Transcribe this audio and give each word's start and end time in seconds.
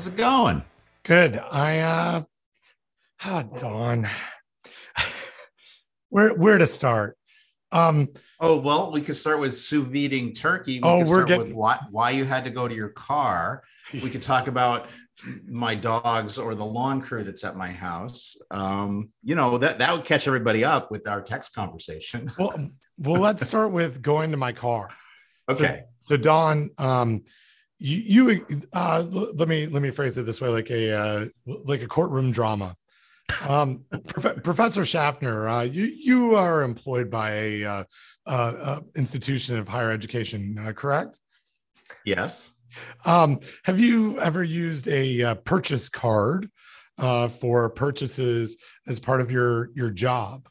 How's 0.00 0.06
it 0.06 0.16
going? 0.16 0.64
Good. 1.02 1.36
I 1.36 1.80
uh 1.80 2.22
ah 3.22 3.42
Don. 3.58 4.08
where 6.08 6.34
where 6.36 6.56
to 6.56 6.66
start? 6.66 7.18
Um 7.70 8.08
Oh 8.40 8.58
well, 8.58 8.92
we 8.92 9.02
could 9.02 9.14
start 9.16 9.40
with 9.40 9.54
sous 9.54 9.86
videing 9.86 10.34
turkey. 10.34 10.80
We 10.82 10.88
Oh, 10.88 11.00
could 11.00 11.08
we're 11.10 11.16
start 11.16 11.28
getting- 11.28 11.46
with 11.48 11.52
why 11.52 11.80
why 11.90 12.12
you 12.12 12.24
had 12.24 12.44
to 12.44 12.50
go 12.50 12.66
to 12.66 12.74
your 12.74 12.88
car. 12.88 13.62
We 13.92 14.08
could 14.08 14.22
talk 14.22 14.46
about 14.48 14.88
my 15.46 15.74
dogs 15.74 16.38
or 16.38 16.54
the 16.54 16.64
lawn 16.64 17.02
crew 17.02 17.22
that's 17.22 17.44
at 17.44 17.54
my 17.54 17.68
house. 17.70 18.38
Um, 18.50 19.10
you 19.22 19.34
know 19.34 19.58
that 19.58 19.80
that 19.80 19.92
would 19.92 20.06
catch 20.06 20.26
everybody 20.26 20.64
up 20.64 20.90
with 20.90 21.06
our 21.08 21.20
text 21.20 21.54
conversation. 21.54 22.30
well 22.38 22.54
well 22.96 23.20
let's 23.20 23.46
start 23.46 23.70
with 23.70 24.00
going 24.00 24.30
to 24.30 24.38
my 24.38 24.52
car. 24.52 24.88
Okay. 25.50 25.82
So 26.00 26.16
Don, 26.16 26.70
um 26.78 27.22
you, 27.80 28.30
you 28.30 28.62
uh 28.74 29.04
let 29.34 29.48
me 29.48 29.66
let 29.66 29.82
me 29.82 29.90
phrase 29.90 30.16
it 30.18 30.26
this 30.26 30.40
way 30.40 30.48
like 30.48 30.70
a 30.70 30.92
uh 30.92 31.26
like 31.46 31.82
a 31.82 31.88
courtroom 31.88 32.30
drama. 32.30 32.76
Um 33.48 33.84
Prof- 34.06 34.42
Professor 34.42 34.84
Schaffner, 34.84 35.48
uh 35.48 35.62
you 35.62 35.84
you 35.84 36.34
are 36.34 36.62
employed 36.62 37.10
by 37.10 37.30
a 37.32 37.64
uh, 37.64 37.84
uh, 38.26 38.54
uh 38.62 38.80
institution 38.96 39.58
of 39.58 39.66
higher 39.66 39.90
education, 39.90 40.56
uh, 40.60 40.72
correct? 40.72 41.20
Yes. 42.04 42.52
Um, 43.04 43.40
have 43.64 43.80
you 43.80 44.18
ever 44.20 44.44
used 44.44 44.86
a 44.88 45.22
uh, 45.22 45.34
purchase 45.36 45.88
card 45.88 46.48
uh, 46.98 47.28
for 47.28 47.70
purchases 47.70 48.58
as 48.86 49.00
part 49.00 49.20
of 49.20 49.32
your 49.32 49.70
your 49.74 49.90
job? 49.90 50.48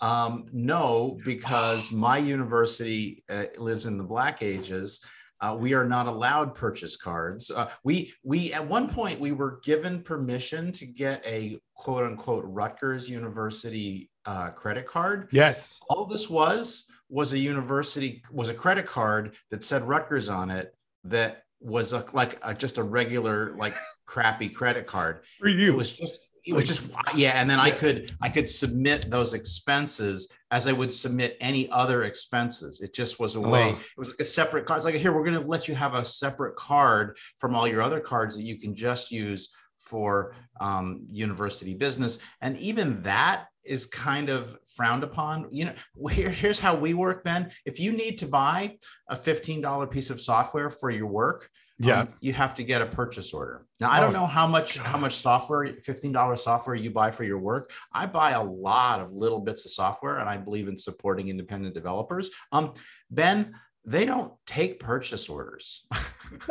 Um, 0.00 0.46
no, 0.52 1.20
because 1.24 1.92
my 1.92 2.18
university 2.18 3.22
uh, 3.30 3.44
lives 3.56 3.86
in 3.86 3.96
the 3.96 4.04
Black 4.04 4.42
Ages. 4.42 5.04
Uh, 5.42 5.56
we 5.58 5.74
are 5.74 5.84
not 5.84 6.06
allowed 6.06 6.54
purchase 6.54 6.96
cards. 6.96 7.50
Uh, 7.50 7.68
we 7.82 8.12
we 8.22 8.52
at 8.52 8.66
one 8.66 8.88
point 8.88 9.18
we 9.18 9.32
were 9.32 9.60
given 9.64 10.00
permission 10.00 10.70
to 10.70 10.86
get 10.86 11.20
a 11.26 11.58
quote 11.74 12.04
unquote 12.04 12.44
Rutgers 12.46 13.10
University 13.10 14.08
uh, 14.24 14.50
credit 14.50 14.86
card. 14.86 15.28
Yes. 15.32 15.80
All 15.90 16.06
this 16.06 16.30
was 16.30 16.86
was 17.08 17.32
a 17.32 17.38
university 17.38 18.22
was 18.30 18.48
a 18.50 18.54
credit 18.54 18.86
card 18.86 19.34
that 19.50 19.62
said 19.62 19.82
Rutgers 19.82 20.28
on 20.28 20.48
it 20.48 20.74
that 21.04 21.42
was 21.60 21.92
a, 21.92 22.04
like 22.12 22.38
a, 22.42 22.54
just 22.54 22.78
a 22.78 22.82
regular 22.82 23.54
like 23.56 23.74
crappy 24.06 24.48
credit 24.48 24.86
card 24.86 25.20
For 25.38 25.48
you, 25.48 25.72
it 25.72 25.76
was 25.76 25.92
just 25.92 26.28
it 26.46 26.52
was 26.52 26.64
just 26.64 26.84
yeah 27.14 27.40
and 27.40 27.48
then 27.48 27.60
i 27.60 27.70
could 27.70 28.10
i 28.20 28.28
could 28.28 28.48
submit 28.48 29.08
those 29.10 29.32
expenses 29.34 30.32
as 30.50 30.66
i 30.66 30.72
would 30.72 30.92
submit 30.92 31.36
any 31.40 31.70
other 31.70 32.02
expenses. 32.04 32.80
It 32.80 32.92
just 32.94 33.20
was 33.20 33.36
a 33.36 33.40
way 33.40 33.70
Oh. 33.74 33.80
it 33.96 33.98
was 33.98 34.08
like 34.10 34.20
a 34.20 34.24
separate 34.24 34.66
card. 34.66 34.78
It's 34.78 34.84
like 34.84 34.94
here 34.96 35.12
we're 35.12 35.24
going 35.24 35.40
to 35.40 35.48
let 35.48 35.68
you 35.68 35.74
have 35.74 35.94
a 35.94 36.04
separate 36.04 36.56
card 36.56 37.16
from 37.38 37.54
all 37.54 37.66
your 37.68 37.80
other 37.82 38.00
cards 38.00 38.34
that 38.36 38.42
you 38.42 38.58
can 38.58 38.74
just 38.74 39.10
use 39.10 39.50
for 39.78 40.34
um, 40.60 41.02
university 41.10 41.74
business. 41.74 42.18
And 42.40 42.58
even 42.58 43.02
that 43.02 43.46
is 43.64 43.86
kind 43.86 44.28
of 44.28 44.56
frowned 44.76 45.04
upon. 45.04 45.48
You 45.50 45.66
know 45.66 45.74
here, 46.10 46.30
here's 46.30 46.58
how 46.58 46.74
we 46.74 46.94
work 46.94 47.22
ben. 47.24 47.50
If 47.64 47.78
you 47.80 47.92
need 47.92 48.18
to 48.18 48.26
buy 48.26 48.76
a 49.08 49.16
$15 49.16 49.90
piece 49.90 50.10
of 50.10 50.20
software 50.20 50.70
for 50.70 50.90
your 50.90 51.06
work 51.06 51.48
yeah. 51.78 52.00
um, 52.00 52.08
you 52.20 52.32
have 52.32 52.54
to 52.56 52.64
get 52.64 52.82
a 52.82 52.86
purchase 52.86 53.32
order. 53.34 53.66
Now 53.80 53.90
I 53.90 54.00
don't 54.00 54.10
Oh, 54.14 54.20
know 54.20 54.26
how 54.26 54.46
much 54.46 54.78
how 54.78 54.98
much 54.98 55.16
software, 55.16 55.66
fifteen 55.82 56.12
dollars 56.12 56.42
software 56.42 56.76
you 56.76 56.90
buy 56.90 57.10
for 57.10 57.24
your 57.24 57.38
work. 57.38 57.72
I 57.92 58.06
buy 58.06 58.32
a 58.32 58.42
lot 58.42 59.00
of 59.00 59.12
little 59.12 59.40
bits 59.40 59.64
of 59.64 59.70
software, 59.72 60.18
and 60.18 60.28
I 60.28 60.36
believe 60.36 60.68
in 60.68 60.78
supporting 60.78 61.28
independent 61.28 61.74
developers. 61.74 62.30
Um, 62.52 62.72
Ben, 63.10 63.54
they 63.84 64.04
don't 64.04 64.32
take 64.46 64.78
purchase 64.78 65.28
orders. 65.28 65.84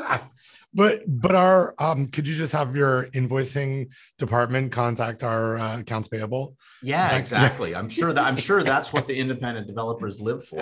but 0.73 1.01
but 1.07 1.35
our 1.35 1.73
um, 1.79 2.07
could 2.07 2.27
you 2.27 2.35
just 2.35 2.53
have 2.53 2.75
your 2.75 3.05
invoicing 3.13 3.93
department 4.17 4.71
contact 4.71 5.23
our 5.23 5.57
uh, 5.57 5.79
accounts 5.79 6.07
payable? 6.07 6.55
yeah, 6.83 7.07
Like- 7.09 7.19
exactly. 7.19 7.75
I'm 7.75 7.89
sure 7.89 8.13
that 8.13 8.23
I'm 8.25 8.37
sure 8.37 8.63
that's 8.73 8.91
what 8.93 9.07
the 9.07 9.15
independent 9.17 9.67
developers 9.67 10.19
live 10.19 10.43
for 10.45 10.59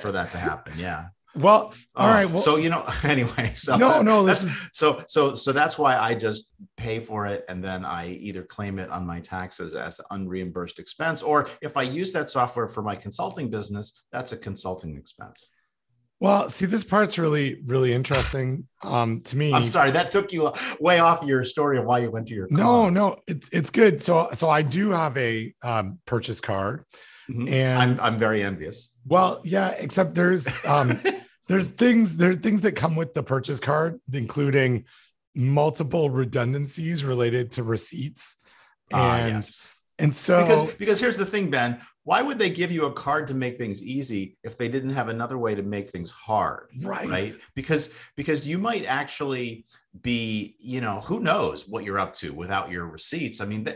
for 0.00 0.12
that 0.12 0.30
to 0.32 0.38
happen. 0.38 0.72
Yeah. 0.76 1.06
Well, 1.36 1.72
all 1.94 2.08
Oh, 2.08 2.12
right. 2.12 2.28
Well, 2.28 2.42
so 2.42 2.56
you 2.56 2.70
know, 2.70 2.84
anyway. 3.04 3.52
So 3.54 3.76
no, 3.76 4.02
no. 4.02 4.24
This 4.24 4.42
is 4.44 4.56
so 4.72 5.02
so 5.06 5.34
so 5.34 5.52
that's 5.52 5.78
why 5.78 5.96
I 5.96 6.14
just 6.14 6.46
pay 6.76 6.98
for 7.00 7.26
it 7.26 7.44
and 7.48 7.62
then 7.62 7.84
I 7.84 8.08
either 8.08 8.42
claim 8.42 8.78
it 8.78 8.90
on 8.90 9.06
my 9.06 9.20
taxes 9.20 9.74
as 9.74 10.00
unreimbursed 10.10 10.78
expense 10.78 11.22
or 11.22 11.48
if 11.62 11.76
I 11.76 11.82
use 11.82 12.12
that 12.14 12.30
software 12.30 12.66
for 12.68 12.82
my 12.82 12.96
consulting 12.96 13.48
business, 13.50 14.02
that's 14.12 14.32
a 14.32 14.36
consulting 14.36 14.96
expense. 14.96 15.50
well. 16.18 16.50
See, 16.50 16.66
this 16.66 16.84
part's 16.84 17.16
really 17.18 17.62
really 17.64 17.92
interesting 17.92 18.66
um, 18.82 19.20
to 19.22 19.36
me. 19.36 19.52
I'm 19.54 19.66
sorry 19.66 19.90
that 19.92 20.10
took 20.10 20.32
you 20.32 20.52
way 20.80 20.98
off 20.98 21.22
your 21.22 21.44
story 21.44 21.78
of 21.78 21.84
why 21.84 22.00
you 22.00 22.10
went 22.10 22.26
to 22.28 22.34
your 22.34 22.48
No, 22.50 22.62
car. 22.64 22.90
no, 22.90 23.16
it's 23.28 23.48
it's 23.52 23.70
good. 23.70 24.00
So 24.00 24.30
so 24.32 24.48
I 24.50 24.62
do 24.62 24.90
have 24.90 25.16
a 25.16 25.54
um, 25.62 25.98
purchase 26.06 26.40
card, 26.40 26.84
Mhm. 27.30 27.48
and 27.50 27.78
I'm 27.82 28.00
I'm 28.00 28.18
very 28.18 28.42
envious. 28.42 28.92
well, 29.06 29.40
yeah. 29.44 29.68
Except 29.78 30.14
there's 30.14 30.48
um, 30.66 31.00
there's 31.50 31.66
things 31.66 32.16
there 32.16 32.30
are 32.30 32.34
things 32.36 32.60
that 32.62 32.72
come 32.76 32.94
with 32.94 33.12
the 33.12 33.22
purchase 33.24 33.58
card, 33.58 34.00
including 34.12 34.84
multiple 35.34 36.08
redundancies 36.08 37.04
related 37.04 37.50
to 37.52 37.64
receipts, 37.64 38.36
and 38.92 39.00
Ah, 39.00 39.26
yes. 39.26 39.68
and 39.98 40.14
so 40.14 40.42
because 40.42 40.74
because 40.74 41.00
here's 41.00 41.16
the 41.16 41.26
thing, 41.26 41.50
Ben. 41.50 41.80
Why 42.04 42.22
would 42.22 42.38
they 42.38 42.50
give 42.50 42.72
you 42.72 42.86
a 42.86 42.92
card 42.92 43.26
to 43.28 43.34
make 43.34 43.58
things 43.58 43.84
easy 43.84 44.36
if 44.42 44.56
they 44.56 44.68
didn't 44.68 44.90
have 44.90 45.08
another 45.08 45.38
way 45.38 45.54
to 45.54 45.62
make 45.62 45.90
things 45.90 46.10
hard? 46.10 46.68
right, 46.82 47.08
right 47.08 47.32
because 47.56 47.94
because 48.16 48.46
you 48.46 48.56
might 48.58 48.84
actually 48.86 49.66
be 50.02 50.56
you 50.60 50.80
know 50.80 51.00
who 51.00 51.18
knows 51.18 51.68
what 51.68 51.82
you're 51.84 51.98
up 51.98 52.14
to 52.14 52.32
without 52.32 52.70
your 52.70 52.86
receipts 52.86 53.40
i 53.40 53.44
mean 53.44 53.66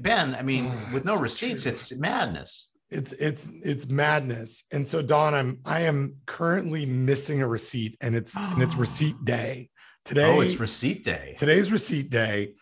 ben 0.00 0.34
i 0.34 0.42
mean 0.42 0.66
Oh, 0.68 0.94
with 0.94 1.04
no 1.04 1.16
receipts 1.18 1.62
true. 1.62 1.72
it's 1.72 1.94
madness 1.94 2.70
it's 2.90 3.12
it's 3.14 3.48
it's 3.64 3.88
madness. 3.88 4.64
And 4.72 4.86
so 4.86 5.02
Don, 5.02 5.34
I'm 5.34 5.58
I 5.64 5.80
am 5.80 6.16
currently 6.26 6.86
missing 6.86 7.42
a 7.42 7.48
receipt, 7.48 7.96
and 8.00 8.14
it's 8.16 8.36
and 8.36 8.62
it's 8.62 8.74
receipt 8.76 9.24
day. 9.24 9.70
Today. 10.04 10.36
oh 10.36 10.40
it's 10.40 10.58
receipt 10.58 11.04
day. 11.04 11.34
today's 11.36 11.70
receipt 11.70 12.10
day. 12.10 12.54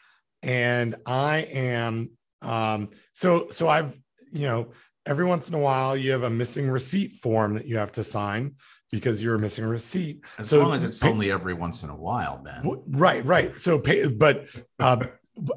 And 0.42 0.96
i 1.06 1.38
am 1.52 2.10
um 2.42 2.90
so 3.12 3.48
so 3.50 3.68
i've 3.68 3.98
you 4.30 4.46
know 4.46 4.70
every 5.06 5.24
once 5.24 5.48
in 5.48 5.54
a 5.54 5.58
while 5.58 5.96
you 5.96 6.12
have 6.12 6.22
a 6.22 6.30
missing 6.30 6.68
receipt 6.68 7.14
form 7.16 7.54
that 7.54 7.66
you 7.66 7.76
have 7.76 7.90
to 7.90 8.04
sign 8.04 8.54
because 8.92 9.22
you're 9.22 9.38
missing 9.38 9.64
a 9.64 9.68
receipt. 9.68 10.24
As 10.38 10.48
so 10.50 10.62
long 10.62 10.74
as 10.74 10.84
it's 10.84 10.98
pay- 10.98 11.08
only 11.08 11.32
every 11.32 11.54
once 11.54 11.82
in 11.82 11.90
a 11.90 11.96
while 11.96 12.38
ben 12.38 12.62
right 12.90 13.24
right. 13.24 13.58
So 13.58 13.78
pay 13.78 14.08
but 14.08 14.48
uh 14.78 15.06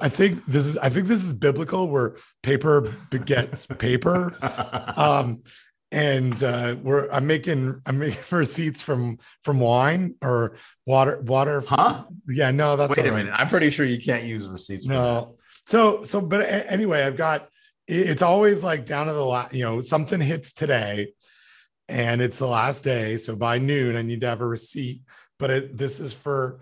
i 0.02 0.10
think 0.10 0.46
this 0.46 0.68
is 0.68 0.78
i 0.78 0.90
think 0.90 1.08
this 1.08 1.24
is 1.24 1.34
biblical 1.34 1.88
where 1.88 2.16
paper 2.44 2.94
begets 3.10 3.66
paper 3.66 4.36
um 4.98 5.42
and 5.92 6.44
uh 6.44 6.76
we're 6.82 7.12
i'm 7.12 7.28
making 7.28 7.82
i'm 7.86 8.00
making 8.00 8.22
receipts 8.32 8.82
from 8.82 9.18
from 9.44 9.60
wine 9.60 10.16
or 10.22 10.56
water 10.86 11.22
water 11.24 11.62
huh 11.68 12.04
yeah 12.28 12.52
no 12.52 12.76
that's 12.76 12.96
wait 12.96 13.06
a 13.06 13.12
right. 13.12 13.18
minute 13.18 13.34
i'm 13.36 13.48
pretty 13.48 13.70
sure 13.70 13.86
you 13.86 14.02
can't 14.02 14.24
use 14.24 14.48
receipts. 14.48 14.86
No. 14.86 15.38
So 15.68 16.02
so 16.02 16.22
but 16.22 16.42
anyway, 16.42 17.04
I've 17.04 17.18
got 17.18 17.48
it's 17.88 18.22
always 18.22 18.64
like 18.64 18.86
down 18.86 19.08
to 19.08 19.14
the 19.14 19.26
last, 19.26 19.54
you 19.54 19.64
know, 19.64 19.82
something 19.82 20.22
hits 20.22 20.54
today 20.54 21.14
and 21.88 22.22
it's 22.22 22.40
the 22.40 22.48
last 22.48 22.84
day. 22.84 23.18
So 23.18 23.36
by 23.36 23.58
noon, 23.58 23.96
I 23.96 24.02
need 24.02 24.22
to 24.22 24.28
have 24.28 24.42
a 24.42 24.48
receipt. 24.48 25.02
But 25.40 25.50
it, 25.50 25.78
this 25.78 26.00
is 26.00 26.14
for 26.14 26.60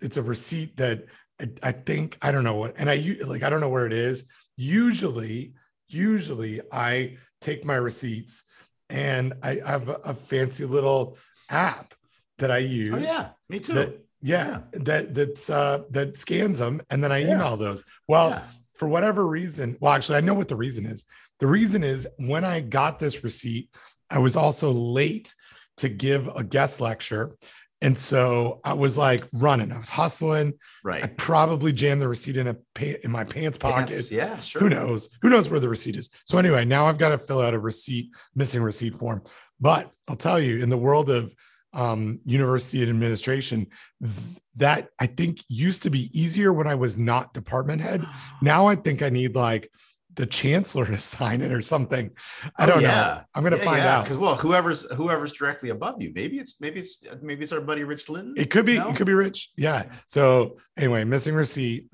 it's 0.00 0.16
a 0.16 0.22
receipt 0.22 0.76
that 0.78 1.04
I, 1.40 1.48
I 1.62 1.72
think 1.72 2.16
I 2.22 2.32
don't 2.32 2.44
know 2.44 2.54
what, 2.54 2.74
and 2.78 2.88
I 2.88 2.96
like 3.26 3.42
I 3.42 3.50
don't 3.50 3.60
know 3.60 3.68
where 3.68 3.86
it 3.86 3.92
is. 3.92 4.24
Usually, 4.56 5.52
usually 5.88 6.60
I 6.72 7.16
take 7.40 7.64
my 7.64 7.76
receipts 7.76 8.44
and 8.90 9.34
I 9.42 9.58
have 9.66 9.88
a, 9.88 9.98
a 10.06 10.14
fancy 10.14 10.64
little 10.64 11.18
app 11.50 11.94
that 12.38 12.50
I 12.50 12.58
use 12.58 12.94
oh 12.94 12.98
yeah 12.98 13.28
me 13.48 13.58
too 13.60 13.74
that 13.74 14.02
yeah, 14.22 14.60
that 14.72 15.14
that's 15.14 15.50
uh 15.50 15.82
that 15.90 16.16
scans 16.16 16.58
them 16.58 16.80
and 16.90 17.02
then 17.04 17.12
I 17.12 17.18
Yeah. 17.18 17.34
email 17.34 17.56
those. 17.56 17.84
Well, 18.08 18.30
Yeah. 18.30 18.44
for 18.74 18.88
whatever 18.88 19.26
reason, 19.26 19.76
well, 19.80 19.92
actually, 19.92 20.18
I 20.18 20.22
know 20.22 20.34
what 20.34 20.48
the 20.48 20.56
reason 20.56 20.86
is. 20.86 21.04
The 21.38 21.46
reason 21.46 21.84
is 21.84 22.08
when 22.18 22.44
I 22.44 22.60
got 22.60 22.98
this 22.98 23.22
receipt, 23.22 23.68
I 24.10 24.18
was 24.18 24.34
also 24.36 24.70
late 24.72 25.34
to 25.76 25.88
give 25.88 26.28
a 26.28 26.42
guest 26.42 26.80
lecture. 26.80 27.36
And 27.82 27.96
so 27.96 28.60
I 28.64 28.72
was 28.72 28.96
like 28.96 29.24
running, 29.34 29.70
I 29.70 29.78
was 29.78 29.88
hustling. 29.88 30.54
Right. 30.82 31.04
I 31.04 31.08
probably 31.08 31.72
jammed 31.72 32.00
the 32.00 32.08
receipt 32.08 32.36
in 32.36 32.48
a 32.48 32.54
pa- 32.74 32.98
in 33.04 33.10
my 33.10 33.24
pants 33.24 33.58
pocket. 33.58 33.90
Pants, 33.90 34.10
yeah 34.10 34.36
sure 34.36 34.62
Who 34.62 34.70
knows? 34.70 35.10
Who 35.20 35.28
knows 35.28 35.50
where 35.50 35.60
the 35.60 35.68
receipt 35.68 35.96
is? 35.96 36.08
So 36.24 36.38
anyway, 36.38 36.64
now 36.64 36.86
I've 36.86 36.98
got 36.98 37.10
to 37.10 37.18
fill 37.18 37.40
out 37.42 37.54
a 37.54 37.58
receipt, 37.58 38.10
missing 38.34 38.62
receipt 38.62 38.94
form. 38.94 39.22
But 39.60 39.90
I'll 40.08 40.16
tell 40.16 40.40
you, 40.40 40.62
in 40.62 40.70
the 40.70 40.78
world 40.78 41.10
of 41.10 41.34
um, 41.74 42.20
university 42.24 42.82
administration, 42.82 43.66
th- 44.02 44.38
that 44.56 44.88
I 44.98 45.06
think 45.06 45.44
used 45.48 45.82
to 45.82 45.90
be 45.90 46.08
easier 46.18 46.52
when 46.52 46.66
I 46.66 46.74
was 46.74 46.96
not 46.96 47.34
department 47.34 47.82
head. 47.82 48.04
Now 48.42 48.66
I 48.66 48.74
think 48.74 49.02
I 49.02 49.10
need 49.10 49.34
like 49.34 49.70
the 50.16 50.26
chancellor 50.26 50.84
to 50.86 50.98
sign 51.14 51.40
it 51.42 51.52
or 51.52 51.62
something. 51.62 52.10
I 52.56 52.66
don't 52.66 52.78
Oh, 52.78 52.80
yeah. 52.80 52.88
know. 52.88 53.20
I'm 53.34 53.42
gonna 53.44 53.56
Yeah, 53.58 53.64
find 53.64 53.78
yeah, 53.78 53.96
out. 53.98 54.04
because 54.04 54.18
well, 54.18 54.34
whoever's 54.34 54.90
whoever's 54.92 55.32
directly 55.32 55.70
above 55.70 56.02
you, 56.02 56.12
maybe 56.14 56.38
it's 56.38 56.60
maybe 56.60 56.80
it's 56.80 57.04
maybe 57.22 57.42
it's 57.44 57.52
our 57.52 57.60
buddy 57.60 57.84
Rich 57.84 58.08
Linton. 58.08 58.34
It 58.36 58.50
could 58.50 58.66
be. 58.66 58.78
No? 58.78 58.90
It 58.90 58.96
could 58.96 59.06
be 59.06 59.14
Rich. 59.14 59.50
Yeah. 59.56 59.84
So 60.06 60.56
anyway, 60.76 61.04
missing 61.04 61.34
receipt. 61.34 61.86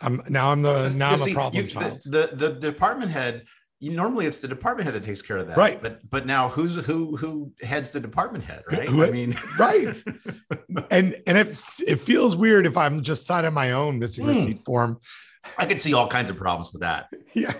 I'm 0.00 0.20
now. 0.28 0.50
I'm 0.52 0.60
the 0.62 0.92
now 0.96 1.12
I'm 1.12 1.18
You 1.20 1.24
a 1.26 1.34
problem 1.34 1.62
you- 1.62 1.68
child. 1.70 2.02
The, 2.04 2.30
the 2.34 2.48
the 2.58 2.70
department 2.72 3.10
head. 3.12 3.44
You, 3.78 3.90
normally, 3.92 4.24
it's 4.24 4.40
the 4.40 4.48
department 4.48 4.86
head 4.86 4.94
that 4.94 5.04
takes 5.04 5.20
care 5.20 5.36
of 5.36 5.48
that, 5.48 5.56
Right. 5.58 5.82
But 5.82 6.00
but 6.08 6.24
now, 6.24 6.48
who's 6.48 6.76
who 6.86 7.14
who 7.14 7.52
heads 7.60 7.90
the 7.90 8.00
department 8.00 8.42
head, 8.42 8.62
right? 8.72 8.88
Who- 8.88 9.04
I 9.04 9.10
mean, 9.10 9.36
right. 9.58 9.94
and 10.90 11.14
and 11.26 11.36
it 11.38 11.48
it 11.86 12.00
feels 12.00 12.36
weird 12.36 12.66
if 12.66 12.76
I'm 12.78 13.02
just 13.02 13.26
signing 13.26 13.52
my 13.52 13.72
own 13.72 13.98
missing 13.98 14.24
Hmm. 14.24 14.30
receipt 14.30 14.64
form. 14.64 14.98
I 15.58 15.66
could 15.66 15.80
see 15.80 15.94
all 15.94 16.08
kinds 16.08 16.30
of 16.30 16.36
problems 16.36 16.72
with 16.72 16.82
that. 16.82 17.08
Yeah. 17.34 17.52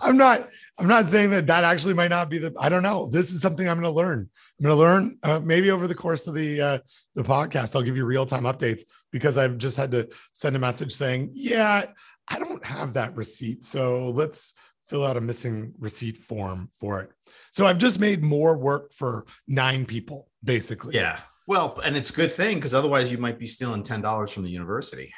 I'm 0.00 0.16
not. 0.16 0.48
I'm 0.80 0.88
not 0.88 1.08
saying 1.08 1.30
that 1.30 1.46
that 1.46 1.62
actually 1.62 1.94
might 1.94 2.08
not 2.08 2.28
be 2.28 2.38
the. 2.38 2.52
I 2.58 2.68
don't 2.68 2.82
know. 2.82 3.08
This 3.08 3.32
is 3.32 3.40
something 3.40 3.68
I'm 3.68 3.80
going 3.80 3.92
to 3.92 3.96
learn. 3.96 4.28
I'm 4.58 4.64
going 4.64 4.76
to 4.76 4.82
learn 4.82 5.18
uh, 5.22 5.38
maybe 5.38 5.70
over 5.70 5.86
the 5.86 5.94
course 5.94 6.26
of 6.26 6.34
the 6.34 6.60
uh, 6.60 6.78
the 7.14 7.22
podcast. 7.22 7.76
I'll 7.76 7.82
give 7.82 7.96
you 7.96 8.04
real 8.04 8.26
time 8.26 8.44
updates 8.44 8.82
because 9.12 9.38
I've 9.38 9.58
just 9.58 9.76
had 9.76 9.92
to 9.92 10.08
send 10.32 10.56
a 10.56 10.58
message 10.58 10.92
saying, 10.92 11.30
yeah, 11.34 11.84
I 12.26 12.38
don't 12.38 12.64
have 12.64 12.94
that 12.94 13.14
receipt, 13.14 13.62
so 13.62 14.10
let's 14.10 14.54
fill 14.88 15.04
out 15.04 15.16
a 15.16 15.20
missing 15.20 15.72
receipt 15.78 16.18
form 16.18 16.68
for 16.80 17.00
it. 17.02 17.10
So 17.52 17.66
I've 17.66 17.78
just 17.78 18.00
made 18.00 18.22
more 18.22 18.58
work 18.58 18.92
for 18.92 19.26
nine 19.46 19.84
people, 19.86 20.28
basically. 20.42 20.96
Yeah. 20.96 21.20
Well, 21.46 21.78
and 21.84 21.96
it's 21.96 22.10
a 22.10 22.14
good 22.14 22.32
thing 22.32 22.56
because 22.56 22.74
otherwise 22.74 23.12
you 23.12 23.18
might 23.18 23.38
be 23.38 23.46
stealing 23.46 23.82
ten 23.82 24.00
dollars 24.00 24.32
from 24.32 24.42
the 24.42 24.50
university. 24.50 25.12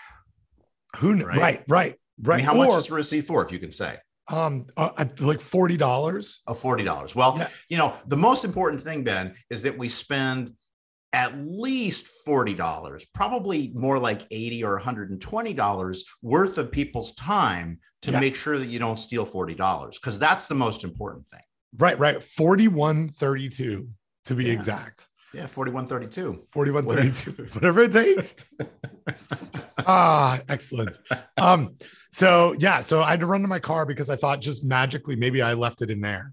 Who? 0.98 1.16
kn- 1.16 1.26
Right. 1.26 1.38
Right. 1.38 1.64
Right. 1.68 1.94
Right. 2.22 2.34
I 2.34 2.36
mean, 2.38 2.46
how 2.46 2.56
or, 2.56 2.66
much 2.66 2.78
is 2.78 2.90
a 2.90 2.94
receipt 2.94 3.22
for, 3.26 3.44
if 3.44 3.52
you 3.52 3.58
can 3.58 3.72
say? 3.72 3.98
um 4.28 4.66
uh, 4.76 5.04
like 5.20 5.40
forty 5.40 5.76
dollars? 5.76 6.40
of 6.48 6.58
forty 6.58 6.82
dollars. 6.82 7.14
Well, 7.14 7.36
Yeah. 7.38 7.48
you 7.68 7.76
know, 7.76 7.94
the 8.08 8.16
most 8.16 8.44
important 8.44 8.82
thing, 8.82 9.04
Ben, 9.04 9.34
is 9.50 9.62
that 9.62 9.78
we 9.78 9.88
spend 9.88 10.52
at 11.12 11.38
least 11.38 12.08
forty 12.24 12.54
dollars, 12.54 13.04
probably 13.14 13.70
more 13.74 13.98
like 14.00 14.22
eighty 14.32 14.64
or 14.64 14.72
one 14.74 14.82
hundred 14.82 15.10
and 15.10 15.20
twenty 15.20 15.54
dollars 15.54 16.04
worth 16.22 16.58
of 16.58 16.72
people's 16.72 17.14
time 17.14 17.78
to 18.02 18.10
Yeah. 18.10 18.20
make 18.20 18.34
sure 18.34 18.58
that 18.58 18.66
you 18.66 18.78
don't 18.80 18.98
steal 18.98 19.24
forty 19.24 19.54
dollars, 19.54 19.96
because 19.98 20.18
that's 20.18 20.48
the 20.48 20.56
most 20.56 20.82
important 20.82 21.28
thing. 21.28 21.40
Right. 21.78 21.96
Right. 21.98 22.20
Forty-one 22.22 23.10
thirty-two 23.10 23.88
to 24.24 24.34
be 24.34 24.46
Yeah. 24.46 24.52
exact. 24.54 25.06
Yeah, 25.36 25.46
forty-one 25.46 25.86
thirty-two. 25.86 26.44
4132 26.50 27.44
whatever 27.52 27.82
it 27.82 27.92
takes. 27.92 28.52
Ah 29.88 30.40
excellent. 30.48 30.98
Um 31.36 31.76
so 32.10 32.56
yeah 32.58 32.80
so 32.80 33.02
i 33.02 33.10
had 33.10 33.20
to 33.20 33.26
run 33.26 33.42
to 33.42 33.46
my 33.46 33.60
car 33.60 33.84
because 33.86 34.10
i 34.10 34.16
thought 34.16 34.40
just 34.40 34.64
magically 34.64 35.14
maybe 35.14 35.42
i 35.42 35.52
left 35.52 35.82
it 35.82 35.90
in 35.90 36.00
there 36.00 36.32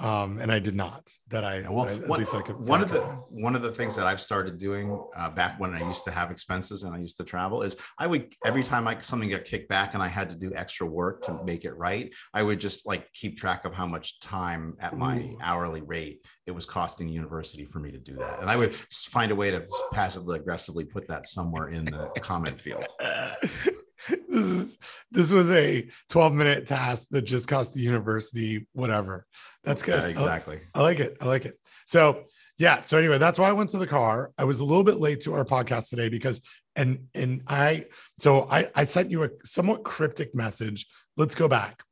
um 0.00 0.38
and 0.38 0.52
i 0.52 0.58
did 0.58 0.74
not 0.76 1.08
that 1.28 1.42
i 1.44 1.60
well, 1.68 1.86
I- 1.86 1.92
at 1.92 2.08
one, 2.08 2.18
least 2.20 2.34
i 2.34 2.40
could 2.42 2.56
one 2.56 2.80
of 2.82 2.90
the 2.90 3.00
find. 3.00 3.18
one 3.30 3.54
of 3.56 3.62
the 3.62 3.72
things 3.72 3.96
that 3.96 4.06
I've 4.06 4.20
started 4.20 4.58
doing 4.58 4.98
uh, 5.16 5.30
back 5.30 5.58
when 5.60 5.74
I 5.74 5.86
used 5.86 6.04
to 6.04 6.10
have 6.10 6.30
expenses 6.30 6.82
and 6.84 6.94
I 6.94 6.98
used 6.98 7.16
to 7.18 7.24
travel 7.24 7.62
is 7.62 7.76
I 7.98 8.06
would 8.06 8.32
every 8.44 8.62
time 8.62 8.86
I 8.88 8.98
something 9.00 9.28
got 9.28 9.44
kicked 9.44 9.68
back 9.68 9.94
and 9.94 10.02
I 10.02 10.08
had 10.08 10.30
to 10.30 10.36
do 10.36 10.52
extra 10.54 10.86
work 10.86 11.22
to 11.22 11.38
make 11.44 11.64
it 11.64 11.74
right, 11.76 12.12
I 12.32 12.42
would 12.42 12.60
just 12.60 12.86
like 12.86 13.10
keep 13.12 13.36
track 13.36 13.64
of 13.64 13.74
how 13.74 13.86
much 13.86 14.18
time 14.20 14.76
at 14.80 14.96
my 14.96 15.18
Ooh. 15.18 15.38
hourly 15.40 15.82
rate 15.82 16.24
it 16.46 16.52
was 16.52 16.64
costing 16.64 17.06
the 17.06 17.12
university 17.12 17.64
for 17.66 17.78
me 17.80 17.90
to 17.92 17.98
do 17.98 18.16
that, 18.16 18.40
and 18.40 18.48
I 18.50 18.56
would 18.56 18.74
find 18.74 19.30
a 19.30 19.34
way 19.36 19.50
to 19.50 19.66
passively 19.92 20.38
aggressively 20.38 20.84
put 20.84 21.06
that 21.08 21.26
somewhere 21.26 21.68
in 21.68 21.84
the 21.84 22.10
comment 22.20 22.60
field. 22.60 22.86
this 24.08 24.44
is 24.44 24.78
this 25.10 25.32
was 25.32 25.50
a 25.50 25.88
12 26.10 26.34
minute 26.34 26.66
task 26.66 27.08
that 27.10 27.22
just 27.22 27.48
cost 27.48 27.74
the 27.74 27.80
university 27.80 28.66
whatever 28.72 29.26
that's 29.68 29.82
good 29.82 30.02
Yeah, 30.02 30.08
exactly. 30.08 30.60
I 30.74 30.82
like 30.82 31.00
it. 31.00 31.16
I 31.20 31.26
like 31.26 31.44
it. 31.44 31.58
So 31.86 32.24
yeah. 32.58 32.80
So 32.80 32.98
anyway, 32.98 33.18
that's 33.18 33.38
why 33.38 33.48
I 33.48 33.52
went 33.52 33.70
to 33.70 33.78
the 33.78 33.86
car. 33.86 34.32
I 34.38 34.44
was 34.44 34.60
a 34.60 34.64
little 34.64 34.82
bit 34.82 34.98
late 34.98 35.20
to 35.22 35.34
our 35.34 35.44
podcast 35.44 35.90
today 35.90 36.08
because 36.08 36.40
and 36.74 37.00
and 37.14 37.42
I 37.46 37.86
so 38.18 38.48
I 38.50 38.70
I 38.74 38.84
sent 38.84 39.10
you 39.10 39.24
a 39.24 39.30
somewhat 39.44 39.84
cryptic 39.84 40.34
message. 40.34 40.86
Let's 41.16 41.34
go 41.34 41.48
back. 41.48 41.82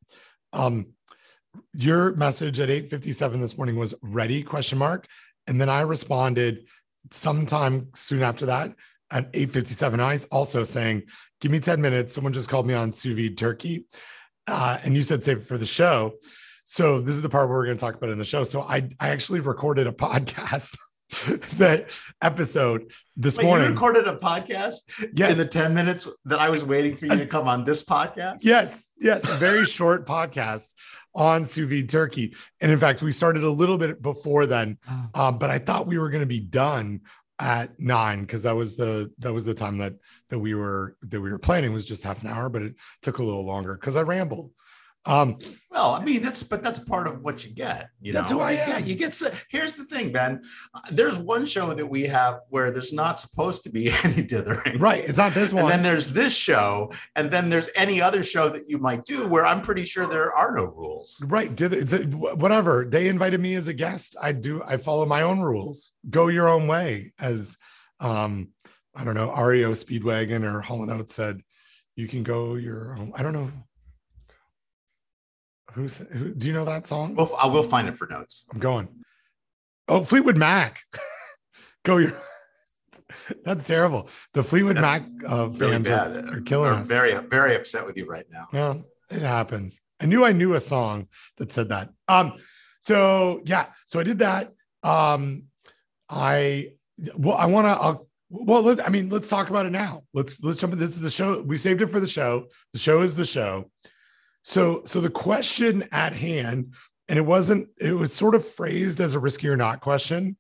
Um 0.52 0.88
your 1.72 2.14
message 2.16 2.60
at 2.60 2.68
8:57 2.68 3.40
this 3.40 3.56
morning 3.56 3.76
was 3.76 3.94
ready 4.02 4.42
question 4.42 4.78
mark 4.78 5.06
and 5.46 5.60
then 5.60 5.68
I 5.68 5.82
responded 5.82 6.66
sometime 7.10 7.88
soon 7.94 8.22
after 8.22 8.46
that 8.46 8.74
at 9.10 9.32
8:57 9.32 10.00
I 10.00 10.18
also 10.34 10.64
saying 10.64 11.02
give 11.40 11.52
me 11.52 11.60
10 11.60 11.80
minutes 11.80 12.12
someone 12.12 12.32
just 12.32 12.48
called 12.48 12.66
me 12.66 12.74
on 12.74 12.92
sous 12.92 13.14
vide 13.16 13.36
turkey 13.36 13.84
uh, 14.48 14.78
and 14.84 14.94
you 14.94 15.02
said 15.02 15.22
save 15.22 15.38
it 15.38 15.44
for 15.44 15.58
the 15.58 15.66
show 15.66 16.12
so 16.68 17.00
this 17.00 17.14
is 17.14 17.22
the 17.22 17.28
part 17.28 17.48
where 17.48 17.58
we're 17.58 17.66
going 17.66 17.78
to 17.78 17.80
talk 17.80 17.94
about 17.94 18.10
in 18.10 18.18
the 18.18 18.24
show. 18.24 18.42
So 18.42 18.62
I 18.62 18.88
I 18.98 19.10
actually 19.10 19.38
recorded 19.38 19.86
a 19.86 19.92
podcast 19.92 20.76
that 21.58 21.96
episode 22.20 22.90
this 23.16 23.38
Wait, 23.38 23.44
you 23.44 23.48
morning. 23.50 23.70
recorded 23.70 24.08
a 24.08 24.16
podcast 24.16 25.08
yes. 25.14 25.30
in 25.30 25.38
the 25.38 25.46
ten 25.46 25.72
minutes 25.72 26.08
that 26.24 26.40
I 26.40 26.48
was 26.48 26.64
waiting 26.64 26.96
for 26.96 27.06
you 27.06 27.16
to 27.16 27.26
come 27.26 27.46
on 27.46 27.64
this 27.64 27.84
podcast. 27.84 28.38
yes, 28.40 28.88
yes, 29.00 29.22
a 29.30 29.36
very 29.36 29.64
short 29.78 30.08
podcast 30.08 30.74
on 31.14 31.44
sous 31.44 31.70
vide 31.70 31.88
turkey. 31.88 32.34
And 32.60 32.72
in 32.72 32.80
fact, 32.80 33.00
we 33.00 33.12
started 33.12 33.44
a 33.44 33.50
little 33.50 33.78
bit 33.78 34.02
before 34.02 34.46
then, 34.46 34.78
um, 35.14 35.38
but 35.38 35.50
I 35.50 35.58
thought 35.58 35.86
we 35.86 35.98
were 35.98 36.10
going 36.10 36.22
to 36.22 36.26
be 36.26 36.40
done 36.40 37.02
at 37.38 37.78
nine 37.78 38.22
because 38.22 38.42
that 38.44 38.56
was 38.56 38.76
the 38.76 39.12
that 39.18 39.32
was 39.32 39.44
the 39.44 39.54
time 39.54 39.78
that 39.78 39.94
that 40.30 40.38
we 40.38 40.54
were 40.54 40.96
that 41.02 41.20
we 41.20 41.30
were 41.30 41.38
planning 41.38 41.72
was 41.72 41.86
just 41.86 42.02
half 42.02 42.22
an 42.22 42.28
hour, 42.28 42.48
but 42.48 42.62
it 42.62 42.74
took 43.02 43.18
a 43.18 43.24
little 43.24 43.44
longer 43.44 43.74
because 43.74 43.96
I 43.96 44.02
rambled. 44.02 44.52
Um, 45.06 45.38
Well, 45.70 45.90
I 45.94 46.02
mean, 46.04 46.22
that's 46.22 46.42
but 46.42 46.62
that's 46.62 46.78
part 46.78 47.06
of 47.06 47.20
what 47.22 47.44
you 47.44 47.50
get. 47.52 47.90
You 48.00 48.12
That's 48.12 48.30
know? 48.30 48.38
who 48.38 48.42
I 48.44 48.52
am. 48.52 48.84
You 48.86 48.94
get. 48.94 49.12
so- 49.14 49.30
Here's 49.50 49.74
the 49.74 49.84
thing, 49.84 50.10
Ben. 50.10 50.42
There's 50.90 51.18
one 51.18 51.44
show 51.44 51.74
that 51.74 51.86
we 51.86 52.02
have 52.04 52.40
where 52.48 52.70
there's 52.70 52.92
not 52.94 53.20
supposed 53.20 53.62
to 53.64 53.70
be 53.70 53.90
any 54.04 54.22
dithering. 54.22 54.78
right, 54.78 55.04
it's 55.04 55.18
not 55.18 55.32
this 55.34 55.52
And 55.52 55.60
one. 55.62 55.70
then 55.70 55.82
there's 55.82 56.08
this 56.10 56.34
show, 56.34 56.90
and 57.14 57.30
then 57.30 57.50
there's 57.50 57.68
any 57.76 58.00
other 58.00 58.22
show 58.22 58.48
that 58.48 58.70
you 58.70 58.78
might 58.78 59.04
do 59.04 59.26
where 59.28 59.44
I'm 59.44 59.60
pretty 59.60 59.84
sure 59.84 60.06
there 60.06 60.34
are 60.34 60.54
no 60.56 60.64
rules. 60.64 61.22
Right. 61.26 61.54
Did 61.54 62.14
whatever 62.14 62.86
they 62.88 63.08
invited 63.08 63.40
me 63.40 63.54
as 63.54 63.68
a 63.68 63.74
guest. 63.74 64.16
I 64.20 64.32
do. 64.32 64.62
I 64.66 64.78
follow 64.78 65.04
my 65.04 65.22
own 65.22 65.40
rules. 65.40 65.92
Go 66.08 66.28
your 66.28 66.48
own 66.48 66.66
way. 66.68 67.12
As 67.20 67.58
um, 68.00 68.48
I 68.94 69.04
don't 69.04 69.14
know, 69.14 69.30
REO 69.34 69.72
Speedwagon 69.72 70.42
or 70.42 70.62
Hall 70.62 70.82
and 70.82 70.90
Oates 70.90 71.14
said, 71.14 71.42
you 71.96 72.08
can 72.08 72.22
go 72.22 72.54
your 72.54 72.96
own. 72.98 73.12
I 73.14 73.22
don't 73.22 73.32
know. 73.34 73.50
Who's 75.76 75.98
who? 75.98 76.32
Do 76.32 76.46
you 76.48 76.54
know 76.54 76.64
that 76.64 76.86
song? 76.86 77.14
Well, 77.14 77.36
I 77.38 77.46
will 77.48 77.62
find 77.62 77.86
it 77.86 77.98
for 77.98 78.06
notes. 78.06 78.46
I'm 78.50 78.58
going. 78.58 78.88
Oh, 79.88 80.02
Fleetwood 80.02 80.38
Mac. 80.38 80.80
go 81.84 81.98
your. 81.98 82.12
That's 83.44 83.66
terrible. 83.66 84.08
The 84.32 84.42
Fleetwood 84.42 84.78
That's 84.78 85.04
Mac 85.04 85.30
uh, 85.30 85.48
Really 85.50 85.72
fans 85.72 85.90
are, 85.90 86.34
are 86.34 86.40
killing 86.40 86.72
I'm 86.72 86.78
us. 86.78 86.88
Very, 86.88 87.14
very 87.28 87.56
upset 87.56 87.84
with 87.84 87.98
you 87.98 88.06
right 88.06 88.24
now. 88.32 88.48
Well, 88.54 88.84
it 89.10 89.20
happens. 89.20 89.82
I 90.00 90.06
knew 90.06 90.24
I 90.24 90.32
knew 90.32 90.54
a 90.54 90.60
song 90.60 91.08
that 91.36 91.52
said 91.52 91.68
that. 91.68 91.90
Um, 92.08 92.32
so 92.80 93.42
yeah, 93.44 93.66
so 93.84 94.00
I 94.00 94.02
did 94.02 94.20
that. 94.20 94.54
Um, 94.82 95.44
I 96.08 96.70
well, 97.18 97.36
I 97.36 97.44
want 97.44 97.66
to. 97.66 97.78
Uh, 97.78 97.96
well, 98.30 98.62
let, 98.62 98.84
I 98.84 98.88
mean, 98.88 99.10
let's 99.10 99.28
talk 99.28 99.50
about 99.50 99.66
it 99.66 99.72
now. 99.72 100.04
Let's 100.14 100.42
let's 100.42 100.58
jump. 100.58 100.72
in. 100.72 100.78
This 100.78 100.94
is 100.94 101.02
the 101.02 101.10
show. 101.10 101.42
We 101.42 101.58
saved 101.58 101.82
it 101.82 101.90
for 101.90 102.00
the 102.00 102.06
show. 102.06 102.46
The 102.72 102.78
show 102.78 103.02
is 103.02 103.14
the 103.14 103.26
show. 103.26 103.70
So 104.46 104.82
so 104.84 105.00
the 105.00 105.10
question 105.10 105.88
at 105.90 106.12
hand, 106.12 106.72
and 107.08 107.18
it 107.18 107.26
wasn't. 107.26 107.68
It 107.80 107.94
was 107.94 108.14
sort 108.14 108.36
of 108.36 108.46
phrased 108.46 109.00
as 109.00 109.16
a 109.16 109.18
risky 109.18 109.48
or 109.48 109.56
not 109.56 109.80
question, 109.80 110.36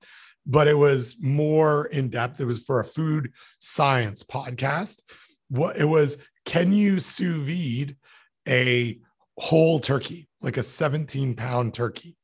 but 0.46 0.68
it 0.68 0.78
was 0.78 1.16
more 1.20 1.86
in 1.86 2.08
depth. 2.08 2.40
It 2.40 2.44
was 2.44 2.64
for 2.64 2.78
a 2.78 2.84
food 2.84 3.32
science 3.58 4.22
podcast. 4.22 5.02
What 5.48 5.76
it 5.76 5.86
was? 5.86 6.18
Can 6.44 6.72
you 6.72 7.00
sous 7.00 7.44
vide 7.44 7.96
a 8.46 9.00
whole 9.38 9.80
turkey, 9.80 10.28
like 10.40 10.56
a 10.56 10.62
17 10.62 11.34
pound 11.34 11.74
turkey? 11.74 12.16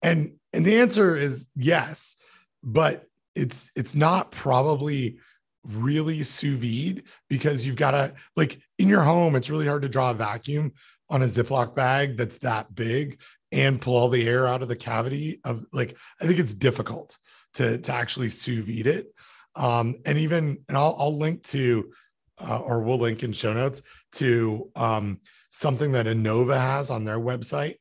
And 0.00 0.36
and 0.54 0.64
the 0.64 0.78
answer 0.78 1.14
is 1.14 1.50
yes, 1.54 2.16
but 2.62 3.04
it's 3.34 3.70
it's 3.76 3.94
not 3.94 4.32
probably 4.32 5.18
really 5.66 6.22
sous 6.22 6.58
vide 6.58 7.04
because 7.28 7.66
you've 7.66 7.76
got 7.76 7.92
to 7.92 8.14
like 8.36 8.60
in 8.78 8.88
your 8.88 9.02
home, 9.02 9.36
it's 9.36 9.50
really 9.50 9.66
hard 9.66 9.82
to 9.82 9.88
draw 9.88 10.10
a 10.10 10.14
vacuum 10.14 10.72
on 11.08 11.22
a 11.22 11.26
Ziploc 11.26 11.74
bag 11.74 12.16
that's 12.16 12.38
that 12.38 12.74
big 12.74 13.20
and 13.52 13.80
pull 13.80 13.96
all 13.96 14.08
the 14.08 14.28
air 14.28 14.46
out 14.46 14.62
of 14.62 14.68
the 14.68 14.76
cavity 14.76 15.40
of 15.44 15.66
like 15.72 15.96
I 16.20 16.26
think 16.26 16.38
it's 16.38 16.54
difficult 16.54 17.16
to 17.54 17.78
to 17.78 17.92
actually 17.92 18.28
sous 18.28 18.64
vide 18.64 18.86
it. 18.86 19.06
Um, 19.54 19.96
and 20.04 20.18
even 20.18 20.58
and 20.68 20.76
I'll 20.76 20.96
I'll 20.98 21.16
link 21.16 21.42
to 21.44 21.90
uh, 22.38 22.60
or 22.60 22.82
we'll 22.82 22.98
link 22.98 23.22
in 23.22 23.32
show 23.32 23.52
notes 23.52 23.82
to 24.12 24.70
um, 24.76 25.20
something 25.48 25.92
that 25.92 26.06
Anova 26.06 26.58
has 26.58 26.90
on 26.90 27.04
their 27.04 27.18
website 27.18 27.76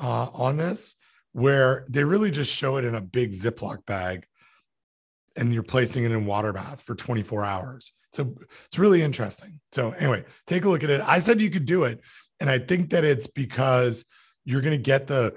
uh, 0.00 0.28
on 0.32 0.56
this, 0.56 0.96
where 1.32 1.86
they 1.88 2.04
really 2.04 2.30
just 2.30 2.52
show 2.52 2.76
it 2.76 2.84
in 2.84 2.94
a 2.94 3.00
big 3.00 3.30
Ziploc 3.30 3.84
bag 3.86 4.26
and 5.36 5.52
you're 5.52 5.62
placing 5.62 6.04
it 6.04 6.12
in 6.12 6.26
water 6.26 6.52
bath 6.52 6.82
for 6.82 6.94
24 6.94 7.44
hours. 7.44 7.92
So 8.12 8.34
it's 8.66 8.78
really 8.78 9.02
interesting. 9.02 9.60
So 9.72 9.92
anyway, 9.92 10.24
take 10.46 10.64
a 10.64 10.68
look 10.68 10.84
at 10.84 10.90
it. 10.90 11.00
I 11.06 11.18
said 11.18 11.40
you 11.40 11.50
could 11.50 11.64
do 11.64 11.84
it, 11.84 12.00
and 12.40 12.50
I 12.50 12.58
think 12.58 12.90
that 12.90 13.04
it's 13.04 13.26
because 13.26 14.04
you're 14.44 14.60
going 14.60 14.76
to 14.76 14.82
get 14.82 15.06
the, 15.06 15.34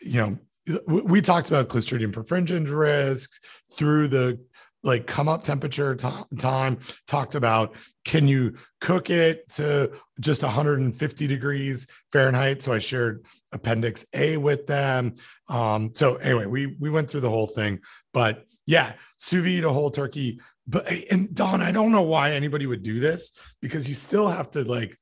you 0.00 0.20
know, 0.20 0.38
we 0.86 1.20
talked 1.20 1.48
about 1.48 1.68
Clostridium 1.68 2.12
perfringens 2.12 2.76
risks 2.76 3.38
through 3.72 4.08
the 4.08 4.40
like 4.86 5.06
come 5.06 5.28
up 5.28 5.42
temperature 5.42 5.94
time 5.96 6.78
talked 7.06 7.34
about 7.34 7.76
can 8.04 8.28
you 8.28 8.56
cook 8.80 9.10
it 9.10 9.48
to 9.48 9.92
just 10.20 10.42
150 10.42 11.26
degrees 11.26 11.86
fahrenheit? 12.12 12.62
So 12.62 12.72
i 12.72 12.78
shared 12.78 13.26
appendix 13.52 14.06
a 14.14 14.36
with 14.36 14.66
them. 14.66 15.14
Um, 15.48 15.90
so 15.94 16.16
anyway 16.16 16.46
we 16.46 16.76
we 16.78 16.88
went 16.88 17.10
through 17.10 17.20
the 17.20 17.30
whole 17.30 17.48
thing 17.48 17.80
but 18.14 18.46
yeah 18.66 18.94
sous 19.18 19.42
vide 19.42 19.64
a 19.64 19.72
whole 19.72 19.90
turkey. 19.90 20.40
But 20.68 20.90
and 21.10 21.34
don 21.34 21.60
i 21.60 21.72
don't 21.72 21.92
know 21.92 22.02
why 22.02 22.32
anybody 22.32 22.66
would 22.66 22.82
do 22.82 23.00
this 23.00 23.56
because 23.60 23.88
you 23.88 23.94
still 23.94 24.28
have 24.28 24.50
to 24.52 24.64
like 24.64 24.96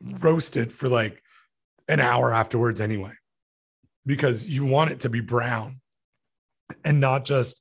roast 0.00 0.56
it 0.56 0.72
for 0.72 0.88
like 0.88 1.22
an 1.88 2.00
hour 2.00 2.32
afterwards 2.32 2.80
anyway 2.80 3.12
because 4.06 4.48
you 4.48 4.64
want 4.64 4.90
it 4.90 5.00
to 5.00 5.08
be 5.08 5.20
brown 5.20 5.80
and 6.84 7.00
not 7.00 7.24
just 7.24 7.60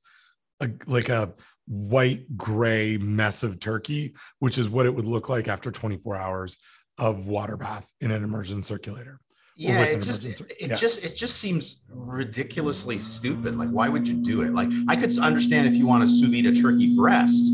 a, 0.59 0.69
like 0.87 1.09
a 1.09 1.33
white 1.67 2.37
gray 2.37 2.97
mess 2.97 3.43
of 3.43 3.59
turkey, 3.59 4.13
which 4.39 4.57
is 4.57 4.69
what 4.69 4.85
it 4.85 4.93
would 4.93 5.05
look 5.05 5.29
like 5.29 5.47
after 5.47 5.71
24 5.71 6.17
hours 6.17 6.57
of 6.97 7.27
water 7.27 7.57
bath 7.57 7.91
in 8.01 8.11
an 8.11 8.23
immersion 8.23 8.61
circulator. 8.61 9.19
Yeah, 9.55 9.83
it 9.83 10.01
just 10.01 10.25
it, 10.25 10.41
it 10.59 10.69
yeah. 10.69 10.75
just 10.75 11.03
it 11.03 11.15
just 11.15 11.37
seems 11.37 11.83
ridiculously 11.89 12.97
stupid. 12.97 13.55
Like, 13.55 13.69
why 13.69 13.87
would 13.87 14.07
you 14.07 14.15
do 14.15 14.41
it? 14.41 14.51
Like, 14.51 14.69
I 14.87 14.95
could 14.95 15.15
understand 15.19 15.67
if 15.67 15.75
you 15.75 15.85
want 15.85 16.01
to 16.01 16.07
sous 16.07 16.29
vide 16.29 16.47
a 16.47 16.53
turkey 16.53 16.95
breast. 16.95 17.45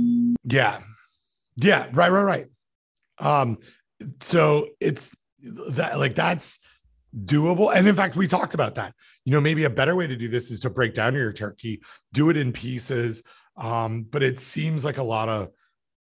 Yeah, 0.45 0.79
yeah, 1.57 1.87
right, 1.91 2.09
right, 2.09 2.23
right. 2.23 2.45
Um, 3.17 3.57
so 4.21 4.69
it's 4.79 5.13
that 5.71 5.99
like 5.99 6.15
that's 6.15 6.59
doable. 7.25 7.75
And 7.75 7.85
in 7.85 7.95
fact, 7.95 8.15
we 8.15 8.27
talked 8.27 8.53
about 8.53 8.75
that. 8.75 8.93
You 9.25 9.33
know, 9.33 9.41
maybe 9.41 9.65
a 9.65 9.69
better 9.69 9.95
way 9.95 10.07
to 10.07 10.15
do 10.15 10.29
this 10.29 10.51
is 10.51 10.61
to 10.61 10.69
break 10.69 10.93
down 10.93 11.15
your 11.15 11.33
turkey, 11.33 11.81
do 12.13 12.29
it 12.29 12.37
in 12.37 12.53
pieces, 12.53 13.23
um, 13.59 14.03
but 14.09 14.23
it 14.23 14.39
seems 14.39 14.85
like 14.85 14.97
a 14.97 15.03
lot 15.03 15.29
of, 15.29 15.49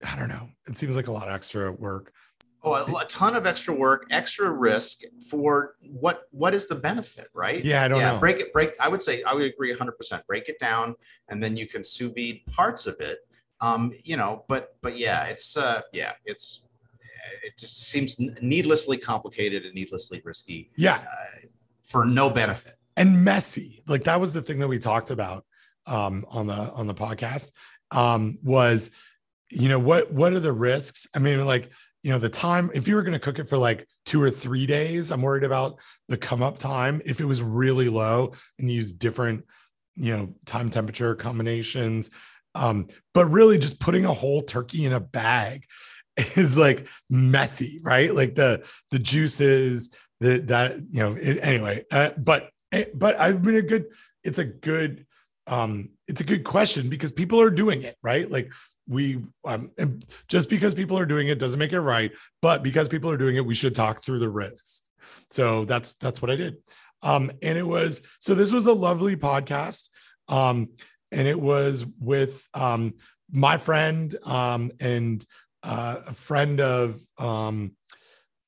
I 0.07 0.17
don't 0.17 0.29
know, 0.29 0.49
it 0.69 0.77
seems 0.77 0.97
like 0.97 1.07
a 1.07 1.13
lot 1.13 1.29
of 1.29 1.35
extra 1.35 1.73
work. 1.73 2.13
Oh, 2.63 2.75
a, 2.75 3.03
a 3.03 3.05
ton 3.07 3.37
of 3.37 3.47
extra 3.47 3.73
work, 3.73 4.07
extra 4.11 4.51
risk 4.51 5.03
for 5.31 5.77
what? 5.89 6.23
What 6.33 6.53
is 6.53 6.67
the 6.67 6.75
benefit, 6.75 7.29
right? 7.33 7.65
Yeah, 7.65 7.85
I 7.85 7.89
don't 7.89 8.01
yeah, 8.01 8.13
know. 8.13 8.19
Break 8.19 8.41
it, 8.41 8.53
break. 8.53 8.73
I 8.81 8.89
would 8.89 9.01
say 9.01 9.23
I 9.23 9.35
would 9.35 9.45
agree 9.45 9.71
100. 9.71 9.93
percent 9.93 10.27
Break 10.27 10.49
it 10.49 10.59
down, 10.59 10.97
and 11.29 11.41
then 11.41 11.57
you 11.57 11.69
can 11.69 11.85
sous 11.85 12.13
vide 12.13 12.41
parts 12.53 12.89
of 12.89 12.97
it. 12.99 13.21
Um, 13.61 13.93
you 14.03 14.17
know, 14.17 14.45
but 14.49 14.75
but 14.83 14.99
yeah, 14.99 15.27
it's 15.27 15.57
uh, 15.57 15.83
yeah, 15.93 16.13
it's 16.25 16.67
it 17.45 17.57
just 17.57 17.89
seems 17.89 18.19
needlessly 18.43 18.97
complicated 18.97 19.65
and 19.65 19.73
needlessly 19.73 20.21
risky. 20.25 20.73
Yeah, 20.77 20.97
uh, 20.97 21.47
for 21.85 22.05
no 22.05 22.29
benefit 22.31 22.75
and 22.97 23.23
messy. 23.23 23.83
Like 23.87 24.05
that 24.05 24.21
was 24.21 24.35
the 24.35 24.43
thing 24.43 24.59
that 24.59 24.69
we 24.69 24.79
talked 24.79 25.11
about 25.11 25.45
um, 25.87 26.25
on 26.29 26.47
the 26.47 26.73
on 26.73 26.87
the 26.87 26.95
podcast 26.95 27.51
um, 27.91 28.39
was, 28.43 28.91
you 29.51 29.69
know, 29.69 29.79
what 29.79 30.13
what 30.13 30.33
are 30.33 30.41
the 30.41 30.53
risks? 30.53 31.07
I 31.15 31.19
mean, 31.19 31.45
like 31.45 31.71
you 32.03 32.13
know, 32.13 32.19
the 32.19 32.29
time. 32.29 32.71
If 32.73 32.87
you 32.87 32.95
were 32.95 33.03
going 33.03 33.15
to 33.15 33.19
cook 33.19 33.39
it 33.39 33.49
for 33.49 33.59
like 33.59 33.89
two 34.05 34.23
or 34.23 34.31
three 34.31 34.67
days, 34.67 35.11
I'm 35.11 35.23
worried 35.23 35.43
about 35.43 35.81
the 36.09 36.17
come 36.17 36.43
up 36.43 36.59
time. 36.59 37.03
If 37.05 37.21
it 37.21 37.25
was 37.25 37.43
really 37.43 37.89
low 37.89 38.33
and 38.59 38.71
use 38.71 38.93
different, 38.93 39.45
you 39.97 40.17
know, 40.17 40.35
time 40.45 40.71
temperature 40.71 41.15
combinations. 41.17 42.11
Um, 42.55 42.87
but 43.13 43.27
really, 43.27 43.59
just 43.59 43.81
putting 43.81 44.05
a 44.05 44.15
whole 44.15 44.43
turkey 44.43 44.85
in 44.85 44.93
a 44.93 45.01
bag 45.01 45.65
is 46.37 46.57
like 46.57 46.89
messy, 47.11 47.81
right? 47.83 48.15
Like 48.15 48.35
the 48.35 48.69
the 48.91 48.99
juices, 48.99 49.95
the 50.21 50.43
that 50.47 50.77
you 50.89 51.01
know. 51.01 51.17
It, 51.21 51.39
anyway, 51.43 51.85
uh, 51.91 52.11
but 52.19 52.51
eh, 52.73 52.85
but 52.95 53.19
I've 53.19 53.43
been 53.43 53.57
a 53.57 53.63
good. 53.63 53.87
It's 54.23 54.39
a 54.39 54.45
good 54.45 55.06
um, 55.47 55.91
it's 56.09 56.21
a 56.21 56.25
good 56.25 56.45
question 56.45 56.89
because 56.89 57.13
people 57.13 57.41
are 57.41 57.51
doing 57.51 57.83
it, 57.83 57.97
right? 58.03 58.31
Like 58.31 58.53
we 58.89 59.23
um, 59.45 59.71
just 60.29 60.49
because 60.49 60.75
people 60.75 60.99
are 60.99 61.07
doing 61.07 61.29
it 61.29 61.39
doesn't 61.39 61.59
make 61.59 61.73
it 61.73 61.81
right, 61.81 62.13
but 62.43 62.63
because 62.63 62.89
people 62.89 63.11
are 63.11 63.17
doing 63.17 63.37
it, 63.37 63.47
we 63.47 63.55
should 63.55 63.75
talk 63.75 64.03
through 64.03 64.19
the 64.19 64.29
risks. 64.29 64.83
So 65.31 65.65
that's 65.65 65.95
that's 65.97 66.21
what 66.21 66.31
I 66.31 66.37
did. 66.37 66.57
Um, 67.03 67.31
and 67.43 67.59
it 67.59 67.67
was 67.67 68.03
so 68.21 68.35
this 68.35 68.53
was 68.53 68.67
a 68.67 68.73
lovely 68.73 69.17
podcast. 69.17 69.91
Um, 70.29 70.71
and 71.13 71.29
it 71.29 71.41
was 71.41 71.87
with 72.01 72.49
um, 72.55 72.95
my 73.31 73.57
friend 73.57 74.15
um, 74.25 74.73
and 74.81 75.25
uh, 75.63 75.97
a 76.07 76.13
friend 76.13 76.61
of 76.61 77.01
um, 77.19 77.73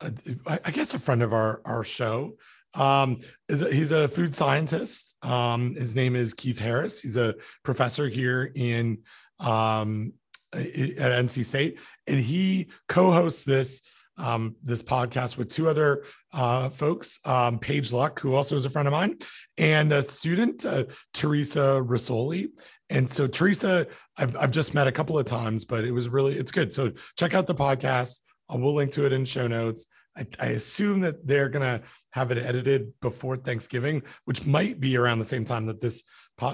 I 0.00 0.71
guess 0.71 0.95
a 0.95 0.99
friend 0.99 1.23
of 1.23 1.33
our 1.33 1.61
our 1.64 1.85
show, 1.85 2.35
um, 2.75 3.18
he's 3.48 3.92
a 3.92 4.08
food 4.08 4.34
scientist. 4.34 5.16
Um, 5.22 5.75
his 5.75 5.94
name 5.94 6.16
is 6.16 6.34
Keith 6.34 6.58
Harris. 6.58 7.00
He's 7.00 7.16
a 7.16 7.34
professor 7.62 8.08
here 8.08 8.50
in 8.54 8.98
um, 9.40 10.12
at 10.52 10.62
NC 10.62 11.44
State, 11.44 11.80
and 12.06 12.18
he 12.18 12.68
co-hosts 12.88 13.44
this 13.44 13.82
um, 14.18 14.56
this 14.62 14.82
podcast 14.82 15.38
with 15.38 15.48
two 15.48 15.68
other 15.68 16.04
uh, 16.32 16.68
folks, 16.68 17.20
um, 17.25 17.58
Paige 17.58 17.92
Luck, 17.92 18.18
who 18.20 18.34
also 18.34 18.56
is 18.56 18.64
a 18.64 18.70
friend 18.70 18.88
of 18.88 18.92
mine, 18.92 19.16
and 19.56 19.92
a 19.92 20.02
student, 20.02 20.64
uh, 20.64 20.84
Teresa 21.14 21.80
Risoli. 21.84 22.48
And 22.90 23.08
so 23.08 23.26
Teresa, 23.26 23.87
I've, 24.16 24.37
I've 24.37 24.50
just 24.50 24.75
met 24.75 24.87
a 24.87 24.92
couple 24.92 25.18
of 25.18 25.26
times, 25.26 25.64
but 25.64 25.84
it 25.84 25.92
was 25.92 26.08
really, 26.08 26.37
it's 26.37 26.50
good. 26.50 26.72
So 26.72 26.92
check 27.16 27.34
out 27.34 27.46
the 27.46 27.54
podcast. 27.54 28.20
I 28.48 28.56
will 28.56 28.75
link 28.75 28.92
to 28.92 29.06
it 29.06 29.12
in 29.12 29.25
show 29.25 29.46
notes. 29.46 29.87
I, 30.18 30.26
I 30.40 30.46
assume 30.48 31.00
that 31.00 31.26
they're 31.26 31.48
going 31.48 31.64
to 31.64 31.87
have 32.10 32.30
it 32.30 32.38
edited 32.38 32.92
before 33.00 33.37
Thanksgiving, 33.37 34.02
which 34.25 34.46
might 34.46 34.80
be 34.80 34.96
around 34.96 35.18
the 35.18 35.25
same 35.25 35.44
time 35.44 35.66
that 35.66 35.80
this 35.80 36.04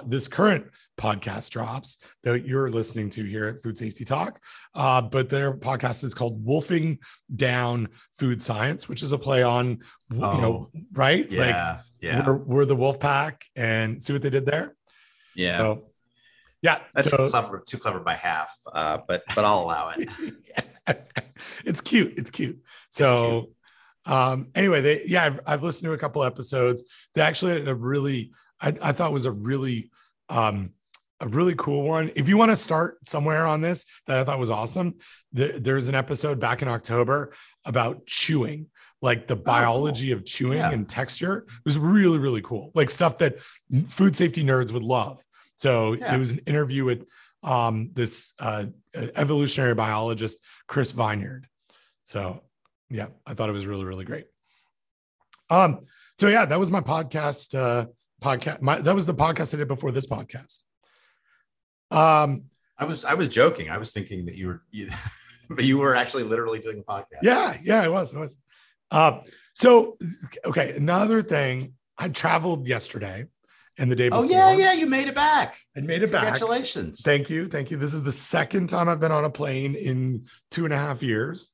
this 0.06 0.28
current 0.28 0.64
podcast 0.98 1.50
drops 1.50 1.98
that 2.22 2.46
you're 2.46 2.70
listening 2.70 3.10
to 3.10 3.22
here 3.22 3.46
at 3.48 3.62
Food 3.62 3.76
Safety 3.76 4.04
Talk. 4.04 4.40
Uh, 4.74 5.02
but 5.02 5.28
their 5.28 5.52
podcast 5.52 6.04
is 6.04 6.14
called 6.14 6.42
Wolfing 6.44 6.98
Down 7.36 7.88
Food 8.18 8.40
Science, 8.40 8.88
which 8.88 9.02
is 9.02 9.12
a 9.12 9.18
play 9.18 9.42
on, 9.42 9.80
oh, 10.14 10.34
you 10.34 10.40
know, 10.40 10.70
oh, 10.74 10.80
right? 10.92 11.30
Yeah, 11.30 11.72
like, 11.76 11.84
yeah. 12.00 12.26
We're, 12.26 12.36
we're, 12.36 12.64
the 12.64 12.76
wolf 12.76 12.98
pack, 12.98 13.44
and 13.56 14.02
see 14.02 14.14
what 14.14 14.22
they 14.22 14.30
did 14.30 14.46
there. 14.46 14.74
Yeah. 15.36 15.58
So, 15.58 15.90
yeah, 16.62 16.78
that's 16.94 17.10
so, 17.10 17.28
clever, 17.28 17.62
too 17.66 17.76
clever 17.76 18.00
by 18.00 18.14
half, 18.14 18.54
uh, 18.72 18.98
but 19.06 19.22
but 19.34 19.44
I'll 19.44 19.60
allow 19.60 19.92
it. 19.94 20.08
it's 21.64 21.80
cute. 21.80 22.14
It's 22.16 22.30
cute. 22.30 22.58
So, 22.88 23.06
it's 23.06 23.46
cute. 24.06 24.14
um, 24.14 24.48
anyway, 24.54 24.80
they 24.80 25.02
yeah, 25.06 25.24
I've, 25.24 25.40
I've, 25.46 25.62
listened 25.62 25.88
to 25.88 25.94
a 25.94 25.98
couple 25.98 26.22
episodes. 26.24 26.84
They 27.14 27.22
actually 27.22 27.58
had 27.58 27.68
a 27.68 27.74
really, 27.74 28.32
I, 28.60 28.68
I 28.82 28.92
thought 28.92 29.12
was 29.12 29.24
a 29.24 29.32
really, 29.32 29.90
um, 30.28 30.70
a 31.20 31.28
really 31.28 31.54
cool 31.56 31.86
one. 31.86 32.10
If 32.16 32.28
you 32.28 32.36
want 32.36 32.50
to 32.50 32.56
start 32.56 32.98
somewhere 33.06 33.46
on 33.46 33.60
this, 33.60 33.86
that 34.06 34.18
I 34.18 34.24
thought 34.24 34.38
was 34.38 34.50
awesome. 34.50 34.94
The, 35.32 35.58
there's 35.62 35.88
an 35.88 35.94
episode 35.94 36.40
back 36.40 36.60
in 36.60 36.68
October 36.68 37.32
about 37.64 38.04
chewing, 38.06 38.66
like 39.00 39.26
the 39.26 39.36
biology 39.36 40.12
oh, 40.12 40.16
cool. 40.16 40.20
of 40.20 40.26
chewing 40.26 40.58
yeah. 40.58 40.70
and 40.70 40.88
texture. 40.88 41.44
It 41.46 41.64
was 41.64 41.78
really 41.78 42.18
really 42.18 42.42
cool, 42.42 42.72
like 42.74 42.90
stuff 42.90 43.18
that 43.18 43.42
food 43.86 44.16
safety 44.16 44.44
nerds 44.44 44.72
would 44.72 44.82
love. 44.82 45.22
So 45.56 45.94
yeah. 45.94 46.14
it 46.14 46.18
was 46.18 46.32
an 46.32 46.40
interview 46.46 46.84
with 46.84 47.08
um, 47.44 47.90
this 47.92 48.32
uh, 48.38 48.66
evolutionary 48.94 49.74
biologist, 49.74 50.38
Chris 50.66 50.92
Vinyard. 50.92 51.44
So, 52.02 52.42
yeah, 52.90 53.08
I 53.26 53.34
thought 53.34 53.48
it 53.48 53.52
was 53.52 53.66
really, 53.66 53.84
really 53.84 54.04
great. 54.04 54.26
Um, 55.50 55.80
so 56.16 56.28
yeah, 56.28 56.46
that 56.46 56.58
was 56.58 56.70
my 56.70 56.80
podcast. 56.80 57.56
Uh, 57.56 57.86
podcast. 58.22 58.62
My 58.62 58.80
that 58.80 58.94
was 58.94 59.06
the 59.06 59.14
podcast 59.14 59.54
I 59.54 59.58
did 59.58 59.68
before 59.68 59.92
this 59.92 60.06
podcast. 60.06 60.64
Um, 61.90 62.44
I 62.78 62.84
was 62.84 63.04
I 63.04 63.14
was 63.14 63.28
joking. 63.28 63.70
I 63.70 63.78
was 63.78 63.92
thinking 63.92 64.24
that 64.26 64.34
you 64.34 64.48
were, 64.48 64.62
you, 64.70 64.88
but 65.50 65.64
you 65.64 65.78
were 65.78 65.94
actually 65.94 66.24
literally 66.24 66.58
doing 66.58 66.80
a 66.80 66.82
podcast. 66.82 67.22
Yeah, 67.22 67.56
yeah, 67.62 67.82
I 67.82 67.88
was. 67.88 68.14
I 68.14 68.20
was. 68.20 68.38
Uh, 68.90 69.20
so 69.54 69.96
okay, 70.44 70.74
another 70.76 71.22
thing. 71.22 71.74
I 71.96 72.08
traveled 72.08 72.66
yesterday 72.66 73.26
and 73.78 73.90
the 73.90 73.96
day 73.96 74.08
before. 74.08 74.24
Oh 74.24 74.28
yeah, 74.28 74.52
yeah, 74.52 74.72
you 74.72 74.86
made 74.86 75.08
it 75.08 75.14
back. 75.14 75.58
I 75.76 75.80
made 75.80 76.02
it 76.02 76.12
back. 76.12 76.22
Congratulations. 76.22 77.00
Thank 77.02 77.28
you, 77.28 77.46
thank 77.46 77.70
you. 77.70 77.76
This 77.76 77.94
is 77.94 78.02
the 78.02 78.12
second 78.12 78.68
time 78.68 78.88
I've 78.88 79.00
been 79.00 79.12
on 79.12 79.24
a 79.24 79.30
plane 79.30 79.74
in 79.74 80.26
two 80.50 80.64
and 80.64 80.72
a 80.72 80.76
half 80.76 81.02
years. 81.02 81.50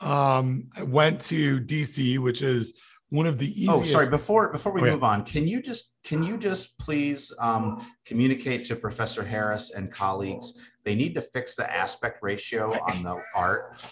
Um, 0.00 0.68
I 0.76 0.82
went 0.82 1.20
to 1.22 1.60
DC, 1.60 2.18
which 2.18 2.42
is 2.42 2.74
one 3.10 3.26
of 3.26 3.38
the 3.38 3.48
easiest. 3.48 3.70
Oh, 3.70 3.82
sorry. 3.82 4.08
Before 4.08 4.50
before 4.50 4.72
we 4.72 4.80
oh, 4.80 4.92
move 4.92 5.04
on, 5.04 5.24
can 5.24 5.46
you 5.46 5.60
just 5.60 5.94
can 6.02 6.22
you 6.22 6.38
just 6.38 6.78
please 6.78 7.32
um, 7.38 7.86
communicate 8.06 8.64
to 8.66 8.76
Professor 8.76 9.22
Harris 9.22 9.72
and 9.72 9.90
colleagues? 9.90 10.60
They 10.84 10.94
need 10.94 11.14
to 11.14 11.20
fix 11.20 11.54
the 11.54 11.70
aspect 11.70 12.18
ratio 12.22 12.72
on 12.72 13.02
the 13.02 13.20
art. 13.36 13.82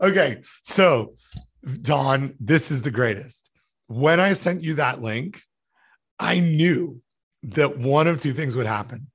okay, 0.00 0.40
so 0.62 1.14
Don, 1.82 2.34
this 2.40 2.70
is 2.70 2.82
the 2.82 2.90
greatest. 2.90 3.50
When 3.88 4.20
I 4.20 4.32
sent 4.32 4.62
you 4.62 4.74
that 4.74 5.02
link, 5.02 5.42
I 6.18 6.40
knew 6.40 7.02
that 7.44 7.78
one 7.78 8.06
of 8.06 8.20
two 8.20 8.32
things 8.32 8.56
would 8.56 8.66
happen. 8.66 9.08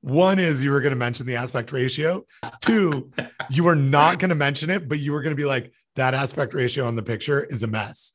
One 0.00 0.38
is 0.38 0.64
you 0.64 0.72
were 0.72 0.80
going 0.80 0.90
to 0.90 0.96
mention 0.96 1.26
the 1.26 1.36
aspect 1.36 1.72
ratio. 1.72 2.24
Two, 2.60 3.12
you 3.50 3.64
were 3.64 3.76
not 3.76 4.18
going 4.18 4.30
to 4.30 4.34
mention 4.34 4.68
it, 4.68 4.88
but 4.88 4.98
you 4.98 5.12
were 5.12 5.22
going 5.22 5.34
to 5.34 5.40
be 5.40 5.46
like, 5.46 5.72
that 5.96 6.14
aspect 6.14 6.54
ratio 6.54 6.86
on 6.86 6.96
the 6.96 7.02
picture 7.02 7.44
is 7.44 7.62
a 7.62 7.66
mess. 7.66 8.12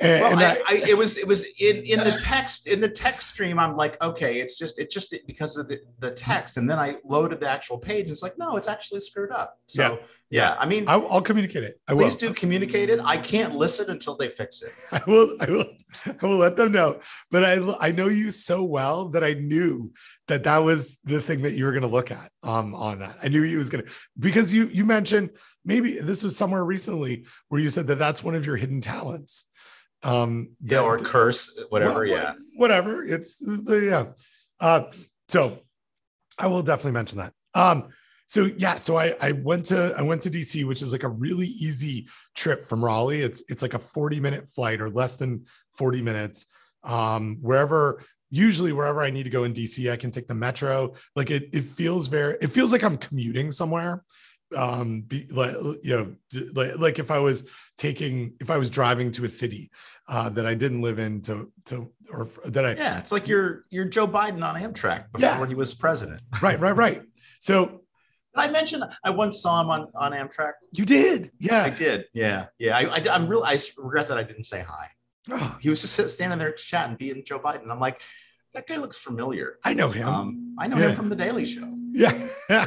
And, 0.00 0.20
well, 0.20 0.32
and 0.32 0.40
I, 0.40 0.56
I, 0.68 0.82
it 0.88 0.98
was 0.98 1.16
it 1.16 1.26
was 1.26 1.44
in 1.60 1.76
in 1.84 2.00
the 2.00 2.18
text 2.20 2.66
in 2.66 2.80
the 2.80 2.88
text 2.88 3.28
stream. 3.28 3.58
I'm 3.58 3.76
like, 3.76 4.00
okay, 4.02 4.40
it's 4.40 4.58
just 4.58 4.78
it's 4.78 4.92
just 4.92 5.14
because 5.26 5.56
of 5.56 5.68
the, 5.68 5.80
the 6.00 6.10
text, 6.10 6.56
and 6.56 6.68
then 6.68 6.78
I 6.78 6.96
loaded 7.04 7.40
the 7.40 7.48
actual 7.48 7.78
page, 7.78 8.02
and 8.02 8.10
it's 8.10 8.22
like, 8.22 8.36
no, 8.38 8.56
it's 8.56 8.68
actually 8.68 9.00
screwed 9.00 9.30
up. 9.30 9.58
So 9.66 10.00
yeah, 10.30 10.50
yeah 10.50 10.56
I 10.58 10.66
mean, 10.66 10.84
I'll, 10.88 11.06
I'll 11.08 11.22
communicate 11.22 11.62
it. 11.62 11.80
I 11.86 11.92
please 11.92 12.14
will. 12.14 12.30
do 12.30 12.34
communicate 12.34 12.90
it. 12.90 12.98
I 13.02 13.16
can't 13.16 13.54
listen 13.54 13.90
until 13.90 14.16
they 14.16 14.28
fix 14.28 14.62
it. 14.62 14.72
I 14.92 15.00
will. 15.06 15.36
I 15.40 15.50
will. 15.50 15.64
I 16.06 16.26
will 16.26 16.38
let 16.38 16.56
them 16.56 16.72
know. 16.72 17.00
But 17.30 17.44
I 17.44 17.58
I 17.80 17.92
know 17.92 18.08
you 18.08 18.32
so 18.32 18.64
well 18.64 19.08
that 19.10 19.22
I 19.22 19.34
knew 19.34 19.92
that 20.26 20.44
that 20.44 20.58
was 20.58 20.98
the 21.04 21.20
thing 21.20 21.42
that 21.42 21.52
you 21.52 21.64
were 21.64 21.72
going 21.72 21.82
to 21.82 21.88
look 21.88 22.10
at 22.10 22.32
um 22.42 22.74
on 22.74 23.00
that. 23.00 23.18
I 23.22 23.28
knew 23.28 23.42
you 23.42 23.58
was 23.58 23.68
going 23.68 23.84
to 23.84 23.92
because 24.18 24.52
you 24.52 24.66
you 24.66 24.84
mentioned 24.84 25.30
maybe 25.64 25.98
this 25.98 26.24
was 26.24 26.36
somewhere 26.36 26.64
recently 26.64 27.26
where 27.48 27.60
you 27.60 27.68
said 27.68 27.86
that 27.88 27.98
that's 27.98 28.22
one 28.22 28.34
of 28.34 28.46
your 28.46 28.56
hidden 28.56 28.80
talents. 28.80 29.46
Um, 30.02 30.52
yeah, 30.62 30.80
or 30.80 30.98
curse, 30.98 31.62
whatever. 31.68 32.00
Well, 32.00 32.08
yeah, 32.08 32.34
whatever. 32.56 33.04
It's 33.04 33.38
the 33.38 33.86
yeah. 33.90 34.04
Uh, 34.58 34.90
so 35.28 35.58
I 36.38 36.46
will 36.46 36.62
definitely 36.62 36.92
mention 36.92 37.18
that. 37.18 37.32
Um, 37.54 37.88
so 38.26 38.44
yeah, 38.56 38.76
so 38.76 38.96
I 38.96 39.16
I 39.20 39.32
went 39.32 39.66
to 39.66 39.94
I 39.98 40.02
went 40.02 40.22
to 40.22 40.30
DC, 40.30 40.64
which 40.64 40.82
is 40.82 40.92
like 40.92 41.02
a 41.02 41.08
really 41.08 41.48
easy 41.48 42.08
trip 42.34 42.64
from 42.64 42.84
Raleigh. 42.84 43.20
It's 43.20 43.42
it's 43.48 43.60
like 43.60 43.74
a 43.74 43.78
40 43.78 44.20
minute 44.20 44.48
flight 44.54 44.80
or 44.80 44.88
less 44.88 45.16
than 45.16 45.44
40 45.74 46.00
minutes. 46.00 46.46
Um, 46.82 47.38
wherever 47.42 48.02
usually 48.30 48.72
wherever 48.72 49.02
I 49.02 49.10
need 49.10 49.24
to 49.24 49.30
go 49.30 49.44
in 49.44 49.52
DC, 49.52 49.90
I 49.90 49.96
can 49.96 50.10
take 50.10 50.28
the 50.28 50.34
metro. 50.34 50.94
Like 51.16 51.30
it, 51.30 51.50
it 51.52 51.64
feels 51.64 52.06
very, 52.06 52.36
it 52.40 52.48
feels 52.48 52.72
like 52.72 52.82
I'm 52.82 52.96
commuting 52.96 53.50
somewhere 53.50 54.04
um 54.56 55.02
be 55.02 55.26
like 55.32 55.52
you 55.82 55.96
know 55.96 56.42
like, 56.54 56.76
like 56.78 56.98
if 56.98 57.10
i 57.12 57.18
was 57.18 57.48
taking 57.78 58.32
if 58.40 58.50
i 58.50 58.56
was 58.56 58.68
driving 58.68 59.10
to 59.12 59.24
a 59.24 59.28
city 59.28 59.70
uh 60.08 60.28
that 60.28 60.44
i 60.44 60.54
didn't 60.54 60.80
live 60.82 60.98
in 60.98 61.20
to 61.20 61.52
to 61.64 61.88
or 62.12 62.28
that 62.46 62.66
i 62.66 62.72
yeah 62.72 62.98
it's 62.98 63.12
like 63.12 63.28
you're 63.28 63.64
you're 63.70 63.84
joe 63.84 64.08
biden 64.08 64.42
on 64.42 64.60
amtrak 64.60 65.04
before 65.12 65.28
yeah. 65.28 65.46
he 65.46 65.54
was 65.54 65.72
president 65.72 66.20
right 66.42 66.58
right 66.58 66.76
right 66.76 67.02
so 67.38 67.80
I 68.36 68.48
mentioned 68.48 68.84
I 69.04 69.10
once 69.10 69.42
saw 69.42 69.60
him 69.60 69.70
on, 69.70 69.88
on 69.96 70.12
Amtrak. 70.12 70.52
You 70.70 70.84
did, 70.84 71.26
yeah. 71.40 71.64
I 71.64 71.76
did, 71.76 72.04
yeah, 72.12 72.46
yeah. 72.60 72.76
I, 72.76 72.82
I 72.82 73.16
am 73.16 73.26
real. 73.26 73.42
I 73.42 73.58
regret 73.76 74.06
that 74.06 74.18
I 74.18 74.22
didn't 74.22 74.44
say 74.44 74.60
hi. 74.60 74.86
Oh. 75.30 75.58
He 75.60 75.70
was 75.70 75.80
just 75.80 76.14
standing 76.14 76.38
there 76.38 76.52
chatting, 76.52 76.96
being 76.96 77.22
Joe 77.24 77.38
Biden. 77.38 77.70
I'm 77.70 77.80
like, 77.80 78.02
that 78.54 78.66
guy 78.66 78.76
looks 78.76 78.98
familiar. 78.98 79.58
I 79.64 79.74
know 79.74 79.90
him. 79.90 80.08
Um, 80.08 80.56
I 80.58 80.66
know 80.66 80.76
yeah. 80.76 80.88
him 80.88 80.96
from 80.96 81.08
the 81.08 81.16
Daily 81.16 81.46
Show. 81.46 81.72
Yeah. 81.92 82.26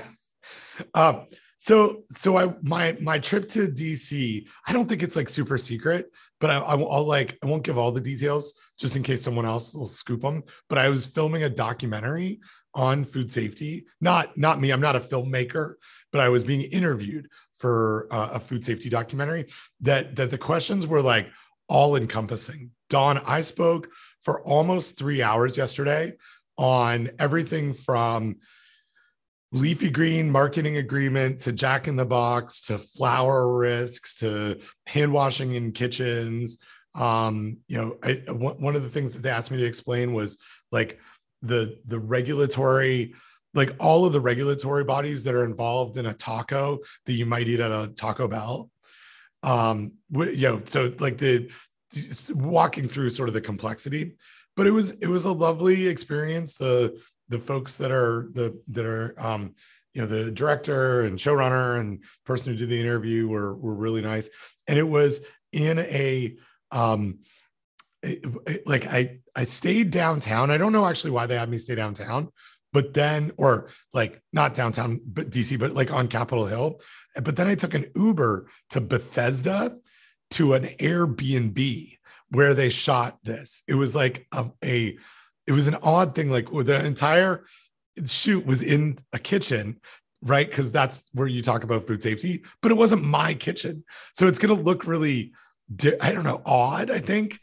um, 0.94 1.28
so 1.64 2.04
so 2.08 2.38
I 2.38 2.54
my 2.62 2.98
my 3.00 3.20
trip 3.20 3.48
to 3.50 3.68
DC, 3.68 4.50
I 4.68 4.74
don't 4.74 4.88
think 4.88 5.02
it's 5.02 5.16
like 5.16 5.30
super 5.30 5.58
secret, 5.58 6.12
but 6.42 6.50
I, 6.50 6.58
I 6.58 6.76
will 6.76 7.06
like 7.06 7.38
I 7.42 7.46
won't 7.46 7.64
give 7.64 7.78
all 7.78 7.92
the 7.92 8.02
details 8.02 8.54
just 8.78 8.98
in 8.98 9.04
case 9.04 9.22
someone 9.22 9.46
else 9.46 9.74
will 9.74 9.86
scoop 9.86 10.22
them. 10.22 10.44
But 10.68 10.78
I 10.78 10.90
was 10.90 11.06
filming 11.06 11.44
a 11.44 11.50
documentary 11.50 12.42
on 12.74 13.06
food 13.06 13.32
safety. 13.32 13.86
Not 14.02 14.38
not 14.38 14.60
me. 14.60 14.72
I'm 14.72 14.82
not 14.82 14.98
a 14.98 15.00
filmmaker, 15.00 15.76
but 16.12 16.20
I 16.20 16.28
was 16.28 16.44
being 16.44 16.64
interviewed 16.64 17.30
for 17.54 18.08
uh, 18.12 18.32
a 18.34 18.40
food 18.42 18.66
safety 18.66 18.90
documentary. 18.90 19.46
That 19.80 20.18
that 20.18 20.32
the 20.32 20.38
questions 20.38 20.86
were 20.86 21.02
like 21.02 21.30
all 21.68 21.96
encompassing. 21.96 22.72
Don, 22.90 23.18
I 23.20 23.42
spoke 23.42 23.90
for 24.24 24.42
almost 24.44 24.98
three 24.98 25.22
hours 25.22 25.58
yesterday 25.58 26.14
on 26.58 27.10
everything 27.20 27.74
from 27.74 28.38
leafy 29.52 29.90
green 29.90 30.32
marketing 30.32 30.78
agreement 30.78 31.40
to 31.42 31.52
jack 31.52 31.88
in 31.88 31.96
the 31.96 32.06
box 32.06 32.62
to 32.62 32.78
flour 32.78 33.56
risks 33.56 34.16
to 34.16 34.60
hand 34.88 35.14
washing 35.14 35.54
in 35.54 35.72
kitchens 35.72 36.58
um 36.96 37.58
you 37.68 37.78
know 37.78 37.98
I, 38.04 38.24
one 38.32 38.76
of 38.76 38.82
the 38.82 38.90
things 38.90 39.14
that 39.14 39.22
they 39.22 39.30
asked 39.30 39.52
me 39.52 39.58
to 39.58 39.66
explain 39.66 40.14
was 40.14 40.40
like 40.72 41.00
the 41.44 41.78
the 41.86 42.00
regulatory 42.00 43.14
like 43.54 43.76
all 43.80 44.06
of 44.06 44.14
the 44.14 44.20
regulatory 44.20 44.84
bodies 44.84 45.24
that 45.24 45.36
are 45.36 45.46
involved 45.46 45.98
in 45.98 46.08
a 46.08 46.14
taco 46.16 46.80
that 47.06 47.14
you 47.14 47.28
might 47.28 47.48
eat 47.48 47.60
at 47.60 47.72
a 47.72 47.94
taco 47.96 48.28
bell 48.28 48.72
um 49.44 49.92
you 50.10 50.50
know 50.50 50.62
so 50.66 50.94
like 51.00 51.18
the 51.18 51.52
walking 52.34 52.88
through 52.88 53.10
sort 53.10 53.30
of 53.30 53.34
the 53.34 53.42
complexity 53.42 54.14
but 54.56 54.68
it 54.68 54.72
was 54.72 54.92
it 54.92 55.08
was 55.08 55.26
a 55.26 55.32
lovely 55.32 55.88
experience. 55.88 56.58
The 56.58 57.02
the 57.30 57.40
folks 57.40 57.78
that 57.78 57.92
are 57.92 58.30
the 58.34 58.60
that 58.70 58.86
are 58.86 59.16
um, 59.18 59.54
you 59.94 60.02
know 60.02 60.08
the 60.08 60.32
director 60.32 61.02
and 61.04 61.18
showrunner 61.18 61.80
and 61.80 62.04
person 62.26 62.54
who 62.54 62.60
did 62.60 62.70
the 62.70 62.80
interview 62.80 63.28
were 63.28 63.56
were 63.56 63.76
really 63.76 64.02
nice. 64.02 64.30
And 64.68 64.78
it 64.78 64.88
was 64.88 65.26
in 65.52 65.80
a 65.80 66.36
um 66.72 67.20
like 68.66 68.88
i 68.88 69.20
i 69.36 69.44
stayed 69.44 69.92
downtown. 69.92 70.52
I 70.52 70.58
don't 70.58 70.74
know 70.74 70.86
actually 70.86 71.12
why 71.12 71.26
they 71.26 71.38
had 71.38 71.50
me 71.50 71.58
stay 71.58 71.76
downtown 71.76 72.30
but 72.74 72.94
then 72.94 73.32
or 73.38 73.70
like 73.94 74.22
not 74.34 74.54
downtown 74.56 75.00
but 75.06 75.30
dc 75.30 75.58
but 75.60 75.74
like 75.74 75.94
on 75.94 76.08
capitol 76.08 76.46
hill 76.46 76.80
but 77.22 77.36
then 77.36 77.48
i 77.48 77.56
took 77.56 77.74
an 77.74 77.86
uber 77.96 78.48
to 78.70 78.82
bethesda 78.82 79.76
to 80.30 80.54
an 80.54 80.64
airbnb 80.80 81.98
where 82.30 82.54
they 82.54 82.70
shot 82.70 83.20
this 83.24 83.64
it 83.68 83.76
was 83.76 83.96
like 83.96 84.26
a, 84.32 84.50
a 84.64 84.98
it 85.48 85.52
was 85.52 85.68
an 85.68 85.78
odd 85.84 86.16
thing. 86.16 86.30
Like 86.30 86.50
the 86.52 86.86
entire 86.86 87.46
shoot 88.06 88.46
was 88.46 88.62
in 88.62 88.98
a 89.12 89.20
kitchen, 89.20 89.80
right? 90.22 90.50
Because 90.50 90.72
that's 90.72 91.06
where 91.14 91.28
you 91.28 91.42
talk 91.42 91.64
about 91.64 91.86
food 91.86 92.02
safety, 92.02 92.44
but 92.62 92.72
it 92.72 92.76
wasn't 92.76 93.04
my 93.04 93.34
kitchen. 93.34 93.84
So 94.14 94.28
it's 94.28 94.40
going 94.40 94.56
to 94.56 94.64
look 94.64 94.88
really, 94.88 95.34
I 96.02 96.12
don't 96.12 96.24
know, 96.24 96.42
odd, 96.46 96.92
I 96.92 97.00
think. 97.00 97.40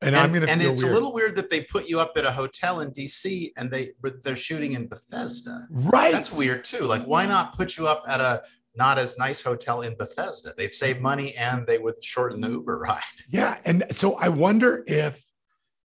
And, 0.00 0.14
and 0.14 0.16
I'm 0.16 0.32
going 0.32 0.44
to 0.44 0.52
and 0.52 0.60
it's 0.60 0.82
weird. 0.82 0.92
a 0.92 0.94
little 0.94 1.14
weird 1.14 1.36
that 1.36 1.48
they 1.48 1.62
put 1.62 1.88
you 1.88 1.98
up 1.98 2.12
at 2.16 2.26
a 2.26 2.30
hotel 2.30 2.80
in 2.80 2.90
DC 2.90 3.52
and 3.56 3.70
they 3.70 3.92
they're 4.22 4.36
shooting 4.36 4.72
in 4.72 4.86
Bethesda. 4.86 5.66
Right. 5.70 6.12
That's 6.12 6.36
weird 6.36 6.64
too. 6.64 6.80
Like, 6.80 7.04
why 7.04 7.24
not 7.24 7.56
put 7.56 7.78
you 7.78 7.88
up 7.88 8.04
at 8.06 8.20
a 8.20 8.42
not 8.76 8.98
as 8.98 9.18
nice 9.18 9.42
hotel 9.42 9.82
in 9.82 9.96
Bethesda? 9.96 10.54
They'd 10.56 10.72
save 10.72 11.00
money 11.00 11.34
and 11.34 11.66
they 11.66 11.78
would 11.78 12.02
shorten 12.02 12.40
the 12.40 12.50
Uber 12.50 12.78
ride. 12.78 13.02
Yeah. 13.30 13.56
And 13.64 13.84
so 13.90 14.14
I 14.14 14.28
wonder 14.28 14.84
if 14.86 15.22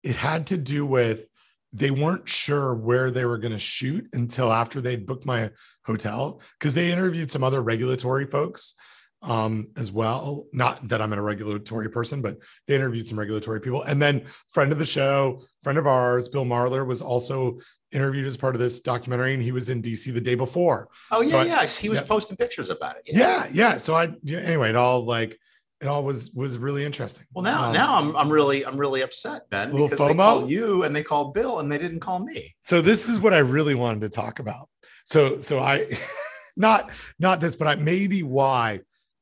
it 0.04 0.16
had 0.16 0.48
to 0.48 0.58
do 0.58 0.86
with 0.86 1.28
they 1.74 1.92
weren't 1.92 2.30
sure 2.30 2.74
where 2.74 3.12
they 3.12 3.26
were 3.26 3.38
going 3.38 3.52
to 3.52 3.60
shoot 3.60 4.08
until 4.14 4.52
after 4.52 4.80
they'd 4.80 5.06
booked 5.06 5.26
my 5.26 5.52
hotel 5.86 6.42
because 6.58 6.74
they 6.74 6.92
interviewed 6.92 7.30
some 7.30 7.44
other 7.44 7.62
regulatory 7.62 8.26
folks 8.26 8.76
um, 9.22 9.68
as 9.76 9.92
well. 9.92 10.46
Not 10.54 10.88
that 10.90 11.02
I'm 11.02 11.12
a 11.12 11.22
regulatory 11.22 11.90
person, 11.90 12.22
but 12.22 12.38
they 12.68 12.76
interviewed 12.76 13.08
some 13.08 13.20
regulatory 13.20 13.60
people. 13.60 13.82
And 13.84 14.02
then 14.02 14.26
friend 14.50 14.72
of 14.72 14.78
the 14.78 14.86
show, 14.86 15.42
friend 15.64 15.78
of 15.78 15.88
ours, 15.88 16.30
Bill 16.30 16.46
Marler 16.46 16.86
was 16.86 17.02
also 17.02 17.60
interviewed 17.96 18.28
as 18.28 18.38
part 18.38 18.54
of 18.56 18.62
this 18.62 18.82
documentary, 18.82 19.34
and 19.34 19.42
he 19.42 19.52
was 19.52 19.70
in 19.70 19.82
DC 19.82 20.14
the 20.14 20.22
day 20.22 20.36
before. 20.36 20.90
Oh 21.12 21.22
yeah, 21.22 21.32
so 21.32 21.40
I, 21.40 21.44
yeah, 21.46 21.66
he 21.66 21.90
was 21.90 22.00
yeah. 22.00 22.06
posting 22.06 22.38
pictures 22.38 22.70
about 22.70 22.98
it. 22.98 23.04
Yeah. 23.06 23.18
yeah, 23.18 23.48
yeah. 23.54 23.78
So 23.78 23.96
I 23.96 24.14
anyway, 24.28 24.70
it 24.70 24.76
all 24.76 25.04
like 25.06 25.40
it 25.82 25.88
all 25.88 26.04
was 26.04 26.32
was 26.32 26.58
really 26.58 26.86
interesting. 26.86 27.26
Well, 27.34 27.44
now 27.44 27.68
um, 27.68 27.74
now 27.74 27.96
I'm 27.96 28.16
I'm 28.16 28.30
really 28.30 28.66
I'm 28.66 28.78
really 28.78 29.02
upset, 29.02 29.50
Ben, 29.50 29.72
because 29.72 30.00
FOMO? 30.00 30.08
they 30.08 30.16
called 30.16 30.50
you 30.50 30.84
and 30.84 30.96
they 30.96 31.04
called 31.04 31.34
Bill 31.34 31.60
and 31.60 31.72
they 31.72 31.78
didn't 31.78 32.00
call 32.02 32.20
me. 32.20 32.56
So 32.62 32.82
this 32.82 33.08
is 33.08 33.20
what 33.20 33.34
I 33.34 33.40
really 33.40 33.76
wanted 33.76 34.02
to 34.02 34.10
talk 34.10 34.40
about. 34.40 34.70
So 35.06 35.40
so 35.40 35.60
I 35.60 35.90
not 36.58 36.92
not 37.20 37.42
this, 37.42 37.56
but 37.56 37.68
I 37.68 37.76
maybe 37.76 38.24
why 38.24 38.82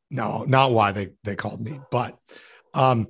no, 0.09 0.43
not 0.47 0.71
why 0.71 0.91
they 0.91 1.09
they 1.23 1.35
called 1.35 1.61
me, 1.61 1.79
but 1.91 2.17
um 2.73 3.07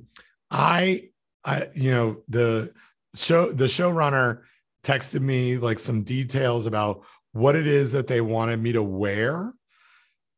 I 0.50 1.10
I 1.44 1.68
you 1.74 1.92
know 1.92 2.24
the 2.30 2.74
show 3.16 3.52
the 3.52 3.66
showrunner 3.66 4.42
texted 4.84 5.22
me 5.22 5.58
like 5.58 5.80
some 5.80 6.04
details 6.04 6.66
about 6.66 7.04
what 7.32 7.56
it 7.56 7.68
is 7.68 7.92
that 7.94 8.08
they 8.08 8.22
wanted 8.22 8.62
me 8.62 8.74
to 8.74 8.84
wear. 8.84 9.54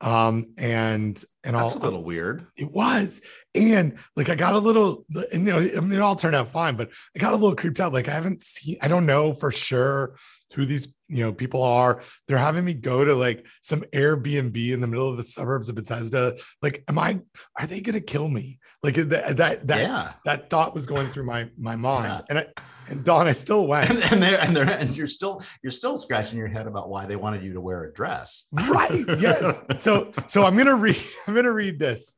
Um 0.01 0.47
and 0.57 1.23
and 1.43 1.55
that's 1.55 1.75
all, 1.75 1.81
a 1.81 1.83
little 1.83 2.03
weird. 2.03 2.45
It 2.57 2.71
was. 2.71 3.21
And 3.53 3.97
like 4.15 4.29
i 4.29 4.35
got 4.35 4.53
a 4.53 4.59
little 4.59 5.05
and 5.33 5.47
you 5.47 5.53
know 5.53 5.59
I 5.59 5.79
mean, 5.79 5.93
it 5.93 6.01
all 6.01 6.15
turned 6.15 6.35
out 6.35 6.49
fine 6.49 6.75
but 6.75 6.89
i 7.15 7.19
got 7.19 7.33
a 7.33 7.37
little 7.37 7.55
creeped 7.55 7.79
out. 7.79 7.93
Like 7.93 8.09
i 8.09 8.13
haven't 8.13 8.43
seen 8.43 8.77
i 8.81 8.87
don't 8.87 9.05
know 9.05 9.33
for 9.33 9.51
sure 9.51 10.15
who 10.55 10.65
these 10.65 10.93
you 11.07 11.23
know 11.23 11.31
people 11.31 11.61
are 11.61 12.01
they're 12.27 12.37
having 12.37 12.65
me 12.65 12.73
go 12.73 13.05
to 13.05 13.13
like 13.13 13.45
some 13.61 13.81
airbnb 13.93 14.71
in 14.71 14.79
the 14.79 14.87
middle 14.87 15.09
of 15.09 15.17
the 15.17 15.23
suburbs 15.23 15.69
of 15.69 15.75
bethesda 15.75 16.35
like 16.61 16.83
am 16.87 16.97
i 16.97 17.19
are 17.59 17.67
they 17.67 17.81
gonna 17.81 17.99
kill 17.99 18.27
me 18.27 18.57
like 18.81 18.95
that 18.95 19.37
that 19.37 19.67
that, 19.67 19.81
yeah. 19.81 20.11
that 20.23 20.49
thought 20.49 20.73
was 20.73 20.87
going 20.87 21.07
through 21.07 21.25
my 21.25 21.47
my 21.57 21.75
mind 21.75 22.05
yeah. 22.05 22.21
and 22.29 22.39
i 22.39 22.47
and 22.87 23.03
Don, 23.03 23.27
I 23.27 23.31
still 23.31 23.67
went. 23.67 23.89
And, 23.89 24.03
and 24.11 24.23
they're 24.23 24.39
and 24.39 24.55
they're 24.55 24.69
and 24.69 24.95
you're 24.95 25.07
still 25.07 25.41
you're 25.63 25.71
still 25.71 25.97
scratching 25.97 26.37
your 26.37 26.47
head 26.47 26.67
about 26.67 26.89
why 26.89 27.05
they 27.05 27.15
wanted 27.15 27.43
you 27.43 27.53
to 27.53 27.61
wear 27.61 27.83
a 27.85 27.93
dress. 27.93 28.45
Right. 28.51 29.03
Yes. 29.19 29.63
so 29.81 30.11
so 30.27 30.45
I'm 30.45 30.55
gonna 30.55 30.75
read 30.75 30.97
I'm 31.27 31.33
gonna 31.35 31.51
read 31.51 31.79
this. 31.79 32.15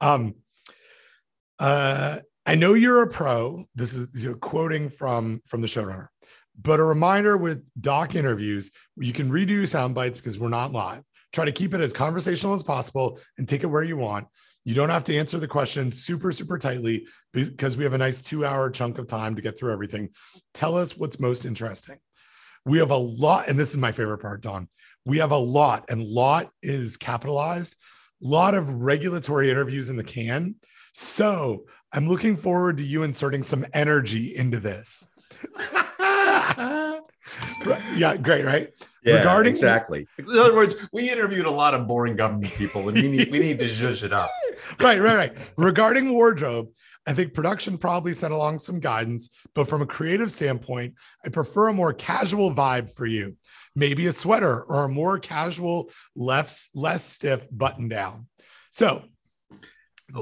Um 0.00 0.34
uh 1.58 2.18
I 2.46 2.54
know 2.54 2.74
you're 2.74 3.02
a 3.02 3.08
pro. 3.08 3.64
This 3.74 3.94
is 3.94 4.24
you 4.24 4.30
know, 4.30 4.36
quoting 4.36 4.88
from 4.88 5.40
from 5.46 5.60
the 5.60 5.66
showrunner, 5.66 6.08
But 6.60 6.80
a 6.80 6.84
reminder 6.84 7.36
with 7.36 7.62
doc 7.80 8.14
interviews, 8.14 8.70
you 8.96 9.12
can 9.12 9.30
redo 9.30 9.66
sound 9.66 9.94
bites 9.94 10.18
because 10.18 10.38
we're 10.38 10.48
not 10.48 10.72
live. 10.72 11.02
Try 11.32 11.44
to 11.44 11.52
keep 11.52 11.74
it 11.74 11.80
as 11.80 11.92
conversational 11.92 12.54
as 12.54 12.62
possible 12.62 13.18
and 13.36 13.46
take 13.46 13.62
it 13.62 13.66
where 13.66 13.82
you 13.82 13.96
want. 13.96 14.26
You 14.64 14.74
don't 14.74 14.90
have 14.90 15.04
to 15.04 15.16
answer 15.16 15.38
the 15.38 15.46
question 15.46 15.92
super, 15.92 16.32
super 16.32 16.58
tightly 16.58 17.06
because 17.32 17.76
we 17.76 17.84
have 17.84 17.92
a 17.92 17.98
nice 17.98 18.20
two 18.20 18.44
hour 18.44 18.70
chunk 18.70 18.98
of 18.98 19.06
time 19.06 19.36
to 19.36 19.42
get 19.42 19.58
through 19.58 19.72
everything. 19.72 20.08
Tell 20.52 20.76
us 20.76 20.96
what's 20.96 21.20
most 21.20 21.44
interesting. 21.44 21.98
We 22.64 22.78
have 22.78 22.90
a 22.90 22.96
lot, 22.96 23.48
and 23.48 23.58
this 23.58 23.70
is 23.70 23.78
my 23.78 23.92
favorite 23.92 24.18
part, 24.18 24.42
Don. 24.42 24.68
We 25.04 25.18
have 25.18 25.30
a 25.30 25.38
lot, 25.38 25.84
and 25.88 26.02
lot 26.02 26.50
is 26.62 26.96
capitalized, 26.96 27.76
lot 28.20 28.54
of 28.54 28.68
regulatory 28.68 29.50
interviews 29.50 29.90
in 29.90 29.96
the 29.96 30.04
can. 30.04 30.56
So 30.92 31.64
I'm 31.92 32.08
looking 32.08 32.36
forward 32.36 32.76
to 32.78 32.82
you 32.82 33.04
inserting 33.04 33.42
some 33.42 33.64
energy 33.72 34.34
into 34.36 34.58
this. 34.58 35.06
yeah, 37.96 38.16
great, 38.16 38.44
right? 38.44 38.68
Yeah, 39.02 39.18
Regarding 39.18 39.50
exactly. 39.50 40.06
In 40.18 40.26
other 40.38 40.54
words, 40.54 40.76
we 40.92 41.10
interviewed 41.10 41.46
a 41.46 41.50
lot 41.50 41.74
of 41.74 41.86
boring 41.86 42.16
government 42.16 42.52
people, 42.54 42.88
and 42.88 43.00
we 43.00 43.08
need 43.08 43.30
we 43.30 43.38
need 43.38 43.58
to 43.58 43.66
zhuzh 43.66 44.02
it 44.02 44.12
up. 44.12 44.30
right, 44.80 45.00
right, 45.00 45.16
right. 45.16 45.52
Regarding 45.56 46.10
wardrobe, 46.10 46.68
I 47.06 47.14
think 47.14 47.32
production 47.32 47.78
probably 47.78 48.12
sent 48.12 48.34
along 48.34 48.58
some 48.58 48.80
guidance, 48.80 49.46
but 49.54 49.68
from 49.68 49.80
a 49.82 49.86
creative 49.86 50.30
standpoint, 50.30 50.94
I 51.24 51.30
prefer 51.30 51.68
a 51.68 51.72
more 51.72 51.94
casual 51.94 52.52
vibe 52.54 52.94
for 52.94 53.06
you. 53.06 53.36
Maybe 53.74 54.06
a 54.06 54.12
sweater 54.12 54.64
or 54.64 54.84
a 54.84 54.88
more 54.88 55.18
casual, 55.18 55.90
less 56.14 56.68
less 56.74 57.04
stiff 57.04 57.46
button 57.50 57.88
down. 57.88 58.26
So 58.70 59.04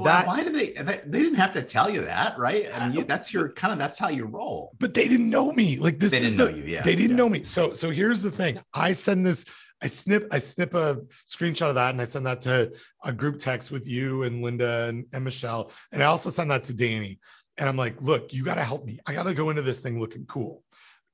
that, 0.03 0.27
why 0.27 0.43
did 0.43 0.53
they, 0.53 0.71
they, 0.71 1.01
they 1.05 1.21
didn't 1.21 1.35
have 1.35 1.53
to 1.53 1.61
tell 1.61 1.89
you 1.89 2.03
that 2.03 2.37
right? 2.37 2.67
I 2.73 2.89
mean 2.89 3.07
that's 3.07 3.33
your 3.33 3.49
kind 3.49 3.71
of 3.71 3.79
that's 3.79 3.97
how 3.97 4.09
you 4.09 4.25
roll. 4.25 4.73
But 4.79 4.93
they 4.93 5.07
didn't 5.07 5.29
know 5.29 5.51
me. 5.51 5.77
Like 5.77 5.99
this 5.99 6.11
they 6.11 6.19
didn't 6.19 6.37
the, 6.37 6.51
know 6.51 6.57
you 6.57 6.63
yeah 6.63 6.81
they 6.83 6.95
didn't 6.95 7.11
yeah. 7.11 7.17
know 7.17 7.29
me. 7.29 7.43
So 7.43 7.73
so 7.73 7.89
here's 7.89 8.21
the 8.21 8.31
thing. 8.31 8.59
I 8.73 8.93
send 8.93 9.25
this 9.25 9.45
i 9.81 9.87
snip 9.87 10.27
i 10.31 10.39
snip 10.39 10.73
a 10.73 10.97
screenshot 11.27 11.69
of 11.69 11.75
that 11.75 11.91
and 11.91 12.01
i 12.01 12.03
send 12.03 12.25
that 12.25 12.41
to 12.41 12.71
a 13.03 13.13
group 13.13 13.37
text 13.37 13.71
with 13.71 13.87
you 13.87 14.23
and 14.23 14.41
linda 14.41 14.85
and, 14.85 15.05
and 15.13 15.23
michelle. 15.23 15.71
And 15.91 16.01
i 16.01 16.07
also 16.07 16.29
send 16.29 16.51
that 16.51 16.63
to 16.65 16.73
danny. 16.73 17.19
And 17.57 17.69
i'm 17.69 17.77
like 17.77 18.01
look 18.01 18.33
you 18.33 18.43
got 18.43 18.55
to 18.55 18.63
help 18.63 18.85
me. 18.85 18.99
I 19.05 19.13
got 19.13 19.23
to 19.23 19.33
go 19.33 19.49
into 19.49 19.61
this 19.61 19.81
thing 19.81 19.99
looking 19.99 20.25
cool. 20.25 20.63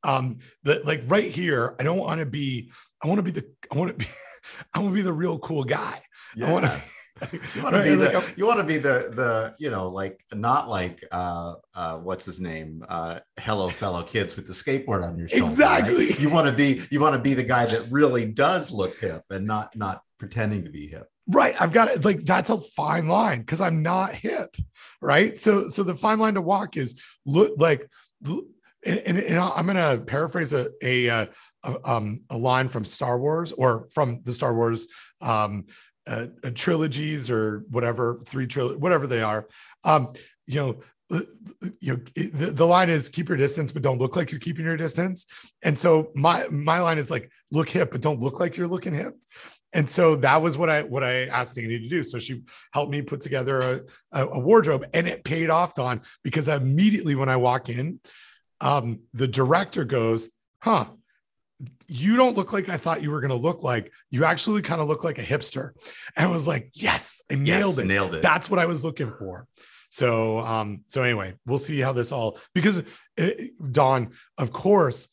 Um 0.03 0.37
the 0.63 0.81
like 0.85 1.01
right 1.07 1.29
here 1.29 1.75
i 1.79 1.83
don't 1.83 1.97
want 1.97 2.19
to 2.19 2.25
be 2.25 2.71
i 3.01 3.07
want 3.07 3.19
to 3.19 3.23
be 3.23 3.31
the 3.31 3.45
i 3.71 3.77
want 3.77 3.91
to 3.91 3.97
be 3.97 4.05
i 4.73 4.79
want 4.79 4.91
to 4.91 4.95
be 4.95 5.01
the 5.01 5.13
real 5.13 5.37
cool 5.39 5.63
guy. 5.63 6.01
Yeah. 6.35 6.47
i 6.47 6.51
want 6.51 6.65
to 6.65 6.81
you 7.31 7.63
want 7.63 7.75
to 7.75 7.83
be 7.83 7.95
the 7.95 8.33
you 8.35 8.45
want 8.45 8.57
to 8.59 8.63
be 8.63 8.77
the 8.77 9.11
the 9.13 9.55
you 9.59 9.69
know 9.69 9.87
like 9.87 10.19
not 10.33 10.67
like 10.67 11.03
uh 11.11 11.53
uh 11.75 11.97
what's 11.97 12.25
his 12.25 12.39
name? 12.39 12.83
Uh 12.89 13.19
hello 13.39 13.67
fellow 13.67 14.03
kids 14.03 14.35
with 14.35 14.47
the 14.47 14.53
skateboard 14.53 15.07
on 15.07 15.17
your 15.17 15.29
shoulder 15.29 15.45
exactly. 15.45 16.07
Right? 16.07 16.19
you 16.19 16.29
want 16.31 16.47
to 16.47 16.53
be 16.53 16.81
you 16.89 16.99
want 16.99 17.13
to 17.13 17.19
be 17.19 17.33
the 17.33 17.43
guy 17.43 17.67
that 17.67 17.91
really 17.91 18.25
does 18.25 18.71
look 18.71 18.97
hip 18.99 19.23
and 19.29 19.45
not 19.45 19.75
not 19.75 20.01
pretending 20.17 20.63
to 20.63 20.71
be 20.71 20.87
hip. 20.87 21.07
Right 21.27 21.55
i've 21.59 21.71
got 21.71 21.89
it 21.89 22.03
like 22.03 22.25
that's 22.25 22.49
a 22.49 22.57
fine 22.57 23.07
line 23.07 23.39
because 23.39 23.61
i'm 23.61 23.81
not 23.81 24.15
hip 24.15 24.55
right? 25.03 25.37
So 25.37 25.67
so 25.67 25.83
the 25.83 25.95
fine 25.95 26.19
line 26.19 26.33
to 26.35 26.41
walk 26.41 26.77
is 26.77 26.95
look 27.25 27.53
like 27.57 27.87
and, 28.25 28.99
and, 29.05 29.19
and 29.19 29.39
i'm 29.39 29.67
gonna 29.67 29.99
paraphrase 29.99 30.53
a, 30.53 30.67
a, 30.81 31.07
a 31.07 31.29
um, 31.85 32.21
a 32.29 32.37
line 32.37 32.67
from 32.67 32.83
Star 32.83 33.19
Wars 33.19 33.51
or 33.53 33.87
from 33.93 34.21
the 34.23 34.33
Star 34.33 34.53
Wars 34.53 34.87
um, 35.21 35.65
uh, 36.07 36.27
uh, 36.43 36.51
trilogies 36.53 37.29
or 37.29 37.63
whatever 37.69 38.19
three 38.25 38.47
trilogy 38.47 38.77
whatever 38.77 39.07
they 39.07 39.21
are. 39.21 39.47
Um 39.83 40.13
you 40.47 40.59
know 40.59 40.81
uh, 41.11 41.19
you 41.79 41.93
know 41.93 42.03
the, 42.15 42.51
the 42.53 42.65
line 42.65 42.89
is 42.89 43.09
keep 43.09 43.29
your 43.29 43.37
distance 43.37 43.71
but 43.71 43.81
don't 43.81 43.99
look 43.99 44.15
like 44.15 44.31
you're 44.31 44.39
keeping 44.39 44.65
your 44.65 44.77
distance. 44.77 45.25
And 45.61 45.77
so 45.77 46.11
my 46.15 46.45
my 46.49 46.79
line 46.79 46.97
is 46.97 47.11
like 47.11 47.31
look 47.51 47.69
hip 47.69 47.91
but 47.91 48.01
don't 48.01 48.19
look 48.19 48.39
like 48.39 48.57
you're 48.57 48.67
looking 48.67 48.93
hip. 48.93 49.15
And 49.75 49.89
so 49.89 50.15
that 50.17 50.41
was 50.41 50.57
what 50.57 50.69
i 50.69 50.83
what 50.83 51.03
i 51.03 51.25
asked 51.25 51.57
Annie 51.57 51.79
to 51.79 51.89
do. 51.89 52.03
So 52.03 52.19
she 52.19 52.43
helped 52.73 52.91
me 52.91 53.01
put 53.01 53.21
together 53.21 53.83
a, 54.11 54.27
a, 54.27 54.39
wardrobe 54.39 54.85
and 54.93 55.07
it 55.07 55.23
paid 55.23 55.49
off 55.49 55.73
don 55.73 56.01
because 56.23 56.47
immediately 56.47 57.15
when 57.15 57.29
i 57.29 57.37
walk 57.37 57.69
in 57.69 57.99
um 58.61 58.99
the 59.13 59.27
director 59.27 59.83
goes 59.83 60.29
huh 60.59 60.85
you 61.93 62.15
don't 62.15 62.35
look 62.35 62.53
like 62.53 62.69
I 62.69 62.77
thought 62.77 63.03
you 63.03 63.11
were 63.11 63.21
going 63.21 63.29
to 63.29 63.37
look 63.37 63.61
like. 63.61 63.91
You 64.09 64.25
actually 64.25 64.63
kind 64.63 64.81
of 64.81 64.87
look 64.87 65.03
like 65.03 65.19
a 65.19 65.23
hipster. 65.23 65.73
And 66.17 66.25
I 66.25 66.29
was 66.29 66.47
like, 66.47 66.71
yes, 66.73 67.21
I 67.31 67.35
nailed 67.35 67.75
yes, 67.75 67.77
it. 67.77 67.85
Nailed 67.85 68.15
it. 68.15 68.23
That's 68.23 68.49
what 68.49 68.59
I 68.59 68.65
was 68.65 68.83
looking 68.83 69.13
for. 69.19 69.45
So, 69.89 70.39
um, 70.39 70.81
so 70.87 71.03
anyway, 71.03 71.35
we'll 71.45 71.59
see 71.59 71.79
how 71.79 71.93
this 71.93 72.11
all 72.11 72.39
because 72.55 72.83
it, 73.15 73.51
uh, 73.61 73.65
Don, 73.71 74.11
of 74.39 74.51
course, 74.51 75.09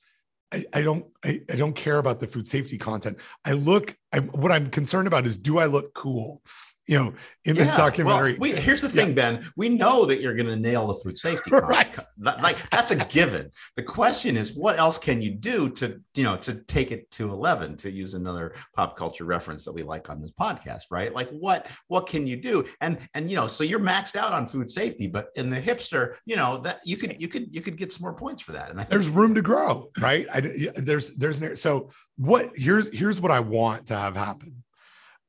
I, 0.50 0.64
I 0.72 0.80
don't, 0.80 1.04
I, 1.22 1.42
I, 1.50 1.56
don't 1.56 1.76
care 1.76 1.98
about 1.98 2.18
the 2.18 2.26
food 2.26 2.46
safety 2.46 2.78
content. 2.78 3.18
I 3.44 3.52
look, 3.52 3.94
I, 4.10 4.20
what 4.20 4.50
I'm 4.50 4.70
concerned 4.70 5.06
about 5.06 5.26
is, 5.26 5.36
do 5.36 5.58
I 5.58 5.66
look 5.66 5.92
cool? 5.92 6.40
You 6.86 6.98
know, 6.98 7.14
in 7.44 7.54
yeah, 7.54 7.62
this 7.62 7.72
documentary. 7.72 8.32
Well, 8.32 8.40
we, 8.40 8.52
here's 8.52 8.82
the 8.82 8.88
thing, 8.88 9.08
yeah. 9.08 9.14
Ben. 9.14 9.52
We 9.56 9.68
know 9.68 10.04
that 10.06 10.20
you're 10.20 10.34
going 10.34 10.48
to 10.48 10.56
nail 10.56 10.88
the 10.88 10.94
food 10.94 11.16
safety. 11.16 11.50
right. 11.52 11.88
Like 12.18 12.68
that's 12.70 12.90
a 12.90 12.96
given. 12.96 13.50
The 13.76 13.82
question 13.82 14.36
is, 14.36 14.54
what 14.54 14.78
else 14.78 14.98
can 14.98 15.22
you 15.22 15.30
do 15.30 15.70
to, 15.70 16.00
you 16.14 16.24
know, 16.24 16.36
to 16.38 16.54
take 16.54 16.90
it 16.90 17.10
to 17.12 17.30
11, 17.30 17.76
to 17.78 17.90
use 17.90 18.14
another 18.14 18.54
pop 18.74 18.96
culture 18.96 19.24
reference 19.24 19.64
that 19.66 19.72
we 19.72 19.82
like 19.82 20.10
on 20.10 20.18
this 20.18 20.32
podcast, 20.32 20.84
right? 20.90 21.14
Like 21.14 21.30
what, 21.30 21.68
what 21.88 22.08
can 22.08 22.26
you 22.26 22.36
do? 22.36 22.64
And, 22.80 22.98
and, 23.14 23.30
you 23.30 23.36
know, 23.36 23.46
so 23.46 23.62
you're 23.62 23.78
maxed 23.78 24.16
out 24.16 24.32
on 24.32 24.46
food 24.46 24.68
safety, 24.68 25.06
but 25.06 25.28
in 25.36 25.48
the 25.48 25.60
hipster, 25.60 26.16
you 26.24 26.36
know, 26.36 26.58
that 26.58 26.80
you 26.84 26.96
could, 26.96 27.20
you 27.20 27.28
could, 27.28 27.54
you 27.54 27.60
could 27.60 27.76
get 27.76 27.92
some 27.92 28.02
more 28.02 28.14
points 28.14 28.42
for 28.42 28.52
that. 28.52 28.70
And 28.70 28.80
I 28.80 28.84
there's 28.84 29.08
room 29.08 29.34
to 29.36 29.42
grow, 29.42 29.90
right? 30.00 30.26
I, 30.32 30.40
there's, 30.76 31.16
there's, 31.16 31.60
so 31.60 31.90
what, 32.16 32.50
here's, 32.56 32.96
here's 32.96 33.20
what 33.20 33.30
I 33.30 33.40
want 33.40 33.86
to 33.86 33.96
have 33.96 34.16
happen. 34.16 34.64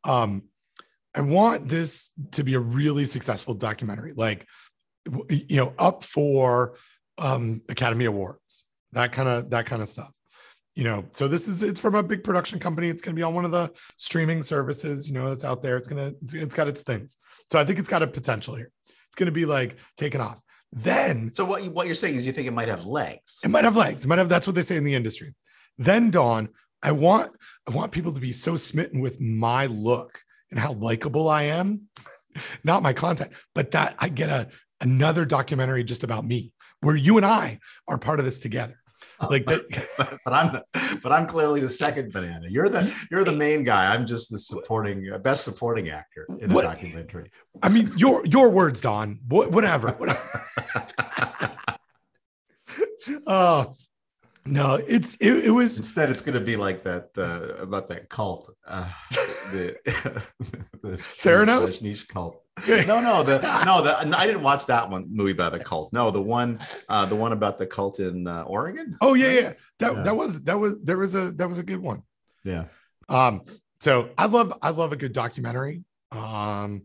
Um, 0.03 0.43
I 1.13 1.21
want 1.21 1.67
this 1.67 2.11
to 2.31 2.43
be 2.43 2.53
a 2.53 2.59
really 2.59 3.05
successful 3.05 3.53
documentary, 3.53 4.13
like 4.13 4.47
you 5.29 5.57
know, 5.57 5.73
up 5.77 6.03
for 6.03 6.77
um, 7.17 7.61
Academy 7.69 8.05
Awards, 8.05 8.65
that 8.93 9.11
kind 9.11 9.27
of 9.27 9.49
that 9.49 9.65
kind 9.65 9.81
of 9.81 9.87
stuff. 9.87 10.11
You 10.75 10.85
know, 10.85 11.05
so 11.11 11.27
this 11.27 11.47
is 11.47 11.63
it's 11.63 11.81
from 11.81 11.95
a 11.95 12.03
big 12.03 12.23
production 12.23 12.59
company. 12.59 12.87
It's 12.87 13.01
going 13.01 13.13
to 13.15 13.19
be 13.19 13.23
on 13.23 13.33
one 13.33 13.43
of 13.43 13.51
the 13.51 13.71
streaming 13.97 14.41
services. 14.41 15.09
You 15.09 15.15
know, 15.15 15.27
that's 15.27 15.43
out 15.43 15.61
there. 15.61 15.75
It's 15.75 15.87
gonna 15.87 16.13
it's, 16.21 16.33
it's 16.33 16.55
got 16.55 16.67
its 16.67 16.83
things. 16.83 17.17
So 17.51 17.59
I 17.59 17.65
think 17.65 17.77
it's 17.77 17.89
got 17.89 18.03
a 18.03 18.07
potential 18.07 18.55
here. 18.55 18.71
It's 19.07 19.15
going 19.15 19.27
to 19.27 19.33
be 19.33 19.45
like 19.45 19.77
taken 19.97 20.21
off. 20.21 20.39
Then, 20.71 21.33
so 21.33 21.43
what 21.43 21.65
you, 21.65 21.71
what 21.71 21.85
you're 21.85 21.95
saying 21.95 22.15
is 22.15 22.25
you 22.25 22.31
think 22.31 22.47
it 22.47 22.53
might 22.53 22.69
have 22.69 22.85
legs. 22.85 23.39
It 23.43 23.49
might 23.49 23.65
have 23.65 23.75
legs. 23.75 24.05
It 24.05 24.07
might 24.07 24.19
have. 24.19 24.29
That's 24.29 24.47
what 24.47 24.55
they 24.55 24.61
say 24.61 24.77
in 24.77 24.85
the 24.85 24.95
industry. 24.95 25.33
Then, 25.77 26.09
Don, 26.09 26.47
I 26.81 26.93
want 26.93 27.33
I 27.67 27.71
want 27.71 27.91
people 27.91 28.13
to 28.13 28.21
be 28.21 28.31
so 28.31 28.55
smitten 28.55 29.01
with 29.01 29.19
my 29.19 29.65
look 29.65 30.21
and 30.51 30.59
how 30.59 30.73
likable 30.73 31.29
I 31.29 31.43
am, 31.43 31.87
not 32.63 32.83
my 32.83 32.93
content, 32.93 33.31
but 33.55 33.71
that 33.71 33.95
I 33.99 34.09
get 34.09 34.29
a 34.29 34.49
another 34.81 35.25
documentary 35.25 35.83
just 35.83 36.03
about 36.03 36.25
me 36.25 36.51
where 36.81 36.95
you 36.95 37.17
and 37.17 37.25
I 37.25 37.59
are 37.87 37.97
part 37.97 38.19
of 38.19 38.25
this 38.25 38.39
together. 38.39 38.75
Like 39.29 39.45
that, 39.45 40.19
but 40.25 40.33
I'm 40.33 40.51
the, 40.51 40.99
but 41.03 41.11
I'm 41.11 41.27
clearly 41.27 41.61
the 41.61 41.69
second 41.69 42.11
banana. 42.11 42.47
You're 42.49 42.69
the 42.69 42.91
you're 43.11 43.23
the 43.23 43.33
main 43.33 43.63
guy. 43.63 43.93
I'm 43.93 44.07
just 44.07 44.31
the 44.31 44.39
supporting 44.39 45.11
uh, 45.11 45.19
best 45.19 45.43
supporting 45.43 45.89
actor 45.89 46.25
in 46.39 46.49
the 46.49 46.55
what, 46.55 46.63
documentary. 46.63 47.25
I 47.61 47.69
mean, 47.69 47.91
your 47.95 48.25
your 48.25 48.49
words, 48.49 48.81
Don. 48.81 49.19
Whatever. 49.27 49.91
whatever. 49.91 50.19
uh, 53.27 53.65
no, 54.45 54.75
it's 54.87 55.15
it, 55.15 55.45
it 55.45 55.51
was 55.51 55.77
instead 55.77 56.09
it's 56.09 56.21
going 56.21 56.37
to 56.37 56.43
be 56.43 56.55
like 56.55 56.83
that 56.83 57.09
uh, 57.17 57.61
about 57.61 57.87
that 57.89 58.09
cult, 58.09 58.49
uh, 58.67 58.89
the, 59.51 59.77
the 60.81 60.91
Theranos 60.91 61.81
niche 61.83 62.07
cult. 62.07 62.43
No, 62.67 63.01
no, 63.01 63.23
the 63.23 63.39
no, 63.65 63.81
the 63.81 63.97
I 64.17 64.27
didn't 64.27 64.43
watch 64.43 64.65
that 64.65 64.89
one 64.89 65.07
movie 65.09 65.31
about 65.31 65.55
a 65.55 65.59
cult. 65.59 65.93
No, 65.93 66.11
the 66.11 66.21
one, 66.21 66.59
uh, 66.89 67.05
the 67.05 67.15
one 67.15 67.31
about 67.31 67.57
the 67.57 67.65
cult 67.65 67.99
in 67.99 68.27
uh, 68.27 68.43
Oregon. 68.43 68.97
Oh 69.01 69.13
yeah, 69.13 69.31
yeah, 69.31 69.53
that 69.79 69.95
yeah. 69.95 70.03
that 70.03 70.15
was 70.15 70.41
that 70.43 70.59
was 70.59 70.79
there 70.83 70.97
was 70.97 71.15
a 71.15 71.31
that 71.31 71.47
was 71.47 71.59
a 71.59 71.63
good 71.63 71.79
one. 71.79 72.03
Yeah. 72.43 72.65
Um. 73.09 73.43
So 73.79 74.09
I 74.17 74.25
love 74.25 74.53
I 74.61 74.71
love 74.71 74.91
a 74.91 74.97
good 74.97 75.13
documentary. 75.13 75.83
Um, 76.11 76.83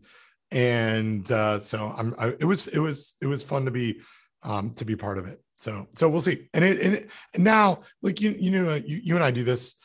and 0.51 1.29
uh, 1.31 1.59
so 1.59 1.93
I'm 1.95 2.15
I, 2.17 2.27
it 2.39 2.45
was 2.45 2.67
it 2.67 2.79
was 2.79 3.15
it 3.21 3.27
was 3.27 3.43
fun 3.43 3.65
to 3.65 3.71
be 3.71 4.01
um 4.43 4.73
to 4.75 4.85
be 4.85 4.95
part 4.95 5.17
of 5.17 5.27
it. 5.27 5.43
So 5.57 5.87
so 5.95 6.07
we'll 6.07 6.21
see. 6.21 6.47
And 6.53 6.63
it 6.63 6.79
and, 6.81 6.93
it, 6.95 7.11
and 7.33 7.43
now 7.43 7.81
like 8.01 8.21
you 8.21 8.35
you 8.39 8.51
know 8.51 8.75
you, 8.75 9.01
you 9.03 9.15
and 9.15 9.23
I 9.23 9.31
do 9.31 9.43
this 9.43 9.75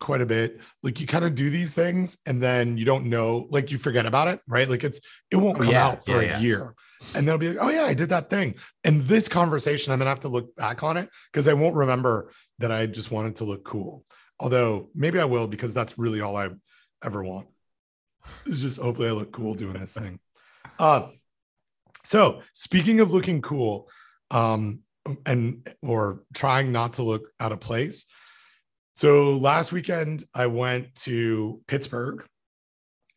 quite 0.00 0.20
a 0.20 0.26
bit. 0.26 0.60
Like 0.82 1.00
you 1.00 1.06
kind 1.06 1.24
of 1.24 1.34
do 1.36 1.50
these 1.50 1.72
things 1.72 2.18
and 2.26 2.42
then 2.42 2.76
you 2.76 2.84
don't 2.84 3.06
know, 3.06 3.46
like 3.48 3.70
you 3.70 3.78
forget 3.78 4.06
about 4.06 4.26
it, 4.26 4.40
right? 4.48 4.68
Like 4.68 4.82
it's 4.82 5.00
it 5.30 5.36
won't 5.36 5.58
oh, 5.58 5.62
come 5.62 5.70
yeah, 5.70 5.86
out 5.86 6.04
for 6.04 6.12
yeah, 6.12 6.18
a 6.18 6.24
yeah. 6.24 6.38
year. 6.40 6.74
And 7.14 7.26
they'll 7.26 7.38
be 7.38 7.48
like, 7.48 7.58
oh 7.60 7.70
yeah, 7.70 7.84
I 7.84 7.94
did 7.94 8.08
that 8.08 8.28
thing. 8.28 8.56
And 8.82 9.00
this 9.02 9.28
conversation, 9.28 9.92
I'm 9.92 10.00
gonna 10.00 10.10
have 10.10 10.20
to 10.20 10.28
look 10.28 10.54
back 10.56 10.82
on 10.82 10.96
it 10.96 11.08
because 11.32 11.48
I 11.48 11.54
won't 11.54 11.76
remember 11.76 12.32
that 12.58 12.72
I 12.72 12.86
just 12.86 13.10
wanted 13.10 13.36
to 13.36 13.44
look 13.44 13.64
cool. 13.64 14.04
Although 14.40 14.90
maybe 14.94 15.20
I 15.20 15.24
will 15.24 15.46
because 15.46 15.74
that's 15.74 15.96
really 15.96 16.20
all 16.20 16.36
I 16.36 16.50
ever 17.04 17.22
want. 17.22 17.46
It's 18.46 18.62
just 18.62 18.80
hopefully 18.80 19.08
I 19.08 19.12
look 19.12 19.32
cool 19.32 19.54
doing 19.54 19.78
this 19.78 19.94
thing. 19.96 20.18
Uh 20.78 21.08
so 22.04 22.42
speaking 22.52 23.00
of 23.00 23.12
looking 23.12 23.40
cool, 23.40 23.88
um, 24.30 24.80
and 25.26 25.68
or 25.82 26.22
trying 26.34 26.72
not 26.72 26.94
to 26.94 27.02
look 27.02 27.30
out 27.40 27.52
of 27.52 27.60
place. 27.60 28.06
So 28.94 29.36
last 29.36 29.72
weekend 29.72 30.24
I 30.34 30.46
went 30.46 30.94
to 30.96 31.60
Pittsburgh 31.66 32.24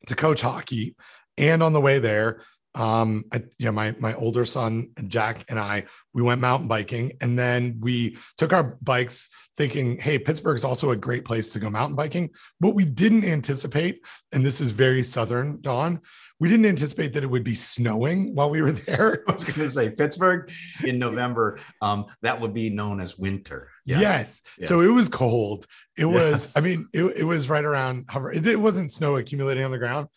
to 0.07 0.15
coach 0.15 0.41
hockey, 0.41 0.95
and 1.37 1.61
on 1.61 1.73
the 1.73 1.81
way 1.81 1.99
there, 1.99 2.41
um, 2.77 3.25
I, 3.33 3.37
you 3.57 3.65
know, 3.65 3.71
my 3.71 3.95
my 3.99 4.13
older 4.13 4.45
son 4.45 4.89
Jack 5.05 5.43
and 5.49 5.59
I, 5.59 5.85
we 6.13 6.21
went 6.21 6.39
mountain 6.39 6.67
biking, 6.67 7.13
and 7.21 7.37
then 7.37 7.77
we 7.81 8.17
took 8.37 8.53
our 8.53 8.77
bikes, 8.83 9.29
thinking, 9.57 9.97
"Hey, 9.97 10.19
Pittsburgh 10.19 10.55
is 10.55 10.63
also 10.63 10.91
a 10.91 10.95
great 10.95 11.25
place 11.25 11.49
to 11.49 11.59
go 11.59 11.71
mountain 11.71 11.95
biking." 11.95 12.29
But 12.59 12.75
we 12.75 12.85
didn't 12.85 13.25
anticipate, 13.25 14.05
and 14.31 14.45
this 14.45 14.61
is 14.61 14.71
very 14.71 15.01
southern, 15.01 15.59
Don. 15.61 16.01
We 16.39 16.49
didn't 16.49 16.67
anticipate 16.67 17.13
that 17.13 17.23
it 17.23 17.27
would 17.27 17.43
be 17.43 17.55
snowing 17.55 18.35
while 18.35 18.51
we 18.51 18.61
were 18.61 18.71
there. 18.73 19.23
I 19.27 19.31
was 19.31 19.43
going 19.43 19.55
to 19.55 19.69
say 19.69 19.89
Pittsburgh 19.89 20.51
in 20.85 20.99
November. 20.99 21.59
Um, 21.81 22.05
that 22.21 22.39
would 22.39 22.53
be 22.53 22.69
known 22.69 22.99
as 22.99 23.17
winter. 23.17 23.69
Yes. 23.87 24.01
yes. 24.01 24.41
yes. 24.59 24.69
So 24.69 24.81
it 24.81 24.93
was 24.93 25.09
cold. 25.09 25.65
It 25.97 26.05
yes. 26.05 26.13
was. 26.13 26.57
I 26.57 26.61
mean, 26.61 26.87
it, 26.93 27.03
it 27.17 27.23
was 27.23 27.49
right 27.49 27.65
around. 27.65 28.05
It, 28.33 28.45
it 28.45 28.59
wasn't 28.59 28.91
snow 28.91 29.17
accumulating 29.17 29.65
on 29.65 29.71
the 29.71 29.79
ground, 29.79 30.09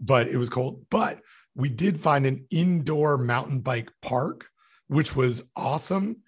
but 0.00 0.28
it 0.28 0.36
was 0.36 0.48
cold. 0.48 0.86
But 0.90 1.18
we 1.54 1.68
did 1.68 2.00
find 2.00 2.26
an 2.26 2.46
indoor 2.50 3.18
mountain 3.18 3.60
bike 3.60 3.90
park, 4.02 4.46
which 4.88 5.14
was 5.14 5.48
awesome. 5.56 6.18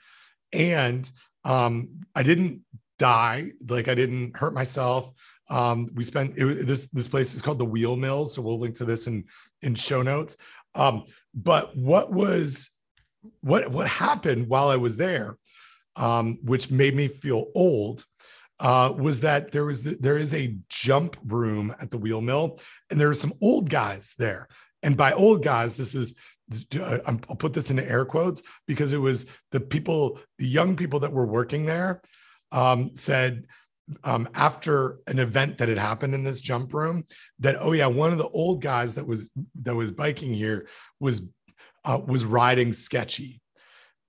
And 0.52 1.08
um, 1.44 2.00
I 2.14 2.22
didn't 2.22 2.62
die, 2.98 3.50
like 3.68 3.88
I 3.88 3.94
didn't 3.94 4.36
hurt 4.36 4.54
myself. 4.54 5.10
Um, 5.48 5.90
we 5.94 6.02
spent 6.02 6.34
it, 6.36 6.66
this 6.66 6.88
this 6.88 7.06
place 7.06 7.34
is 7.34 7.42
called 7.42 7.58
the 7.58 7.64
Wheel 7.64 7.96
Mill, 7.96 8.26
so 8.26 8.42
we'll 8.42 8.58
link 8.58 8.74
to 8.76 8.84
this 8.84 9.06
in 9.06 9.24
in 9.62 9.74
show 9.74 10.02
notes. 10.02 10.36
Um, 10.74 11.04
but 11.34 11.76
what 11.76 12.12
was 12.12 12.70
what 13.42 13.70
what 13.70 13.86
happened 13.86 14.48
while 14.48 14.68
I 14.68 14.76
was 14.76 14.96
there, 14.96 15.36
um, 15.96 16.38
which 16.42 16.70
made 16.70 16.96
me 16.96 17.06
feel 17.06 17.46
old, 17.54 18.04
uh, 18.58 18.92
was 18.96 19.20
that 19.20 19.52
there 19.52 19.64
was 19.64 19.84
the, 19.84 19.96
there 20.00 20.18
is 20.18 20.34
a 20.34 20.56
jump 20.68 21.16
room 21.24 21.72
at 21.80 21.92
the 21.92 21.98
Wheel 21.98 22.20
Mill, 22.20 22.58
and 22.90 22.98
there 22.98 23.08
were 23.08 23.14
some 23.14 23.34
old 23.40 23.70
guys 23.70 24.14
there 24.18 24.48
and 24.87 24.96
by 24.96 25.12
old 25.12 25.42
guys, 25.42 25.77
this 25.77 25.94
is 25.94 26.14
I'll 27.07 27.37
put 27.37 27.53
this 27.53 27.72
into 27.72 27.88
air 27.90 28.05
quotes 28.05 28.42
because 28.68 28.92
it 28.92 29.01
was 29.01 29.27
the 29.51 29.59
people, 29.59 30.20
the 30.38 30.46
young 30.46 30.77
people 30.77 31.01
that 31.01 31.12
were 31.12 31.27
working 31.27 31.66
there 31.66 32.01
um, 32.53 32.94
said 32.94 33.46
um, 34.05 34.29
after 34.35 35.01
an 35.09 35.18
event 35.18 35.59
that 35.59 35.68
had 35.68 35.79
happened 35.79 36.14
in 36.14 36.22
this 36.22 36.40
jump 36.40 36.72
room 36.72 37.05
that 37.40 37.57
oh 37.59 37.72
yeah, 37.72 37.87
one 37.88 38.12
of 38.12 38.18
the 38.18 38.29
old 38.29 38.62
guys 38.62 38.94
that 38.94 39.07
was 39.07 39.31
that 39.62 39.75
was 39.75 39.90
biking 39.90 40.33
here 40.33 40.68
was 41.01 41.22
uh, 41.85 42.01
was 42.07 42.25
riding 42.25 42.72
sketchy. 42.72 43.40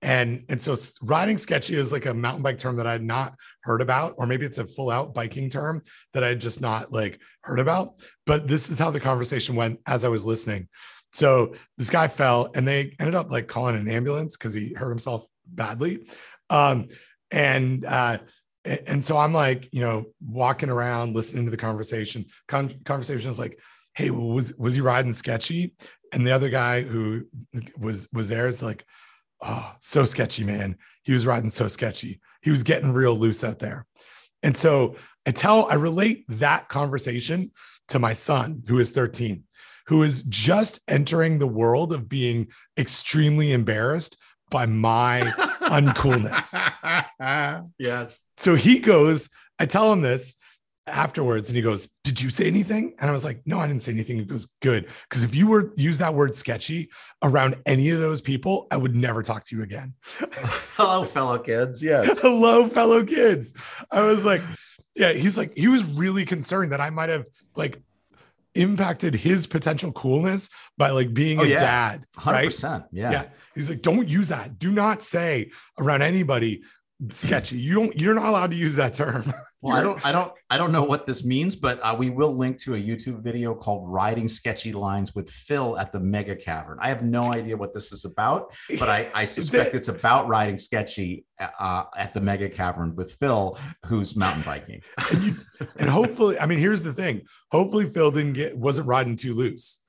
And 0.00 0.44
and 0.48 0.62
so 0.62 0.76
riding 1.02 1.38
sketchy 1.38 1.74
is 1.74 1.92
like 1.92 2.06
a 2.06 2.14
mountain 2.14 2.42
bike 2.42 2.58
term 2.58 2.76
that 2.76 2.86
I 2.86 2.92
had 2.92 3.02
not 3.02 3.34
heard 3.62 3.82
about, 3.82 4.14
or 4.16 4.26
maybe 4.26 4.46
it's 4.46 4.58
a 4.58 4.66
full 4.66 4.90
out 4.90 5.12
biking 5.12 5.50
term 5.50 5.82
that 6.12 6.22
I 6.22 6.28
had 6.28 6.40
just 6.40 6.60
not 6.60 6.92
like 6.92 7.20
heard 7.42 7.58
about. 7.58 8.02
But 8.24 8.46
this 8.46 8.70
is 8.70 8.78
how 8.78 8.90
the 8.90 9.00
conversation 9.00 9.56
went 9.56 9.80
as 9.86 10.04
I 10.04 10.08
was 10.08 10.24
listening. 10.24 10.68
So 11.12 11.54
this 11.78 11.90
guy 11.90 12.06
fell, 12.06 12.50
and 12.54 12.66
they 12.68 12.94
ended 13.00 13.16
up 13.16 13.32
like 13.32 13.48
calling 13.48 13.76
an 13.76 13.90
ambulance 13.90 14.36
because 14.36 14.54
he 14.54 14.72
hurt 14.74 14.90
himself 14.90 15.26
badly. 15.46 16.06
Um, 16.48 16.88
and 17.30 17.84
uh, 17.84 18.18
and 18.86 19.04
so 19.04 19.16
I'm 19.16 19.32
like, 19.32 19.68
you 19.72 19.80
know, 19.80 20.06
walking 20.24 20.70
around, 20.70 21.14
listening 21.14 21.44
to 21.46 21.50
the 21.50 21.56
conversation. 21.56 22.26
Con- 22.46 22.80
conversation 22.84 23.30
is 23.30 23.38
like, 23.38 23.58
hey, 23.94 24.10
was 24.10 24.54
was 24.58 24.74
he 24.74 24.80
riding 24.80 25.12
sketchy? 25.12 25.74
And 26.12 26.26
the 26.26 26.32
other 26.32 26.50
guy 26.50 26.82
who 26.82 27.24
was 27.78 28.08
was 28.12 28.28
there 28.28 28.46
is 28.46 28.62
like 28.62 28.84
oh, 29.40 29.74
so 29.80 30.04
sketchy, 30.04 30.44
man. 30.44 30.76
He 31.02 31.12
was 31.12 31.26
riding 31.26 31.48
so 31.48 31.68
sketchy. 31.68 32.20
He 32.42 32.50
was 32.50 32.62
getting 32.62 32.92
real 32.92 33.14
loose 33.14 33.44
out 33.44 33.58
there. 33.58 33.86
And 34.42 34.56
so 34.56 34.96
I 35.26 35.30
tell, 35.30 35.70
I 35.70 35.74
relate 35.74 36.24
that 36.28 36.68
conversation 36.68 37.50
to 37.88 37.98
my 37.98 38.12
son, 38.12 38.62
who 38.68 38.78
is 38.78 38.92
13, 38.92 39.42
who 39.86 40.02
is 40.02 40.22
just 40.24 40.80
entering 40.88 41.38
the 41.38 41.46
world 41.46 41.92
of 41.92 42.08
being 42.08 42.48
extremely 42.78 43.52
embarrassed 43.52 44.16
by 44.50 44.66
my 44.66 45.20
uncoolness. 45.62 46.54
yes. 47.78 48.20
So 48.36 48.54
he 48.54 48.80
goes, 48.80 49.28
I 49.58 49.66
tell 49.66 49.92
him 49.92 50.02
this, 50.02 50.36
afterwards 50.88 51.48
and 51.48 51.56
he 51.56 51.62
goes, 51.62 51.88
Did 52.04 52.20
you 52.20 52.30
say 52.30 52.46
anything? 52.46 52.94
And 52.98 53.08
I 53.08 53.12
was 53.12 53.24
like, 53.24 53.40
No, 53.46 53.58
I 53.58 53.66
didn't 53.66 53.82
say 53.82 53.92
anything. 53.92 54.18
He 54.18 54.24
goes, 54.24 54.46
Good. 54.60 54.86
Because 55.08 55.24
if 55.24 55.34
you 55.34 55.48
were 55.48 55.72
use 55.76 55.98
that 55.98 56.14
word 56.14 56.34
sketchy 56.34 56.90
around 57.22 57.56
any 57.66 57.90
of 57.90 58.00
those 58.00 58.20
people, 58.20 58.66
I 58.70 58.76
would 58.76 58.94
never 58.94 59.22
talk 59.22 59.44
to 59.44 59.56
you 59.56 59.62
again. 59.62 59.94
Hello, 60.02 61.04
fellow 61.04 61.38
kids. 61.38 61.82
Yes. 61.82 62.18
Hello, 62.22 62.68
fellow 62.68 63.04
kids. 63.04 63.54
I 63.90 64.02
was 64.02 64.24
like, 64.24 64.42
Yeah, 64.94 65.12
he's 65.12 65.38
like, 65.38 65.56
he 65.56 65.68
was 65.68 65.84
really 65.84 66.24
concerned 66.24 66.72
that 66.72 66.80
I 66.80 66.90
might 66.90 67.08
have 67.08 67.26
like 67.56 67.80
impacted 68.54 69.14
his 69.14 69.46
potential 69.46 69.92
coolness 69.92 70.48
by 70.76 70.90
like 70.90 71.14
being 71.14 71.40
oh, 71.40 71.44
a 71.44 71.46
yeah. 71.46 71.60
dad. 71.60 72.04
100%. 72.16 72.32
Right? 72.32 72.82
Yeah. 72.92 73.10
Yeah. 73.10 73.24
He's 73.54 73.68
like, 73.68 73.82
don't 73.82 74.08
use 74.08 74.28
that. 74.28 74.58
Do 74.58 74.72
not 74.72 75.02
say 75.02 75.50
around 75.78 76.02
anybody 76.02 76.62
sketchy. 77.10 77.58
You 77.58 77.74
don't. 77.74 78.00
You're 78.00 78.14
not 78.14 78.26
allowed 78.26 78.50
to 78.52 78.56
use 78.56 78.76
that 78.76 78.94
term. 78.94 79.32
Well, 79.60 79.76
I 79.76 79.82
don't. 79.82 80.06
I 80.06 80.12
don't. 80.12 80.32
I 80.50 80.56
don't 80.56 80.70
know 80.70 80.84
what 80.84 81.04
this 81.04 81.24
means, 81.24 81.56
but 81.56 81.80
uh, 81.82 81.92
we 81.98 82.10
will 82.10 82.32
link 82.32 82.58
to 82.58 82.76
a 82.76 82.78
YouTube 82.80 83.24
video 83.24 83.56
called 83.56 83.90
"Riding 83.92 84.28
Sketchy 84.28 84.70
Lines 84.70 85.16
with 85.16 85.28
Phil 85.28 85.76
at 85.76 85.90
the 85.90 85.98
Mega 85.98 86.36
Cavern." 86.36 86.78
I 86.80 86.88
have 86.90 87.02
no 87.02 87.22
idea 87.32 87.56
what 87.56 87.74
this 87.74 87.90
is 87.90 88.04
about, 88.04 88.54
but 88.78 88.88
I, 88.88 89.08
I 89.16 89.24
suspect 89.38 89.74
it's 89.74 89.88
about 89.88 90.28
riding 90.28 90.58
sketchy 90.58 91.24
uh, 91.40 91.82
at 91.96 92.14
the 92.14 92.20
Mega 92.20 92.48
Cavern 92.48 92.94
with 92.94 93.14
Phil, 93.14 93.58
who's 93.84 94.14
mountain 94.14 94.42
biking. 94.42 94.80
and, 95.10 95.22
you, 95.24 95.34
and 95.80 95.90
hopefully, 95.90 96.38
I 96.38 96.46
mean, 96.46 96.60
here's 96.60 96.84
the 96.84 96.92
thing. 96.92 97.22
Hopefully, 97.50 97.86
Phil 97.86 98.12
didn't 98.12 98.34
get 98.34 98.56
wasn't 98.56 98.86
riding 98.86 99.16
too 99.16 99.34
loose 99.34 99.80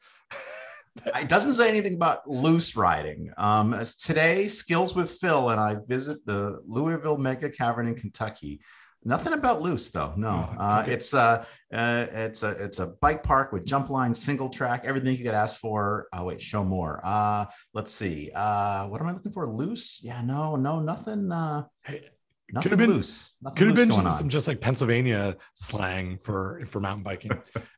it 1.15 1.29
doesn't 1.29 1.53
say 1.53 1.69
anything 1.69 1.95
about 1.95 2.29
loose 2.29 2.75
riding. 2.75 3.31
Um, 3.37 3.83
today, 4.01 4.47
skills 4.47 4.95
with 4.95 5.11
Phil, 5.11 5.49
and 5.49 5.59
I 5.59 5.77
visit 5.87 6.25
the 6.25 6.59
Louisville 6.67 7.17
Mega 7.17 7.49
Cavern 7.49 7.87
in 7.87 7.95
Kentucky. 7.95 8.61
Nothing 9.05 9.31
about 9.31 9.61
loose 9.61 9.91
though. 9.91 10.13
No, 10.17 10.49
oh, 10.51 10.61
uh, 10.61 10.83
it's 10.85 11.13
a 11.13 11.45
uh, 11.73 12.07
it's 12.11 12.43
a 12.43 12.49
it's 12.49 12.79
a 12.79 12.87
bike 12.87 13.23
park 13.23 13.53
with 13.53 13.65
jump 13.65 13.89
lines, 13.89 14.21
single 14.21 14.49
track, 14.49 14.83
everything 14.83 15.15
you 15.15 15.23
could 15.23 15.33
ask 15.33 15.55
for. 15.55 16.07
Oh 16.11 16.25
wait, 16.25 16.41
show 16.41 16.65
more. 16.65 16.99
Uh, 17.03 17.45
let's 17.73 17.93
see. 17.93 18.29
Uh, 18.35 18.87
what 18.87 18.99
am 18.99 19.07
I 19.07 19.13
looking 19.13 19.31
for? 19.31 19.47
Loose? 19.47 20.01
Yeah, 20.03 20.21
no, 20.21 20.57
no, 20.57 20.81
nothing. 20.81 21.31
Uh, 21.31 21.63
hey, 21.83 22.09
Nothing 22.51 22.71
could 22.71 22.79
have 22.79 22.87
been 22.87 22.97
loose. 22.97 23.33
Nothing 23.41 23.57
could 23.57 23.67
have 23.67 23.75
been 23.75 23.89
just 23.89 24.17
some 24.17 24.29
just 24.29 24.47
like 24.47 24.59
Pennsylvania 24.59 25.37
slang 25.53 26.17
for 26.17 26.63
for 26.65 26.79
mountain 26.79 27.03
biking. 27.03 27.31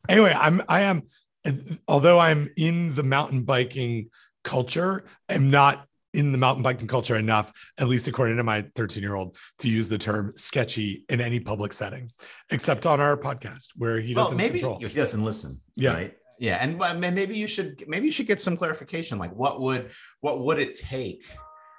anyway, 0.09 0.33
I'm 0.35 0.61
I 0.67 0.81
am 0.81 1.03
although 1.87 2.19
I'm 2.19 2.49
in 2.57 2.93
the 2.93 3.03
mountain 3.03 3.43
biking 3.43 4.09
culture, 4.43 5.03
I'm 5.29 5.49
not 5.49 5.85
in 6.13 6.31
the 6.31 6.37
mountain 6.37 6.63
biking 6.63 6.87
culture 6.87 7.15
enough, 7.15 7.71
at 7.77 7.87
least 7.87 8.07
according 8.07 8.37
to 8.37 8.43
my 8.43 8.65
13 8.75 9.01
year 9.01 9.15
old, 9.15 9.37
to 9.59 9.69
use 9.69 9.87
the 9.87 9.97
term 9.97 10.33
sketchy 10.35 11.05
in 11.09 11.21
any 11.21 11.39
public 11.39 11.73
setting, 11.73 12.11
except 12.51 12.85
on 12.85 12.99
our 12.99 13.17
podcast 13.17 13.69
where 13.75 13.99
he 13.99 14.13
doesn't 14.13 14.37
well, 14.37 14.45
maybe 14.45 14.59
control. 14.59 14.79
he 14.79 14.87
doesn't 14.87 15.23
listen. 15.23 15.61
Yeah. 15.75 15.93
Right. 15.93 16.13
Yeah. 16.39 16.57
And 16.59 16.99
maybe 16.99 17.37
you 17.37 17.47
should, 17.47 17.83
maybe 17.87 18.07
you 18.07 18.11
should 18.11 18.27
get 18.27 18.41
some 18.41 18.57
clarification. 18.57 19.19
Like 19.19 19.33
what 19.35 19.61
would, 19.61 19.91
what 20.21 20.41
would 20.41 20.59
it 20.59 20.75
take? 20.75 21.23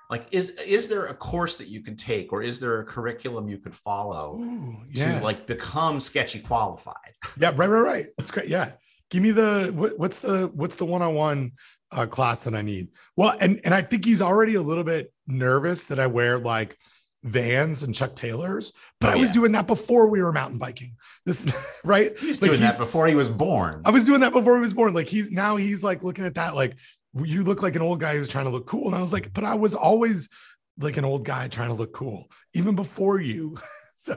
Like, 0.08 0.26
is, 0.30 0.50
is 0.60 0.88
there 0.88 1.06
a 1.06 1.14
course 1.14 1.56
that 1.56 1.68
you 1.68 1.82
could 1.82 1.98
take 1.98 2.32
or 2.32 2.42
is 2.42 2.60
there 2.60 2.80
a 2.80 2.84
curriculum 2.84 3.48
you 3.48 3.58
could 3.58 3.74
follow 3.74 4.36
Ooh, 4.38 4.76
yeah. 4.90 5.18
to 5.18 5.24
like 5.24 5.46
become 5.46 6.00
sketchy 6.00 6.38
qualified? 6.38 6.94
Yeah. 7.38 7.52
Right. 7.56 7.68
Right. 7.68 7.80
Right. 7.80 8.06
That's 8.16 8.30
great. 8.30 8.48
Yeah 8.48 8.72
give 9.12 9.22
me 9.22 9.30
the 9.30 9.70
what, 9.76 9.98
what's 9.98 10.20
the 10.20 10.50
what's 10.54 10.76
the 10.76 10.86
one-on-one 10.86 11.52
uh, 11.92 12.06
class 12.06 12.44
that 12.44 12.54
I 12.54 12.62
need. 12.62 12.88
Well, 13.16 13.36
and 13.40 13.60
and 13.64 13.74
I 13.74 13.82
think 13.82 14.04
he's 14.04 14.22
already 14.22 14.54
a 14.54 14.62
little 14.62 14.84
bit 14.84 15.12
nervous 15.26 15.86
that 15.86 16.00
I 16.00 16.06
wear 16.06 16.38
like 16.38 16.78
Vans 17.22 17.82
and 17.82 17.94
Chuck 17.94 18.16
Taylors, 18.16 18.72
but 19.00 19.10
oh, 19.10 19.12
I 19.12 19.16
was 19.16 19.28
yeah. 19.28 19.34
doing 19.34 19.52
that 19.52 19.66
before 19.66 20.08
we 20.08 20.22
were 20.22 20.32
mountain 20.32 20.58
biking. 20.58 20.96
This 21.26 21.80
right? 21.84 22.10
He's 22.18 22.40
like 22.40 22.50
doing 22.50 22.62
that 22.62 22.78
before 22.78 23.06
he 23.06 23.14
was 23.14 23.28
born. 23.28 23.82
I 23.84 23.90
was 23.90 24.06
doing 24.06 24.20
that 24.20 24.32
before 24.32 24.56
he 24.56 24.62
was 24.62 24.74
born. 24.74 24.94
Like 24.94 25.08
he's 25.08 25.30
now 25.30 25.56
he's 25.56 25.84
like 25.84 26.02
looking 26.02 26.24
at 26.24 26.34
that 26.34 26.54
like 26.54 26.78
you 27.14 27.44
look 27.44 27.62
like 27.62 27.76
an 27.76 27.82
old 27.82 28.00
guy 28.00 28.16
who's 28.16 28.30
trying 28.30 28.46
to 28.46 28.50
look 28.50 28.66
cool. 28.66 28.86
And 28.86 28.96
I 28.96 29.00
was 29.00 29.12
like, 29.12 29.34
but 29.34 29.44
I 29.44 29.54
was 29.54 29.74
always 29.74 30.30
like 30.78 30.96
an 30.96 31.04
old 31.04 31.26
guy 31.26 31.48
trying 31.48 31.68
to 31.68 31.74
look 31.74 31.92
cool, 31.92 32.30
even 32.54 32.74
before 32.74 33.20
you. 33.20 33.58
so 33.96 34.14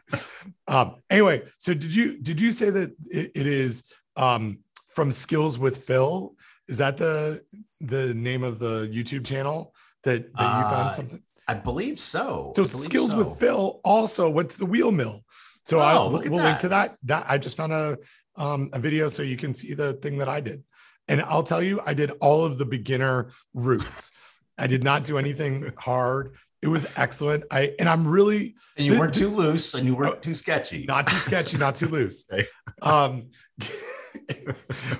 um 0.68 1.02
anyway, 1.10 1.42
so 1.58 1.74
did 1.74 1.92
you 1.92 2.22
did 2.22 2.40
you 2.40 2.52
say 2.52 2.70
that 2.70 2.94
it, 3.10 3.32
it 3.34 3.46
is 3.48 3.82
um, 4.16 4.58
from 4.88 5.10
Skills 5.10 5.58
with 5.58 5.76
Phil. 5.76 6.34
Is 6.68 6.78
that 6.78 6.96
the 6.96 7.42
the 7.80 8.14
name 8.14 8.42
of 8.42 8.58
the 8.58 8.88
YouTube 8.92 9.26
channel 9.26 9.74
that, 10.04 10.32
that 10.34 10.58
you 10.58 10.70
found 10.70 10.88
uh, 10.88 10.90
something? 10.90 11.22
I 11.48 11.54
believe 11.54 11.98
so. 11.98 12.52
So 12.54 12.66
Skills 12.66 13.10
so. 13.10 13.18
with 13.18 13.38
Phil 13.38 13.80
also 13.84 14.30
went 14.30 14.50
to 14.50 14.58
the 14.58 14.66
wheel 14.66 14.92
mill. 14.92 15.24
So 15.64 15.78
oh, 15.78 15.82
I 15.82 15.94
will 15.94 16.10
we'll 16.10 16.42
link 16.42 16.58
to 16.58 16.68
that. 16.68 16.96
That 17.04 17.26
I 17.28 17.38
just 17.38 17.56
found 17.56 17.72
a 17.72 17.98
um, 18.36 18.70
a 18.72 18.78
video 18.78 19.08
so 19.08 19.22
you 19.22 19.36
can 19.36 19.54
see 19.54 19.74
the 19.74 19.94
thing 19.94 20.18
that 20.18 20.28
I 20.28 20.40
did. 20.40 20.62
And 21.08 21.20
I'll 21.22 21.42
tell 21.42 21.62
you, 21.62 21.80
I 21.84 21.94
did 21.94 22.12
all 22.20 22.44
of 22.44 22.58
the 22.58 22.64
beginner 22.64 23.30
routes. 23.54 24.12
I 24.58 24.66
did 24.66 24.84
not 24.84 25.04
do 25.04 25.18
anything 25.18 25.72
hard. 25.78 26.36
It 26.62 26.68
was 26.68 26.86
excellent. 26.96 27.44
I 27.50 27.74
and 27.78 27.88
I'm 27.88 28.06
really 28.06 28.54
and 28.76 28.86
you 28.86 28.98
weren't 28.98 29.14
too 29.14 29.28
loose 29.28 29.74
and 29.74 29.84
you 29.84 29.96
weren't 29.96 30.22
too 30.22 30.34
sketchy. 30.34 30.84
not 30.86 31.08
too 31.08 31.16
sketchy, 31.16 31.58
not 31.58 31.74
too 31.74 31.88
loose. 31.88 32.24
Um, 32.82 33.30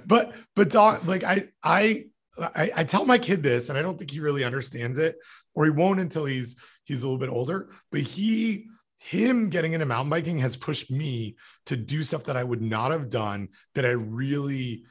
but 0.06 0.34
but 0.54 0.70
Don, 0.70 1.06
like 1.06 1.24
I 1.24 1.48
I 1.62 2.04
I 2.38 2.70
I 2.76 2.84
tell 2.84 3.04
my 3.04 3.18
kid 3.18 3.42
this, 3.42 3.68
and 3.68 3.78
I 3.78 3.82
don't 3.82 3.98
think 3.98 4.10
he 4.10 4.20
really 4.20 4.44
understands 4.44 4.98
it, 4.98 5.16
or 5.54 5.64
he 5.64 5.70
won't 5.70 6.00
until 6.00 6.24
he's 6.24 6.56
he's 6.84 7.02
a 7.02 7.06
little 7.06 7.18
bit 7.20 7.28
older. 7.28 7.70
But 7.90 8.00
he 8.00 8.66
him 8.98 9.50
getting 9.50 9.72
into 9.72 9.84
mountain 9.84 10.10
biking 10.10 10.38
has 10.38 10.56
pushed 10.56 10.90
me 10.90 11.36
to 11.66 11.76
do 11.76 12.02
stuff 12.02 12.24
that 12.24 12.36
I 12.36 12.44
would 12.44 12.62
not 12.62 12.92
have 12.92 13.10
done 13.10 13.48
that 13.74 13.84
I 13.84 13.90
really 13.90 14.84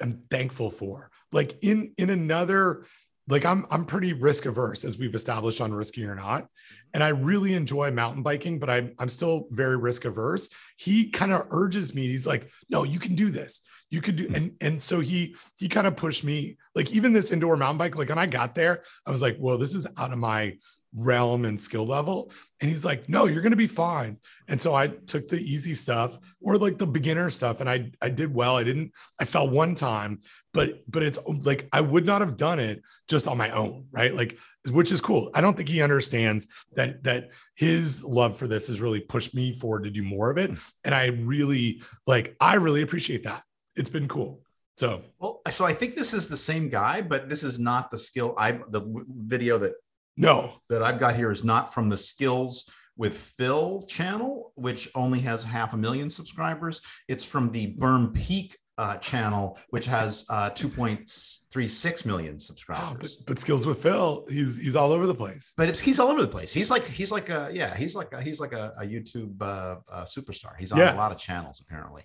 am 0.00 0.22
thankful 0.30 0.70
for. 0.70 1.10
Like 1.32 1.58
in 1.62 1.92
in 1.96 2.10
another 2.10 2.84
like 3.28 3.44
I'm 3.44 3.66
I'm 3.70 3.84
pretty 3.84 4.12
risk 4.12 4.46
averse 4.46 4.84
as 4.84 4.98
we've 4.98 5.14
established 5.14 5.60
on 5.60 5.74
risky 5.74 6.04
or 6.04 6.14
not. 6.14 6.46
And 6.94 7.02
I 7.02 7.08
really 7.08 7.54
enjoy 7.54 7.90
mountain 7.90 8.22
biking, 8.22 8.58
but 8.58 8.70
I'm 8.70 8.94
I'm 8.98 9.08
still 9.08 9.48
very 9.50 9.76
risk 9.76 10.04
averse. 10.04 10.48
He 10.76 11.10
kind 11.10 11.32
of 11.32 11.46
urges 11.50 11.94
me. 11.94 12.06
He's 12.06 12.26
like, 12.26 12.50
"No, 12.70 12.84
you 12.84 12.98
can 12.98 13.14
do 13.14 13.30
this. 13.30 13.62
You 13.90 14.00
could 14.00 14.16
do." 14.16 14.28
Hmm. 14.28 14.34
And 14.34 14.52
and 14.60 14.82
so 14.82 15.00
he 15.00 15.34
he 15.58 15.68
kind 15.68 15.86
of 15.86 15.96
pushed 15.96 16.24
me. 16.24 16.56
Like 16.74 16.92
even 16.92 17.12
this 17.12 17.32
indoor 17.32 17.56
mountain 17.56 17.78
bike. 17.78 17.96
Like 17.96 18.10
when 18.10 18.18
I 18.18 18.26
got 18.26 18.54
there, 18.54 18.82
I 19.04 19.10
was 19.10 19.22
like, 19.22 19.36
"Well, 19.40 19.58
this 19.58 19.74
is 19.74 19.86
out 19.96 20.12
of 20.12 20.18
my 20.18 20.56
realm 20.94 21.44
and 21.44 21.60
skill 21.60 21.86
level." 21.86 22.32
And 22.60 22.70
he's 22.70 22.84
like, 22.84 23.08
"No, 23.08 23.26
you're 23.26 23.42
gonna 23.42 23.56
be 23.56 23.66
fine." 23.66 24.18
And 24.48 24.60
so 24.60 24.74
I 24.74 24.88
took 24.88 25.28
the 25.28 25.40
easy 25.40 25.74
stuff 25.74 26.18
or 26.40 26.58
like 26.58 26.78
the 26.78 26.86
beginner 26.86 27.30
stuff, 27.30 27.60
and 27.60 27.68
I 27.68 27.90
I 28.00 28.08
did 28.08 28.34
well. 28.34 28.56
I 28.56 28.64
didn't. 28.64 28.92
I 29.18 29.24
fell 29.24 29.48
one 29.48 29.74
time, 29.74 30.20
but 30.52 30.82
but 30.90 31.02
it's 31.02 31.18
like 31.42 31.68
I 31.72 31.80
would 31.80 32.06
not 32.06 32.20
have 32.20 32.36
done 32.36 32.58
it 32.58 32.82
just 33.08 33.28
on 33.28 33.36
my 33.36 33.50
own, 33.50 33.86
right? 33.92 34.14
Like 34.14 34.38
which 34.70 34.92
is 34.92 35.00
cool. 35.00 35.30
I 35.34 35.40
don't 35.40 35.56
think 35.56 35.68
he 35.68 35.82
understands 35.82 36.46
that 36.74 37.02
that 37.04 37.32
his 37.54 38.04
love 38.04 38.36
for 38.36 38.48
this 38.48 38.68
has 38.68 38.80
really 38.80 39.00
pushed 39.00 39.34
me 39.34 39.52
forward 39.52 39.84
to 39.84 39.90
do 39.90 40.02
more 40.02 40.30
of 40.30 40.38
it, 40.38 40.50
and 40.84 40.94
I 40.94 41.06
really 41.06 41.82
like. 42.06 42.36
I 42.40 42.54
really 42.54 42.82
appreciate 42.82 43.24
that. 43.24 43.42
It's 43.76 43.90
been 43.90 44.08
cool. 44.08 44.42
So 44.76 45.02
Well, 45.18 45.40
so 45.50 45.64
I 45.64 45.72
think 45.72 45.96
this 45.96 46.12
is 46.12 46.28
the 46.28 46.36
same 46.36 46.68
guy, 46.68 47.00
but 47.00 47.28
this 47.28 47.42
is 47.42 47.58
not 47.58 47.90
the 47.90 47.98
skill. 47.98 48.34
I've 48.36 48.70
the 48.70 49.04
video 49.08 49.58
that 49.58 49.72
no, 50.16 50.54
that 50.68 50.82
I've 50.82 50.98
got 50.98 51.16
here 51.16 51.30
is 51.30 51.44
not 51.44 51.72
from 51.74 51.88
the 51.88 51.96
skills 51.96 52.70
with 52.96 53.16
Phil 53.16 53.82
channel, 53.88 54.52
which 54.54 54.88
only 54.94 55.20
has 55.20 55.42
half 55.44 55.74
a 55.74 55.76
million 55.76 56.08
subscribers. 56.08 56.80
It's 57.08 57.24
from 57.24 57.50
the 57.52 57.74
Berm 57.76 58.14
Peak 58.14 58.56
uh, 58.78 58.96
channel, 58.98 59.58
which 59.70 59.86
has 59.86 60.24
uh, 60.30 60.50
2.36 60.50 62.06
million 62.06 62.30
oh, 62.30 62.34
but, 62.34 62.42
subscribers. 62.42 63.22
but 63.26 63.38
skills 63.38 63.66
with 63.66 63.82
Phil, 63.82 64.26
he's 64.28 64.58
he's 64.58 64.76
all 64.76 64.92
over 64.92 65.06
the 65.06 65.14
place. 65.14 65.54
but 65.56 65.68
it's, 65.68 65.80
he's 65.80 65.98
all 65.98 66.08
over 66.08 66.20
the 66.22 66.28
place. 66.28 66.52
He's 66.52 66.70
like 66.70 66.84
he's 66.84 67.10
like 67.12 67.28
a 67.28 67.50
yeah 67.52 67.74
he's 67.76 67.94
like 67.94 68.12
a, 68.12 68.20
he's 68.22 68.40
like 68.40 68.52
a, 68.52 68.72
a 68.80 68.84
YouTube 68.84 69.40
uh, 69.40 69.76
uh, 69.90 70.04
superstar. 70.04 70.52
He's 70.58 70.72
on 70.72 70.78
Yeah. 70.78 70.94
a 70.94 70.96
lot 70.96 71.12
of 71.12 71.18
channels 71.18 71.60
apparently. 71.60 72.02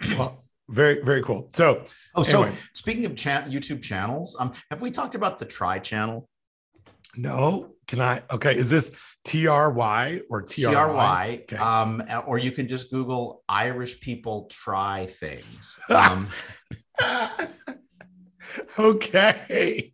Well, 0.18 0.44
very 0.70 1.02
very 1.02 1.22
cool. 1.22 1.48
So 1.52 1.84
Oh, 2.14 2.22
so 2.22 2.42
Anyway. 2.42 2.56
speaking 2.72 3.04
of 3.04 3.16
cha- 3.16 3.42
YouTube 3.42 3.82
channels, 3.82 4.34
um, 4.40 4.52
have 4.70 4.80
we 4.80 4.90
talked 4.90 5.14
about 5.14 5.38
the 5.38 5.44
Try 5.44 5.78
channel? 5.78 6.28
No, 7.16 7.74
can 7.86 8.00
I? 8.00 8.22
Okay, 8.30 8.56
is 8.56 8.70
this 8.70 9.16
T 9.24 9.46
R 9.46 9.72
Y 9.72 10.20
or 10.30 10.42
T 10.42 10.64
R 10.64 10.92
Y? 10.92 11.40
Okay. 11.42 11.56
um, 11.56 12.02
or 12.26 12.38
you 12.38 12.52
can 12.52 12.68
just 12.68 12.90
Google 12.90 13.42
Irish 13.48 14.00
people 14.00 14.46
try 14.50 15.06
things. 15.06 15.78
Um, 15.90 16.28
okay. 18.78 19.92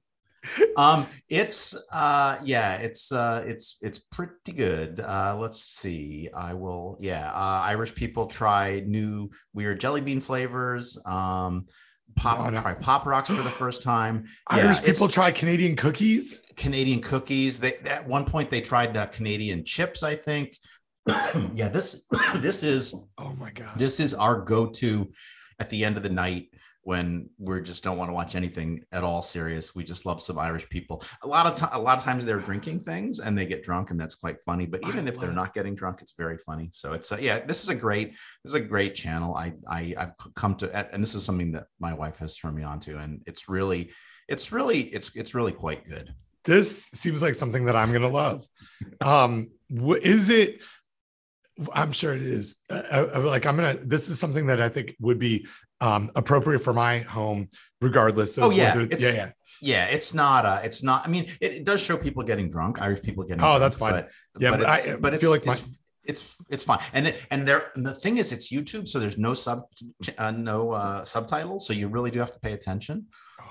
um, 0.77 1.07
it's 1.29 1.77
uh, 1.93 2.39
yeah, 2.45 2.77
it's 2.77 3.13
uh, 3.13 3.45
it's 3.47 3.79
it's 3.83 3.99
pretty 3.99 4.53
good. 4.53 5.01
Uh, 5.01 5.37
let's 5.39 5.63
see. 5.63 6.29
I 6.35 6.55
will. 6.55 6.97
Yeah, 7.01 7.31
uh, 7.31 7.63
Irish 7.65 7.95
people 7.95 8.27
try 8.27 8.83
new 8.87 9.31
weird 9.53 9.81
jelly 9.81 10.01
bean 10.01 10.21
flavors. 10.21 10.99
Um, 11.05 11.67
pop 12.17 12.53
No, 12.53 12.61
try 12.61 12.75
pop 12.75 13.07
rocks 13.07 13.29
for 13.29 13.43
the 13.43 13.51
first 13.63 13.83
time. 13.83 14.25
Yeah, 14.51 14.65
Irish 14.65 14.79
it's- 14.79 14.95
people 14.97 15.09
try 15.09 15.31
Canadian 15.31 15.77
cookies. 15.77 16.43
Canadian 16.57 17.01
cookies. 17.01 17.59
They 17.61 17.75
at 17.79 18.07
one 18.07 18.25
point 18.25 18.51
they 18.51 18.61
tried 18.61 18.97
uh, 18.97 19.07
Canadian 19.07 19.65
chips. 19.65 20.03
I 20.03 20.17
think. 20.17 20.57
yeah, 21.55 21.69
this 21.69 22.07
this 22.37 22.63
is 22.63 22.95
Oh 23.19 23.33
my 23.35 23.51
god. 23.51 23.71
this 23.77 24.01
is 24.01 24.15
our 24.15 24.41
go-to 24.41 25.11
at 25.59 25.71
the 25.71 25.85
end 25.85 25.97
of 25.97 26.03
the 26.03 26.11
night 26.11 26.49
when 26.83 27.29
we 27.39 27.61
just 27.61 27.85
don't 27.85 27.99
want 27.99 28.09
to 28.09 28.15
watch 28.15 28.35
anything 28.35 28.83
at 28.93 29.05
all 29.05 29.21
serious 29.21 29.75
we 29.75 29.85
just 29.85 30.07
love 30.07 30.23
some 30.23 30.39
irish 30.39 30.69
people 30.69 31.03
a 31.23 31.27
lot 31.27 31.47
of 31.47 31.55
time 31.55 31.71
a 31.73 31.81
lot 31.81 31.99
of 31.99 32.05
times 32.05 32.25
they're 32.25 32.39
drinking 32.39 32.81
things 32.81 33.21
and 33.21 33.37
they 33.37 33.47
get 33.47 33.63
drunk 33.63 33.91
and 33.91 34.01
that's 34.01 34.15
quite 34.15 34.37
funny 34.45 34.67
but 34.67 34.85
I 34.85 34.89
even 34.89 35.07
if 35.09 35.19
they're 35.19 35.33
not 35.33 35.55
getting 35.55 35.75
drunk 35.75 36.01
it's 36.01 36.15
very 36.17 36.39
funny 36.39 36.71
so 36.73 36.93
it's 36.93 37.13
uh, 37.13 37.19
yeah 37.21 37.41
this 37.41 37.63
is 37.63 37.69
a 37.69 37.75
great 37.75 38.11
this 38.45 38.53
is 38.53 38.55
a 38.55 38.61
great 38.61 38.95
channel 38.95 39.35
i 39.35 39.53
i 39.69 39.95
i've 39.97 40.35
come 40.35 40.55
to 40.57 40.95
and 40.95 41.03
this 41.03 41.15
is 41.15 41.25
something 41.25 41.53
that 41.53 41.67
my 41.79 41.93
wife 41.93 42.19
has 42.19 42.37
turned 42.37 42.57
me 42.57 42.63
on 42.63 42.81
to 42.81 42.99
and 42.99 43.23
it's 43.27 43.49
really 43.49 43.91
it's 44.29 44.53
really 44.53 44.81
it's 44.81 45.15
it's 45.17 45.35
really 45.35 45.53
quite 45.53 45.87
good 45.87 46.15
this 46.45 46.87
seems 46.87 47.23
like 47.23 47.35
something 47.35 47.67
that 47.67 47.77
I'm 47.77 47.93
gonna 47.93 48.09
love. 48.09 48.47
Um, 49.01 49.51
is 49.71 50.31
it? 50.31 50.63
I'm 51.75 51.93
sure 51.93 52.15
it 52.15 52.23
is. 52.23 52.59
Uh, 52.71 53.07
uh, 53.15 53.21
like 53.25 53.47
I'm 53.47 53.57
gonna. 53.57 53.75
This 53.75 54.09
is 54.09 54.19
something 54.19 54.47
that 54.47 54.61
I 54.63 54.69
think 54.69 54.95
would 55.01 55.19
be 55.19 55.47
um, 55.81 56.11
appropriate 56.17 56.61
for 56.61 56.73
my 56.73 56.99
home, 57.01 57.49
regardless 57.81 58.37
of 58.39 58.45
Oh, 58.45 58.51
yeah, 58.51 58.71
whether. 58.75 58.81
it's- 58.83 59.03
Yeah, 59.03 59.13
yeah. 59.15 59.31
yeah 59.63 59.85
it's 59.97 60.15
not 60.15 60.47
uh 60.47 60.61
it's 60.65 60.83
not 60.83 60.99
i 61.07 61.09
mean 61.15 61.25
it, 61.45 61.51
it 61.59 61.65
does 61.65 61.81
show 61.83 61.97
people 62.07 62.23
getting 62.23 62.49
drunk 62.55 62.81
irish 62.81 63.03
people 63.03 63.23
getting 63.25 63.43
Oh, 63.43 63.47
drunk, 63.59 63.61
that's 63.61 63.77
fine. 63.77 63.93
but, 63.93 64.11
Yeah, 64.39 64.51
but 64.53 64.65
I- 64.65 64.77
it's, 64.79 64.89
I 64.89 64.97
but 64.97 65.11
feel 65.21 65.31
like 65.37 65.45
my- 65.45 65.53
it's, 65.53 65.69
it's 66.11 66.23
it's 66.55 66.63
fine 66.63 66.81
and 66.95 67.09
it, 67.09 67.15
and 67.31 67.47
there 67.49 67.63
and 67.75 67.85
the 67.85 67.93
thing 68.03 68.17
is 68.23 68.33
it's 68.33 68.49
youtube 68.51 68.89
so 68.89 68.99
there's 68.99 69.19
no 69.19 69.33
sub 69.35 69.59
uh, 70.17 70.31
no 70.31 70.59
uh 70.73 71.05
subtitles 71.05 71.67
so 71.67 71.73
you 71.81 71.89
really 71.89 72.11
do 72.15 72.19
have 72.25 72.33
to 72.33 72.41
pay 72.47 72.53
attention 72.55 72.97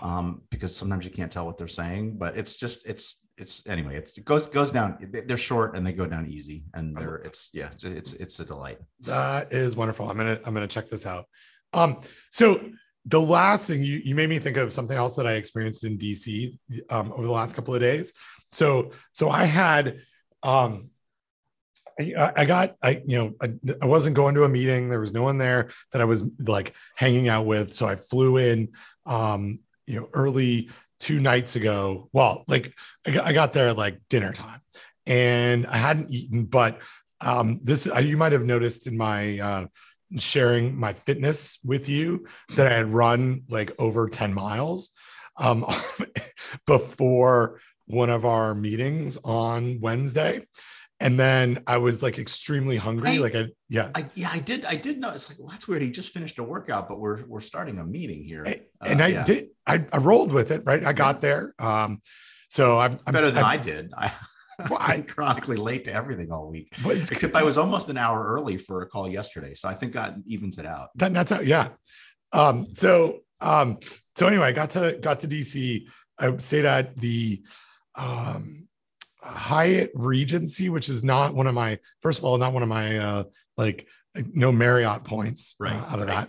um 0.02 0.42
because 0.50 0.72
sometimes 0.76 1.04
you 1.06 1.12
can't 1.12 1.32
tell 1.36 1.46
what 1.46 1.58
they're 1.60 1.78
saying 1.84 2.04
but 2.24 2.32
it's 2.40 2.54
just 2.64 2.78
it's 2.92 3.06
it's 3.40 3.66
anyway 3.68 3.96
it's, 3.96 4.18
it 4.18 4.26
goes 4.26 4.48
goes 4.48 4.72
down 4.72 4.98
they're 5.26 5.38
short 5.38 5.76
and 5.76 5.86
they 5.86 5.94
go 5.94 6.06
down 6.06 6.28
easy 6.28 6.64
and 6.74 6.96
they're 6.96 7.16
it's 7.16 7.50
yeah 7.54 7.70
it's 7.84 8.14
it's 8.14 8.40
a 8.40 8.46
delight 8.46 8.80
That 9.02 9.52
is 9.54 9.76
wonderful. 9.76 10.10
I'm 10.10 10.18
gonna 10.18 10.40
I'm 10.46 10.54
gonna 10.54 10.68
check 10.68 10.88
this 10.88 11.06
out. 11.06 11.26
Um, 11.74 12.02
so 12.32 12.70
the 13.06 13.20
last 13.20 13.68
thing 13.68 13.84
you 13.84 14.02
you 14.04 14.16
made 14.16 14.30
me 14.30 14.40
think 14.40 14.58
of 14.58 14.74
something 14.74 14.98
else 14.98 15.16
that 15.16 15.26
I 15.26 15.34
experienced 15.34 15.84
in 15.84 15.98
DC 15.98 16.58
um, 16.90 17.12
over 17.14 17.26
the 17.26 17.32
last 17.32 17.56
couple 17.56 17.74
of 17.74 17.82
days. 17.82 18.14
So 18.52 18.92
so 19.12 19.30
I 19.30 19.46
had 19.46 20.00
um 20.44 20.90
I, 22.00 22.32
I 22.36 22.46
got 22.46 22.76
I 22.82 23.02
you 23.06 23.18
know 23.18 23.34
I, 23.42 23.54
I 23.82 23.86
wasn't 23.86 24.16
going 24.16 24.36
to 24.36 24.44
a 24.44 24.50
meeting. 24.50 24.90
There 24.90 25.00
was 25.00 25.14
no 25.14 25.24
one 25.24 25.38
there 25.38 25.70
that 25.92 26.02
I 26.02 26.06
was 26.06 26.24
like 26.40 26.74
hanging 26.96 27.30
out 27.30 27.46
with. 27.46 27.74
So 27.74 27.88
I 27.88 27.96
flew 27.96 28.38
in 28.38 28.70
um 29.06 29.60
you 29.88 30.00
know 30.00 30.10
early 30.14 30.70
two 31.00 31.20
nights 31.20 31.56
ago. 31.56 32.10
Well, 32.14 32.44
like 32.48 32.74
I 33.06 33.34
got, 33.34 33.54
there 33.54 33.70
at 33.70 33.78
like 33.78 34.00
dinner 34.10 34.34
time, 34.34 34.62
and 35.06 35.66
I 35.66 35.78
hadn't 35.78 36.12
eaten, 36.12 36.46
but 36.46 36.82
um 37.22 37.60
this 37.64 37.90
uh, 37.90 38.00
you 38.00 38.16
might 38.16 38.32
have 38.32 38.46
noticed 38.46 38.88
in 38.88 38.96
my 38.96 39.40
uh 39.40 39.66
sharing 40.18 40.76
my 40.76 40.94
fitness 40.94 41.60
with 41.64 41.90
you 41.90 42.26
that 42.56 42.72
I 42.72 42.76
had 42.76 42.94
run 42.94 43.44
like 43.50 43.72
over 43.78 44.10
10 44.10 44.34
miles 44.34 44.92
um 45.38 45.66
before 46.66 47.60
one 47.86 48.10
of 48.10 48.26
our 48.26 48.56
meetings 48.56 49.18
on 49.24 49.80
Wednesday 49.82 50.46
and 51.00 51.20
then 51.20 51.64
I 51.68 51.78
was 51.78 52.04
like 52.04 52.20
extremely 52.20 52.78
hungry 52.78 53.12
Hey. 53.12 53.20
like 53.20 53.36
I 53.36 53.48
yeah 53.70 53.90
I, 53.96 54.06
yeah 54.16 54.30
i 54.34 54.40
did 54.40 54.66
i 54.66 54.76
did 54.76 55.00
notice 55.00 55.30
like 55.30 55.40
well, 55.40 55.48
that's 55.48 55.68
weird 55.68 55.82
he 55.82 55.92
just 55.92 56.12
finished 56.12 56.40
a 56.40 56.44
workout 56.44 56.88
but 56.90 57.00
we're 57.00 57.24
we're 57.26 57.40
starting 57.40 57.78
a 57.80 57.86
meeting 57.86 58.24
here 58.24 58.44
A- 58.46 58.62
Uh, 58.82 58.86
and 58.90 59.02
I 59.02 59.08
yeah. 59.08 59.24
did 59.24 59.50
I, 59.68 59.86
I 59.94 59.98
rolled 59.98 60.34
with 60.34 60.52
it 60.52 60.64
right 60.66 60.84
I 60.86 60.94
got 60.94 61.22
there 61.22 61.54
um 61.60 62.00
so 62.50 62.80
I'm, 62.80 62.98
I'm 63.06 63.14
better 63.14 63.28
than 63.32 63.44
I'm- 63.44 63.54
I 63.54 63.58
did. 63.58 63.94
I, 63.96 64.12
Well, 64.70 64.80
I- 64.82 64.96
I'm 64.96 65.04
chronically 65.04 65.56
late 65.58 65.86
to 65.86 65.94
everything 65.94 66.32
all 66.32 66.50
week. 66.50 66.70
but 66.84 66.92
it's- 66.94 67.12
Except 67.12 67.36
I 67.36 67.44
was 67.44 67.58
almost 67.58 67.88
an 67.90 67.98
hour 67.98 68.20
early 68.36 68.58
for 68.58 68.82
a 68.82 68.88
call 68.88 69.08
yesterday, 69.08 69.54
so 69.54 69.70
I 69.70 69.76
think 69.76 69.94
that 69.94 70.16
evens 70.26 70.58
it 70.58 70.66
out. 70.66 70.90
that 70.96 71.14
that's 71.14 71.32
how 71.32 71.40
yeah 71.42 71.70
um 72.34 72.68
so 72.74 73.20
um 73.42 73.78
so 74.18 74.28
anyway 74.28 74.48
i 74.48 74.52
got 74.52 74.70
to 74.72 75.00
got 75.02 75.20
to 75.22 75.28
dc 75.28 75.54
i 76.20 76.36
stayed 76.38 76.66
at 76.66 76.96
the 76.98 77.42
um 77.96 78.68
hyatt 79.22 79.92
regency 79.96 80.70
which 80.70 80.88
is 80.90 81.04
not 81.04 81.36
one 81.36 81.48
of 81.48 81.54
my 81.54 81.78
first 82.02 82.20
of 82.20 82.26
all 82.26 82.38
not 82.38 82.54
one 82.54 82.64
of 82.64 82.70
my 82.70 82.98
uh 82.98 83.24
like 83.58 83.88
no 84.34 84.52
marriott 84.52 85.04
points 85.04 85.56
uh, 85.60 85.66
Right, 85.66 85.74
out 85.92 86.00
of 86.00 86.08
right. 86.08 86.28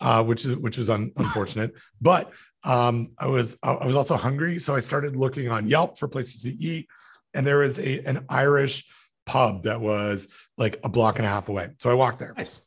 that 0.00 0.04
uh 0.06 0.24
which 0.24 0.44
is 0.44 0.56
which 0.56 0.76
was 0.76 0.90
un, 0.90 1.12
unfortunate 1.16 1.72
but 2.00 2.32
um 2.64 3.08
i 3.18 3.26
was 3.26 3.56
i 3.62 3.70
I 3.72 3.86
was 3.86 3.94
also 3.96 4.16
hungry 4.16 4.58
so 4.58 4.74
i 4.74 4.80
started 4.80 5.14
looking 5.16 5.48
on 5.50 5.68
yelp 5.68 5.98
for 5.98 6.08
places 6.08 6.42
to 6.42 6.50
eat 6.50 6.88
and 7.34 7.46
there 7.46 7.58
was 7.58 7.78
a 7.78 8.00
an 8.06 8.24
irish 8.28 8.84
pub 9.24 9.62
that 9.62 9.80
was 9.80 10.26
like 10.58 10.80
a 10.82 10.88
block 10.88 11.18
and 11.20 11.26
a 11.26 11.28
half 11.28 11.48
away 11.48 11.70
so 11.78 11.90
i 11.90 11.94
walked 11.94 12.18
there 12.18 12.34
Nice. 12.36 12.60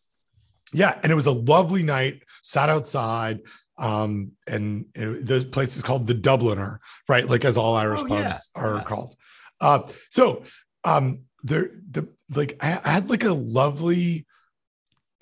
yeah 0.72 0.98
and 1.04 1.12
it 1.12 1.16
was 1.16 1.26
a 1.28 1.32
lovely 1.32 1.84
night 1.84 2.24
sat 2.44 2.70
outside 2.70 3.42
Um, 3.78 4.32
and 4.48 4.86
it, 4.96 5.26
the 5.28 5.44
place 5.52 5.76
is 5.76 5.84
called 5.84 6.08
the 6.08 6.16
Dubliner, 6.16 6.78
right? 7.10 7.28
Like 7.28 7.44
as 7.44 7.58
all 7.58 7.76
Irish 7.76 8.04
Oh, 8.04 8.08
pubs 8.08 8.50
yeah. 8.56 8.62
are 8.64 8.76
Yeah. 8.78 8.84
called. 8.86 9.12
Uh, 9.62 9.84
so 10.10 10.44
um, 10.84 11.22
there, 11.44 11.72
the 11.92 12.08
like 12.34 12.58
I, 12.62 12.80
I 12.84 12.92
had 12.92 13.10
like 13.10 13.24
a 13.24 13.34
lovely, 13.34 14.26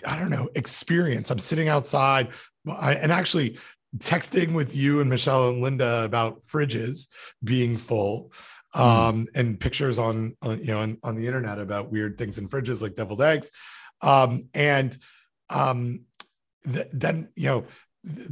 I 0.06 0.18
don't 0.18 0.30
know, 0.30 0.50
experience. 0.56 1.30
I'm 1.30 1.40
sitting 1.40 1.68
outside 1.68 2.34
I, 2.70 2.96
and 2.96 3.12
actually 3.12 3.58
texting 3.98 4.54
with 4.54 4.76
you 4.76 5.02
and 5.02 5.10
Michelle 5.10 5.50
and 5.50 5.62
Linda 5.62 6.04
about 6.04 6.42
fridges 6.42 7.08
being 7.44 7.78
full 7.78 8.32
um, 8.74 9.28
and 9.36 9.60
pictures 9.60 10.00
on, 10.00 10.36
on 10.42 10.60
you 10.60 10.68
know 10.68 10.80
on, 10.80 10.98
on 11.04 11.16
the 11.16 11.28
internet 11.28 11.60
about 11.60 11.92
weird 11.92 12.18
things 12.18 12.38
in 12.38 12.48
fridges 12.48 12.82
like 12.82 12.96
deviled 12.96 13.22
eggs 13.22 13.52
um, 14.02 14.50
and 14.54 14.98
um, 15.50 16.02
th- 16.66 16.88
then 16.92 17.30
you 17.36 17.50
know 17.50 17.66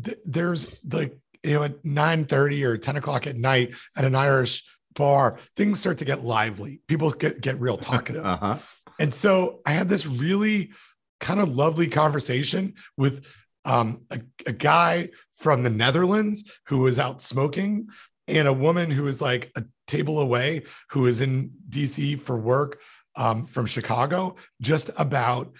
th- 0.04 0.18
there's 0.26 0.76
like 0.92 1.16
you 1.44 1.54
know 1.54 1.64
at 1.64 1.86
9 1.86 2.26
30 2.26 2.66
or 2.66 2.78
10 2.78 2.98
o'clock 2.98 3.28
at 3.28 3.36
night 3.36 3.76
at 3.96 4.04
an 4.04 4.16
irish 4.16 4.64
bar 4.96 5.38
things 5.56 5.80
start 5.80 5.98
to 5.98 6.06
get 6.06 6.24
lively 6.24 6.82
people 6.88 7.12
get, 7.12 7.42
get 7.42 7.60
real 7.60 7.78
talkative 7.90 8.26
Uh-huh. 8.26 8.58
and 9.00 9.14
so 9.14 9.62
I 9.66 9.72
had 9.72 9.90
this 9.90 10.06
really 10.08 10.72
kind 11.20 11.40
of 11.40 11.50
lovely 11.56 11.88
conversation 11.88 12.74
with 12.98 13.26
um, 13.64 14.02
a, 14.10 14.20
a 14.48 14.52
guy 14.54 15.10
from 15.38 15.62
the 15.64 15.70
Netherlands 15.70 16.60
who 16.68 16.80
was 16.80 16.98
out 16.98 17.22
smoking 17.22 17.90
and 18.28 18.48
a 18.48 18.54
woman 18.54 18.90
who 18.90 19.04
was 19.04 19.22
like 19.22 19.52
a 19.56 19.64
table 19.86 20.20
away 20.20 20.64
who 20.90 21.06
is 21.06 21.22
in 21.22 21.52
DC 21.70 22.20
for 22.20 22.38
work 22.40 22.82
um, 23.16 23.46
from 23.46 23.66
Chicago, 23.68 24.36
just 24.62 24.90
about 24.98 25.54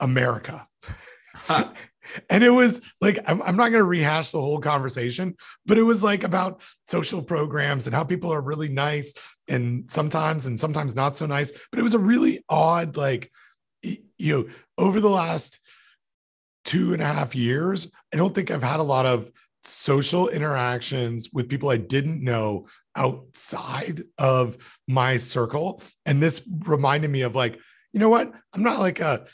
America. 0.00 0.66
And 2.30 2.44
it 2.44 2.50
was 2.50 2.80
like, 3.00 3.18
I'm, 3.26 3.42
I'm 3.42 3.56
not 3.56 3.70
going 3.70 3.80
to 3.80 3.84
rehash 3.84 4.30
the 4.30 4.40
whole 4.40 4.60
conversation, 4.60 5.36
but 5.66 5.78
it 5.78 5.82
was 5.82 6.02
like 6.02 6.24
about 6.24 6.62
social 6.86 7.22
programs 7.22 7.86
and 7.86 7.94
how 7.94 8.04
people 8.04 8.32
are 8.32 8.40
really 8.40 8.68
nice 8.68 9.14
and 9.48 9.88
sometimes 9.90 10.46
and 10.46 10.58
sometimes 10.58 10.94
not 10.94 11.16
so 11.16 11.26
nice. 11.26 11.52
But 11.70 11.80
it 11.80 11.82
was 11.82 11.94
a 11.94 11.98
really 11.98 12.44
odd, 12.48 12.96
like, 12.96 13.30
you 13.82 13.98
know, 14.18 14.48
over 14.76 15.00
the 15.00 15.08
last 15.08 15.60
two 16.64 16.92
and 16.92 17.02
a 17.02 17.06
half 17.06 17.34
years, 17.34 17.90
I 18.12 18.16
don't 18.16 18.34
think 18.34 18.50
I've 18.50 18.62
had 18.62 18.80
a 18.80 18.84
lot 18.84 19.06
of 19.06 19.30
social 19.62 20.28
interactions 20.28 21.30
with 21.32 21.48
people 21.48 21.68
I 21.68 21.76
didn't 21.76 22.22
know 22.22 22.66
outside 22.96 24.02
of 24.18 24.56
my 24.86 25.16
circle. 25.16 25.82
And 26.06 26.22
this 26.22 26.42
reminded 26.60 27.10
me 27.10 27.22
of 27.22 27.34
like, 27.34 27.58
you 27.92 28.00
know 28.00 28.08
what? 28.08 28.32
I'm 28.52 28.62
not 28.62 28.80
like 28.80 29.00
a 29.00 29.26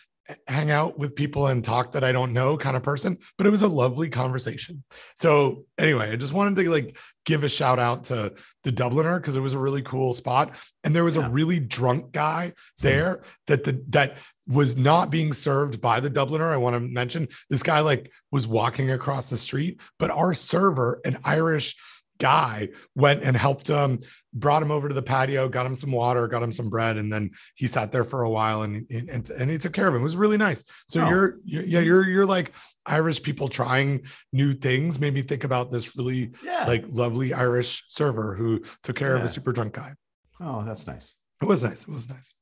hang 0.47 0.70
out 0.70 0.99
with 0.99 1.14
people 1.14 1.49
and 1.49 1.62
talk 1.62 1.93
that 1.93 2.05
I 2.05 2.12
don't 2.12 2.33
know 2.33 2.57
kind 2.57 2.77
of 2.77 2.83
person, 2.83 3.18
but 3.37 3.47
it 3.47 3.51
was 3.51 3.62
a 3.62 3.68
lovely 3.68 4.09
conversation. 4.09 4.83
So 5.14 5.64
anyway, 5.79 6.11
I 6.12 6.16
just 6.16 6.33
wanted 6.33 6.57
to 6.57 6.70
like 6.70 6.97
give 7.27 7.45
a 7.45 7.49
shout 7.49 7.79
out 7.79 8.05
to 8.05 8.33
the 8.62 8.72
Dubliner 8.72 9.16
because 9.16 9.37
it 9.37 9.41
was 9.41 9.55
a 9.55 9.59
really 9.59 9.83
cool 9.83 10.12
spot. 10.14 10.57
And 10.83 10.95
there 10.95 11.05
was 11.05 11.16
Yeah. 11.16 11.27
a 11.27 11.31
really 11.31 11.61
drunk 11.61 12.12
guy 12.12 12.49
hmm. 12.49 12.53
there 12.87 13.22
that 13.47 13.64
the 13.64 13.83
that 13.91 14.18
was 14.47 14.77
not 14.77 15.11
being 15.11 15.33
served 15.33 15.81
by 15.81 16.01
the 16.01 16.11
Dubliner. 16.11 16.53
I 16.53 16.59
want 16.59 16.75
to 16.75 16.81
mention 16.81 17.29
this 17.49 17.62
guy 17.62 17.81
like 17.81 18.12
was 18.31 18.47
walking 18.47 18.91
across 18.91 19.31
the 19.31 19.37
street, 19.37 19.81
but 19.99 20.11
our 20.11 20.35
server, 20.35 21.01
an 21.05 21.18
Irish 21.25 21.77
guy, 22.18 22.68
went 22.95 23.22
and 23.22 23.37
helped 23.37 23.68
him, 23.68 24.01
brought 24.35 24.62
him 24.62 24.70
over 24.70 24.89
to 24.89 24.95
the 24.95 25.03
patio, 25.03 25.49
got 25.49 25.64
him 25.64 25.74
some 25.74 25.93
water, 25.93 26.26
got 26.28 26.43
him 26.43 26.51
some 26.53 26.68
bread, 26.68 26.97
and 26.97 27.11
then 27.12 27.30
he 27.55 27.66
sat 27.66 27.93
there 27.93 28.05
for 28.05 28.22
a 28.24 28.30
while 28.30 28.62
and 28.62 28.85
and, 28.91 29.30
and 29.30 29.51
he 29.51 29.59
took 29.59 29.72
care 29.72 29.87
of 29.89 29.95
him. 29.95 30.01
It 30.01 30.05
was 30.05 30.16
really 30.16 30.37
nice. 30.37 30.64
So 30.89 31.03
Oh. 31.05 31.09
you're, 31.09 31.39
you're 31.45 31.62
yeah 31.64 31.80
you're 31.80 32.09
you're 32.09 32.26
like 32.26 32.53
Irish 32.87 33.22
people 33.22 33.49
trying 33.49 34.05
new 34.32 34.53
things. 34.55 34.99
Made 35.01 35.14
me 35.14 35.22
think 35.22 35.45
about 35.45 35.70
this 35.70 35.97
really 35.97 36.32
Yeah. 36.45 36.64
like 36.66 36.85
lovely 36.89 37.32
Irish 37.32 37.85
server 37.89 38.35
who 38.35 38.61
took 38.82 38.97
care 38.97 39.14
of 39.16 39.22
a 39.22 39.28
super 39.28 39.53
drunk 39.53 39.74
guy. 39.74 39.95
oh, 40.41 40.64
that's 40.64 40.87
nice. 40.87 41.14
It 41.43 41.47
was 41.47 41.62
nice. 41.62 41.82
It 41.82 41.89
was 41.91 42.09
nice. 42.09 42.35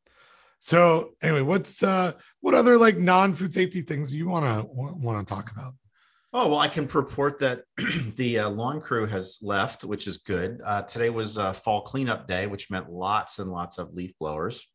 So 0.61 1.11
anyway, 1.23 1.43
what's 1.43 1.83
uh 1.83 2.13
what 2.41 2.55
other 2.55 2.79
like 2.79 2.97
non-food 2.97 3.53
safety 3.53 3.83
things 3.83 4.13
do 4.13 4.19
you 4.19 4.29
want 4.29 4.47
to 4.47 4.67
want 4.73 5.27
to 5.27 5.35
talk 5.35 5.51
about? 5.51 5.75
Oh, 6.35 6.49
well, 6.49 6.61
I 6.61 6.69
can 6.69 6.87
report 6.87 7.39
that 7.41 7.65
the 8.17 8.39
uh, 8.39 8.49
lawn 8.49 8.81
crew 8.81 9.05
has 9.05 9.39
left, 9.43 9.85
which 9.85 10.07
is 10.07 10.19
good. 10.19 10.63
Uh, 10.65 10.81
today 10.83 11.11
was 11.11 11.37
uh, 11.37 11.53
fall 11.53 11.83
cleanup 11.83 12.27
day, 12.27 12.47
which 12.47 12.71
meant 12.71 12.91
lots 12.91 13.39
and 13.39 13.51
lots 13.51 13.77
of 13.77 13.93
leaf 13.93 14.13
blowers. 14.19 14.67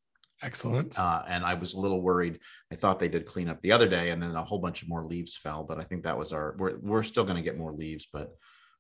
Excellent. 0.43 0.99
Uh, 0.99 1.24
and 1.28 1.43
I 1.43 1.55
was 1.55 1.74
a 1.74 1.80
little 1.80 2.03
worried. 2.03 2.39
I 2.72 2.76
thought 2.76 2.99
they 2.99 3.08
did 3.08 3.26
clean 3.26 3.49
up 3.49 3.60
the 3.62 3.72
other 3.72 3.88
day, 3.88 4.12
and 4.12 4.22
then 4.22 4.36
a 4.36 4.43
whole 4.43 4.60
bunch 4.60 4.84
of 4.84 4.89
more 4.89 5.03
leaves 5.03 5.36
fell. 5.36 5.64
But 5.64 5.80
I 5.80 5.84
think 5.84 6.03
that 6.03 6.18
was 6.18 6.32
our. 6.32 6.55
We're 6.60 6.78
we're 6.78 7.01
still 7.01 7.24
going 7.24 7.38
to 7.38 7.41
get 7.41 7.58
more 7.58 7.74
leaves, 7.74 8.08
but 8.14 8.36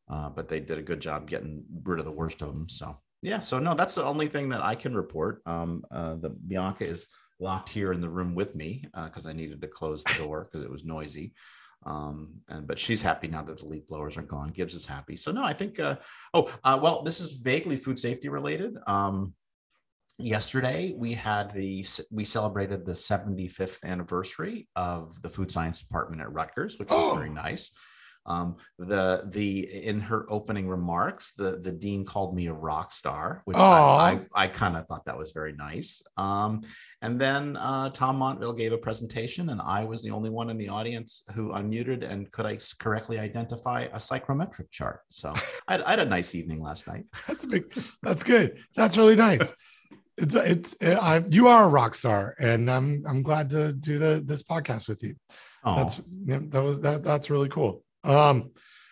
uh, 0.07 0.29
but 0.29 0.47
they 0.47 0.59
did 0.59 0.77
a 0.77 0.83
good 0.83 0.99
job 0.99 1.27
getting 1.27 1.63
rid 1.83 1.97
of 1.97 2.05
the 2.05 2.11
worst 2.11 2.43
of 2.43 2.49
them. 2.49 2.69
So 2.69 2.95
yeah. 3.23 3.39
So 3.39 3.57
no, 3.57 3.73
that's 3.73 3.95
the 3.95 4.05
only 4.05 4.27
thing 4.27 4.49
that 4.49 4.61
I 4.61 4.75
can 4.75 4.95
report. 4.95 5.41
Um, 5.47 5.83
uh, 5.89 6.13
the 6.15 6.29
Bianca 6.29 6.85
is 6.85 7.07
locked 7.39 7.69
here 7.69 7.91
in 7.91 8.01
the 8.01 8.09
room 8.09 8.35
with 8.35 8.53
me 8.53 8.85
because 8.93 9.25
I 9.25 9.33
needed 9.33 9.61
to 9.61 9.67
close 9.67 10.03
the 10.03 10.13
door 10.13 10.47
because 10.51 10.63
it 10.63 10.71
was 10.71 10.85
noisy. 10.85 11.33
Um, 11.85 12.41
and 12.49 12.67
but 12.67 12.79
she's 12.79 13.01
happy 13.01 13.27
now 13.27 13.43
that 13.43 13.57
the 13.59 13.65
leaf 13.65 13.87
blowers 13.87 14.17
are 14.17 14.23
gone. 14.23 14.49
Gibbs 14.49 14.73
is 14.75 14.85
happy. 14.85 15.15
So 15.15 15.31
no, 15.31 15.43
I 15.43 15.53
think. 15.53 15.79
Uh, 15.79 15.95
oh, 16.33 16.51
uh, 16.63 16.79
well, 16.81 17.03
this 17.03 17.19
is 17.21 17.33
vaguely 17.33 17.75
food 17.77 17.97
safety 17.99 18.29
related. 18.29 18.77
Um, 18.87 19.33
yesterday 20.17 20.93
we 20.97 21.13
had 21.13 21.53
the 21.53 21.85
we 22.11 22.25
celebrated 22.25 22.85
the 22.85 22.91
75th 22.93 23.83
anniversary 23.83 24.67
of 24.75 25.21
the 25.21 25.29
food 25.29 25.51
science 25.51 25.79
department 25.79 26.21
at 26.21 26.33
Rutgers, 26.33 26.77
which 26.79 26.89
was 26.89 26.97
Oh. 26.99 27.15
very 27.15 27.29
nice. 27.47 27.71
Um, 28.27 28.57
the 28.77 29.23
the 29.31 29.83
in 29.85 29.99
her 30.01 30.25
opening 30.29 30.67
remarks, 30.67 31.33
the 31.33 31.57
the 31.59 31.71
dean 31.71 32.03
called 32.05 32.35
me 32.35 32.47
a 32.47 32.53
rock 32.53 32.91
star, 32.91 33.41
which 33.45 33.57
I, 33.57 34.19
I, 34.35 34.43
I 34.43 34.47
kind 34.47 34.75
of 34.75 34.85
thought 34.87 35.05
that 35.05 35.17
was 35.17 35.31
very 35.31 35.53
nice. 35.53 36.01
Um, 36.17 36.61
and 37.01 37.19
then 37.19 37.55
uh, 37.57 37.89
Tom 37.91 38.17
Montville 38.17 38.53
gave 38.53 38.73
a 38.73 38.77
presentation, 38.77 39.49
and 39.49 39.61
I 39.61 39.83
was 39.85 40.03
the 40.03 40.11
only 40.11 40.29
one 40.29 40.49
in 40.49 40.57
the 40.57 40.69
audience 40.69 41.23
who 41.33 41.49
unmuted 41.49 42.09
and 42.09 42.29
could 42.31 42.45
I 42.45 42.57
correctly 42.79 43.17
identify 43.19 43.83
a 43.83 43.97
psychrometric 43.97 44.71
chart. 44.71 45.01
So 45.09 45.33
I, 45.67 45.71
had- 45.73 45.81
I 45.83 45.89
had 45.91 45.99
a 45.99 46.05
nice 46.05 46.35
evening 46.35 46.61
last 46.61 46.87
night. 46.87 47.05
That's 47.27 47.43
a 47.45 47.47
big. 47.47 47.73
That's 48.03 48.23
good. 48.23 48.59
That's 48.75 48.97
really 48.97 49.15
nice. 49.15 49.53
It's 50.17 50.33
it's 50.33 50.75
I, 50.81 51.23
you 51.29 51.47
are 51.47 51.65
a 51.65 51.67
rock 51.67 51.93
star, 51.93 52.35
and 52.39 52.69
I'm 52.71 53.03
I'm 53.07 53.21
glad 53.21 53.51
to 53.51 53.71
do 53.71 53.99
the 53.99 54.21
this 54.25 54.41
podcast 54.43 54.89
with 54.89 55.03
you. 55.03 55.15
Oh, 55.63 55.75
That's 55.75 56.01
that 56.25 56.63
was 56.63 56.79
that 56.79 57.03
that's 57.03 57.29
really 57.29 57.49
cool. 57.49 57.83
Um, 58.07 58.51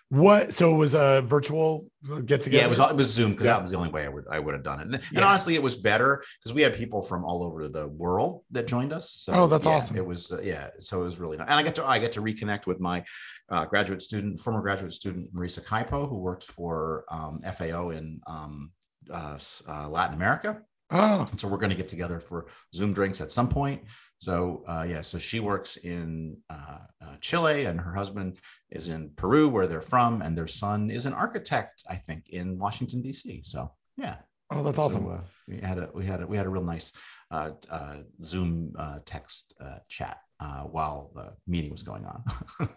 what? 0.10 0.54
So 0.54 0.74
it 0.74 0.78
was 0.78 0.94
a 0.94 1.24
virtual 1.26 1.88
get 2.26 2.44
together. 2.44 2.62
Yeah, 2.62 2.68
it 2.68 2.70
was 2.70 2.80
it 2.80 2.96
was 2.96 3.12
Zoom 3.12 3.32
because 3.32 3.46
Yeah. 3.46 3.54
that 3.54 3.62
was 3.64 3.72
the 3.72 3.78
only 3.78 3.90
way 3.90 4.06
I 4.06 4.10
would 4.10 4.26
I 4.30 4.40
would 4.40 4.54
have 4.54 4.64
done 4.64 4.80
it. 4.80 4.84
And, 4.88 4.96
and 5.16 5.26
honestly, 5.26 5.56
it 5.56 5.64
was 5.64 5.76
better 5.76 6.24
because 6.40 6.54
we 6.54 6.62
had 6.62 6.76
people 6.76 7.02
from 7.02 7.26
all 7.26 7.44
over 7.44 7.68
the 7.68 7.88
world 7.88 8.44
that 8.52 8.68
joined 8.68 8.94
us. 8.94 9.12
So 9.12 9.34
Oh, 9.34 9.48
that's 9.48 9.66
yeah, 9.66 9.72
awesome. 9.74 9.98
It 9.98 10.06
was 10.06 10.32
uh, 10.32 10.42
yeah, 10.42 10.70
so 10.80 11.02
it 11.02 11.06
was 11.06 11.20
really 11.20 11.38
nice. 11.38 11.48
And 11.50 11.56
I 11.56 11.64
get 11.64 11.76
to 11.76 11.86
I 11.86 11.98
get 11.98 12.12
to 12.14 12.22
reconnect 12.22 12.68
with 12.68 12.80
my 12.80 13.04
uh, 13.50 13.66
graduate 13.66 14.02
student, 14.04 14.40
former 14.40 14.62
graduate 14.62 14.94
student 14.94 15.34
Marisa 15.34 15.66
Kaipo, 15.66 16.08
who 16.08 16.18
worked 16.18 16.44
for 16.44 17.06
um, 17.10 17.42
FAO 17.58 17.90
in 17.90 18.22
um, 18.28 18.72
uh, 19.12 19.38
uh, 19.68 19.90
Latin 19.90 20.14
America. 20.16 20.62
Oh, 20.92 21.26
So 21.38 21.48
we're 21.48 21.58
going 21.58 21.72
to 21.72 21.76
get 21.76 21.88
together 21.88 22.20
for 22.20 22.48
Zoom 22.74 22.94
drinks 22.94 23.20
at 23.22 23.32
some 23.32 23.50
point. 23.50 23.84
So 24.20 24.64
uh, 24.68 24.86
yeah, 24.88 25.02
so 25.02 25.18
she 25.18 25.40
works 25.40 25.78
in 25.78 26.38
uh, 26.50 26.78
uh, 27.02 27.16
Chile, 27.22 27.66
and 27.66 27.80
her 27.80 27.94
husband 27.94 28.38
is 28.70 28.90
in 28.90 29.10
Peru, 29.16 29.50
where 29.50 29.68
they're 29.68 29.82
from, 29.82 30.22
and 30.22 30.38
their 30.38 30.48
son 30.48 30.90
is 30.90 31.06
an 31.06 31.14
architect, 31.14 31.84
I 31.90 31.96
think, 31.96 32.30
in 32.30 32.58
Washington 32.58 33.02
D.C. 33.02 33.42
So 33.44 33.72
yeah, 33.98 34.18
oh, 34.52 34.64
that's 34.64 34.80
awesome. 34.80 35.06
So, 35.06 35.12
uh, 35.12 35.22
we 35.48 35.58
had 35.60 35.78
a 35.80 35.90
we 35.94 36.06
had 36.06 36.22
a 36.22 36.28
we 36.28 36.38
had 36.38 36.46
a 36.46 36.50
real 36.50 36.64
nice 36.64 36.94
uh, 37.30 37.52
uh, 37.70 37.98
Zoom 38.24 38.74
uh, 38.80 39.00
text 39.06 39.54
uh, 39.60 39.80
chat 39.90 40.20
uh, 40.40 40.62
while 40.62 41.12
the 41.14 41.34
meeting 41.48 41.72
was 41.72 41.84
going 41.84 42.06
on. 42.06 42.24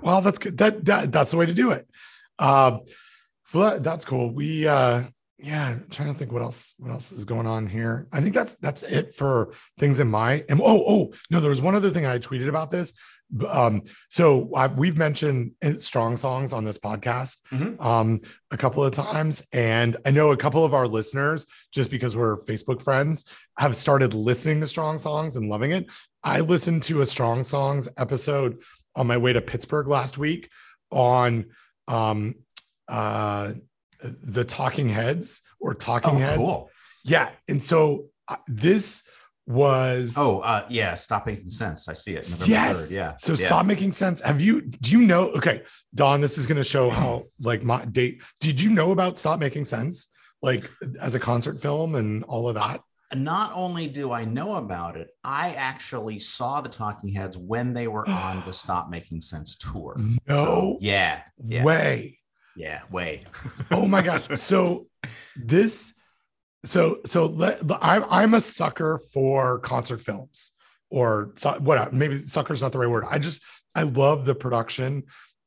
Well, 0.00 0.20
that's 0.20 0.38
good. 0.38 0.56
That, 0.58 0.84
that 0.84 1.10
that's 1.10 1.32
the 1.32 1.36
way 1.36 1.46
to 1.46 1.54
do 1.54 1.72
it. 1.72 1.88
Um, 2.38 2.82
well, 3.52 3.70
that- 3.72 3.82
that's 3.82 4.04
cool. 4.04 4.32
We 4.32 4.68
uh 4.68 5.02
yeah, 5.38 5.68
I'm 5.68 5.86
trying 5.90 6.08
to 6.12 6.18
think 6.18 6.32
what 6.32 6.42
else 6.42 6.74
what 6.78 6.90
else 6.90 7.12
is 7.12 7.24
going 7.24 7.46
on 7.46 7.66
here. 7.66 8.06
I 8.12 8.20
think 8.20 8.34
that's 8.34 8.54
that's 8.56 8.82
it 8.84 9.14
for 9.14 9.52
things 9.78 10.00
in 10.00 10.08
my 10.08 10.44
and 10.48 10.60
oh 10.62 10.84
oh 10.86 11.12
no, 11.30 11.40
there 11.40 11.50
was 11.50 11.60
one 11.62 11.74
other 11.74 11.90
thing 11.90 12.06
I 12.06 12.18
tweeted 12.18 12.48
about 12.48 12.70
this. 12.70 12.92
Um, 13.52 13.82
so 14.08 14.48
I, 14.54 14.68
we've 14.68 14.96
mentioned 14.96 15.50
strong 15.78 16.16
songs 16.16 16.52
on 16.52 16.64
this 16.64 16.78
podcast 16.78 17.40
Mhm. 17.52 17.80
um 17.84 18.20
a 18.50 18.56
couple 18.56 18.84
of 18.84 18.92
times, 18.92 19.44
and 19.52 19.96
I 20.06 20.10
know 20.10 20.30
a 20.30 20.36
couple 20.36 20.64
of 20.64 20.72
our 20.72 20.86
listeners, 20.86 21.44
just 21.72 21.90
because 21.90 22.16
we're 22.16 22.38
Facebook 22.38 22.80
friends, 22.80 23.24
have 23.58 23.74
started 23.76 24.14
listening 24.14 24.60
to 24.60 24.66
strong 24.66 24.96
songs 24.96 25.36
and 25.36 25.48
loving 25.50 25.72
it. 25.72 25.86
I 26.22 26.40
listened 26.40 26.82
to 26.84 27.00
a 27.02 27.06
strong 27.06 27.44
songs 27.44 27.88
episode 27.98 28.62
on 28.94 29.06
my 29.06 29.16
way 29.18 29.32
to 29.32 29.42
Pittsburgh 29.42 29.88
last 29.88 30.16
week 30.18 30.48
on 30.90 31.46
um 31.88 32.36
uh 32.88 33.52
the 34.02 34.44
talking 34.44 34.88
heads 34.88 35.42
or 35.60 35.74
talking 35.74 36.16
oh, 36.16 36.18
heads 36.18 36.38
cool. 36.38 36.70
yeah 37.04 37.30
and 37.48 37.62
so 37.62 38.06
uh, 38.28 38.36
this 38.46 39.04
was 39.46 40.16
Oh, 40.18 40.40
uh, 40.40 40.66
yeah. 40.68 40.94
Stop 40.94 41.26
making 41.26 41.50
sense. 41.50 41.88
I 41.88 41.92
see 41.94 42.14
it. 42.14 42.26
November 42.28 42.50
yes 42.52 42.90
3rd, 42.92 42.96
Yeah. 42.96 43.12
so 43.16 43.32
yeah. 43.34 43.46
stop 43.46 43.64
making 43.66 43.92
sense 43.92 44.20
have 44.20 44.40
you 44.40 44.60
do 44.62 44.90
you 44.90 45.06
know 45.06 45.30
okay 45.36 45.62
don 45.94 46.20
this 46.20 46.36
is 46.36 46.46
going 46.48 46.56
to 46.56 46.64
show 46.64 46.90
how 46.90 47.24
like 47.40 47.62
my 47.62 47.84
date 47.84 48.22
did 48.40 48.60
you 48.60 48.70
know 48.70 48.90
about 48.90 49.16
stop 49.16 49.38
making 49.38 49.64
sense 49.64 50.08
like 50.42 50.68
as 51.00 51.14
a 51.14 51.20
concert 51.20 51.60
film 51.60 51.94
and 51.94 52.24
all 52.24 52.48
of 52.48 52.56
that 52.56 52.80
Not 53.14 53.52
only 53.54 53.86
do 53.86 54.10
I 54.10 54.24
know 54.24 54.56
about 54.56 54.96
it, 54.96 55.08
I 55.22 55.54
actually 55.54 56.18
saw 56.18 56.60
the 56.60 56.68
Talking 56.68 57.10
Heads 57.14 57.38
when 57.38 57.72
they 57.72 57.86
were 57.86 58.06
on 58.08 58.42
the 58.44 58.52
Stop 58.62 58.90
Making 58.90 59.20
Sense 59.20 59.56
tour. 59.56 59.96
no 60.26 60.78
Yeah. 60.80 61.20
Yeah. 61.44 61.62
way 61.62 62.18
Yeah. 62.56 62.82
Way. 62.90 63.22
oh 63.70 63.86
my 63.86 64.02
gosh 64.02 64.26
so 64.40 64.86
this 65.36 65.94
so 66.64 66.98
so 67.04 67.26
let, 67.26 67.60
I'm, 67.80 68.04
I'm 68.08 68.34
a 68.34 68.40
sucker 68.40 68.98
for 69.12 69.60
concert 69.60 70.00
films 70.00 70.52
or 70.90 71.32
what 71.60 71.92
maybe 71.92 72.16
sucker's 72.16 72.62
not 72.62 72.72
the 72.72 72.78
right 72.78 72.90
word 72.90 73.04
i 73.10 73.18
just 73.18 73.42
i 73.74 73.82
love 73.82 74.24
the 74.24 74.34
production 74.34 75.02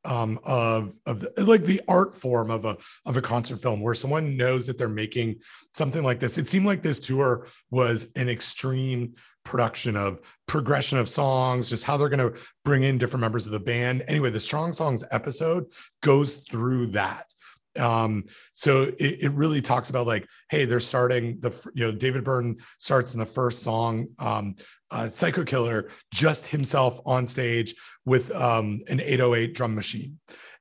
um 0.06 0.40
of 0.44 0.96
of 1.06 1.22
the, 1.22 1.46
like 1.46 1.64
the 1.64 1.82
art 1.88 2.16
form 2.16 2.52
of 2.52 2.66
a 2.66 2.78
of 3.06 3.18
a 3.18 3.22
concert 3.22 3.58
film 3.58 3.82
where 3.82 3.96
someone 3.96 4.38
knows 4.38 4.68
that 4.68 4.78
they're 4.78 4.88
making 4.88 5.36
something 5.74 6.04
like 6.04 6.20
this 6.20 6.38
it 6.38 6.48
seemed 6.48 6.66
like 6.66 6.82
this 6.82 7.00
tour 7.00 7.48
was 7.70 8.08
an 8.16 8.30
extreme 8.30 9.14
production 9.50 9.98
of 9.98 10.20
progression 10.48 10.98
of 10.98 11.10
songs 11.10 11.70
just 11.70 11.84
how 11.84 11.98
they're 11.98 12.10
going 12.10 12.34
to 12.34 12.40
bring 12.64 12.84
in 12.84 12.98
different 12.98 13.22
members 13.22 13.46
of 13.46 13.52
the 13.52 13.60
band. 13.60 14.04
Anyway 14.08 14.30
the 14.30 14.40
strong 14.40 14.72
songs 14.72 15.04
episode 15.12 15.66
goes 16.02 16.38
through 16.50 16.88
that. 16.88 17.34
Um 17.78 18.26
so 18.54 18.84
it, 18.84 19.24
it 19.24 19.32
really 19.34 19.62
talks 19.62 19.90
about 19.90 20.08
like 20.08 20.28
hey 20.50 20.66
they're 20.66 20.80
starting 20.80 21.40
the 21.40 21.52
you 21.76 21.86
know 21.86 21.92
david 21.92 22.24
byrne 22.24 22.58
starts 22.80 23.14
in 23.14 23.20
the 23.20 23.26
first 23.26 23.62
song 23.62 24.08
um 24.18 24.56
uh, 24.92 25.08
psycho 25.08 25.44
killer 25.44 25.90
just 26.12 26.48
himself 26.48 27.00
on 27.06 27.28
stage 27.28 27.76
with 28.06 28.36
um 28.36 28.82
an 28.90 29.00
808 29.00 29.54
drum 29.54 29.76
machine 29.76 30.18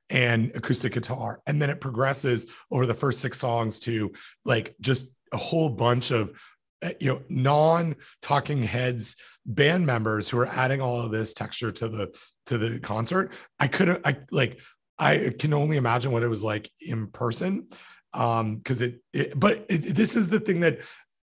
and 0.09 0.51
acoustic 0.55 0.93
guitar. 0.93 1.41
And 1.47 1.61
then 1.61 1.69
it 1.69 1.81
progresses 1.81 2.47
over 2.71 2.85
the 2.85 2.93
first 2.93 3.19
six 3.19 3.37
songs 3.37 3.79
to 3.81 4.11
like 4.45 4.75
just 4.81 5.11
a 5.33 5.37
whole 5.37 5.69
bunch 5.69 6.11
of 6.11 6.31
you 6.99 7.13
know 7.13 7.21
non 7.29 7.95
talking 8.21 8.63
heads 8.63 9.15
band 9.45 9.85
members 9.85 10.29
who 10.29 10.37
are 10.37 10.47
adding 10.47 10.81
all 10.81 11.01
of 11.01 11.11
this 11.11 11.33
texture 11.33 11.71
to 11.71 11.87
the 11.87 12.15
to 12.45 12.57
the 12.57 12.79
concert 12.79 13.33
i 13.59 13.67
couldn't 13.67 13.99
i 14.05 14.17
like 14.31 14.59
I 14.99 15.33
can 15.39 15.53
only 15.53 15.77
imagine 15.77 16.11
what 16.11 16.23
it 16.23 16.27
was 16.27 16.43
like 16.43 16.69
in 16.81 17.07
person. 17.07 17.67
Um, 18.13 18.57
because 18.57 18.81
it, 18.81 19.01
it, 19.13 19.39
but 19.39 19.65
it, 19.69 19.95
this 19.95 20.15
is 20.15 20.29
the 20.29 20.39
thing 20.39 20.59
that 20.61 20.81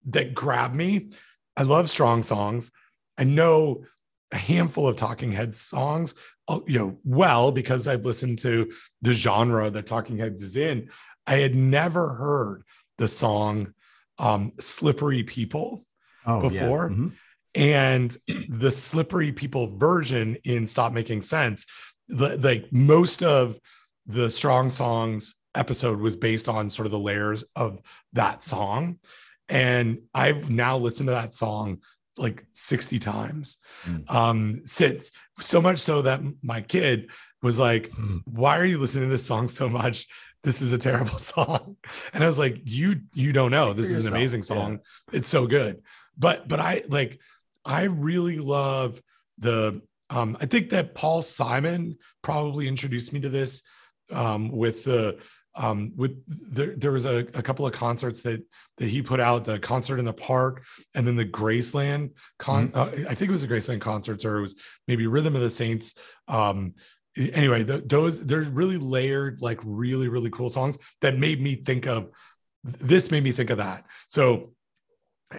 that 0.09 0.33
grabbed 0.33 0.75
me. 0.75 1.09
I 1.55 1.63
love 1.63 1.89
strong 1.89 2.23
songs. 2.23 2.71
I 3.17 3.23
know 3.23 3.85
a 4.31 4.37
handful 4.37 4.87
of 4.87 4.95
Talking 4.95 5.31
Heads 5.31 5.59
songs, 5.59 6.15
uh, 6.47 6.59
you 6.65 6.79
know, 6.79 6.97
well 7.03 7.51
because 7.51 7.87
i've 7.87 8.05
listened 8.05 8.39
to 8.39 8.71
the 9.01 9.13
genre 9.13 9.69
that 9.69 9.85
Talking 9.85 10.17
Heads 10.17 10.41
is 10.41 10.55
in. 10.55 10.89
I 11.27 11.35
had 11.35 11.55
never 11.55 12.15
heard 12.15 12.63
the 12.97 13.07
song 13.07 13.73
um, 14.21 14.53
"Slippery 14.59 15.23
People." 15.23 15.85
Oh, 16.25 16.39
Before? 16.47 16.89
Yeah. 16.91 16.97
Mhm. 16.97 17.11
and 17.55 18.17
the 18.47 18.71
slippery 18.71 19.31
people 19.33 19.75
version 19.77 20.37
in 20.45 20.65
stop 20.65 20.93
making 20.93 21.21
sense 21.21 21.65
the, 22.07 22.37
like 22.37 22.71
most 22.71 23.23
of 23.23 23.59
the 24.05 24.29
strong 24.31 24.69
songs 24.71 25.33
episode 25.55 25.99
was 25.99 26.15
based 26.15 26.47
on 26.47 26.69
sort 26.69 26.85
of 26.85 26.91
the 26.91 26.99
layers 26.99 27.43
of 27.57 27.79
that 28.13 28.41
song 28.41 28.97
and 29.49 29.97
i've 30.13 30.49
now 30.49 30.77
listened 30.77 31.07
to 31.07 31.13
that 31.13 31.33
song 31.33 31.79
like 32.17 32.45
60 32.53 32.99
times 32.99 33.57
Mm. 33.85 34.09
um 34.09 34.61
since 34.63 35.11
so 35.41 35.61
much 35.61 35.79
so 35.79 36.03
that 36.03 36.21
my 36.41 36.61
kid 36.61 37.09
was 37.41 37.59
like 37.59 37.89
Mm. 37.91 38.21
why 38.25 38.57
are 38.59 38.65
you 38.65 38.77
listening 38.77 39.09
to 39.09 39.11
this 39.11 39.25
song 39.25 39.47
so 39.49 39.67
much 39.67 40.05
this 40.43 40.61
is 40.61 40.73
a 40.73 40.77
terrible 40.77 41.17
song. 41.33 41.77
And 42.13 42.23
i 42.23 42.27
was 42.27 42.39
like 42.39 42.61
you 42.65 43.01
you 43.13 43.31
don't 43.33 43.51
know. 43.51 43.73
This 43.73 43.91
is 43.91 44.05
an 44.05 44.13
amazing 44.13 44.41
Yeah. 44.41 44.45
song 44.45 44.79
it's 45.11 45.27
so 45.29 45.47
good. 45.47 45.81
But 46.17 46.47
but 46.47 46.59
i 46.59 46.83
like 46.89 47.19
i 47.65 47.83
really 47.83 48.37
love 48.37 49.01
the 49.37 49.81
um 50.09 50.35
i 50.41 50.45
think 50.45 50.69
that 50.71 50.93
paul 50.95 51.21
simon 51.21 51.95
probably 52.21 52.67
introduced 52.67 53.13
me 53.13 53.19
to 53.21 53.29
this 53.29 53.61
um 54.11 54.49
with 54.51 54.83
the 54.83 55.19
um 55.55 55.91
with 55.95 56.13
there, 56.55 56.75
there 56.75 56.91
was 56.91 57.05
a, 57.05 57.19
a 57.33 57.41
couple 57.41 57.65
of 57.65 57.71
concerts 57.71 58.21
that 58.23 58.43
that 58.77 58.87
he 58.87 59.01
put 59.01 59.19
out 59.19 59.45
the 59.45 59.59
concert 59.59 59.99
in 59.99 60.05
the 60.05 60.13
park 60.13 60.63
and 60.95 61.07
then 61.07 61.15
the 61.15 61.25
graceland 61.25 62.11
con 62.39 62.71
uh, 62.73 62.89
i 63.09 63.13
think 63.15 63.29
it 63.29 63.31
was 63.31 63.41
the 63.41 63.47
graceland 63.53 63.79
concerts 63.81 64.25
or 64.25 64.37
it 64.37 64.41
was 64.41 64.55
maybe 64.87 65.07
rhythm 65.07 65.35
of 65.35 65.41
the 65.41 65.49
saints 65.49 65.93
um 66.27 66.73
anyway 67.17 67.63
the, 67.63 67.77
those 67.85 68.25
they're 68.25 68.41
really 68.41 68.77
layered 68.77 69.41
like 69.41 69.59
really 69.63 70.07
really 70.07 70.29
cool 70.29 70.49
songs 70.49 70.77
that 71.01 71.17
made 71.17 71.41
me 71.41 71.55
think 71.55 71.85
of 71.85 72.09
this 72.63 73.11
made 73.11 73.23
me 73.23 73.31
think 73.31 73.49
of 73.49 73.57
that. 73.57 73.85
So 74.07 74.51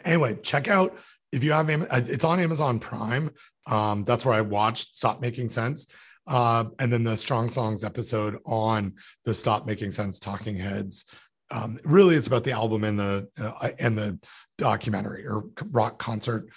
anyway 0.05 0.39
check 0.43 0.69
out 0.69 0.97
if 1.33 1.45
you 1.45 1.53
have 1.53 1.69
uh, 1.71 1.87
it's 1.91 2.25
on 2.25 2.41
amazon 2.41 2.79
prime. 2.79 3.31
Um 3.67 4.05
that's 4.05 4.25
where 4.25 4.35
i 4.35 4.41
watched 4.41 4.97
stop 4.97 5.21
making 5.21 5.49
sense. 5.49 5.87
Uh 6.27 6.65
and 6.79 6.93
then 6.93 7.05
the 7.05 7.17
strong 7.17 7.49
songs 7.49 7.85
episode 7.85 8.39
on 8.45 8.95
the 9.25 9.35
stop 9.35 9.67
making 9.67 9.93
sense 9.93 10.19
talking 10.19 10.57
heads. 10.57 11.05
Um 11.51 11.79
really 11.85 12.17
it's 12.17 12.27
about 12.27 12.45
the 12.45 12.53
album 12.53 12.85
and 12.85 12.99
the 12.99 13.29
uh, 13.41 13.71
and 13.79 13.97
the 13.97 14.19
documentary 14.59 15.27
or 15.27 15.45
rock 15.71 15.99
concert 15.99 16.49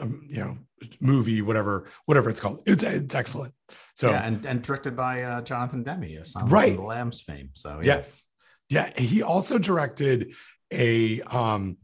um, 0.00 0.26
you 0.28 0.40
know 0.40 0.58
movie 1.00 1.42
whatever 1.42 1.88
whatever 2.06 2.30
it's 2.30 2.40
called. 2.40 2.62
It's 2.66 2.82
it's 2.82 3.14
excellent 3.14 3.54
so 3.94 4.10
yeah, 4.10 4.24
and, 4.26 4.44
and 4.46 4.62
directed 4.62 4.96
by 4.96 5.22
uh, 5.22 5.42
Jonathan 5.42 5.82
Demme, 5.82 6.04
a 6.04 6.24
Silence 6.24 6.50
Right. 6.52 6.70
of 6.72 6.76
the 6.78 6.82
Lambs 6.82 7.20
fame. 7.20 7.50
So 7.54 7.80
yeah. 7.82 7.94
Yes. 7.96 8.24
Yeah. 8.68 8.90
He 8.98 9.22
also 9.22 9.58
directed 9.58 10.32
a 10.72 11.20
um 11.22 11.76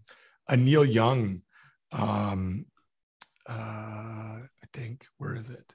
a 0.48 0.56
Neil 0.56 0.84
Young 0.84 1.42
um 1.92 2.64
uh 3.48 3.52
I 3.52 4.66
think 4.72 5.04
where 5.18 5.34
is 5.36 5.50
it? 5.50 5.74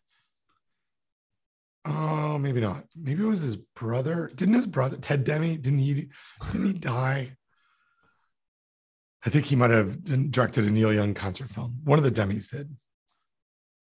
Oh, 1.86 2.38
maybe 2.38 2.62
not. 2.62 2.86
Maybe 2.96 3.24
it 3.24 3.28
was 3.28 3.42
his 3.42 3.58
brother. 3.58 4.30
Didn't 4.36 4.54
his 4.56 4.68
brother 4.68 4.98
Ted 4.98 5.24
Demme? 5.26 5.58
Didn't 5.58 5.80
he 5.80 6.10
didn't 6.52 6.66
he 6.66 6.74
die? 6.80 7.36
I 9.26 9.30
think 9.30 9.46
he 9.46 9.56
might 9.56 9.72
have 9.72 10.04
directed 10.32 10.66
a 10.66 10.70
Neil 10.72 10.94
Young 10.94 11.14
concert 11.14 11.50
film. 11.50 11.80
One 11.84 11.98
of 12.00 12.04
the 12.04 12.12
Demmes 12.12 12.50
did. 12.50 12.76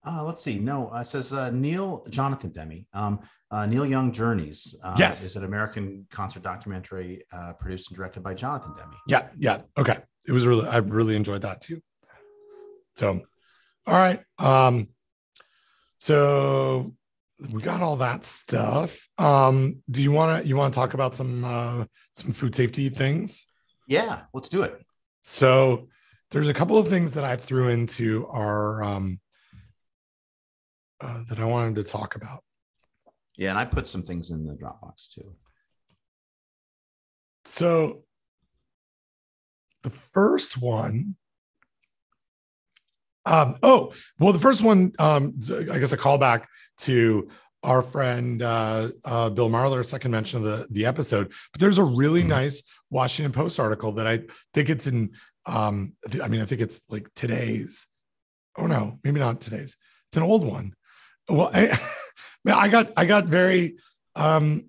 Uh, 0.05 0.23
let's 0.23 0.41
see. 0.43 0.57
No, 0.59 0.91
uh, 0.91 1.01
it 1.01 1.07
says 1.07 1.31
uh, 1.31 1.51
Neil 1.51 2.03
Jonathan 2.09 2.49
Demme. 2.49 2.85
Um, 2.93 3.19
uh, 3.51 3.65
Neil 3.67 3.85
Young 3.85 4.11
Journeys. 4.11 4.75
Uh, 4.83 4.95
Yes. 4.97 5.23
is 5.23 5.35
an 5.35 5.43
American 5.43 6.07
concert 6.09 6.41
documentary 6.41 7.23
uh, 7.31 7.53
produced 7.53 7.89
and 7.89 7.97
directed 7.97 8.23
by 8.23 8.33
Jonathan 8.33 8.73
Demme. 8.75 8.95
Yeah, 9.07 9.27
yeah. 9.37 9.61
Okay. 9.77 9.97
It 10.27 10.31
was 10.31 10.47
really 10.47 10.67
I 10.67 10.77
really 10.77 11.15
enjoyed 11.15 11.41
that 11.43 11.61
too. 11.61 11.81
So 12.95 13.21
all 13.87 13.93
right. 13.95 14.21
Um 14.39 14.89
so 15.97 16.93
we 17.51 17.61
got 17.61 17.81
all 17.81 17.97
that 17.97 18.25
stuff. 18.25 19.07
Um 19.17 19.81
do 19.89 20.01
you 20.01 20.11
want 20.11 20.41
to 20.43 20.47
you 20.47 20.55
want 20.57 20.73
to 20.73 20.79
talk 20.79 20.93
about 20.93 21.15
some 21.15 21.43
uh 21.45 21.85
some 22.11 22.31
food 22.31 22.55
safety 22.55 22.89
things? 22.89 23.47
Yeah, 23.87 24.21
let's 24.33 24.49
do 24.49 24.61
it. 24.63 24.79
So 25.21 25.87
there's 26.31 26.49
a 26.49 26.53
couple 26.53 26.77
of 26.77 26.87
things 26.87 27.13
that 27.15 27.23
I 27.23 27.35
threw 27.35 27.69
into 27.69 28.27
our 28.27 28.83
um 28.83 29.19
uh, 31.01 31.23
that 31.29 31.39
I 31.39 31.45
wanted 31.45 31.75
to 31.75 31.83
talk 31.83 32.15
about. 32.15 32.43
Yeah, 33.35 33.49
and 33.49 33.59
I 33.59 33.65
put 33.65 33.87
some 33.87 34.03
things 34.03 34.29
in 34.31 34.45
the 34.45 34.53
Dropbox 34.53 35.09
too. 35.13 35.35
So 37.45 38.03
the 39.83 39.89
first 39.89 40.61
one, 40.61 41.15
um, 43.25 43.57
oh, 43.63 43.93
well, 44.19 44.33
the 44.33 44.39
first 44.39 44.63
one, 44.63 44.93
um, 44.99 45.39
I 45.51 45.79
guess 45.79 45.93
a 45.93 45.97
callback 45.97 46.45
to 46.79 47.29
our 47.63 47.81
friend 47.81 48.41
uh, 48.41 48.89
uh, 49.05 49.29
Bill 49.29 49.49
Marler's 49.49 49.89
second 49.89 50.11
mention 50.11 50.39
of 50.39 50.43
the, 50.43 50.67
the 50.71 50.85
episode. 50.85 51.31
But 51.51 51.61
there's 51.61 51.77
a 51.77 51.83
really 51.83 52.23
nice 52.23 52.63
Washington 52.89 53.31
Post 53.31 53.59
article 53.59 53.91
that 53.93 54.07
I 54.07 54.21
think 54.53 54.69
it's 54.69 54.87
in, 54.87 55.11
um, 55.45 55.93
I 56.21 56.27
mean, 56.27 56.41
I 56.41 56.45
think 56.45 56.61
it's 56.61 56.81
like 56.89 57.07
today's. 57.15 57.87
Oh 58.57 58.67
no, 58.67 58.99
maybe 59.03 59.19
not 59.19 59.39
today's. 59.39 59.77
It's 60.09 60.17
an 60.17 60.23
old 60.23 60.45
one. 60.45 60.73
Well, 61.29 61.49
I, 61.53 61.77
man, 62.45 62.55
I 62.57 62.67
got 62.67 62.91
I 62.97 63.05
got 63.05 63.25
very 63.25 63.77
um, 64.15 64.65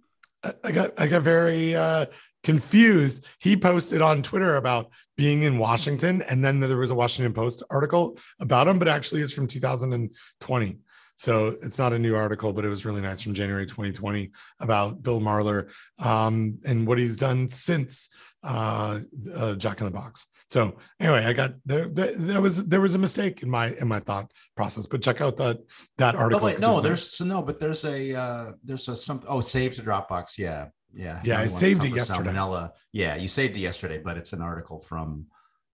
I 0.64 0.72
got 0.72 0.98
I 0.98 1.06
got 1.06 1.22
very 1.22 1.74
uh, 1.74 2.06
confused. 2.42 3.26
He 3.40 3.56
posted 3.56 4.02
on 4.02 4.22
Twitter 4.22 4.56
about 4.56 4.90
being 5.16 5.42
in 5.42 5.58
Washington, 5.58 6.22
and 6.22 6.44
then 6.44 6.60
there 6.60 6.76
was 6.76 6.90
a 6.90 6.94
Washington 6.94 7.32
Post 7.32 7.62
article 7.70 8.18
about 8.40 8.68
him, 8.68 8.78
but 8.78 8.88
actually 8.88 9.20
it's 9.22 9.32
from 9.32 9.46
2020. 9.46 10.78
So 11.16 11.56
it's 11.62 11.78
not 11.78 11.92
a 11.92 11.98
new 11.98 12.16
article, 12.16 12.52
but 12.52 12.64
it 12.64 12.68
was 12.68 12.84
really 12.84 13.00
nice 13.00 13.22
from 13.22 13.34
January 13.34 13.66
2020 13.66 14.32
about 14.60 15.02
Bill 15.02 15.20
Marler 15.20 15.72
um, 16.04 16.58
and 16.66 16.86
what 16.86 16.98
he's 16.98 17.18
done 17.18 17.48
since 17.48 18.08
uh, 18.42 19.00
uh, 19.36 19.54
Jack 19.54 19.80
in 19.80 19.84
the 19.84 19.92
Box. 19.92 20.26
So 20.52 20.76
anyway, 21.00 21.24
I 21.24 21.32
got 21.32 21.54
there, 21.64 21.88
there. 21.88 22.14
There 22.14 22.42
was 22.42 22.66
there 22.66 22.82
was 22.82 22.94
a 22.94 22.98
mistake 22.98 23.42
in 23.42 23.48
my 23.48 23.68
in 23.80 23.88
my 23.88 24.00
thought 24.00 24.30
process. 24.54 24.84
But 24.84 25.00
check 25.00 25.22
out 25.22 25.38
that 25.38 25.60
that 25.96 26.14
article. 26.14 26.42
Oh, 26.42 26.44
wait, 26.44 26.60
no, 26.60 26.78
there's 26.78 27.18
no, 27.22 27.40
but 27.40 27.58
there's 27.58 27.86
a 27.86 28.14
uh 28.14 28.52
there's 28.62 28.86
a 28.88 28.94
some 28.94 29.22
oh 29.26 29.40
save 29.40 29.76
to 29.76 29.82
Dropbox. 29.82 30.36
Yeah, 30.36 30.66
yeah, 30.92 31.22
yeah. 31.24 31.40
I 31.40 31.46
saved 31.46 31.84
it 31.84 31.94
yesterday. 31.94 32.32
Salmonella. 32.32 32.72
Yeah, 32.92 33.16
you 33.16 33.28
saved 33.28 33.56
it 33.56 33.60
yesterday, 33.60 34.02
but 34.04 34.18
it's 34.18 34.34
an 34.34 34.42
article 34.42 34.82
from 34.82 35.24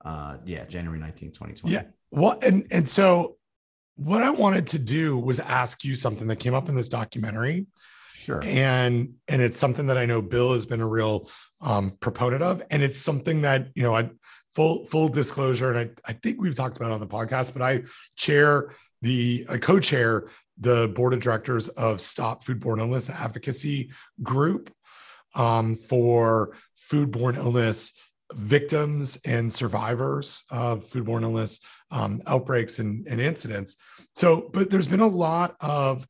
uh 0.04 0.36
yeah 0.44 0.64
January 0.66 1.00
19, 1.00 1.32
2020. 1.32 1.74
Yeah. 1.74 1.82
Well, 2.12 2.38
and 2.40 2.64
and 2.70 2.88
so 2.88 3.36
what 3.96 4.22
I 4.22 4.30
wanted 4.30 4.68
to 4.68 4.78
do 4.78 5.18
was 5.18 5.40
ask 5.40 5.82
you 5.82 5.96
something 5.96 6.28
that 6.28 6.36
came 6.36 6.54
up 6.54 6.68
in 6.68 6.76
this 6.76 6.88
documentary. 6.88 7.66
Sure. 8.14 8.40
And 8.44 9.14
and 9.26 9.42
it's 9.42 9.56
something 9.56 9.86
that 9.88 9.98
I 9.98 10.06
know 10.06 10.22
Bill 10.22 10.52
has 10.52 10.66
been 10.66 10.82
a 10.82 10.86
real 10.86 11.30
um, 11.62 11.96
proponent 11.98 12.42
of, 12.42 12.62
and 12.70 12.82
it's 12.82 12.98
something 12.98 13.42
that 13.42 13.68
you 13.74 13.82
know 13.82 13.96
I 13.96 14.10
full 14.54 14.84
full 14.86 15.08
disclosure, 15.08 15.72
and 15.72 15.78
I 16.06 16.10
I 16.10 16.12
think 16.14 16.40
we've 16.40 16.54
talked 16.54 16.76
about 16.76 16.92
on 16.92 17.00
the 17.00 17.06
podcast, 17.06 17.52
but 17.52 17.62
I 17.62 17.82
chair 18.16 18.72
the 19.02 19.46
I 19.48 19.58
co-chair 19.58 20.28
the 20.58 20.92
board 20.94 21.14
of 21.14 21.20
directors 21.20 21.68
of 21.68 22.00
Stop 22.00 22.44
Foodborne 22.44 22.80
Illness 22.80 23.10
Advocacy 23.10 23.92
Group 24.22 24.72
um, 25.34 25.76
for 25.76 26.56
foodborne 26.90 27.36
illness 27.36 27.92
victims 28.34 29.18
and 29.24 29.52
survivors 29.52 30.44
of 30.50 30.84
foodborne 30.84 31.22
illness 31.22 31.60
um, 31.90 32.20
outbreaks 32.26 32.78
and, 32.78 33.06
and, 33.06 33.20
incidents. 33.20 33.76
So, 34.14 34.50
but 34.52 34.70
there's 34.70 34.86
been 34.86 35.00
a 35.00 35.06
lot 35.06 35.56
of 35.60 36.06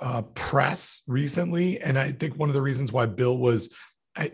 uh, 0.00 0.22
press 0.34 1.02
recently, 1.06 1.80
and 1.80 1.98
I 1.98 2.12
think 2.12 2.36
one 2.36 2.48
of 2.48 2.54
the 2.54 2.62
reasons 2.62 2.92
why 2.92 3.06
Bill 3.06 3.36
was 3.36 3.74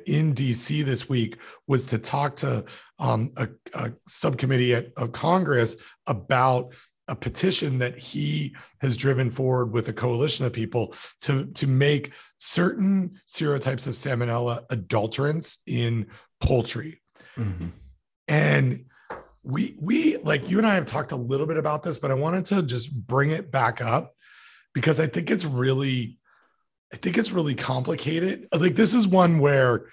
in 0.06 0.34
DC 0.34 0.84
this 0.84 1.08
week 1.08 1.40
was 1.66 1.86
to 1.86 1.98
talk 1.98 2.36
to 2.36 2.64
um, 2.98 3.32
a, 3.36 3.48
a, 3.74 3.92
subcommittee 4.06 4.74
at, 4.74 4.88
of 4.96 5.12
Congress 5.12 5.76
about 6.06 6.74
a 7.08 7.16
petition 7.16 7.78
that 7.78 7.98
he 7.98 8.54
has 8.80 8.96
driven 8.96 9.30
forward 9.30 9.72
with 9.72 9.88
a 9.88 9.92
coalition 9.92 10.44
of 10.44 10.52
people 10.52 10.94
to, 11.22 11.46
to 11.46 11.66
make 11.66 12.12
certain 12.38 13.18
serotypes 13.26 13.86
of 13.86 13.94
salmonella 13.94 14.66
adulterants 14.68 15.58
in 15.66 16.06
poultry. 16.40 17.00
Mm-hmm. 17.36 17.68
And 18.28 18.84
we 19.42 19.76
we 19.80 20.18
like 20.18 20.48
you 20.50 20.58
and 20.58 20.66
I 20.66 20.74
have 20.74 20.84
talked 20.84 21.12
a 21.12 21.16
little 21.16 21.46
bit 21.46 21.56
about 21.56 21.82
this, 21.82 21.98
but 21.98 22.10
I 22.10 22.14
wanted 22.14 22.44
to 22.46 22.62
just 22.62 22.94
bring 23.06 23.30
it 23.30 23.50
back 23.50 23.80
up 23.80 24.14
because 24.74 25.00
I 25.00 25.06
think 25.06 25.30
it's 25.30 25.44
really 25.44 26.19
I 26.92 26.96
think 26.96 27.18
it's 27.18 27.32
really 27.32 27.54
complicated. 27.54 28.48
Like 28.52 28.74
this 28.74 28.94
is 28.94 29.06
one 29.06 29.38
where 29.38 29.86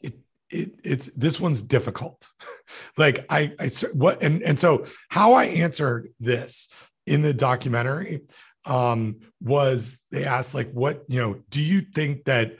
it 0.00 0.14
it 0.50 0.72
it's 0.84 1.06
this 1.08 1.40
one's 1.40 1.62
difficult. 1.62 2.30
like 2.96 3.26
I 3.28 3.52
I 3.58 3.68
what 3.92 4.22
and 4.22 4.42
and 4.42 4.58
so 4.58 4.84
how 5.08 5.34
I 5.34 5.44
answered 5.44 6.12
this 6.20 6.68
in 7.06 7.22
the 7.22 7.34
documentary 7.34 8.22
um 8.66 9.20
was 9.40 10.00
they 10.10 10.24
asked 10.24 10.54
like 10.54 10.70
what 10.72 11.04
you 11.08 11.18
know 11.18 11.40
do 11.48 11.62
you 11.62 11.80
think 11.80 12.24
that 12.24 12.56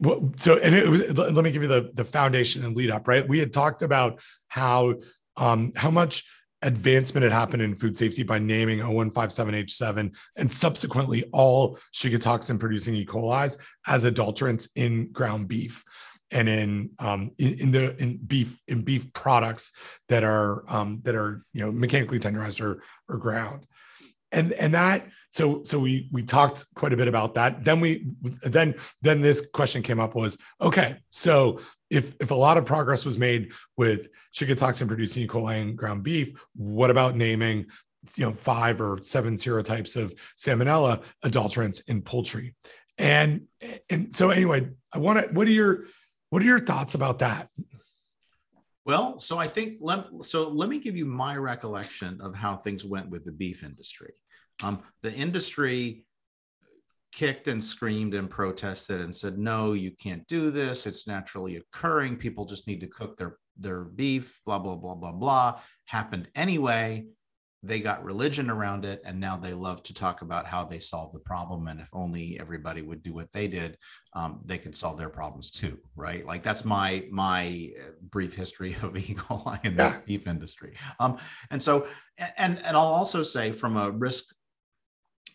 well, 0.00 0.32
so 0.36 0.58
and 0.58 0.74
it 0.74 0.86
was 0.88 1.16
let 1.16 1.42
me 1.42 1.50
give 1.50 1.62
you 1.62 1.68
the 1.68 1.90
the 1.94 2.04
foundation 2.04 2.64
and 2.64 2.76
lead 2.76 2.90
up 2.90 3.08
right 3.08 3.26
we 3.26 3.38
had 3.38 3.52
talked 3.52 3.80
about 3.82 4.20
how 4.48 4.94
um 5.38 5.72
how 5.74 5.90
much 5.90 6.24
advancement 6.62 7.22
had 7.22 7.32
happened 7.32 7.62
in 7.62 7.74
food 7.74 7.96
safety 7.96 8.22
by 8.22 8.38
naming 8.38 8.80
0157H7 8.80 10.16
and 10.36 10.52
subsequently 10.52 11.24
all 11.32 11.78
Shiga 11.94 12.20
toxin 12.20 12.58
producing 12.58 12.94
E. 12.94 13.04
coli's 13.04 13.58
as 13.86 14.04
adulterants 14.04 14.68
in 14.74 15.12
ground 15.12 15.48
beef 15.48 15.84
and 16.30 16.48
in 16.48 16.90
um, 16.98 17.30
in, 17.38 17.58
in, 17.60 17.70
the 17.70 17.96
in 18.02 18.18
beef 18.18 18.60
in 18.68 18.82
beef 18.82 19.12
products 19.12 19.72
that 20.08 20.24
are 20.24 20.64
um, 20.68 21.00
that 21.04 21.14
are 21.14 21.44
you 21.52 21.64
know 21.64 21.72
mechanically 21.72 22.18
tenderized 22.18 22.60
or 22.60 22.82
or 23.08 23.18
ground 23.18 23.66
and 24.32 24.52
and 24.54 24.74
that 24.74 25.06
so 25.30 25.62
so 25.64 25.78
we 25.78 26.08
we 26.12 26.22
talked 26.22 26.66
quite 26.74 26.92
a 26.92 26.96
bit 26.96 27.08
about 27.08 27.34
that. 27.34 27.64
Then 27.64 27.80
we 27.80 28.06
then 28.42 28.74
then 29.02 29.20
this 29.20 29.46
question 29.52 29.82
came 29.82 30.00
up 30.00 30.14
was 30.14 30.36
okay 30.60 30.96
so 31.08 31.60
if 31.90 32.14
if 32.20 32.30
a 32.30 32.34
lot 32.34 32.58
of 32.58 32.66
progress 32.66 33.06
was 33.06 33.18
made 33.18 33.52
with 33.76 34.08
Shiga 34.34 34.56
toxin 34.56 34.88
producing 34.88 35.22
E. 35.24 35.26
coli 35.26 35.62
and 35.62 35.76
ground 35.76 36.02
beef 36.02 36.44
what 36.54 36.90
about 36.90 37.16
naming 37.16 37.66
you 38.16 38.26
know 38.26 38.32
five 38.32 38.80
or 38.80 38.98
seven 39.02 39.34
serotypes 39.34 39.96
of 39.96 40.14
salmonella 40.36 41.02
adulterants 41.24 41.82
in 41.88 42.02
poultry? 42.02 42.54
And 42.98 43.46
and 43.90 44.14
so 44.14 44.30
anyway 44.30 44.68
i 44.92 44.98
want 44.98 45.20
to 45.20 45.32
what 45.32 45.46
are 45.46 45.52
your 45.52 45.84
what 46.30 46.42
are 46.42 46.46
your 46.46 46.58
thoughts 46.58 46.94
about 46.94 47.20
that 47.20 47.48
well, 48.88 49.20
so 49.20 49.36
I 49.36 49.46
think 49.46 49.76
let 49.80 50.06
so 50.22 50.48
let 50.48 50.70
me 50.70 50.78
give 50.78 50.96
you 50.96 51.04
my 51.04 51.36
recollection 51.36 52.18
of 52.22 52.34
how 52.34 52.56
things 52.56 52.86
went 52.86 53.10
with 53.10 53.26
the 53.26 53.32
beef 53.32 53.62
industry. 53.62 54.14
Um, 54.64 54.82
the 55.02 55.12
industry 55.12 56.06
kicked 57.12 57.48
and 57.48 57.62
screamed 57.62 58.14
and 58.14 58.30
protested 58.30 59.02
and 59.02 59.14
said, 59.14 59.38
"No, 59.38 59.74
you 59.74 59.90
can't 59.90 60.26
do 60.26 60.50
this. 60.50 60.86
It's 60.86 61.06
naturally 61.06 61.56
occurring. 61.56 62.16
People 62.16 62.46
just 62.46 62.66
need 62.66 62.80
to 62.80 62.86
cook 62.86 63.18
their 63.18 63.36
their 63.58 63.84
beef." 63.84 64.40
Blah 64.46 64.58
blah 64.58 64.76
blah 64.76 64.94
blah 64.94 65.12
blah. 65.12 65.60
Happened 65.84 66.28
anyway 66.34 67.08
they 67.62 67.80
got 67.80 68.04
religion 68.04 68.50
around 68.50 68.84
it 68.84 69.02
and 69.04 69.18
now 69.18 69.36
they 69.36 69.52
love 69.52 69.82
to 69.82 69.92
talk 69.92 70.22
about 70.22 70.46
how 70.46 70.64
they 70.64 70.78
solved 70.78 71.14
the 71.14 71.20
problem 71.20 71.66
and 71.66 71.80
if 71.80 71.88
only 71.92 72.38
everybody 72.38 72.82
would 72.82 73.02
do 73.02 73.12
what 73.12 73.32
they 73.32 73.48
did 73.48 73.76
um, 74.14 74.40
they 74.44 74.58
could 74.58 74.74
solve 74.74 74.96
their 74.96 75.08
problems 75.08 75.50
too 75.50 75.78
right? 75.96 76.24
Like 76.24 76.42
that's 76.42 76.64
my 76.64 77.04
my 77.10 77.70
uh, 77.78 77.90
brief 78.10 78.34
history 78.34 78.76
of 78.82 78.96
e 79.10 79.14
coli 79.14 79.62
in 79.64 79.76
the 79.76 80.00
beef 80.06 80.26
industry. 80.26 80.74
Um, 81.00 81.18
and 81.50 81.62
so 81.62 81.88
and 82.36 82.58
and 82.64 82.76
i'll 82.76 82.94
also 83.00 83.22
say 83.22 83.52
from 83.52 83.76
a 83.76 83.90
risk 83.90 84.34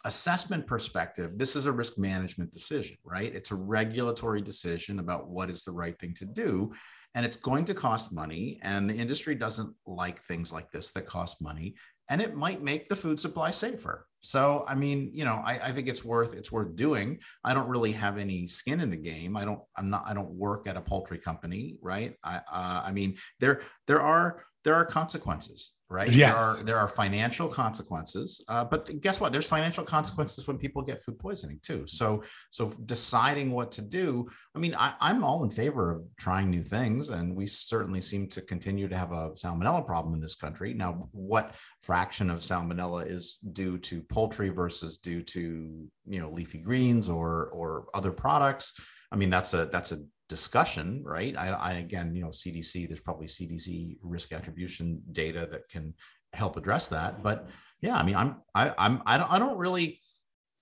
assessment 0.05 0.67
perspective 0.67 1.31
this 1.37 1.55
is 1.55 1.65
a 1.65 1.71
risk 1.71 1.97
management 1.97 2.51
decision 2.51 2.97
right? 3.03 3.33
It's 3.35 3.51
a 3.51 3.55
regulatory 3.55 4.41
decision 4.41 4.99
about 4.99 5.29
what 5.29 5.49
is 5.49 5.63
the 5.63 5.71
right 5.71 5.97
thing 5.99 6.13
to 6.15 6.25
do 6.25 6.73
and 7.15 7.25
it's 7.25 7.37
going 7.37 7.65
to 7.65 7.73
cost 7.73 8.11
money 8.11 8.59
and 8.63 8.89
the 8.89 8.95
industry 8.95 9.35
doesn't 9.35 9.73
like 9.85 10.19
things 10.19 10.51
like 10.51 10.71
this 10.71 10.91
that 10.93 11.05
cost 11.05 11.41
money 11.41 11.75
and 12.09 12.21
it 12.21 12.35
might 12.35 12.61
make 12.61 12.89
the 12.89 12.95
food 12.95 13.19
supply 13.19 13.51
safer. 13.51 14.07
So, 14.21 14.63
I 14.67 14.75
mean, 14.75 15.11
you 15.13 15.25
know, 15.25 15.41
I, 15.43 15.59
I, 15.61 15.71
think 15.73 15.89
it's 15.89 16.03
worth 16.03 16.33
it's 16.33 16.51
worth 16.51 16.75
doing. 16.75 17.19
I 17.43 17.53
don't 17.53 17.67
really 17.67 17.91
have 17.91 18.17
any 18.17 18.47
skin 18.47 18.79
in 18.79 18.89
the 18.89 18.97
game. 18.97 19.35
I 19.35 19.43
don't. 19.43 19.59
I'm 19.77 19.89
not. 19.89 20.03
I 20.07 20.13
don't 20.13 20.31
work 20.31 20.65
at 20.65 20.77
a 20.77 20.81
poultry 20.81 21.17
company, 21.17 21.75
right? 21.81 22.15
I. 22.23 22.37
Uh, 22.37 22.83
I 22.85 22.91
mean, 22.93 23.17
there 23.41 23.61
there 23.87 24.01
are 24.01 24.45
there 24.63 24.75
are 24.75 24.85
consequences 24.85 25.71
right? 25.93 26.09
Yes. 26.09 26.33
There 26.33 26.43
are, 26.43 26.63
there 26.63 26.77
are 26.79 26.87
financial 26.87 27.47
consequences, 27.47 28.43
uh, 28.47 28.65
but 28.65 28.99
guess 28.99 29.21
what? 29.21 29.31
There's 29.31 29.45
financial 29.45 29.83
consequences 29.83 30.47
when 30.47 30.57
people 30.57 30.81
get 30.81 31.03
food 31.03 31.19
poisoning 31.19 31.59
too. 31.61 31.85
So, 31.85 32.23
so 32.49 32.73
deciding 32.85 33.51
what 33.51 33.71
to 33.73 33.81
do. 33.83 34.27
I 34.55 34.59
mean, 34.59 34.75
I, 34.75 34.95
I'm 34.99 35.23
all 35.23 35.43
in 35.43 35.51
favor 35.51 35.91
of 35.91 36.01
trying 36.17 36.49
new 36.49 36.63
things, 36.63 37.09
and 37.09 37.35
we 37.35 37.45
certainly 37.45 38.01
seem 38.01 38.27
to 38.29 38.41
continue 38.41 38.87
to 38.87 38.97
have 38.97 39.11
a 39.11 39.29
salmonella 39.31 39.85
problem 39.85 40.15
in 40.15 40.19
this 40.19 40.35
country. 40.35 40.73
Now, 40.73 41.07
what 41.11 41.53
fraction 41.81 42.31
of 42.31 42.39
salmonella 42.39 43.07
is 43.07 43.37
due 43.53 43.77
to 43.77 44.01
poultry 44.01 44.49
versus 44.49 44.97
due 44.97 45.21
to 45.21 45.87
you 46.07 46.19
know 46.19 46.31
leafy 46.31 46.57
greens 46.57 47.07
or 47.07 47.49
or 47.53 47.85
other 47.93 48.11
products? 48.11 48.73
I 49.11 49.15
mean, 49.15 49.29
that's 49.29 49.53
a 49.53 49.67
that's 49.67 49.91
a 49.91 49.99
discussion, 50.29 51.01
right? 51.05 51.35
I, 51.37 51.49
I, 51.49 51.73
again, 51.73 52.15
you 52.15 52.21
know, 52.21 52.29
CDC, 52.29 52.87
there's 52.87 52.99
probably 52.99 53.27
CDC 53.27 53.97
risk 54.01 54.31
attribution 54.31 55.01
data 55.11 55.47
that 55.51 55.69
can 55.69 55.93
help 56.33 56.57
address 56.57 56.87
that. 56.89 57.21
But 57.21 57.49
yeah, 57.81 57.95
I 57.95 58.03
mean, 58.03 58.15
I'm, 58.15 58.37
I, 58.55 58.73
I'm, 58.77 59.01
I 59.05 59.17
don't, 59.17 59.31
I 59.31 59.39
don't 59.39 59.57
really, 59.57 59.99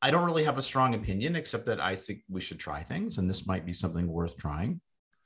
I 0.01 0.09
don't 0.11 0.25
really 0.25 0.43
have 0.43 0.57
a 0.57 0.63
strong 0.63 0.95
opinion, 0.95 1.35
except 1.35 1.65
that 1.67 1.79
I 1.79 1.95
think 1.95 2.19
we 2.29 2.41
should 2.41 2.59
try 2.59 2.81
things, 2.81 3.17
and 3.17 3.29
this 3.29 3.47
might 3.47 3.65
be 3.65 3.73
something 3.73 4.07
worth 4.07 4.35
trying. 4.37 4.81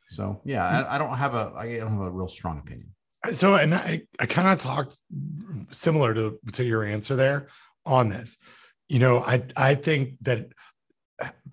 So 0.10 0.42
yeah, 0.46 0.66
I, 0.66 0.96
I 0.96 0.98
don't 0.98 1.16
have 1.16 1.34
a, 1.34 1.54
I 1.58 1.78
don't 1.78 1.94
have 1.94 2.08
a 2.08 2.12
real 2.12 2.28
strong 2.28 2.60
opinion. 2.60 2.90
So, 3.32 3.56
and 3.56 3.74
I, 3.74 4.02
I 4.20 4.26
kind 4.26 4.50
of 4.50 4.60
talked 4.60 5.00
similar 5.72 6.14
to 6.14 6.40
to 6.54 6.64
your 6.64 6.84
answer 6.84 7.16
there 7.16 7.48
on 7.86 8.10
this. 8.10 8.38
You 8.88 9.00
know, 9.00 9.20
I, 9.20 9.44
I 9.58 9.76
think 9.76 10.18
that 10.22 10.50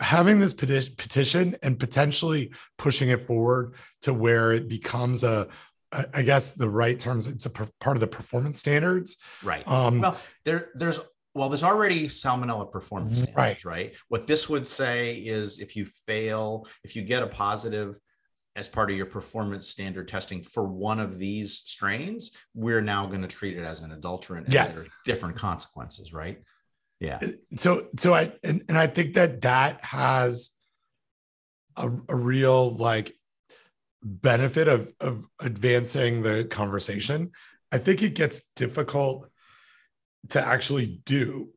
having 0.01 0.41
this 0.41 0.53
petition 0.53 1.57
and 1.63 1.79
potentially 1.79 2.53
pushing 2.79 3.11
it 3.11 3.23
forward 3.23 3.75
to 4.03 4.13
where 4.13 4.53
it 4.53 4.69
becomes 4.69 5.23
a 5.23 5.49
I 6.15 6.23
guess 6.23 6.53
the 6.53 6.69
right 6.69 6.99
terms 6.99 7.27
it's 7.27 7.47
a 7.47 7.51
part 7.51 7.97
of 7.97 8.01
the 8.01 8.07
performance 8.07 8.59
standards 8.59 9.19
right 9.45 9.67
um, 9.69 10.01
well 10.01 10.19
there 10.45 10.71
there's 10.75 10.99
well 11.35 11.49
there's 11.49 11.63
already 11.63 12.09
salmonella 12.09 12.71
performance 12.71 13.19
standards 13.19 13.37
right. 13.37 13.65
right 13.65 13.95
what 14.09 14.27
this 14.27 14.49
would 14.49 14.67
say 14.67 15.17
is 15.17 15.61
if 15.61 15.77
you 15.77 15.85
fail 15.85 16.67
if 16.83 16.97
you 16.97 17.03
get 17.03 17.23
a 17.23 17.27
positive 17.27 17.99
as 18.57 18.69
part 18.69 18.91
of 18.91 18.97
your 18.97 19.07
performance 19.07 19.69
standard 19.69 20.09
testing 20.09 20.43
for 20.43 20.65
one 20.65 20.99
of 20.99 21.19
these 21.19 21.63
strains 21.67 22.33
we're 22.55 22.83
now 22.83 23.07
going 23.07 23.23
to 23.23 23.29
treat 23.29 23.57
it 23.57 23.63
as 23.63 23.83
an 23.83 23.93
adulterant 23.93 24.47
and 24.47 24.55
yes. 24.55 24.89
different 25.05 25.37
consequences 25.37 26.13
right 26.13 26.43
yeah 27.03 27.21
so 27.57 27.87
so 27.99 28.15
i 28.15 28.33
and, 28.43 28.65
and 28.69 28.79
i 28.79 28.87
think 28.87 29.15
that 29.15 29.43
that 29.43 29.85
has 29.85 30.51
a, 31.77 31.91
a 32.09 32.17
real 32.17 32.75
like 32.77 33.15
benefit 34.03 34.69
of 34.69 34.93
of 35.01 35.27
advancing 35.41 36.23
the 36.23 36.45
conversation. 36.45 37.31
I 37.71 37.79
think 37.79 38.03
it 38.03 38.15
gets 38.15 38.43
difficult 38.57 39.29
to 40.31 40.47
actually 40.47 41.01
do, 41.05 41.51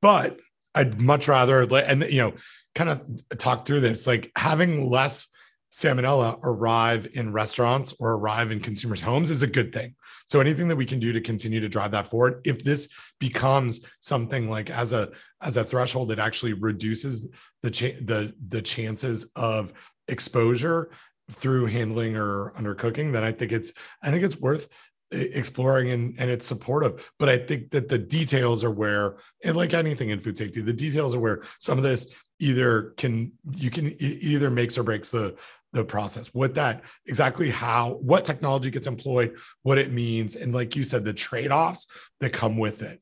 but 0.00 0.38
I'd 0.74 1.00
much 1.00 1.28
rather 1.28 1.62
and 1.62 2.04
you 2.04 2.20
know 2.20 2.34
kind 2.74 2.90
of 2.90 3.38
talk 3.38 3.66
through 3.66 3.80
this 3.80 4.06
like 4.06 4.30
having 4.36 4.90
less 4.90 5.28
salmonella 5.72 6.38
arrive 6.42 7.08
in 7.14 7.32
restaurants 7.32 7.94
or 7.98 8.12
arrive 8.12 8.50
in 8.50 8.60
consumers' 8.60 9.00
homes 9.00 9.30
is 9.30 9.42
a 9.42 9.46
good 9.46 9.72
thing. 9.72 9.94
So 10.26 10.40
anything 10.40 10.68
that 10.68 10.76
we 10.76 10.86
can 10.86 10.98
do 10.98 11.12
to 11.12 11.20
continue 11.20 11.60
to 11.60 11.68
drive 11.68 11.90
that 11.92 12.08
forward, 12.08 12.40
if 12.44 12.64
this 12.64 13.12
becomes 13.20 13.86
something 14.00 14.48
like 14.48 14.70
as 14.70 14.92
a 14.92 15.10
as 15.42 15.56
a 15.56 15.64
threshold 15.64 16.08
that 16.08 16.18
actually 16.18 16.54
reduces 16.54 17.30
the 17.62 17.70
cha- 17.70 17.98
the 18.00 18.32
the 18.48 18.62
chances 18.62 19.30
of 19.36 19.72
exposure 20.08 20.90
through 21.30 21.66
handling 21.66 22.16
or 22.16 22.52
undercooking, 22.52 23.12
then 23.12 23.24
I 23.24 23.32
think 23.32 23.52
it's 23.52 23.72
I 24.02 24.10
think 24.10 24.24
it's 24.24 24.40
worth 24.40 24.68
exploring 25.12 25.90
and, 25.90 26.16
and 26.18 26.28
it's 26.28 26.44
supportive 26.44 27.12
but 27.20 27.28
i 27.28 27.38
think 27.38 27.70
that 27.70 27.88
the 27.88 27.98
details 27.98 28.64
are 28.64 28.72
where 28.72 29.16
and 29.44 29.56
like 29.56 29.72
anything 29.72 30.10
in 30.10 30.18
food 30.18 30.36
safety 30.36 30.60
the 30.60 30.72
details 30.72 31.14
are 31.14 31.20
where 31.20 31.42
some 31.60 31.78
of 31.78 31.84
this 31.84 32.12
either 32.38 32.94
can 32.96 33.32
you 33.54 33.70
can 33.70 33.94
either 34.00 34.50
makes 34.50 34.76
or 34.78 34.82
breaks 34.82 35.10
the 35.10 35.36
the 35.72 35.84
process. 35.84 36.28
What 36.32 36.54
that 36.54 36.84
exactly 37.06 37.50
how 37.50 37.98
what 38.02 38.24
technology 38.24 38.70
gets 38.70 38.86
employed 38.86 39.36
what 39.62 39.78
it 39.78 39.92
means 39.92 40.36
and 40.36 40.54
like 40.54 40.76
you 40.76 40.84
said 40.84 41.04
the 41.04 41.12
trade-offs 41.12 41.86
that 42.20 42.32
come 42.32 42.56
with 42.56 42.82
it 42.82 43.00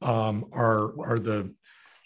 um, 0.00 0.46
are 0.52 0.98
are 1.00 1.18
the 1.18 1.54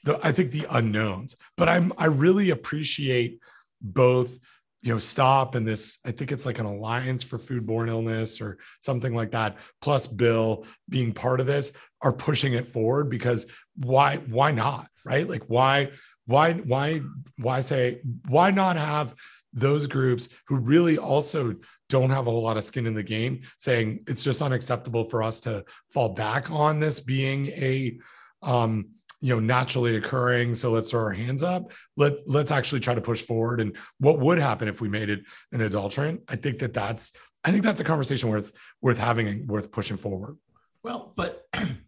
the 0.04 0.18
i 0.22 0.32
think 0.32 0.50
the 0.50 0.66
unknowns. 0.70 1.36
But 1.56 1.68
i'm 1.68 1.92
i 1.98 2.06
really 2.06 2.50
appreciate 2.50 3.40
both 3.80 4.38
you 4.82 4.92
know 4.92 4.98
stop 4.98 5.54
and 5.54 5.66
this 5.66 5.98
i 6.04 6.10
think 6.10 6.32
it's 6.32 6.46
like 6.46 6.58
an 6.58 6.66
alliance 6.66 7.22
for 7.22 7.38
foodborne 7.38 7.88
illness 7.88 8.40
or 8.40 8.58
something 8.80 9.14
like 9.14 9.32
that 9.32 9.58
plus 9.80 10.06
bill 10.06 10.64
being 10.88 11.12
part 11.12 11.40
of 11.40 11.46
this 11.46 11.72
are 12.02 12.12
pushing 12.12 12.52
it 12.52 12.68
forward 12.68 13.10
because 13.10 13.46
why 13.76 14.16
why 14.28 14.50
not 14.50 14.88
right? 15.06 15.28
Like 15.28 15.44
why 15.46 15.92
why 16.26 16.54
why 16.54 17.00
why 17.38 17.60
say 17.60 18.00
why 18.28 18.50
not 18.50 18.76
have 18.76 19.14
those 19.52 19.86
groups 19.86 20.28
who 20.46 20.58
really 20.58 20.98
also 20.98 21.54
don't 21.88 22.10
have 22.10 22.26
a 22.26 22.30
whole 22.30 22.42
lot 22.42 22.56
of 22.56 22.64
skin 22.64 22.86
in 22.86 22.94
the 22.94 23.02
game 23.02 23.40
saying 23.56 24.00
it's 24.06 24.24
just 24.24 24.42
unacceptable 24.42 25.04
for 25.04 25.22
us 25.22 25.40
to 25.40 25.64
fall 25.92 26.10
back 26.10 26.50
on 26.50 26.80
this 26.80 27.00
being 27.00 27.46
a 27.46 27.98
um, 28.42 28.86
you 29.20 29.34
know 29.34 29.40
naturally 29.40 29.96
occurring 29.96 30.54
so 30.54 30.70
let's 30.70 30.90
throw 30.90 31.00
our 31.00 31.12
hands 31.12 31.42
up. 31.42 31.72
Let's 31.96 32.22
let's 32.26 32.50
actually 32.50 32.80
try 32.80 32.94
to 32.94 33.00
push 33.00 33.22
forward 33.22 33.60
and 33.60 33.76
what 33.98 34.18
would 34.18 34.38
happen 34.38 34.68
if 34.68 34.80
we 34.80 34.88
made 34.88 35.08
it 35.08 35.20
an 35.52 35.62
adulterant 35.62 36.20
i 36.28 36.36
think 36.36 36.58
that 36.58 36.74
that's 36.74 37.12
i 37.44 37.50
think 37.50 37.62
that's 37.62 37.80
a 37.80 37.84
conversation 37.84 38.28
worth 38.28 38.52
worth 38.82 38.98
having 38.98 39.28
and 39.28 39.48
worth 39.48 39.70
pushing 39.70 39.96
forward. 39.96 40.36
Well 40.82 41.12
but 41.16 41.46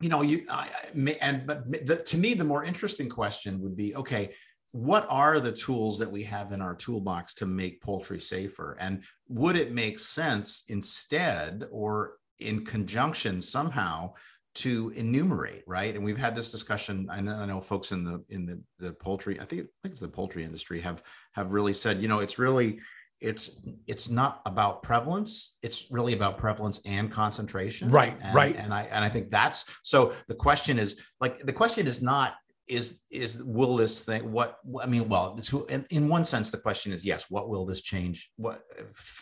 you 0.00 0.08
know 0.08 0.22
you 0.22 0.44
I, 0.50 0.68
I, 0.96 1.16
and 1.20 1.46
but 1.46 1.86
the, 1.86 1.96
to 1.96 2.18
me 2.18 2.34
the 2.34 2.44
more 2.44 2.64
interesting 2.64 3.08
question 3.08 3.60
would 3.62 3.76
be 3.76 3.94
okay 3.96 4.34
what 4.74 5.06
are 5.08 5.38
the 5.38 5.52
tools 5.52 6.00
that 6.00 6.10
we 6.10 6.24
have 6.24 6.50
in 6.50 6.60
our 6.60 6.74
toolbox 6.74 7.32
to 7.34 7.46
make 7.46 7.80
poultry 7.80 8.18
safer? 8.18 8.76
And 8.80 9.04
would 9.28 9.54
it 9.54 9.72
make 9.72 10.00
sense 10.00 10.64
instead 10.66 11.64
or 11.70 12.14
in 12.40 12.64
conjunction 12.64 13.40
somehow 13.40 14.14
to 14.56 14.92
enumerate 14.96 15.62
right? 15.68 15.94
And 15.94 16.04
we've 16.04 16.18
had 16.18 16.34
this 16.34 16.50
discussion 16.50 17.06
i 17.08 17.20
know, 17.20 17.36
I 17.36 17.46
know 17.46 17.60
folks 17.60 17.92
in 17.92 18.02
the 18.02 18.24
in 18.30 18.46
the, 18.46 18.60
the 18.80 18.92
poultry 18.94 19.38
i 19.38 19.44
think 19.44 19.62
i 19.62 19.70
think 19.82 19.92
it's 19.92 20.00
the 20.00 20.08
poultry 20.08 20.42
industry 20.42 20.80
have 20.80 21.04
have 21.32 21.52
really 21.52 21.72
said 21.72 22.02
you 22.02 22.08
know 22.08 22.18
it's 22.18 22.38
really 22.38 22.80
it's 23.24 23.50
it's 23.86 24.10
not 24.10 24.42
about 24.44 24.82
prevalence. 24.82 25.56
It's 25.62 25.86
really 25.90 26.12
about 26.12 26.38
prevalence 26.38 26.80
and 26.84 27.10
concentration. 27.10 27.88
Right 27.88 28.16
and, 28.20 28.34
right. 28.34 28.56
and 28.56 28.72
i 28.72 28.82
and 28.82 29.04
i 29.04 29.08
think 29.08 29.30
that's 29.30 29.64
so 29.82 30.14
the 30.28 30.34
question 30.34 30.78
is 30.78 31.00
like 31.20 31.38
the 31.38 31.52
question 31.52 31.86
is 31.86 32.02
not 32.02 32.34
is 32.66 33.02
is 33.10 33.42
will 33.44 33.76
this 33.76 34.00
thing 34.00 34.32
what 34.32 34.58
i 34.80 34.86
mean 34.86 35.06
well 35.06 35.38
in, 35.68 35.84
in 35.90 36.08
one 36.08 36.24
sense 36.24 36.50
the 36.50 36.56
question 36.56 36.92
is 36.92 37.04
yes 37.04 37.26
what 37.28 37.50
will 37.50 37.66
this 37.66 37.82
change 37.82 38.30
what 38.36 38.62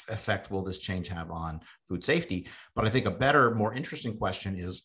effect 0.08 0.50
will 0.50 0.62
this 0.62 0.78
change 0.78 1.08
have 1.08 1.30
on 1.30 1.60
food 1.88 2.04
safety? 2.04 2.48
But 2.74 2.86
i 2.86 2.90
think 2.90 3.06
a 3.06 3.10
better 3.10 3.54
more 3.54 3.74
interesting 3.74 4.16
question 4.16 4.56
is 4.56 4.84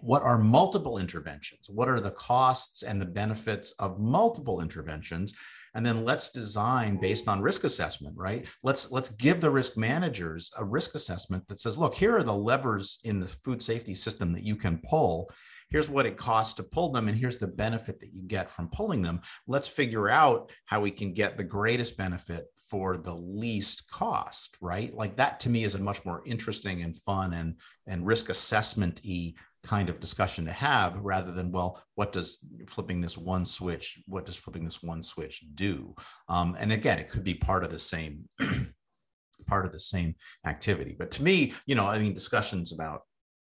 what 0.00 0.22
are 0.22 0.38
multiple 0.38 0.98
interventions? 0.98 1.70
What 1.70 1.88
are 1.88 2.00
the 2.00 2.10
costs 2.10 2.82
and 2.82 3.00
the 3.00 3.06
benefits 3.06 3.72
of 3.78 4.00
multiple 4.00 4.60
interventions 4.60 5.34
and 5.74 5.84
then 5.84 6.04
let's 6.04 6.30
design 6.30 6.96
based 6.96 7.28
on 7.28 7.40
risk 7.40 7.64
assessment 7.64 8.14
right? 8.16 8.46
Let's 8.62 8.90
let's 8.92 9.10
give 9.10 9.40
the 9.40 9.50
risk 9.50 9.76
managers 9.76 10.52
a 10.56 10.64
risk 10.64 10.94
assessment 10.94 11.46
that 11.48 11.60
says 11.60 11.78
look 11.78 11.94
here 11.94 12.16
are 12.16 12.22
the 12.22 12.34
levers 12.34 13.00
in 13.04 13.20
the 13.20 13.26
food 13.26 13.62
safety 13.62 13.94
system 13.94 14.32
that 14.32 14.44
you 14.44 14.56
can 14.56 14.78
pull. 14.78 15.30
Here's 15.70 15.88
what 15.88 16.06
it 16.06 16.16
costs 16.16 16.54
to 16.54 16.62
pull 16.62 16.92
them 16.92 17.08
and 17.08 17.16
here's 17.16 17.38
the 17.38 17.48
benefit 17.48 17.98
that 18.00 18.12
you 18.12 18.22
get 18.22 18.50
from 18.50 18.68
pulling 18.68 19.02
them. 19.02 19.20
Let's 19.46 19.66
figure 19.66 20.08
out 20.08 20.52
how 20.66 20.80
we 20.80 20.90
can 20.90 21.12
get 21.12 21.36
the 21.36 21.44
greatest 21.44 21.96
benefit 21.96 22.46
for 22.70 22.96
the 22.96 23.14
least 23.14 23.90
cost 23.90 24.56
right? 24.60 24.94
Like 24.94 25.16
that 25.16 25.40
to 25.40 25.50
me 25.50 25.64
is 25.64 25.74
a 25.74 25.78
much 25.78 26.04
more 26.04 26.22
interesting 26.24 26.82
and 26.82 26.96
fun 26.96 27.34
and 27.34 27.56
and 27.86 28.06
risk 28.06 28.28
assessment 28.28 29.00
y 29.04 29.34
kind 29.64 29.88
of 29.88 30.00
discussion 30.00 30.44
to 30.44 30.52
have 30.52 30.96
rather 30.98 31.32
than 31.32 31.50
well 31.50 31.82
what 31.94 32.12
does 32.12 32.38
flipping 32.68 33.00
this 33.00 33.16
one 33.16 33.44
switch 33.44 34.02
what 34.06 34.26
does 34.26 34.36
flipping 34.36 34.64
this 34.64 34.82
one 34.82 35.02
switch 35.02 35.42
do 35.54 35.94
um, 36.28 36.56
and 36.58 36.70
again 36.70 36.98
it 36.98 37.10
could 37.10 37.24
be 37.24 37.34
part 37.34 37.64
of 37.64 37.70
the 37.70 37.78
same 37.78 38.28
part 39.46 39.66
of 39.66 39.72
the 39.72 39.80
same 39.80 40.14
activity 40.46 40.94
but 40.98 41.10
to 41.10 41.22
me 41.22 41.52
you 41.66 41.74
know 41.74 41.86
i 41.86 41.98
mean 41.98 42.14
discussions 42.14 42.72
about 42.72 43.02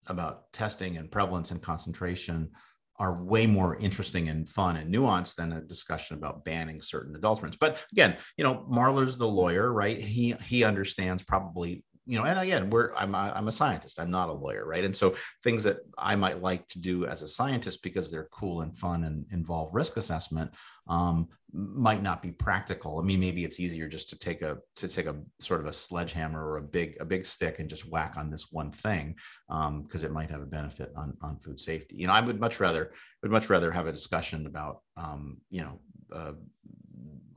about 0.09 0.53
testing 0.53 0.97
and 0.97 1.11
prevalence 1.11 1.51
and 1.51 1.63
concentration 1.63 2.51
are 2.99 3.23
way 3.23 3.47
more 3.47 3.77
interesting 3.77 4.29
and 4.29 4.49
fun 4.49 4.77
and 4.77 4.93
nuanced 4.93 5.35
than 5.35 5.53
a 5.53 5.61
discussion 5.61 6.17
about 6.17 6.45
banning 6.45 6.81
certain 6.81 7.15
adulterants. 7.15 7.57
But 7.59 7.85
again, 7.93 8.17
you 8.37 8.45
know, 8.45 8.65
Marler's 8.69 9.17
the 9.17 9.29
lawyer, 9.29 9.73
right? 9.73 10.01
He 10.01 10.35
he 10.45 10.65
understands 10.65 11.23
probably 11.23 11.85
you 12.07 12.19
know, 12.19 12.25
and 12.25 12.39
again, 12.39 12.71
we're 12.71 12.95
I'm 12.95 13.15
a, 13.15 13.33
I'm 13.35 13.49
a 13.49 13.53
scientist. 13.53 13.99
I'm 13.99 14.11
not 14.11 14.29
a 14.29 14.33
lawyer, 14.33 14.65
right? 14.65 14.85
And 14.85 14.97
so 14.97 15.17
things 15.43 15.65
that 15.65 15.79
I 15.99 16.15
might 16.15 16.41
like 16.41 16.67
to 16.69 16.79
do 16.79 17.05
as 17.07 17.23
a 17.23 17.29
scientist 17.29 17.83
because 17.83 18.11
they're 18.11 18.29
cool 18.31 18.61
and 18.61 18.77
fun 18.77 19.05
and 19.05 19.27
involve 19.33 19.75
risk 19.75 19.97
assessment 19.97 20.53
um, 20.89 21.29
might 21.53 22.03
not 22.03 22.23
be 22.23 22.31
practical. 22.31 23.01
I 23.01 23.03
mean, 23.03 23.19
maybe 23.19 23.43
it's 23.43 23.59
easier 23.59 23.89
just 23.89 24.09
to 24.11 24.19
take 24.19 24.43
a 24.43 24.59
to 24.77 24.87
take 24.87 25.07
a 25.07 25.17
sort 25.41 25.61
of 25.61 25.67
a 25.67 25.73
sledgehammer 25.73 26.47
or 26.47 26.59
a 26.59 26.63
big 26.63 26.97
a 27.01 27.05
big 27.05 27.27
stick 27.27 27.59
and 27.59 27.69
just 27.69 27.91
whack 27.91 28.15
on 28.17 28.31
this 28.31 28.53
one 28.53 28.71
thing 28.71 29.17
because 29.49 30.05
um, 30.05 30.05
it 30.05 30.13
might 30.13 30.31
have 30.31 30.43
a 30.43 30.47
benefit 30.47 30.93
on 30.97 31.17
on 31.23 31.39
food 31.39 31.59
safety. 31.59 31.97
You 31.97 32.07
know, 32.07 32.13
I 32.13 32.21
would 32.21 32.39
much 32.39 32.61
rather 32.61 32.93
would 33.23 33.33
much 33.33 33.51
rather 33.51 33.73
have 33.73 33.89
a 33.89 33.93
discussion 33.93 34.47
about 34.47 34.81
um, 34.97 35.39
you 35.51 35.63
know. 35.63 35.81
Uh, 36.13 36.33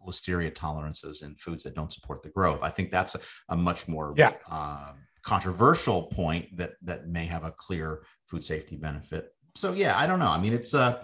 listeria 0.10 0.54
tolerances 0.54 1.22
in 1.22 1.36
foods 1.36 1.64
that 1.64 1.76
don't 1.76 1.94
support 1.94 2.24
the 2.24 2.30
growth. 2.30 2.62
I 2.64 2.70
think 2.70 2.92
that's 2.92 3.16
a, 3.16 3.20
a 3.50 3.56
much 3.56 3.88
more 3.88 4.14
yeah. 4.18 4.34
uh, 4.50 4.94
controversial 5.24 6.04
point 6.04 6.56
that 6.58 6.74
that 6.84 7.08
may 7.08 7.26
have 7.26 7.44
a 7.44 7.52
clear 7.52 8.04
food 8.26 8.44
safety 8.44 8.76
benefit. 8.76 9.34
So 9.56 9.74
yeah, 9.74 9.98
I 9.98 10.08
don't 10.08 10.20
know. 10.20 10.28
I 10.28 10.40
mean, 10.40 10.54
it's 10.54 10.74
uh 10.74 11.04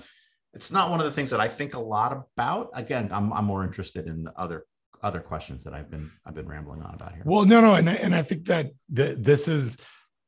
it's 0.53 0.72
not 0.72 0.89
one 0.89 0.99
of 0.99 1.06
the 1.06 1.12
things 1.12 1.30
that 1.32 1.41
I 1.41 1.49
think 1.49 1.74
a 1.74 1.80
lot 1.80 2.12
about. 2.14 2.70
Again, 2.74 3.10
I'm 3.12 3.32
I'm 3.34 3.45
more 3.45 3.64
interested 3.64 4.08
in 4.08 4.24
the 4.24 4.34
other 4.38 4.66
other 5.03 5.20
questions 5.20 5.64
that 5.66 5.74
I've 5.74 5.91
been 5.91 6.10
I've 6.26 6.34
been 6.34 6.47
rambling 6.47 6.82
on 6.82 6.95
about 6.95 7.14
here. 7.14 7.24
Well, 7.26 7.45
no, 7.45 7.62
no, 7.62 7.76
and 7.76 7.88
and 7.89 8.16
I 8.16 8.22
think 8.22 8.45
that 8.45 8.72
the, 8.89 9.16
this 9.20 9.47
is 9.47 9.78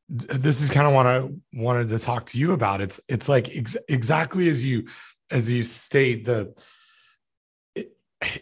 this 0.09 0.61
is 0.61 0.69
kind 0.69 0.87
of 0.87 0.93
what 0.93 1.05
I 1.05 1.27
wanted 1.53 1.89
to 1.89 1.99
talk 1.99 2.25
to 2.27 2.37
you 2.37 2.53
about. 2.53 2.81
It's 2.81 2.99
it's 3.07 3.27
like 3.27 3.55
ex- 3.55 3.77
exactly 3.89 4.49
as 4.49 4.63
you 4.63 4.87
as 5.31 5.51
you 5.51 5.63
state 5.63 6.25
the 6.25 6.53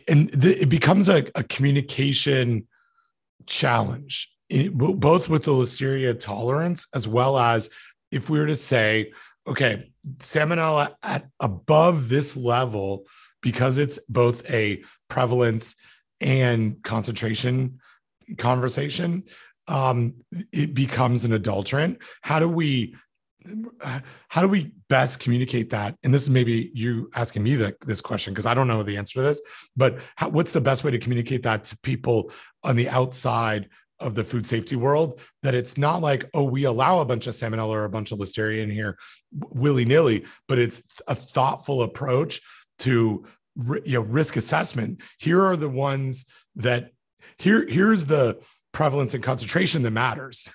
and 0.08 0.30
it 0.44 0.70
becomes 0.70 1.10
a, 1.10 1.26
a 1.36 1.44
communication 1.44 2.68
challenge 3.46 4.32
both 4.74 5.28
with 5.28 5.44
the 5.44 5.52
listeria 5.52 6.18
tolerance 6.18 6.88
as 6.94 7.08
well 7.08 7.38
as 7.38 7.70
if 8.12 8.30
we 8.30 8.40
were 8.40 8.48
to 8.48 8.56
say 8.56 9.12
okay 9.48 9.92
salmonella 10.18 10.96
at 11.04 11.28
above 11.40 12.10
this 12.10 12.38
level 12.38 13.06
because 13.42 13.78
it's 13.78 14.00
both 14.08 14.50
a 14.50 14.82
prevalence 15.10 15.76
and 16.22 16.82
concentration 16.84 17.80
conversation 18.38 19.24
um, 19.68 20.14
it 20.52 20.74
becomes 20.74 21.26
an 21.26 21.34
adulterant. 21.34 22.02
How 22.22 22.40
do 22.40 22.48
we 22.48 22.96
how 24.30 24.42
do 24.42 24.48
we 24.48 24.72
best 24.90 25.20
communicate 25.20 25.70
that? 25.72 25.96
And 26.04 26.14
this 26.14 26.24
is 26.24 26.30
maybe 26.30 26.72
you 26.74 27.10
asking 27.16 27.44
me 27.44 27.56
this 27.56 28.02
question 28.02 28.34
because 28.34 28.46
I 28.46 28.54
don't 28.54 28.68
know 28.68 28.84
the 28.84 28.98
answer 28.98 29.20
to 29.20 29.24
this, 29.24 29.42
but 29.76 30.00
how, 30.16 30.30
what's 30.30 30.52
the 30.52 30.62
best 30.62 30.84
way 30.84 30.92
to 30.92 31.00
communicate 31.00 31.44
that 31.44 31.64
to 31.66 31.78
people 31.80 32.32
on 32.64 32.76
the 32.76 32.90
outside 32.90 33.70
of 34.00 34.16
the 34.16 34.24
food 34.24 34.46
safety 34.48 34.76
world? 34.76 35.22
That 35.44 35.56
it's 35.56 35.78
not 35.78 36.02
like, 36.02 36.26
oh, 36.34 36.44
we 36.44 36.66
allow 36.66 37.00
a 37.00 37.06
bunch 37.06 37.28
of 37.28 37.34
salmonella 37.34 37.70
or 37.70 37.86
a 37.86 37.90
bunch 37.90 38.12
of 38.12 38.20
listeria 38.20 38.64
in 38.64 38.70
here 38.70 38.98
willy 39.32 39.86
nilly, 39.86 40.26
but 40.48 40.60
it's 40.60 40.84
a 41.08 41.16
thoughtful 41.16 41.84
approach 41.84 42.42
to 42.80 43.26
you 43.58 43.94
know 43.94 44.02
risk 44.02 44.36
assessment. 44.36 45.02
Here 45.20 45.42
are 45.42 45.56
the 45.56 45.70
ones 45.70 46.26
that 46.56 46.92
here 47.38 47.66
here's 47.68 48.08
the 48.08 48.40
prevalence 48.76 49.14
and 49.14 49.24
concentration 49.24 49.84
that 49.84 49.92
matters 49.92 50.50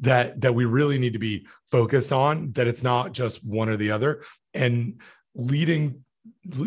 that 0.00 0.40
that 0.40 0.54
we 0.54 0.64
really 0.64 0.98
need 0.98 1.12
to 1.12 1.18
be 1.18 1.46
focused 1.70 2.10
on 2.10 2.50
that 2.52 2.66
it's 2.66 2.82
not 2.82 3.12
just 3.12 3.44
one 3.44 3.68
or 3.68 3.76
the 3.76 3.90
other. 3.90 4.22
And 4.54 4.98
leading 5.34 6.02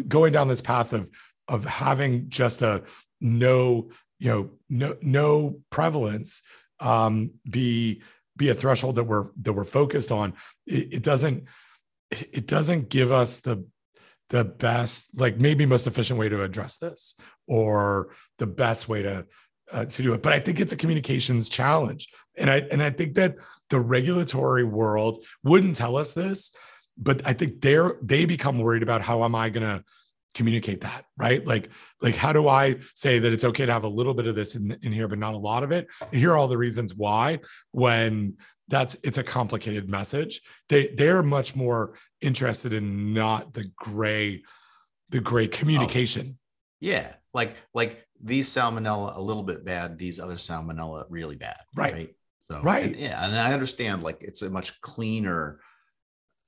going 0.08 0.32
down 0.32 0.48
this 0.48 0.62
path 0.62 0.94
of 0.94 1.10
of 1.48 1.66
having 1.66 2.30
just 2.30 2.62
a 2.62 2.84
no 3.20 3.90
you 4.20 4.30
know 4.30 4.50
no 4.70 4.96
no 5.02 5.60
prevalence 5.72 6.44
um 6.80 7.32
be 7.50 8.04
be 8.38 8.50
a 8.50 8.54
threshold 8.54 8.96
that 8.96 9.04
we're 9.04 9.30
that 9.42 9.54
we're 9.54 9.64
focused 9.64 10.12
on 10.12 10.36
it, 10.68 10.94
it 10.94 11.04
doesn't 11.04 11.46
it 12.12 12.46
doesn't 12.46 12.90
give 12.90 13.12
us 13.12 13.40
the 13.40 13.66
the 14.30 14.46
best 14.46 15.20
like 15.20 15.40
maybe 15.40 15.66
most 15.66 15.88
efficient 15.88 16.20
way 16.20 16.30
to 16.30 16.44
address 16.44 16.78
this 16.78 17.16
or 17.48 18.10
the 18.38 18.48
best 18.48 18.88
way 18.88 19.02
to 19.02 19.26
uh, 19.72 19.86
to 19.86 20.04
do 20.04 20.14
it. 20.14 20.24
But 20.24 20.34
i 20.34 20.40
think 20.40 20.60
it's 20.60 20.74
a 20.74 20.78
communications 20.78 21.50
challenge. 21.50 22.08
And 22.38 22.50
i 22.50 22.58
and 22.72 22.82
i 22.82 22.90
think 22.90 23.16
that 23.16 23.36
the 23.70 23.80
regulatory 23.80 24.64
world 24.64 25.26
wouldn't 25.44 25.76
tell 25.76 25.96
us 25.96 26.14
this 26.14 26.52
but 26.98 27.26
i 27.26 27.34
think 27.34 27.62
they're 27.62 27.96
they 28.02 28.26
become 28.26 28.60
worried 28.60 28.84
about 28.84 29.02
how 29.02 29.24
am 29.24 29.36
i 29.36 29.50
going 29.50 29.66
to 29.66 29.84
communicate 30.34 30.82
that 30.82 31.06
right? 31.18 31.46
Like 31.46 31.70
like 32.02 32.16
how 32.16 32.32
do 32.32 32.48
i 32.48 32.78
say 32.96 33.20
that 33.20 33.34
it's 33.34 33.44
okay 33.44 33.66
to 33.66 33.74
have 33.74 33.84
a 33.84 33.90
little 33.90 34.14
bit 34.14 34.28
of 34.28 34.36
this 34.36 34.56
in, 34.56 34.78
in 34.84 34.92
here 34.92 35.08
but 35.08 35.20
not 35.20 35.34
a 35.34 35.38
lot 35.38 35.64
of 35.64 35.72
it? 35.72 35.88
And 36.02 36.20
here 36.20 36.32
are 36.32 36.38
all 36.38 36.48
the 36.48 36.58
reasons 36.58 36.96
why 36.96 37.40
when 37.72 38.38
that's 38.68 38.96
it's 39.04 39.18
a 39.18 39.24
complicated 39.24 39.90
message. 39.90 40.42
They 40.70 40.88
they're 40.96 41.24
much 41.24 41.56
more 41.56 41.96
interested 42.22 42.74
in 42.74 43.14
not 43.14 43.54
the 43.54 43.72
gray 43.76 44.44
the 45.10 45.20
gray 45.20 45.48
communication. 45.48 46.38
Oh, 46.38 46.46
yeah 46.80 47.14
like 47.34 47.56
like 47.74 48.06
these 48.24 48.50
salmonella 48.50 49.16
a 49.16 49.22
little 49.22 49.44
bit 49.44 49.64
bad 49.64 49.98
these 49.98 50.20
other 50.20 50.36
salmonella 50.36 51.06
really 51.10 51.36
bad 51.36 51.60
right, 51.76 51.94
right? 51.94 52.16
so 52.40 52.62
right 52.62 52.86
and, 52.88 52.96
yeah 52.98 53.26
and 53.26 53.36
i 53.38 53.54
understand 53.54 54.04
like 54.04 54.24
it's 54.24 54.42
a 54.42 54.50
much 54.50 54.80
cleaner 54.82 55.60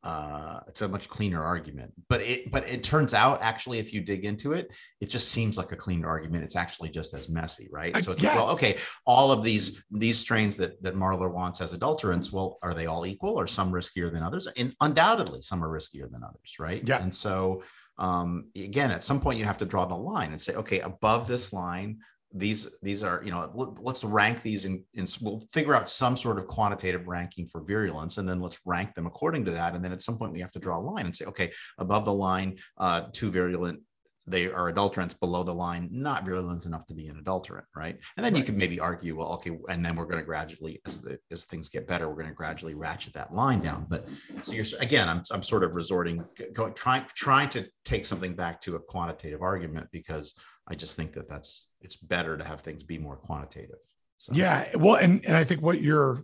uh, 0.03 0.61
it's 0.67 0.82
a 0.82 0.88
much 0.88 1.09
cleaner 1.09 1.43
argument. 1.43 1.93
But 2.09 2.22
it 2.22 2.51
but 2.51 2.67
it 2.67 2.84
turns 2.84 3.13
out 3.13 3.41
actually, 3.43 3.78
if 3.78 3.93
you 3.93 4.01
dig 4.01 4.26
into 4.26 4.53
it, 4.53 4.72
it 4.99 5.09
just 5.09 5.30
seems 5.30 5.57
like 5.57 5.72
a 5.72 5.76
cleaner 5.76 6.07
argument. 6.07 6.43
It's 6.43 6.55
actually 6.55 6.89
just 6.89 7.13
as 7.13 7.30
messy, 7.30 7.69
right? 7.72 7.95
So 7.97 8.11
it's 8.11 8.24
like, 8.24 8.36
well, 8.36 8.51
okay, 8.53 8.78
all 9.05 9.32
of 9.32 9.43
these 9.43 9.84
these 9.91 10.17
strains 10.17 10.57
that 10.57 10.82
that 10.82 10.95
Marler 10.95 11.32
wants 11.32 11.61
as 11.61 11.74
adulterants, 11.74 12.32
well, 12.32 12.57
are 12.63 12.74
they 12.74 12.88
all 12.88 13.05
equal 13.05 13.39
or 13.39 13.45
some 13.45 13.72
riskier 13.72 14.11
than 14.11 14.24
others? 14.24 14.47
And 14.57 14.76
undoubtedly, 14.82 15.41
some 15.41 15.63
are 15.63 15.69
riskier 15.69 16.09
than 16.11 16.24
others, 16.24 16.55
right? 16.57 16.82
Yeah. 16.84 17.01
And 17.01 17.13
so 17.13 17.61
um, 17.97 18.49
again, 18.55 18.91
at 18.91 19.03
some 19.03 19.19
point 19.19 19.39
you 19.39 19.45
have 19.45 19.57
to 19.59 19.65
draw 19.65 19.85
the 19.85 19.95
line 19.95 20.31
and 20.31 20.41
say, 20.41 20.53
okay, 20.55 20.79
above 20.79 21.27
this 21.27 21.53
line, 21.53 21.99
these 22.33 22.77
these 22.81 23.03
are 23.03 23.21
you 23.25 23.31
know 23.31 23.75
let's 23.81 24.03
rank 24.05 24.41
these 24.41 24.63
in 24.63 24.85
we'll 25.21 25.43
figure 25.51 25.75
out 25.75 25.89
some 25.89 26.15
sort 26.15 26.39
of 26.39 26.47
quantitative 26.47 27.07
ranking 27.07 27.45
for 27.45 27.61
virulence 27.61 28.17
and 28.17 28.27
then 28.27 28.39
let's 28.39 28.59
rank 28.65 28.93
them 28.95 29.05
according 29.05 29.43
to 29.45 29.51
that. 29.51 29.75
And 29.75 29.83
then 29.83 29.91
at 29.91 30.01
some 30.01 30.17
point 30.17 30.31
we 30.31 30.39
have 30.39 30.51
to 30.53 30.59
draw 30.59 30.77
a 30.77 30.79
line 30.79 31.05
and 31.05 31.15
say 31.15 31.25
okay 31.25 31.51
above 31.77 32.05
the 32.05 32.13
line 32.13 32.57
uh, 32.77 33.07
too 33.11 33.31
virulent 33.31 33.81
they 34.28 34.45
are 34.45 34.72
adulterants 34.72 35.19
below 35.19 35.43
the 35.43 35.53
line 35.53 35.89
not 35.91 36.24
virulent 36.24 36.65
enough 36.65 36.86
to 36.86 36.93
be 36.93 37.07
an 37.07 37.17
adulterant 37.17 37.65
right 37.76 37.97
and 38.17 38.26
then 38.26 38.34
right. 38.34 38.39
you 38.39 38.45
can 38.45 38.55
maybe 38.55 38.80
argue 38.80 39.17
well 39.17 39.30
okay 39.30 39.51
and 39.69 39.84
then 39.84 39.95
we're 39.95 40.05
going 40.05 40.19
to 40.19 40.26
gradually 40.26 40.80
as 40.86 40.99
the 40.99 41.17
as 41.32 41.45
things 41.45 41.69
get 41.69 41.88
better 41.88 42.07
we're 42.07 42.15
going 42.15 42.28
to 42.28 42.34
gradually 42.34 42.76
ratchet 42.76 43.13
that 43.13 43.34
line 43.34 43.61
down 43.61 43.86
but 43.89 44.07
so 44.43 44.53
you're 44.53 44.65
again 44.80 45.09
i'm, 45.09 45.24
I'm 45.32 45.43
sort 45.43 45.63
of 45.63 45.74
resorting 45.74 46.24
going 46.53 46.74
trying 46.74 47.05
trying 47.15 47.49
to 47.49 47.67
take 47.84 48.05
something 48.05 48.36
back 48.36 48.61
to 48.61 48.76
a 48.76 48.80
quantitative 48.80 49.41
argument 49.41 49.88
because 49.91 50.36
i 50.67 50.76
just 50.76 50.95
think 50.95 51.13
that 51.13 51.28
that's 51.28 51.67
it's 51.84 51.95
better 51.95 52.38
to 52.38 52.43
have 52.43 52.61
things 52.61 52.84
be 52.84 52.97
more 52.97 53.17
quantitative. 53.17 53.80
So. 54.17 54.34
Yeah, 54.36 54.67
well, 54.76 54.95
and 54.95 55.26
and 55.26 55.36
I 55.36 55.43
think 55.43 55.61
what 55.61 55.82
you're 55.82 56.24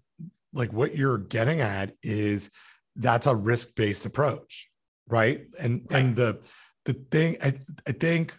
like 0.54 0.72
what 0.72 0.95
you're 0.95 1.18
getting 1.18 1.62
at 1.62 1.93
is 2.04 2.52
that's 2.95 3.28
a 3.28 3.36
risk 3.36 3.76
based 3.76 4.06
approach, 4.06 4.70
right? 5.08 5.41
And 5.60 5.86
right. 5.89 6.00
and 6.00 6.16
the 6.16 6.48
the 6.88 6.94
thing 7.12 7.38
I 7.44 7.54
I 7.86 7.92
think 7.92 8.36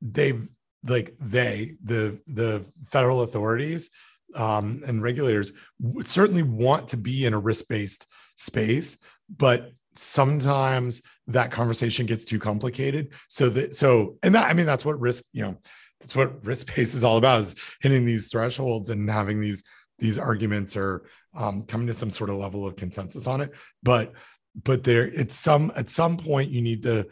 they've 0.00 0.48
like 0.84 1.14
they 1.18 1.74
the 1.82 2.18
the 2.26 2.64
federal 2.84 3.22
authorities 3.22 3.90
um, 4.36 4.82
and 4.86 5.02
regulators 5.02 5.52
would 5.80 6.06
certainly 6.06 6.44
want 6.44 6.86
to 6.88 6.96
be 6.96 7.26
in 7.26 7.34
a 7.34 7.38
risk 7.38 7.66
based 7.68 8.06
space, 8.36 8.98
but 9.36 9.72
sometimes 9.96 11.02
that 11.26 11.50
conversation 11.50 12.06
gets 12.06 12.24
too 12.24 12.38
complicated. 12.38 13.12
So 13.28 13.48
that 13.50 13.74
so 13.74 14.16
and 14.22 14.34
that 14.36 14.48
I 14.48 14.52
mean 14.52 14.66
that's 14.66 14.84
what 14.84 15.00
risk 15.00 15.24
you 15.32 15.42
know 15.42 15.58
that's 15.98 16.14
what 16.14 16.44
risk 16.44 16.68
based 16.68 16.94
is 16.94 17.02
all 17.02 17.16
about 17.16 17.40
is 17.40 17.56
hitting 17.80 18.06
these 18.06 18.28
thresholds 18.28 18.90
and 18.90 19.10
having 19.10 19.40
these 19.40 19.64
these 19.98 20.16
arguments 20.16 20.76
or 20.76 21.06
um, 21.34 21.64
coming 21.64 21.88
to 21.88 21.92
some 21.92 22.10
sort 22.10 22.30
of 22.30 22.36
level 22.36 22.66
of 22.66 22.74
consensus 22.76 23.26
on 23.26 23.42
it 23.42 23.54
but 23.82 24.14
but 24.64 24.82
there 24.82 25.08
it's 25.08 25.36
some 25.36 25.70
at 25.76 25.90
some 25.90 26.16
point 26.16 26.50
you 26.50 26.60
need 26.60 26.82
to 26.82 27.06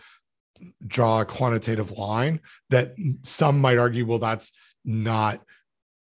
draw 0.86 1.20
a 1.20 1.24
quantitative 1.24 1.92
line 1.92 2.40
that 2.70 2.94
some 3.22 3.61
might 3.61 3.78
argue 3.78 4.06
well 4.06 4.18
that's 4.18 4.52
not 4.84 5.40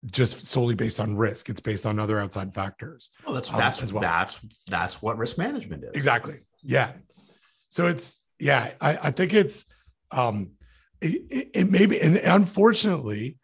just 0.04 0.46
solely 0.46 0.74
based 0.74 1.00
on 1.00 1.16
risk. 1.16 1.48
It's 1.48 1.60
based 1.60 1.86
on 1.86 1.98
other 1.98 2.20
outside 2.20 2.54
factors 2.54 3.10
well 3.24 3.34
that's 3.34 3.52
um, 3.52 3.58
that's 3.58 3.92
well. 3.92 4.02
that's 4.02 4.40
that's 4.66 5.02
what 5.02 5.18
risk 5.18 5.38
management 5.38 5.84
is. 5.84 5.90
Exactly. 5.94 6.40
Yeah. 6.62 6.92
So 7.68 7.86
it's 7.86 8.22
yeah 8.38 8.72
i, 8.82 8.98
I 9.04 9.10
think 9.12 9.32
it's 9.32 9.64
um 10.10 10.50
it, 11.00 11.50
it 11.54 11.70
may 11.70 11.86
be, 11.86 12.00
and 12.00 12.16
unfortunately, 12.16 13.38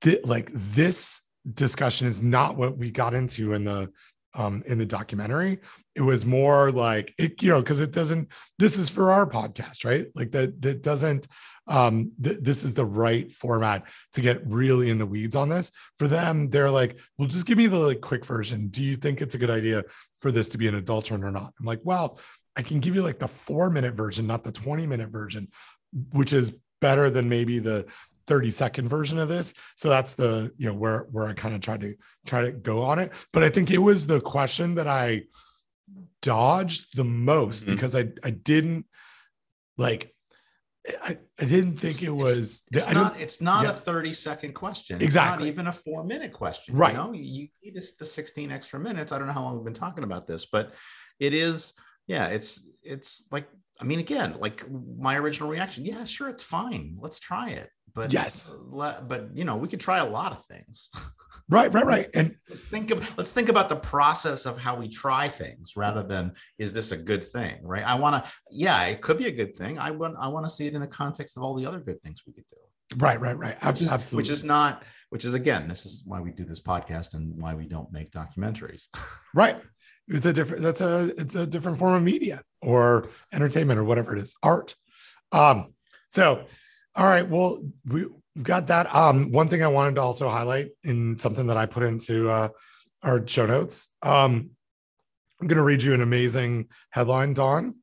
th- 0.00 0.24
like 0.24 0.50
this 0.52 1.22
discussion 1.54 2.06
is 2.06 2.22
not 2.22 2.56
what 2.56 2.78
we 2.78 2.90
got 2.90 3.14
into 3.14 3.54
in 3.54 3.64
the 3.64 3.90
um 4.34 4.62
in 4.66 4.78
the 4.78 4.86
documentary 4.86 5.58
it 5.94 6.00
was 6.00 6.24
more 6.24 6.70
like 6.70 7.14
it 7.18 7.42
you 7.42 7.50
know 7.50 7.60
because 7.60 7.80
it 7.80 7.92
doesn't 7.92 8.28
this 8.58 8.78
is 8.78 8.88
for 8.88 9.12
our 9.12 9.28
podcast 9.28 9.84
right 9.84 10.06
like 10.14 10.30
that 10.30 10.60
that 10.60 10.82
doesn't 10.82 11.26
um 11.68 12.10
th- 12.22 12.38
this 12.40 12.64
is 12.64 12.74
the 12.74 12.84
right 12.84 13.32
format 13.32 13.84
to 14.12 14.20
get 14.20 14.44
really 14.46 14.90
in 14.90 14.98
the 14.98 15.06
weeds 15.06 15.36
on 15.36 15.48
this 15.48 15.70
for 15.98 16.08
them 16.08 16.48
they're 16.50 16.70
like 16.70 16.98
well 17.18 17.28
just 17.28 17.46
give 17.46 17.58
me 17.58 17.66
the 17.66 17.78
like 17.78 18.00
quick 18.00 18.24
version 18.24 18.68
do 18.68 18.82
you 18.82 18.96
think 18.96 19.20
it's 19.20 19.34
a 19.34 19.38
good 19.38 19.50
idea 19.50 19.82
for 20.18 20.32
this 20.32 20.48
to 20.48 20.58
be 20.58 20.66
an 20.66 20.76
adulterant 20.76 21.24
or 21.24 21.30
not 21.30 21.52
i'm 21.60 21.66
like 21.66 21.80
well 21.84 22.18
i 22.56 22.62
can 22.62 22.80
give 22.80 22.94
you 22.94 23.02
like 23.02 23.18
the 23.18 23.28
four 23.28 23.70
minute 23.70 23.94
version 23.94 24.26
not 24.26 24.44
the 24.44 24.52
20 24.52 24.86
minute 24.86 25.10
version 25.10 25.48
which 26.12 26.32
is 26.32 26.56
better 26.80 27.10
than 27.10 27.28
maybe 27.28 27.58
the 27.58 27.86
30 28.26 28.50
second 28.50 28.88
version 28.88 29.18
of 29.18 29.28
this. 29.28 29.52
So 29.76 29.88
that's 29.88 30.14
the, 30.14 30.52
you 30.56 30.68
know, 30.68 30.74
where 30.74 31.06
where 31.10 31.26
I 31.26 31.32
kind 31.32 31.54
of 31.54 31.60
tried 31.60 31.80
to 31.80 31.94
try 32.24 32.42
to 32.42 32.52
go 32.52 32.82
on 32.82 32.98
it. 32.98 33.12
But 33.32 33.42
I 33.42 33.48
think 33.48 33.70
it 33.70 33.78
was 33.78 34.06
the 34.06 34.20
question 34.20 34.74
that 34.76 34.86
I 34.86 35.24
dodged 36.20 36.96
the 36.96 37.04
most 37.04 37.64
mm-hmm. 37.64 37.74
because 37.74 37.94
I 37.94 38.08
I 38.24 38.30
didn't 38.30 38.86
like 39.76 40.14
I, 41.02 41.18
I 41.40 41.44
didn't 41.44 41.76
think 41.76 42.02
it 42.02 42.10
was 42.10 42.64
it's, 42.72 42.86
it's 42.86 42.92
not 42.92 43.20
it's 43.20 43.40
not 43.40 43.64
yeah. 43.64 43.70
a 43.70 43.74
30 43.74 44.12
second 44.12 44.52
question 44.52 44.96
it's 44.96 45.04
exactly 45.04 45.44
not 45.44 45.52
even 45.52 45.66
a 45.68 45.72
four 45.72 46.02
minute 46.02 46.32
question 46.32 46.74
right 46.74 46.92
you 46.92 46.98
know 46.98 47.12
you 47.12 47.48
need 47.62 47.74
this, 47.74 47.94
the 47.94 48.06
16 48.06 48.50
extra 48.50 48.80
minutes 48.80 49.12
i 49.12 49.18
don't 49.18 49.28
know 49.28 49.32
how 49.32 49.44
long 49.44 49.54
we've 49.54 49.64
been 49.64 49.74
talking 49.74 50.02
about 50.02 50.26
this 50.26 50.46
but 50.46 50.74
it 51.20 51.34
is 51.34 51.72
yeah 52.08 52.26
it's 52.26 52.68
it's 52.82 53.26
like 53.30 53.46
I 53.82 53.84
mean, 53.84 53.98
again, 53.98 54.36
like 54.38 54.64
my 54.70 55.16
original 55.16 55.48
reaction, 55.48 55.84
yeah, 55.84 56.04
sure, 56.04 56.28
it's 56.28 56.42
fine. 56.42 56.96
Let's 57.00 57.18
try 57.18 57.50
it. 57.50 57.68
But 57.94 58.12
yes, 58.12 58.50
but 58.70 59.28
you 59.34 59.44
know, 59.44 59.56
we 59.56 59.66
could 59.66 59.80
try 59.80 59.98
a 59.98 60.08
lot 60.08 60.30
of 60.32 60.44
things. 60.44 60.90
Right, 61.52 61.70
right, 61.70 61.84
right. 61.84 62.06
And 62.14 62.34
let's 62.48 62.64
think 62.64 62.90
of 62.90 63.18
let's 63.18 63.30
think 63.30 63.50
about 63.50 63.68
the 63.68 63.76
process 63.76 64.46
of 64.46 64.56
how 64.56 64.74
we 64.74 64.88
try 64.88 65.28
things 65.28 65.76
rather 65.76 66.02
than 66.02 66.32
is 66.58 66.72
this 66.72 66.92
a 66.92 66.96
good 66.96 67.22
thing, 67.22 67.58
right? 67.62 67.84
I 67.84 67.94
want 67.96 68.24
to, 68.24 68.30
yeah, 68.50 68.86
it 68.86 69.02
could 69.02 69.18
be 69.18 69.26
a 69.26 69.30
good 69.30 69.54
thing. 69.54 69.78
I 69.78 69.90
want 69.90 70.16
I 70.18 70.28
want 70.28 70.46
to 70.46 70.50
see 70.50 70.66
it 70.66 70.72
in 70.72 70.80
the 70.80 70.86
context 70.86 71.36
of 71.36 71.42
all 71.42 71.54
the 71.54 71.66
other 71.66 71.78
good 71.78 72.00
things 72.00 72.22
we 72.26 72.32
could 72.32 72.46
do. 72.48 72.56
Right, 72.96 73.20
right, 73.20 73.36
right. 73.36 73.62
Which 73.66 73.82
is, 73.82 73.92
Absolutely. 73.92 74.22
Which 74.22 74.30
is 74.30 74.44
not, 74.44 74.82
which 75.10 75.26
is 75.26 75.34
again, 75.34 75.68
this 75.68 75.84
is 75.84 76.04
why 76.06 76.20
we 76.20 76.30
do 76.30 76.44
this 76.44 76.60
podcast 76.60 77.14
and 77.14 77.40
why 77.40 77.54
we 77.54 77.66
don't 77.66 77.92
make 77.92 78.10
documentaries. 78.12 78.88
right. 79.34 79.60
It's 80.08 80.26
a 80.26 80.32
different, 80.32 80.62
that's 80.62 80.80
a, 80.80 81.12
it's 81.18 81.34
a 81.34 81.46
different 81.46 81.78
form 81.78 81.94
of 81.94 82.02
media 82.02 82.42
or 82.60 83.08
entertainment 83.32 83.78
or 83.78 83.84
whatever 83.84 84.16
it 84.16 84.22
is, 84.22 84.36
art. 84.42 84.74
Um, 85.32 85.74
so, 86.08 86.44
all 86.96 87.06
right, 87.06 87.28
well, 87.28 87.62
we, 87.86 88.06
we've 88.34 88.44
got 88.44 88.66
that. 88.68 88.94
Um, 88.94 89.30
one 89.32 89.48
thing 89.48 89.62
I 89.62 89.68
wanted 89.68 89.96
to 89.96 90.02
also 90.02 90.28
highlight 90.28 90.70
in 90.84 91.16
something 91.16 91.46
that 91.48 91.56
I 91.56 91.66
put 91.66 91.82
into 91.82 92.28
uh, 92.28 92.48
our 93.02 93.26
show 93.26 93.46
notes. 93.46 93.90
Um, 94.02 94.50
I'm 95.40 95.48
going 95.48 95.56
to 95.56 95.64
read 95.64 95.82
you 95.82 95.92
an 95.94 96.02
amazing 96.02 96.68
headline, 96.90 97.34
Don. 97.34 97.74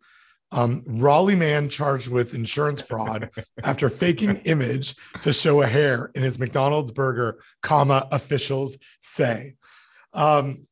Um, 0.52 0.84
Raleigh 0.88 1.36
man 1.36 1.70
charged 1.70 2.10
with 2.10 2.34
insurance 2.34 2.82
fraud 2.82 3.30
after 3.64 3.90
faking 3.90 4.38
image 4.46 4.96
to 5.22 5.32
show 5.32 5.62
a 5.62 5.68
hair 5.68 6.12
in 6.16 6.24
his 6.24 6.40
McDonald's 6.40 6.92
burger, 6.92 7.42
comma 7.62 8.08
officials 8.12 8.78
say. 9.02 9.56
Um, 10.14 10.66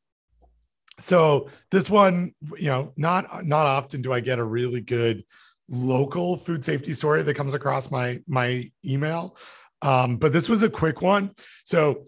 so 0.98 1.48
this 1.70 1.88
one, 1.88 2.34
you 2.56 2.66
know, 2.66 2.92
not 2.96 3.46
not 3.46 3.66
often 3.66 4.02
do 4.02 4.12
I 4.12 4.18
get 4.18 4.40
a 4.40 4.44
really 4.44 4.80
good 4.80 5.24
local 5.68 6.36
food 6.36 6.64
safety 6.64 6.92
story 6.92 7.22
that 7.22 7.34
comes 7.34 7.54
across 7.54 7.90
my 7.90 8.20
my 8.26 8.68
email. 8.84 9.36
Um, 9.82 10.16
but 10.16 10.32
this 10.32 10.48
was 10.48 10.62
a 10.62 10.70
quick 10.70 11.02
one. 11.02 11.32
So 11.64 12.06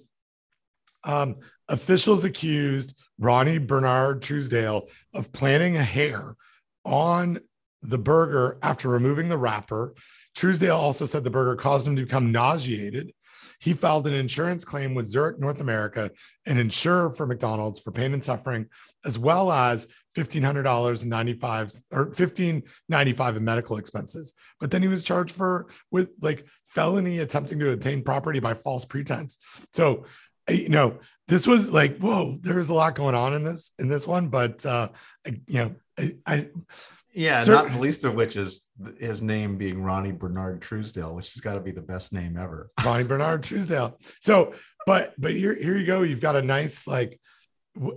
um, 1.05 1.37
officials 1.68 2.25
accused 2.25 3.01
Ronnie 3.18 3.59
Bernard 3.59 4.23
Truesdale 4.23 4.89
of 5.14 5.33
planting 5.33 5.77
a 5.77 5.85
hair 5.85 6.35
on 6.85 7.39
the 7.83 7.99
burger 7.99 8.59
after 8.62 8.89
removing 8.89 9.29
the 9.29 9.39
wrapper. 9.39 9.95
Truesdale 10.35 10.77
also 10.77 11.05
said 11.05 11.25
the 11.25 11.31
burger 11.31 11.57
caused 11.57 11.87
him 11.87 11.97
to 11.97 12.03
become 12.03 12.33
nauseated. 12.33 13.12
He 13.61 13.74
filed 13.74 14.06
an 14.06 14.14
insurance 14.14 14.64
claim 14.64 14.94
with 14.94 15.06
Zurich 15.06 15.38
North 15.38 15.61
America, 15.61 16.11
an 16.46 16.58
insurer 16.58 17.12
for 17.12 17.26
McDonald's 17.26 17.78
for 17.78 17.92
pain 17.92 18.14
and 18.14 18.24
suffering, 18.24 18.66
as 19.04 19.18
well 19.18 19.52
as 19.52 19.86
fifteen 20.14 20.42
hundred 20.42 20.64
dollars 20.64 21.02
and 21.02 21.11
ninety 21.11 21.34
five 21.34 21.70
or 21.92 22.12
fifteen 22.14 22.62
ninety 22.88 23.12
five 23.12 23.36
in 23.36 23.44
medical 23.44 23.76
expenses. 23.76 24.32
But 24.61 24.70
then 24.70 24.82
he 24.82 24.88
was 24.88 25.04
charged 25.04 25.34
for 25.34 25.68
with 25.90 26.16
like 26.22 26.46
felony 26.66 27.18
attempting 27.18 27.58
to 27.61 27.72
obtain 27.72 28.02
property 28.02 28.40
by 28.40 28.54
false 28.54 28.84
pretense. 28.84 29.38
So 29.72 30.04
you 30.48 30.68
know 30.68 30.98
this 31.28 31.46
was 31.46 31.72
like 31.72 31.98
whoa 31.98 32.38
there 32.40 32.56
was 32.56 32.70
a 32.70 32.74
lot 32.74 32.94
going 32.94 33.14
on 33.14 33.34
in 33.34 33.44
this 33.44 33.72
in 33.78 33.88
this 33.88 34.08
one 34.08 34.28
but 34.28 34.64
uh 34.66 34.88
you 35.24 35.58
know 35.58 35.74
i, 35.98 36.11
I 36.26 36.48
yeah, 37.12 37.42
not 37.46 37.70
the 37.70 37.78
least 37.78 38.04
of 38.04 38.14
which 38.14 38.36
is 38.36 38.66
his 38.98 39.22
name 39.22 39.56
being 39.56 39.82
Ronnie 39.82 40.12
Bernard 40.12 40.62
Truesdale, 40.62 41.14
which 41.14 41.32
has 41.32 41.40
got 41.40 41.54
to 41.54 41.61
be 41.61 41.70
the 41.70 41.80
best 41.80 42.12
name 42.12 42.36
ever. 42.36 42.68
Ronnie 42.84 43.04
Bernard 43.04 43.42
Truesdale. 43.42 43.98
So, 44.20 44.54
but 44.86 45.14
but 45.18 45.32
here 45.32 45.54
here 45.54 45.76
you 45.76 45.86
go. 45.86 46.02
You've 46.02 46.20
got 46.20 46.36
a 46.36 46.42
nice 46.42 46.86
like. 46.86 47.18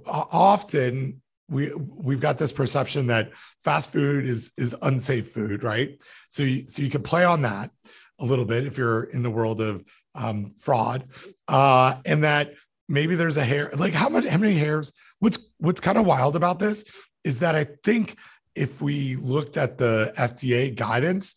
Often 0.05 1.21
we 1.49 1.71
we've 1.75 2.19
got 2.19 2.37
this 2.37 2.51
perception 2.51 3.07
that 3.07 3.35
fast 3.63 3.91
food 3.91 4.27
is 4.27 4.51
is 4.57 4.75
unsafe 4.81 5.31
food, 5.31 5.63
right? 5.63 6.01
So 6.29 6.43
you, 6.43 6.65
so 6.65 6.81
you 6.81 6.89
can 6.89 7.03
play 7.03 7.23
on 7.23 7.41
that 7.43 7.71
a 8.19 8.25
little 8.25 8.45
bit 8.45 8.65
if 8.65 8.77
you're 8.77 9.03
in 9.05 9.23
the 9.23 9.31
world 9.31 9.61
of 9.61 9.83
um, 10.15 10.49
fraud, 10.49 11.07
uh, 11.47 11.95
and 12.05 12.23
that 12.23 12.53
maybe 12.87 13.15
there's 13.15 13.37
a 13.37 13.43
hair 13.43 13.71
like 13.77 13.93
how 13.93 14.09
much 14.09 14.25
how 14.25 14.37
many 14.37 14.55
hairs? 14.55 14.91
What's 15.19 15.39
what's 15.57 15.81
kind 15.81 15.97
of 15.97 16.05
wild 16.05 16.35
about 16.35 16.59
this 16.59 16.85
is 17.23 17.39
that 17.39 17.55
I 17.55 17.67
think 17.83 18.17
if 18.55 18.81
we 18.81 19.15
looked 19.15 19.57
at 19.57 19.77
the 19.77 20.13
FDA 20.17 20.75
guidance, 20.75 21.35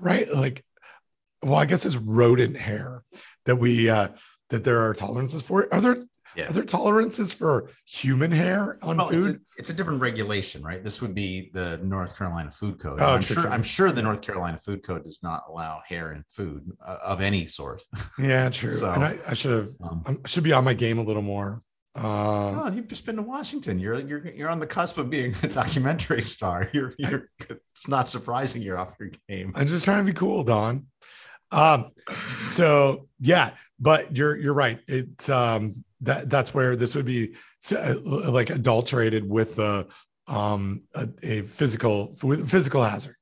right? 0.00 0.26
Like, 0.34 0.64
well, 1.42 1.56
I 1.56 1.66
guess 1.66 1.84
it's 1.84 1.96
rodent 1.96 2.56
hair 2.56 3.02
that 3.44 3.56
we 3.56 3.90
uh 3.90 4.08
that 4.50 4.64
there 4.64 4.80
are 4.80 4.94
tolerances 4.94 5.46
for. 5.46 5.72
Are 5.72 5.80
there 5.80 6.04
yeah. 6.36 6.48
are 6.48 6.52
there 6.52 6.64
tolerances 6.64 7.32
for 7.32 7.70
human 7.86 8.30
hair 8.30 8.78
on 8.82 8.96
well, 8.96 9.08
food? 9.08 9.16
It's 9.16 9.26
a, 9.26 9.40
it's 9.58 9.70
a, 9.70 9.74
different 9.74 10.00
regulation, 10.00 10.62
right? 10.62 10.82
This 10.82 11.00
would 11.00 11.14
be 11.14 11.50
the 11.52 11.78
North 11.82 12.16
Carolina 12.16 12.50
Food 12.50 12.78
Code. 12.78 12.98
Oh, 13.00 13.14
I'm 13.14 13.20
true, 13.20 13.34
sure. 13.34 13.42
True. 13.44 13.52
I'm 13.52 13.62
sure 13.62 13.92
the 13.92 14.02
North 14.02 14.22
Carolina 14.22 14.58
Food 14.58 14.82
Code 14.82 15.04
does 15.04 15.22
not 15.22 15.44
allow 15.48 15.82
hair 15.86 16.12
in 16.12 16.24
food 16.28 16.70
uh, 16.84 16.98
of 17.02 17.20
any 17.20 17.46
sort. 17.46 17.82
Yeah, 18.18 18.48
true. 18.50 18.72
so, 18.72 18.90
and 18.90 19.04
I, 19.04 19.18
I 19.28 19.34
should 19.34 19.52
have 19.52 19.68
um, 19.82 20.02
I 20.24 20.28
should 20.28 20.44
be 20.44 20.52
on 20.52 20.64
my 20.64 20.74
game 20.74 20.98
a 20.98 21.02
little 21.02 21.22
more. 21.22 21.62
Uh, 21.96 22.64
oh, 22.64 22.72
you've 22.74 22.88
just 22.88 23.06
been 23.06 23.16
to 23.16 23.22
Washington. 23.22 23.78
You're 23.78 24.00
you're 24.00 24.26
you're 24.26 24.50
on 24.50 24.58
the 24.58 24.66
cusp 24.66 24.98
of 24.98 25.10
being 25.10 25.34
a 25.42 25.48
documentary 25.48 26.22
star. 26.22 26.68
You're 26.72 26.92
you're. 26.98 27.28
it's 27.38 27.88
not 27.88 28.08
surprising 28.08 28.62
you're 28.62 28.78
off 28.78 28.96
your 28.98 29.10
game. 29.28 29.52
I'm 29.54 29.66
just 29.66 29.84
trying 29.84 30.04
to 30.04 30.12
be 30.12 30.16
cool, 30.16 30.42
Don. 30.42 30.86
Um, 31.52 31.90
so 32.48 33.08
yeah, 33.20 33.52
but 33.78 34.16
you're 34.16 34.36
you're 34.36 34.54
right. 34.54 34.80
It's 34.88 35.28
um 35.28 35.84
that 36.00 36.28
that's 36.28 36.52
where 36.52 36.74
this 36.74 36.96
would 36.96 37.06
be 37.06 37.36
uh, 37.70 37.94
like 38.28 38.50
adulterated 38.50 39.28
with 39.28 39.58
a 39.60 39.86
um 40.26 40.82
a, 40.94 41.08
a 41.22 41.42
physical 41.42 42.16
with 42.22 42.50
physical 42.50 42.82
hazard 42.82 43.16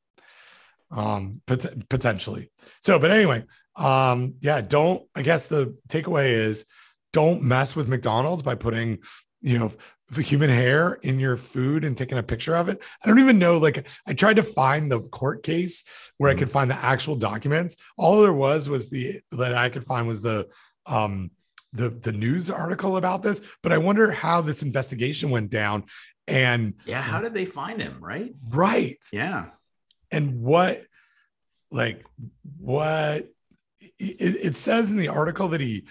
um 0.90 1.42
pot- 1.46 1.88
potentially. 1.90 2.50
So, 2.80 2.98
but 2.98 3.10
anyway, 3.10 3.44
um 3.76 4.34
yeah, 4.40 4.62
don't. 4.62 5.02
I 5.14 5.20
guess 5.20 5.48
the 5.48 5.76
takeaway 5.90 6.30
is 6.30 6.64
don't 7.12 7.42
mess 7.42 7.76
with 7.76 7.88
McDonald's 7.88 8.42
by 8.42 8.54
putting, 8.54 8.98
you 9.40 9.58
know, 9.58 9.72
human 10.20 10.50
hair 10.50 10.98
in 11.02 11.18
your 11.18 11.36
food 11.36 11.84
and 11.84 11.96
taking 11.96 12.18
a 12.18 12.22
picture 12.22 12.54
of 12.54 12.68
it. 12.68 12.82
I 13.02 13.08
don't 13.08 13.18
even 13.18 13.38
know. 13.38 13.58
Like, 13.58 13.88
I 14.06 14.12
tried 14.12 14.36
to 14.36 14.42
find 14.42 14.90
the 14.90 15.00
court 15.00 15.42
case 15.42 16.12
where 16.18 16.30
mm-hmm. 16.30 16.36
I 16.36 16.38
could 16.38 16.50
find 16.50 16.70
the 16.70 16.84
actual 16.84 17.16
documents. 17.16 17.76
All 17.96 18.20
there 18.20 18.32
was 18.32 18.68
was 18.68 18.90
the 18.90 19.20
that 19.30 19.54
I 19.54 19.68
could 19.68 19.86
find 19.86 20.06
was 20.06 20.22
the 20.22 20.48
um 20.86 21.30
the 21.72 21.88
the 21.88 22.12
news 22.12 22.50
article 22.50 22.98
about 22.98 23.22
this. 23.22 23.40
But 23.62 23.72
I 23.72 23.78
wonder 23.78 24.10
how 24.10 24.42
this 24.42 24.62
investigation 24.62 25.30
went 25.30 25.50
down. 25.50 25.84
And 26.28 26.74
yeah, 26.84 27.00
how 27.00 27.20
did 27.20 27.34
they 27.34 27.46
find 27.46 27.80
him? 27.80 27.96
Right. 28.00 28.34
Right. 28.48 28.98
Yeah. 29.12 29.46
And 30.10 30.42
what, 30.42 30.82
like, 31.70 32.04
what 32.58 33.28
it, 33.80 33.96
it 33.98 34.56
says 34.56 34.90
in 34.90 34.98
the 34.98 35.08
article 35.08 35.48
that 35.48 35.60
he 35.60 35.86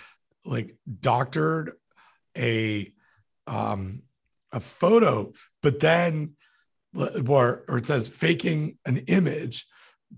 like 0.45 0.75
doctored 0.99 1.71
a 2.37 2.91
um 3.47 4.01
a 4.51 4.59
photo 4.59 5.31
but 5.61 5.79
then 5.79 6.33
or, 7.27 7.63
or 7.67 7.77
it 7.77 7.85
says 7.85 8.09
faking 8.09 8.77
an 8.85 8.97
image 9.07 9.65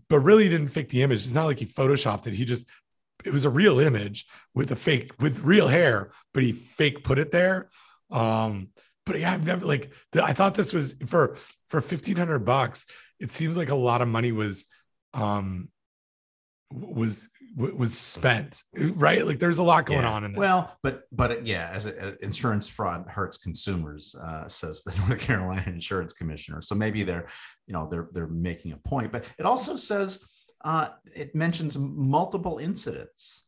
but 0.09 0.19
really 0.19 0.49
didn't 0.49 0.69
fake 0.69 0.89
the 0.89 1.03
image. 1.03 1.19
It's 1.19 1.35
not 1.35 1.45
like 1.45 1.59
he 1.59 1.65
photoshopped 1.65 2.25
it. 2.25 2.33
He 2.33 2.45
just 2.45 2.67
it 3.23 3.31
was 3.31 3.45
a 3.45 3.49
real 3.49 3.79
image 3.79 4.25
with 4.55 4.71
a 4.71 4.75
fake 4.75 5.11
with 5.19 5.43
real 5.43 5.67
hair 5.67 6.11
but 6.33 6.43
he 6.43 6.51
fake 6.51 7.03
put 7.03 7.19
it 7.19 7.31
there. 7.31 7.69
Um 8.11 8.69
but 9.05 9.19
yeah 9.19 9.33
i've 9.33 9.45
never 9.45 9.65
like 9.65 9.93
the, 10.11 10.23
i 10.23 10.31
thought 10.31 10.55
this 10.55 10.73
was 10.73 10.95
for 11.07 11.35
for 11.65 11.81
1500 11.81 12.39
bucks 12.39 12.85
it 13.19 13.29
seems 13.29 13.57
like 13.57 13.69
a 13.69 13.75
lot 13.75 14.01
of 14.01 14.07
money 14.07 14.31
was 14.31 14.67
um 15.13 15.67
was 16.71 17.29
was 17.55 17.97
spent 17.97 18.63
right? 18.95 19.25
Like 19.25 19.39
there's 19.39 19.59
a 19.59 19.63
lot 19.63 19.85
going 19.85 20.01
yeah. 20.01 20.11
on 20.11 20.23
in 20.23 20.31
this. 20.31 20.39
Well 20.39 20.75
but 20.81 21.03
but 21.11 21.31
uh, 21.31 21.35
yeah 21.43 21.69
as, 21.71 21.85
a, 21.85 22.01
as 22.01 22.15
insurance 22.17 22.67
fraud 22.67 23.05
hurts 23.07 23.37
consumers 23.37 24.15
uh, 24.15 24.47
says 24.47 24.83
the 24.83 24.95
north 25.07 25.19
carolina 25.19 25.63
insurance 25.67 26.13
commissioner. 26.13 26.61
So 26.61 26.75
maybe 26.75 27.03
they're 27.03 27.27
you 27.67 27.73
know 27.73 27.87
they're 27.89 28.09
they're 28.11 28.27
making 28.27 28.73
a 28.73 28.77
point 28.77 29.11
but 29.11 29.25
it 29.37 29.45
also 29.45 29.75
says 29.75 30.19
uh, 30.65 30.89
it 31.13 31.35
mentions 31.35 31.77
multiple 31.77 32.57
incidents. 32.57 33.45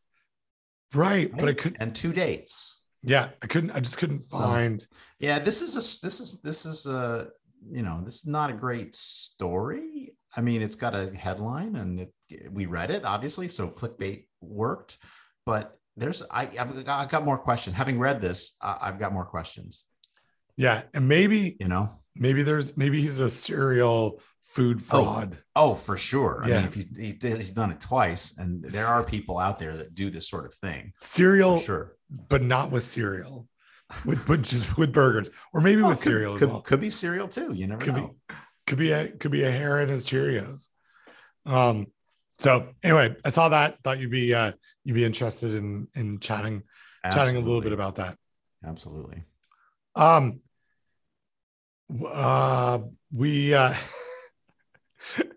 Right, 0.94 1.32
right? 1.32 1.40
but 1.40 1.50
i 1.50 1.54
could 1.54 1.78
and 1.80 1.96
two 1.96 2.14
dates. 2.14 2.84
Yeah 3.02 3.30
i 3.42 3.48
couldn't 3.48 3.72
i 3.72 3.80
just 3.80 3.98
couldn't 3.98 4.22
find 4.22 4.82
so, 4.82 4.88
yeah 5.20 5.40
this 5.40 5.62
is 5.62 5.74
a 5.76 6.06
this 6.06 6.20
is 6.20 6.42
this 6.42 6.66
is 6.66 6.86
a 6.86 7.28
you 7.72 7.82
know 7.82 8.02
this 8.04 8.16
is 8.16 8.28
not 8.28 8.50
a 8.50 8.54
great 8.54 8.96
story 8.96 10.16
I 10.36 10.42
mean, 10.42 10.62
it's 10.62 10.76
got 10.76 10.96
a 10.96 11.12
headline 11.16 11.76
and 11.76 12.00
it, 12.02 12.14
we 12.52 12.66
read 12.66 12.92
it, 12.92 13.06
obviously. 13.06 13.48
So 13.48 13.70
clickbait 13.70 14.26
worked. 14.42 14.98
But 15.46 15.78
there's, 15.96 16.24
I, 16.30 16.50
I've, 16.60 16.88
I've 16.88 17.10
got 17.10 17.24
more 17.24 17.38
questions. 17.38 17.76
Having 17.76 18.00
read 18.00 18.20
this, 18.22 18.56
I've 18.62 19.00
got 19.00 19.14
more 19.14 19.26
questions. 19.26 19.86
Yeah. 20.58 20.84
And 20.94 21.08
maybe, 21.08 21.56
you 21.60 21.68
know, 21.68 22.02
maybe 22.16 22.44
there's, 22.44 22.76
maybe 22.76 23.02
he's 23.02 23.20
a 23.20 23.30
serial 23.30 24.22
food 24.42 24.78
oh, 24.78 25.04
fraud. 25.04 25.38
Oh, 25.56 25.72
oh 25.72 25.76
for 25.76 25.98
sure. 25.98 26.44
Yeah. 26.46 26.56
I 26.56 26.58
mean, 26.58 26.68
if 26.68 26.74
he, 26.76 27.28
he, 27.30 27.36
he's 27.36 27.54
done 27.54 27.72
it 27.72 27.80
twice, 27.80 28.34
and 28.38 28.64
there 28.64 28.86
are 28.86 29.04
people 29.04 29.40
out 29.40 29.60
there 29.60 29.76
that 29.78 29.96
do 29.96 30.10
this 30.10 30.30
sort 30.30 30.46
of 30.46 30.54
thing. 30.54 30.94
Cereal, 31.00 31.60
sure, 31.60 31.96
but 32.30 32.42
not 32.42 32.72
with 32.72 32.84
cereal, 32.84 33.48
with, 34.06 34.28
just 34.44 34.78
with 34.78 34.94
burgers, 34.94 35.30
or 35.54 35.62
maybe 35.62 35.82
oh, 35.82 35.90
with 35.90 35.98
could, 35.98 36.04
cereal. 36.04 36.38
Could, 36.38 36.50
well. 36.50 36.62
could, 36.62 36.80
be 36.80 36.90
cereal 36.90 37.28
too. 37.28 37.54
You 37.54 37.68
never 37.68 37.84
could 37.84 37.96
know. 37.96 38.16
Be, 38.30 38.36
could 38.68 38.78
be 38.78 38.92
a 38.92 39.10
could 39.10 39.32
be 39.32 39.44
a 39.44 39.52
hair 39.52 39.82
in 39.82 39.90
his 39.90 40.06
Cheerios. 40.06 40.70
Um. 41.46 41.88
So 42.38 42.70
anyway, 42.84 43.16
I 43.24 43.30
saw 43.30 43.50
that. 43.50 43.82
Thought 43.84 44.00
you'd 44.00 44.12
be 44.12 44.34
uh 44.34 44.54
you'd 44.84 44.96
be 44.96 45.06
interested 45.06 45.54
in 45.56 45.88
in 45.96 46.20
chatting 46.20 46.64
Absolutely. 47.04 47.34
chatting 47.34 47.44
a 47.44 47.46
little 47.46 47.62
bit 47.62 47.74
about 47.74 47.96
that. 47.96 48.18
Absolutely. 48.66 49.24
Um. 49.96 50.42
Uh. 52.06 52.80
We. 53.12 53.54
uh 53.54 53.74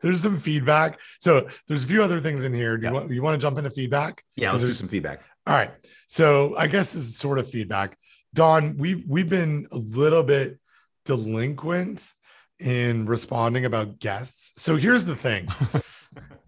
There's 0.02 0.22
some 0.22 0.38
feedback. 0.38 0.98
So 1.20 1.48
there's 1.66 1.84
a 1.84 1.86
few 1.86 2.02
other 2.02 2.20
things 2.20 2.44
in 2.44 2.54
here. 2.54 2.76
Do 2.76 2.84
yeah. 2.84 2.88
you 2.88 2.94
want 2.94 3.10
you 3.10 3.22
want 3.22 3.40
to 3.40 3.44
jump 3.44 3.58
into 3.58 3.70
feedback? 3.70 4.22
Yeah, 4.34 4.52
let's 4.52 4.64
do 4.64 4.72
some 4.72 4.88
feedback. 4.88 5.20
All 5.46 5.54
right. 5.54 5.70
So 6.06 6.56
I 6.56 6.66
guess 6.66 6.94
this 6.94 7.02
is 7.02 7.18
sort 7.18 7.38
of 7.38 7.50
feedback. 7.50 7.98
Don, 8.34 8.76
we've 8.76 9.04
we've 9.06 9.28
been 9.28 9.66
a 9.72 9.78
little 9.78 10.22
bit 10.22 10.58
delinquent 11.04 12.12
in 12.60 13.06
responding 13.06 13.64
about 13.64 13.98
guests. 13.98 14.60
So 14.60 14.76
here's 14.76 15.06
the 15.06 15.16
thing. 15.16 15.48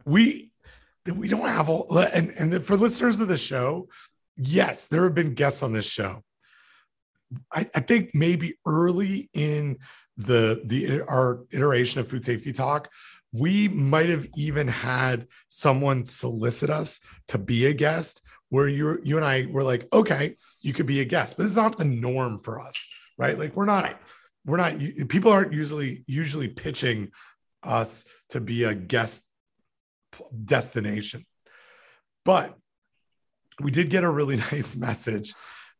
we 0.04 0.50
we 1.14 1.28
don't 1.28 1.46
have 1.46 1.68
all 1.68 1.86
and, 1.98 2.30
and 2.30 2.64
for 2.64 2.76
listeners 2.76 3.20
of 3.20 3.28
the 3.28 3.36
show, 3.36 3.88
yes, 4.36 4.88
there 4.88 5.04
have 5.04 5.14
been 5.14 5.34
guests 5.34 5.62
on 5.62 5.72
this 5.72 5.90
show. 5.90 6.22
I, 7.52 7.66
I 7.74 7.80
think 7.80 8.10
maybe 8.14 8.54
early 8.66 9.30
in 9.34 9.78
the 10.16 10.62
the 10.64 11.02
our 11.08 11.44
iteration 11.52 12.00
of 12.00 12.08
food 12.08 12.24
safety 12.24 12.52
talk, 12.52 12.92
we 13.32 13.68
might 13.68 14.08
have 14.08 14.26
even 14.36 14.68
had 14.68 15.28
someone 15.48 16.04
solicit 16.04 16.70
us 16.70 17.00
to 17.28 17.38
be 17.38 17.66
a 17.66 17.72
guest 17.72 18.22
where 18.48 18.68
you 18.68 19.00
you 19.04 19.16
and 19.16 19.24
I 19.24 19.46
were 19.50 19.62
like, 19.62 19.86
okay, 19.92 20.36
you 20.60 20.72
could 20.72 20.86
be 20.86 21.00
a 21.00 21.04
guest, 21.04 21.36
but 21.36 21.44
this 21.44 21.52
is 21.52 21.56
not 21.56 21.78
the 21.78 21.84
norm 21.84 22.36
for 22.38 22.60
us, 22.60 22.86
right? 23.16 23.38
Like 23.38 23.54
we're 23.54 23.64
not 23.64 23.84
we're 24.50 24.56
not 24.56 24.74
people 25.08 25.30
aren't 25.30 25.52
usually 25.52 26.04
usually 26.06 26.48
pitching 26.48 27.10
us 27.62 28.04
to 28.30 28.40
be 28.40 28.64
a 28.64 28.74
guest 28.74 29.26
destination 30.44 31.24
But 32.24 32.56
we 33.60 33.70
did 33.70 33.90
get 33.90 34.04
a 34.04 34.10
really 34.10 34.36
nice 34.52 34.76
message 34.76 35.34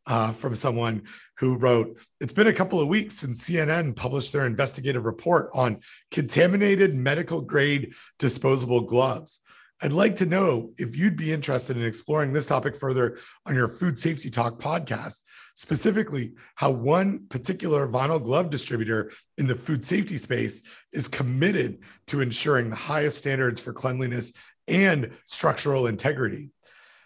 uh, 0.06 0.32
from 0.32 0.54
someone 0.54 1.02
who 1.38 1.58
wrote, 1.58 2.00
It's 2.20 2.32
been 2.32 2.46
a 2.46 2.52
couple 2.52 2.80
of 2.80 2.88
weeks 2.88 3.16
since 3.16 3.48
CNN 3.48 3.94
published 3.94 4.32
their 4.32 4.46
investigative 4.46 5.04
report 5.04 5.50
on 5.52 5.80
contaminated 6.10 6.94
medical 6.94 7.40
grade 7.40 7.94
disposable 8.18 8.82
gloves. 8.82 9.40
I'd 9.83 9.95
like 9.95 10.16
to 10.16 10.26
know 10.26 10.72
if 10.76 10.95
you'd 10.95 11.16
be 11.16 11.33
interested 11.33 11.76
in 11.76 11.85
exploring 11.85 12.33
this 12.33 12.45
topic 12.45 12.76
further 12.76 13.16
on 13.47 13.55
your 13.55 13.68
Food 13.68 13.97
Safety 13.97 14.28
Talk 14.28 14.59
podcast, 14.59 15.22
specifically 15.55 16.35
how 16.55 16.70
one 16.70 17.26
particular 17.31 17.89
vinyl 17.89 18.22
glove 18.22 18.51
distributor 18.51 19.11
in 19.39 19.47
the 19.47 19.55
food 19.55 19.83
safety 19.83 20.18
space 20.18 20.62
is 20.93 21.09
committed 21.09 21.78
to 22.09 22.20
ensuring 22.20 22.68
the 22.68 22.76
highest 22.76 23.16
standards 23.16 23.59
for 23.59 23.72
cleanliness 23.72 24.33
and 24.68 25.12
structural 25.24 25.87
integrity. 25.87 26.51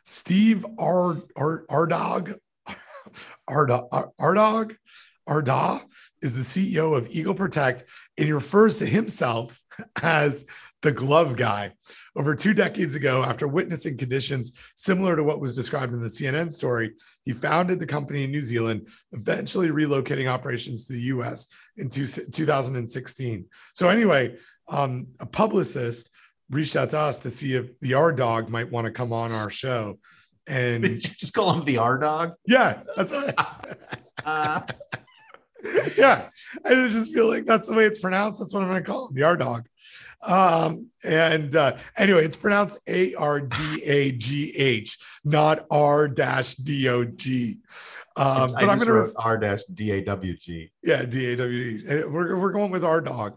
Steve 0.05 0.66
Ard- 0.77 1.22
Ard- 1.37 1.68
Ardog, 1.68 2.35
Ardog, 3.49 4.11
Ardog, 4.20 4.75
Arda 5.27 5.81
is 6.25 6.35
the 6.35 6.41
CEO 6.75 6.97
of 6.97 7.09
Eagle 7.11 7.35
Protect, 7.35 7.85
and 8.16 8.27
he 8.27 8.33
refers 8.33 8.79
to 8.79 8.87
himself 8.87 9.62
as 10.03 10.47
the 10.83 10.91
glove 10.91 11.37
guy. 11.37 11.72
Over 12.16 12.35
two 12.35 12.55
decades 12.55 12.95
ago, 12.95 13.22
after 13.22 13.47
witnessing 13.47 13.99
conditions 13.99 14.72
similar 14.75 15.16
to 15.16 15.25
what 15.25 15.41
was 15.41 15.55
described 15.55 15.93
in 15.93 16.01
the 16.01 16.09
CNN 16.09 16.51
story, 16.51 16.93
he 17.25 17.33
founded 17.33 17.79
the 17.79 17.87
company 17.87 18.25
in 18.25 18.31
New 18.31 18.41
Zealand, 18.41 18.89
eventually 19.12 19.68
relocating 19.68 20.31
operations 20.31 20.87
to 20.87 20.95
the 20.95 21.03
US 21.03 21.49
in 21.77 21.89
two, 21.91 22.07
2016. 22.07 23.45
So, 23.75 23.89
anyway, 23.89 24.37
um, 24.68 25.09
a 25.20 25.27
publicist 25.27 26.11
reached 26.51 26.77
out 26.77 26.91
to 26.91 26.99
us 26.99 27.20
to 27.20 27.31
see 27.31 27.55
if 27.55 27.79
the 27.81 27.95
R 27.95 28.12
dog 28.12 28.49
might 28.49 28.70
want 28.70 28.87
to 28.87 28.91
come 28.91 29.12
on 29.12 29.33
our 29.33 29.51
show. 29.51 29.99
And 30.47 30.85
just 31.01 31.35
call 31.35 31.53
him 31.53 31.64
the 31.64 31.79
R 31.79 31.99
dog. 31.99 32.35
Yeah, 32.47 32.83
that's 32.97 33.12
it. 33.12 33.35
uh, 34.25 34.61
yeah, 35.96 36.28
I 36.64 36.88
just 36.88 37.14
feel 37.14 37.28
like 37.28 37.46
that's 37.46 37.68
the 37.68 37.74
way 37.74 37.84
it's 37.84 37.98
pronounced. 37.98 38.40
That's 38.40 38.52
what 38.52 38.62
I'm 38.62 38.68
going 38.68 38.82
to 38.82 38.90
call 38.90 39.08
him, 39.08 39.14
the 39.14 39.22
R 39.22 39.36
dog. 39.36 39.66
Um, 40.26 40.88
and 41.04 41.54
uh, 41.54 41.76
anyway, 41.96 42.24
it's 42.24 42.36
pronounced 42.36 42.80
A 42.86 43.14
R 43.14 43.40
D 43.40 43.82
A 43.84 44.12
G 44.12 44.54
H, 44.56 44.98
not 45.24 45.66
R 45.70 46.08
dash 46.08 46.54
D 46.54 46.88
O 46.88 47.04
G. 47.04 47.60
Um, 48.16 48.52
but 48.52 48.68
I'm 48.68 48.78
going 48.78 48.88
to 48.88 49.12
R 49.18 49.36
dash 49.38 49.64
D 49.72 49.90
A 49.92 50.04
W 50.04 50.36
G. 50.36 50.70
Yeah, 50.82 51.04
D 51.04 51.32
A 51.32 51.36
W 51.36 51.78
G. 51.78 51.86
We're, 52.06 52.38
we're 52.38 52.52
going 52.52 52.70
with 52.70 52.84
our 52.84 53.00
dog. 53.00 53.36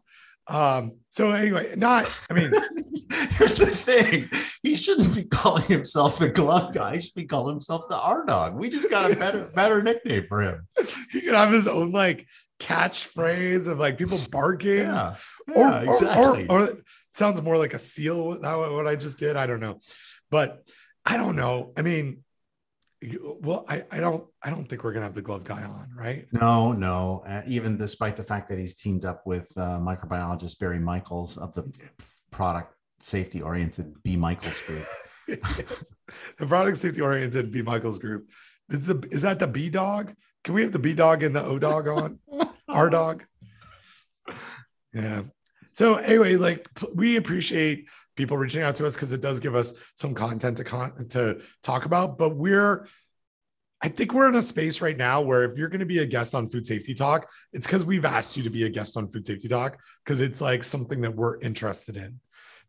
Um, 0.50 0.94
so 1.10 1.32
anyway, 1.32 1.74
not, 1.76 2.10
I 2.30 2.34
mean, 2.34 2.52
here's 3.32 3.58
the 3.58 3.66
thing. 3.66 4.30
He 4.64 4.76
shouldn't 4.76 5.16
be 5.16 5.24
calling 5.26 5.64
himself 5.64 6.20
the 6.20 6.30
glove 6.30 6.74
guy. 6.74 6.96
He 6.96 7.02
should 7.02 7.16
be 7.16 7.26
calling 7.26 7.56
himself 7.56 7.84
the 7.90 7.98
R 7.98 8.26
dog. 8.26 8.56
We 8.56 8.70
just 8.70 8.90
got 8.90 9.12
a 9.12 9.16
better, 9.16 9.52
better 9.56 9.82
nickname 9.84 10.26
for 10.30 10.42
him. 10.42 10.68
He 11.12 11.22
could 11.22 11.36
have 11.36 11.52
his 11.52 11.68
own 11.68 11.92
like 11.92 12.28
catchphrase 12.60 13.70
of 13.70 13.80
like 13.80 13.98
people 13.98 14.20
barking. 14.32 14.78
Yeah, 14.78 15.16
yeah 15.56 15.82
or, 15.82 15.84
exactly. 15.84 16.48
Or, 16.48 16.62
or, 16.62 16.64
or, 16.64 16.70
sounds 17.14 17.42
more 17.42 17.58
like 17.58 17.74
a 17.74 17.80
seal. 17.80 18.40
That 18.40 18.56
what 18.56 18.88
I 18.88 18.96
just 18.96 19.20
did. 19.20 19.36
I 19.36 19.48
don't 19.48 19.60
know, 19.60 19.80
but 20.30 20.68
I 21.06 21.18
don't 21.18 21.36
know. 21.36 21.74
I 21.76 21.82
mean, 21.82 22.24
well, 23.42 23.66
I, 23.70 23.84
I 23.92 24.00
don't 24.00 24.26
I 24.44 24.50
don't 24.50 24.68
think 24.68 24.84
we're 24.84 24.94
gonna 24.94 25.06
have 25.06 25.14
the 25.14 25.22
glove 25.22 25.44
guy 25.44 25.64
on, 25.64 25.90
right? 25.96 26.26
No, 26.32 26.72
no. 26.72 27.24
Uh, 27.28 27.42
even 27.48 27.78
despite 27.78 28.16
the 28.18 28.24
fact 28.24 28.50
that 28.50 28.58
he's 28.58 28.76
teamed 28.76 29.06
up 29.06 29.26
with 29.26 29.48
uh, 29.56 29.80
microbiologist 29.80 30.60
Barry 30.60 30.80
Michaels 30.80 31.38
of 31.38 31.54
the 31.54 31.72
product 32.32 32.74
safety 33.00 33.42
oriented 33.42 33.94
B 34.04 34.16
Michaels 34.16 34.62
group. 34.66 34.86
the 35.28 36.48
product 36.48 36.78
safety 36.78 37.02
oriented 37.02 37.52
B 37.52 37.62
Michaels 37.62 38.00
group. 38.00 38.30
Is, 38.70 38.88
the, 38.88 39.08
is 39.12 39.22
that 39.22 39.40
the 39.40 39.48
B 39.48 39.70
dog? 39.70 40.14
Can 40.44 40.54
we 40.54 40.62
have 40.62 40.72
the 40.72 40.80
B 40.80 40.94
dog 40.94 41.24
and 41.24 41.36
the 41.36 41.44
O 41.44 41.60
dog 41.60 41.88
on? 41.88 42.20
our 42.70 42.90
dog? 42.90 43.26
Yeah. 44.94 45.24
So 45.78 45.98
anyway, 45.98 46.38
like 46.38 46.68
we 46.96 47.18
appreciate 47.18 47.88
people 48.16 48.36
reaching 48.36 48.64
out 48.64 48.74
to 48.78 48.86
us 48.88 48.96
because 48.96 49.14
it 49.14 49.22
does 49.22 49.40
give 49.40 49.54
us 49.54 49.94
some 49.94 50.16
content 50.16 50.58
to 50.58 50.64
con- 50.64 51.08
to 51.10 51.40
talk 51.62 51.86
about. 51.86 52.18
But 52.18 52.36
we're, 52.36 52.88
I 53.84 53.90
think 53.90 54.12
we're 54.12 54.28
in 54.28 54.34
a 54.34 54.42
space 54.42 54.82
right 54.82 54.98
now 54.98 55.22
where 55.22 55.44
if 55.44 55.56
you're 55.56 55.70
going 55.70 55.82
to 55.82 55.86
be 55.86 56.00
a 56.00 56.06
guest 56.08 56.34
on 56.34 56.50
Food 56.50 56.66
Safety 56.66 56.96
Talk, 56.96 57.30
it's 57.54 57.68
because 57.68 57.86
we've 57.86 58.06
asked 58.06 58.36
you 58.36 58.42
to 58.42 58.50
be 58.50 58.64
a 58.64 58.70
guest 58.70 58.98
on 58.98 59.08
Food 59.08 59.24
Safety 59.24 59.48
Talk 59.48 59.80
because 60.04 60.20
it's 60.20 60.42
like 60.42 60.64
something 60.64 61.00
that 61.02 61.16
we're 61.16 61.40
interested 61.42 61.96
in. 61.96 62.20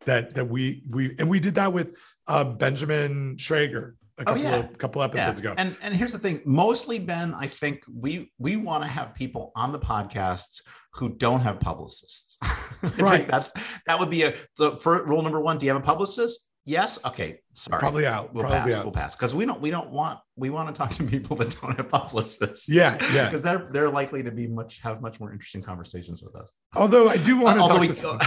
That 0.04 0.34
that 0.34 0.44
we 0.44 0.82
we 0.90 1.16
and 1.18 1.30
we 1.30 1.40
did 1.40 1.54
that 1.54 1.72
with 1.72 1.98
uh, 2.26 2.44
Benjamin 2.44 3.36
Schrager 3.38 3.94
a 4.18 4.22
oh, 4.22 4.24
couple 4.24 4.46
oh, 4.46 4.50
yeah. 4.50 4.56
of 4.56 4.78
couple 4.78 5.02
episodes 5.02 5.40
yeah. 5.40 5.52
ago. 5.52 5.54
And 5.58 5.76
and 5.82 5.94
here's 5.94 6.12
the 6.12 6.18
thing, 6.18 6.40
mostly 6.44 6.98
Ben, 6.98 7.34
I 7.34 7.46
think 7.46 7.82
we 7.92 8.32
we 8.38 8.56
want 8.56 8.82
to 8.84 8.88
have 8.88 9.14
people 9.14 9.52
on 9.54 9.72
the 9.72 9.78
podcasts 9.78 10.62
who 10.94 11.10
don't 11.10 11.40
have 11.40 11.60
publicists. 11.60 12.38
right. 12.98 13.26
That's 13.28 13.52
that 13.86 13.98
would 13.98 14.10
be 14.10 14.22
a 14.22 14.34
the 14.56 14.76
for 14.76 15.04
rule 15.04 15.22
number 15.22 15.40
one. 15.40 15.58
Do 15.58 15.66
you 15.66 15.72
have 15.72 15.80
a 15.80 15.84
publicist? 15.84 16.46
Yes. 16.64 16.98
Okay. 17.02 17.40
Sorry. 17.54 17.78
Probably 17.78 18.06
out. 18.06 18.34
We'll 18.34 18.44
Probably 18.44 18.72
pass. 18.72 18.80
Out. 18.80 18.84
We'll 18.84 18.92
pass 18.92 19.16
because 19.16 19.34
we 19.34 19.46
don't 19.46 19.60
we 19.60 19.70
don't 19.70 19.90
want 19.90 20.18
we 20.36 20.50
want 20.50 20.68
to 20.68 20.74
talk 20.74 20.90
to 20.92 21.04
people 21.04 21.36
that 21.36 21.56
don't 21.60 21.76
have 21.76 21.88
publicists. 21.88 22.68
Yeah. 22.68 22.98
Yeah. 23.12 23.24
Because 23.28 23.42
they're 23.42 23.68
they're 23.72 23.90
likely 23.90 24.22
to 24.22 24.30
be 24.30 24.46
much 24.46 24.80
have 24.80 25.00
much 25.00 25.18
more 25.18 25.32
interesting 25.32 25.62
conversations 25.62 26.22
with 26.22 26.34
us. 26.36 26.52
Although 26.76 27.08
I 27.08 27.16
do 27.16 27.40
want 27.40 27.60
to 27.60 27.68
talk 27.68 27.80
we, 27.80 27.86
to 27.86 27.94
someone 27.94 28.20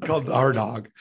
called 0.00 0.30
our 0.30 0.52
dog. 0.52 0.88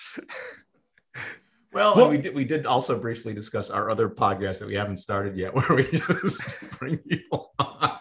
Well, 1.73 1.95
well 1.95 2.09
we 2.09 2.17
did 2.17 2.35
we 2.35 2.45
did 2.45 2.65
also 2.65 2.99
briefly 2.99 3.33
discuss 3.33 3.69
our 3.69 3.89
other 3.89 4.09
podcast 4.09 4.59
that 4.59 4.67
we 4.67 4.75
haven't 4.75 4.97
started 4.97 5.37
yet, 5.37 5.53
where 5.55 5.75
we 5.75 5.83
just 5.83 6.79
bring 6.79 6.97
people 6.97 7.53
on. 7.59 7.97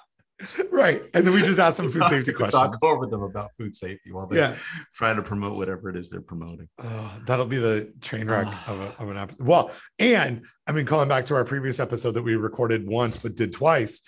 Right. 0.73 1.03
And 1.13 1.27
then 1.27 1.35
we 1.35 1.41
just 1.41 1.59
ask 1.59 1.77
them 1.77 1.89
food 1.89 2.01
talk, 2.01 2.11
safety 2.11 2.33
questions. 2.33 2.61
Talk 2.61 2.83
over 2.83 3.07
them 3.07 3.23
about 3.23 3.51
food 3.59 3.77
safety 3.77 4.11
while 4.11 4.27
they're 4.27 4.51
yeah. 4.51 4.57
trying 4.95 5.17
to 5.17 5.23
promote 5.23 5.57
whatever 5.57 5.91
it 5.91 5.97
is 5.97 6.09
they're 6.09 6.23
promoting. 6.23 6.69
Uh, 6.79 7.19
that'll 7.27 7.47
be 7.47 7.59
the 7.59 7.93
train 8.01 8.27
wreck 8.27 8.47
of, 8.67 8.81
a, 8.81 9.03
of 9.03 9.11
an 9.11 9.19
episode. 9.19 9.47
Well, 9.47 9.71
and 9.99 10.45
I 10.67 10.73
mean, 10.73 10.87
calling 10.87 11.09
back 11.09 11.27
to 11.27 11.35
our 11.35 11.45
previous 11.45 11.79
episode 11.79 12.13
that 12.13 12.23
we 12.23 12.37
recorded 12.37 12.87
once 12.87 13.19
but 13.19 13.37
did 13.37 13.53
twice. 13.53 14.01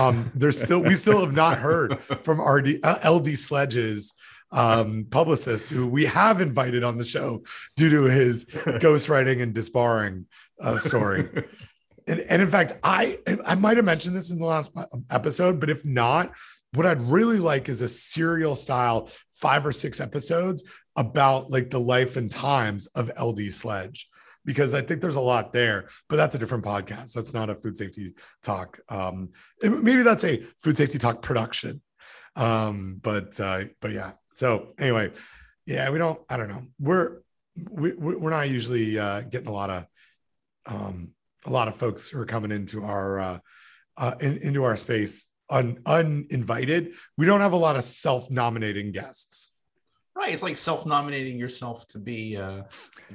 Um, 0.00 0.30
there's 0.34 0.58
still 0.58 0.82
we 0.82 0.94
still 0.94 1.20
have 1.20 1.34
not 1.34 1.58
heard 1.58 1.98
from 2.00 2.40
RD 2.40 2.78
uh, 2.82 2.98
LD 3.06 3.36
Sledges 3.36 4.14
um, 4.52 5.06
publicist 5.10 5.68
who 5.68 5.88
we 5.88 6.04
have 6.04 6.40
invited 6.40 6.84
on 6.84 6.96
the 6.96 7.04
show 7.04 7.42
due 7.76 7.90
to 7.90 8.02
his 8.04 8.44
ghostwriting 8.80 9.42
and 9.42 9.54
disbarring 9.54 10.26
uh, 10.60 10.78
story. 10.78 11.28
and, 12.06 12.20
and 12.20 12.42
in 12.42 12.48
fact, 12.48 12.74
I 12.82 13.16
I 13.46 13.54
might 13.54 13.76
have 13.76 13.86
mentioned 13.86 14.16
this 14.16 14.30
in 14.30 14.38
the 14.38 14.46
last 14.46 14.72
episode, 15.10 15.60
but 15.60 15.70
if 15.70 15.84
not, 15.84 16.32
what 16.74 16.86
I'd 16.86 17.00
really 17.02 17.38
like 17.38 17.68
is 17.68 17.80
a 17.80 17.88
serial 17.88 18.54
style 18.54 19.08
five 19.34 19.66
or 19.66 19.72
six 19.72 20.00
episodes 20.00 20.62
about 20.96 21.50
like 21.50 21.70
the 21.70 21.80
life 21.80 22.16
and 22.16 22.30
times 22.30 22.86
of 22.88 23.10
LD 23.20 23.52
Sledge 23.52 24.08
because 24.44 24.74
I 24.74 24.82
think 24.82 25.00
there's 25.00 25.16
a 25.16 25.20
lot 25.20 25.52
there, 25.52 25.88
but 26.08 26.16
that's 26.16 26.34
a 26.34 26.38
different 26.38 26.64
podcast. 26.64 27.14
That's 27.14 27.34
not 27.34 27.50
a 27.50 27.54
food 27.54 27.76
safety 27.76 28.14
talk. 28.42 28.78
Um, 28.88 29.30
maybe 29.62 30.02
that's 30.02 30.24
a 30.24 30.42
food 30.62 30.76
safety 30.76 30.98
talk 30.98 31.22
production. 31.22 31.80
Um, 32.36 33.00
but 33.02 33.38
uh, 33.40 33.64
but 33.80 33.92
yeah, 33.92 34.12
so 34.34 34.74
anyway, 34.78 35.12
yeah, 35.66 35.90
we 35.90 35.98
don't. 35.98 36.20
I 36.28 36.36
don't 36.36 36.48
know. 36.48 36.64
We're 36.78 37.22
we, 37.70 37.92
we're 37.94 38.30
not 38.30 38.50
usually 38.50 38.98
uh, 38.98 39.22
getting 39.22 39.48
a 39.48 39.52
lot 39.52 39.70
of 39.70 39.86
um, 40.66 41.10
a 41.46 41.50
lot 41.50 41.68
of 41.68 41.76
folks 41.76 42.10
who 42.10 42.20
are 42.20 42.26
coming 42.26 42.50
into 42.50 42.84
our 42.84 43.20
uh, 43.20 43.38
uh, 43.96 44.14
in, 44.20 44.38
into 44.38 44.64
our 44.64 44.76
space 44.76 45.26
un, 45.50 45.78
uninvited. 45.86 46.94
We 47.16 47.26
don't 47.26 47.40
have 47.40 47.52
a 47.52 47.58
lot 47.58 47.76
of 47.76 47.84
self-nominating 47.84 48.92
guests. 48.92 49.50
Right, 50.16 50.32
it's 50.32 50.44
like 50.44 50.56
self-nominating 50.56 51.38
yourself 51.38 51.88
to 51.88 51.98
be 51.98 52.36
uh, 52.36 52.62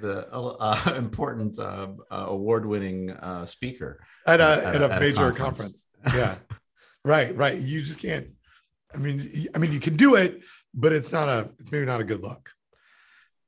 the 0.02 0.28
uh, 0.34 0.94
important 0.98 1.58
uh, 1.58 1.90
uh, 2.12 2.26
award-winning 2.28 3.12
uh, 3.12 3.46
speaker 3.46 4.04
at 4.28 4.42
a 4.42 4.62
at, 4.66 4.76
at 4.76 4.82
a, 4.82 4.94
at 4.96 5.02
major 5.02 5.28
a 5.28 5.34
conference. 5.34 5.88
conference. 6.04 6.46
Yeah, 6.52 6.58
right, 7.06 7.36
right. 7.38 7.58
You 7.58 7.80
just 7.80 8.02
can't. 8.02 8.28
I 8.94 8.98
mean, 8.98 9.48
I 9.56 9.60
mean, 9.60 9.72
you 9.72 9.80
can 9.80 9.96
do 9.96 10.16
it, 10.16 10.44
but 10.74 10.94
it's 10.94 11.12
not 11.12 11.30
a 11.30 11.50
it's 11.60 11.72
maybe 11.72 11.86
not 11.86 12.02
a 12.02 12.06
good 12.06 12.22
look. 12.22 12.52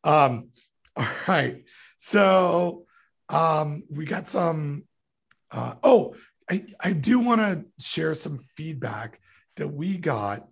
Um 0.04 0.50
all 0.96 1.08
right. 1.28 1.64
So 1.98 2.86
um 3.30 3.84
we 3.90 4.06
got 4.06 4.28
some 4.28 4.84
uh 5.52 5.76
oh 5.84 6.16
i 6.50 6.62
i 6.82 6.92
do 6.94 7.20
want 7.20 7.40
to 7.42 7.66
share 7.80 8.14
some 8.14 8.38
feedback 8.38 9.20
that 9.58 9.68
we 9.68 9.98
got. 9.98 10.48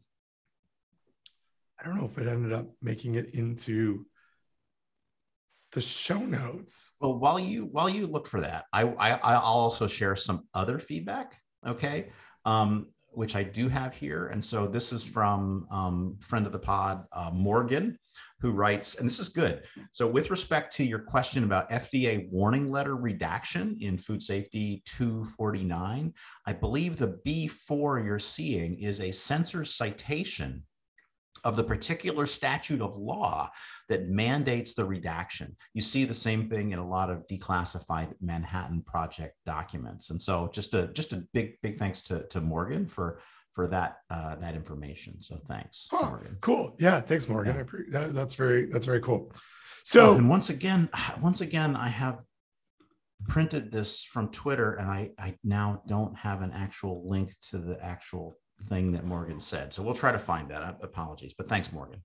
I 1.80 1.86
don't 1.86 1.98
know 1.98 2.06
if 2.06 2.18
it 2.18 2.28
ended 2.28 2.54
up 2.54 2.68
making 2.82 3.16
it 3.16 3.36
into 3.36 4.06
the 5.72 5.82
show 5.82 6.20
notes. 6.20 6.92
Well 7.00 7.18
while 7.18 7.40
you 7.40 7.66
while 7.66 7.90
you 7.90 8.08
look 8.08 8.28
for 8.28 8.42
that 8.42 8.66
i, 8.74 8.84
I 8.84 9.12
i'll 9.12 9.42
also 9.42 9.88
share 9.88 10.16
some 10.16 10.48
other 10.54 10.80
feedback 10.80 11.36
okay? 11.66 12.10
Um 12.46 12.88
which 13.12 13.36
I 13.36 13.44
do 13.44 13.68
have 13.68 13.94
here. 13.94 14.28
And 14.28 14.44
so 14.44 14.68
this 14.68 14.94
is 14.94 15.04
from 15.04 15.68
um, 15.72 16.18
friend 16.20 16.46
of 16.46 16.52
the 16.52 16.60
pod, 16.60 17.06
uh, 17.14 17.32
Morgan. 17.34 17.98
who 18.42 18.52
writes, 18.52 19.00
and 19.00 19.08
this 19.08 19.20
is 19.20 19.30
good. 19.30 19.64
So, 19.92 20.08
with 20.08 20.30
respect 20.30 20.76
to 20.76 20.86
your 20.86 21.00
question 21.00 21.44
about 21.44 21.70
FDA 21.70 22.30
warning 22.32 22.70
letter 22.70 22.96
redaction 22.96 23.78
in 23.82 23.98
Food 23.98 24.22
Safety 24.22 24.82
249, 24.86 26.14
I 26.46 26.54
believe 26.54 26.98
the 26.98 27.20
B4 27.26 28.04
you're 28.04 28.20
seeing 28.20 28.80
is 28.80 29.02
a 29.02 29.12
censor 29.12 29.66
citation 29.66 30.64
of 31.44 31.56
the 31.56 31.64
particular 31.64 32.26
statute 32.26 32.82
of 32.82 32.96
law 32.98 33.50
that 33.88 34.10
mandates 34.10 34.74
the 34.74 34.86
redaction. 34.86 35.56
You 35.74 35.82
see 35.82 36.06
the 36.06 36.14
same 36.14 36.50
thing 36.50 36.72
in 36.72 36.80
a 36.80 36.88
lot 36.88 37.10
of 37.10 37.26
declassified 37.28 38.14
Manhattan 38.22 38.82
Project 38.84 39.36
documents. 39.46 40.10
And 40.10 40.22
so 40.22 40.50
just 40.54 40.74
a 40.74 40.88
just 40.88 41.14
a 41.14 41.24
big, 41.34 41.60
big 41.62 41.78
thanks 41.78 42.02
to, 42.04 42.26
to 42.28 42.42
Morgan 42.42 42.88
for 42.88 43.20
for 43.54 43.68
that 43.68 43.98
uh, 44.10 44.36
that 44.36 44.56
information. 44.56 45.22
So 45.22 45.40
thanks, 45.48 45.88
huh, 45.92 46.10
Morgan. 46.10 46.38
Cool. 46.42 46.76
Yeah, 46.80 47.02
thanks, 47.02 47.28
Morgan. 47.28 47.56
Yeah. 47.56 47.64
Pre- 47.66 47.90
that, 47.90 48.14
that's 48.14 48.36
very 48.36 48.68
that's 48.68 48.86
very 48.86 49.02
cool. 49.02 49.32
So 49.84 50.16
and 50.16 50.30
once 50.30 50.50
again, 50.50 50.90
once 51.22 51.42
again, 51.42 51.76
I 51.76 51.90
have 51.90 52.20
printed 53.28 53.72
this 53.72 54.04
from 54.04 54.30
Twitter, 54.30 54.76
and 54.76 54.90
I 54.90 55.12
I 55.18 55.36
now 55.44 55.82
don't 55.88 56.16
have 56.16 56.42
an 56.42 56.52
actual 56.54 57.10
link 57.10 57.34
to 57.50 57.58
the 57.58 57.84
actual 57.84 58.38
thing 58.68 58.92
that 58.94 59.06
Morgan 59.06 59.40
said. 59.40 59.74
So 59.74 59.82
we'll 59.84 59.94
try 59.94 60.12
to 60.12 60.20
find 60.20 60.50
that. 60.50 60.78
Apologies, 60.82 61.34
but 61.34 61.48
thanks, 61.48 61.72
Morgan. 61.72 62.02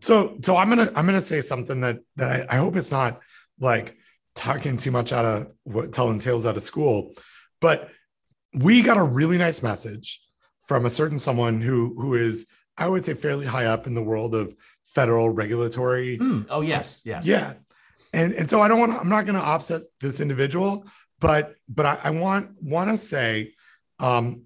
So 0.00 0.36
so 0.42 0.56
I'm 0.56 0.68
gonna 0.68 0.90
I'm 0.94 1.06
gonna 1.06 1.20
say 1.20 1.40
something 1.40 1.80
that 1.80 1.98
that 2.16 2.48
I, 2.50 2.56
I 2.56 2.58
hope 2.58 2.76
it's 2.76 2.92
not 2.92 3.22
like 3.58 3.96
talking 4.34 4.76
too 4.76 4.90
much 4.90 5.12
out 5.12 5.24
of 5.24 5.52
what 5.64 5.92
telling 5.92 6.18
tales 6.18 6.46
out 6.46 6.56
of 6.56 6.62
school, 6.62 7.14
but 7.60 7.90
we 8.54 8.82
got 8.82 8.96
a 8.96 9.02
really 9.02 9.38
nice 9.38 9.62
message 9.62 10.22
from 10.66 10.86
a 10.86 10.90
certain 10.90 11.18
someone 11.18 11.60
who 11.60 11.94
who 11.98 12.14
is 12.14 12.46
I 12.76 12.88
would 12.88 13.04
say 13.04 13.14
fairly 13.14 13.46
high 13.46 13.66
up 13.66 13.86
in 13.86 13.94
the 13.94 14.02
world 14.02 14.34
of 14.34 14.54
federal 14.84 15.30
regulatory. 15.30 16.18
Mm, 16.18 16.46
oh 16.50 16.60
yes, 16.60 17.02
yes, 17.04 17.26
yeah, 17.26 17.54
and 18.12 18.32
and 18.34 18.48
so 18.48 18.60
I 18.60 18.68
don't 18.68 18.78
want 18.78 18.92
I'm 18.92 19.08
not 19.08 19.24
going 19.24 19.36
to 19.36 19.46
upset 19.46 19.82
this 20.00 20.20
individual, 20.20 20.86
but 21.20 21.54
but 21.68 21.86
I, 21.86 21.98
I 22.04 22.10
want 22.10 22.50
want 22.62 22.90
to 22.90 22.96
say 22.96 23.54
um, 23.98 24.42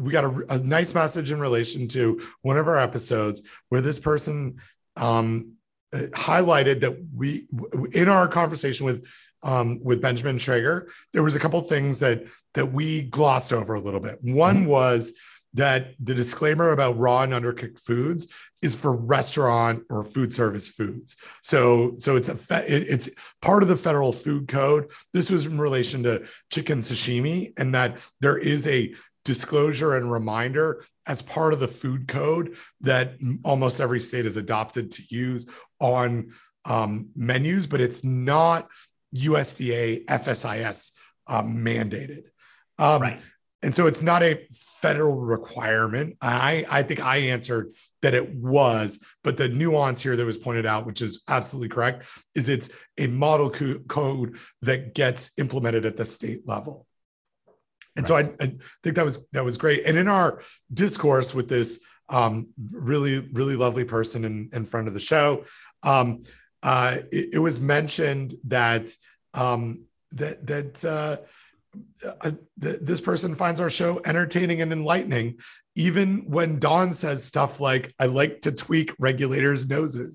we 0.00 0.12
got 0.12 0.24
a, 0.24 0.44
a, 0.50 0.58
nice 0.58 0.94
message 0.94 1.32
in 1.32 1.40
relation 1.40 1.88
to 1.88 2.20
one 2.42 2.58
of 2.58 2.68
our 2.68 2.78
episodes 2.78 3.42
where 3.70 3.80
this 3.80 3.98
person 3.98 4.56
um, 4.96 5.52
highlighted 5.92 6.80
that 6.80 6.96
we 7.14 7.46
in 7.94 8.08
our 8.08 8.28
conversation 8.28 8.86
with 8.86 9.10
um, 9.42 9.82
with 9.82 10.00
Benjamin 10.00 10.38
Traeger, 10.38 10.88
there 11.12 11.22
was 11.22 11.36
a 11.36 11.40
couple 11.40 11.60
things 11.62 12.00
that 12.00 12.24
that 12.54 12.72
we 12.72 13.02
glossed 13.02 13.52
over 13.52 13.74
a 13.74 13.80
little 13.80 14.00
bit. 14.00 14.18
One 14.22 14.62
mm-hmm. 14.62 14.66
was 14.66 15.12
that 15.54 15.94
the 16.00 16.14
disclaimer 16.14 16.70
about 16.70 16.98
raw 16.98 17.22
and 17.22 17.32
undercooked 17.32 17.78
foods 17.78 18.50
is 18.62 18.74
for 18.74 18.96
restaurant 18.96 19.82
or 19.90 20.02
food 20.02 20.32
service 20.32 20.68
foods. 20.68 21.16
So, 21.42 21.94
so 21.98 22.16
it's 22.16 22.30
a 22.30 22.36
fe- 22.36 22.64
it, 22.66 22.84
it's 22.88 23.10
part 23.42 23.62
of 23.62 23.68
the 23.68 23.76
federal 23.76 24.12
food 24.12 24.48
code. 24.48 24.90
This 25.12 25.30
was 25.30 25.46
in 25.46 25.58
relation 25.58 26.02
to 26.04 26.26
chicken 26.50 26.78
sashimi, 26.78 27.52
and 27.58 27.74
that 27.74 28.06
there 28.20 28.38
is 28.38 28.66
a 28.66 28.94
disclosure 29.24 29.96
and 29.96 30.10
reminder 30.10 30.84
as 31.06 31.22
part 31.22 31.52
of 31.52 31.60
the 31.60 31.68
food 31.68 32.08
code 32.08 32.56
that 32.80 33.14
almost 33.44 33.80
every 33.80 34.00
state 34.00 34.24
has 34.24 34.36
adopted 34.36 34.90
to 34.92 35.02
use 35.08 35.46
on 35.80 36.32
um, 36.64 37.08
menus, 37.14 37.66
but 37.66 37.80
it's 37.80 38.04
not 38.04 38.68
USDA 39.16 40.04
FSIS 40.06 40.92
um, 41.26 41.56
mandated. 41.56 42.22
Um, 42.78 43.02
right. 43.02 43.20
And 43.64 43.74
so 43.74 43.86
it's 43.86 44.02
not 44.02 44.24
a 44.24 44.44
federal 44.52 45.20
requirement. 45.20 46.16
I, 46.20 46.64
I 46.68 46.82
think 46.82 47.00
I 47.00 47.18
answered 47.18 47.74
that 48.00 48.12
it 48.12 48.34
was, 48.34 48.98
but 49.22 49.36
the 49.36 49.48
nuance 49.48 50.02
here 50.02 50.16
that 50.16 50.26
was 50.26 50.36
pointed 50.36 50.66
out, 50.66 50.84
which 50.84 51.00
is 51.00 51.22
absolutely 51.28 51.68
correct, 51.68 52.08
is 52.34 52.48
it's 52.48 52.70
a 52.98 53.06
model 53.06 53.50
co- 53.50 53.78
code 53.88 54.36
that 54.62 54.94
gets 54.94 55.30
implemented 55.38 55.86
at 55.86 55.96
the 55.96 56.04
state 56.04 56.40
level. 56.46 56.86
And 57.96 58.08
right. 58.08 58.26
so 58.26 58.34
I, 58.40 58.44
I, 58.44 58.52
think 58.82 58.96
that 58.96 59.04
was 59.04 59.26
that 59.32 59.44
was 59.44 59.58
great. 59.58 59.86
And 59.86 59.98
in 59.98 60.08
our 60.08 60.40
discourse 60.72 61.34
with 61.34 61.48
this 61.48 61.80
um, 62.08 62.48
really 62.70 63.28
really 63.32 63.56
lovely 63.56 63.84
person 63.84 64.24
in, 64.24 64.50
in 64.52 64.64
front 64.64 64.88
of 64.88 64.94
the 64.94 65.00
show, 65.00 65.44
um, 65.82 66.22
uh, 66.62 66.96
it, 67.10 67.34
it, 67.34 67.38
was 67.38 67.60
mentioned 67.60 68.34
that 68.44 68.88
um, 69.34 69.84
that 70.12 70.46
that 70.46 70.84
uh, 70.84 71.16
uh, 72.20 72.30
th- 72.60 72.80
this 72.80 73.00
person 73.00 73.34
finds 73.34 73.60
our 73.60 73.70
show 73.70 74.00
entertaining 74.04 74.62
and 74.62 74.72
enlightening, 74.72 75.38
even 75.74 76.18
when 76.28 76.58
Don 76.58 76.92
says 76.92 77.24
stuff 77.24 77.60
like, 77.60 77.94
"I 77.98 78.06
like 78.06 78.42
to 78.42 78.52
tweak 78.52 78.92
regulators' 78.98 79.66
noses." 79.66 80.14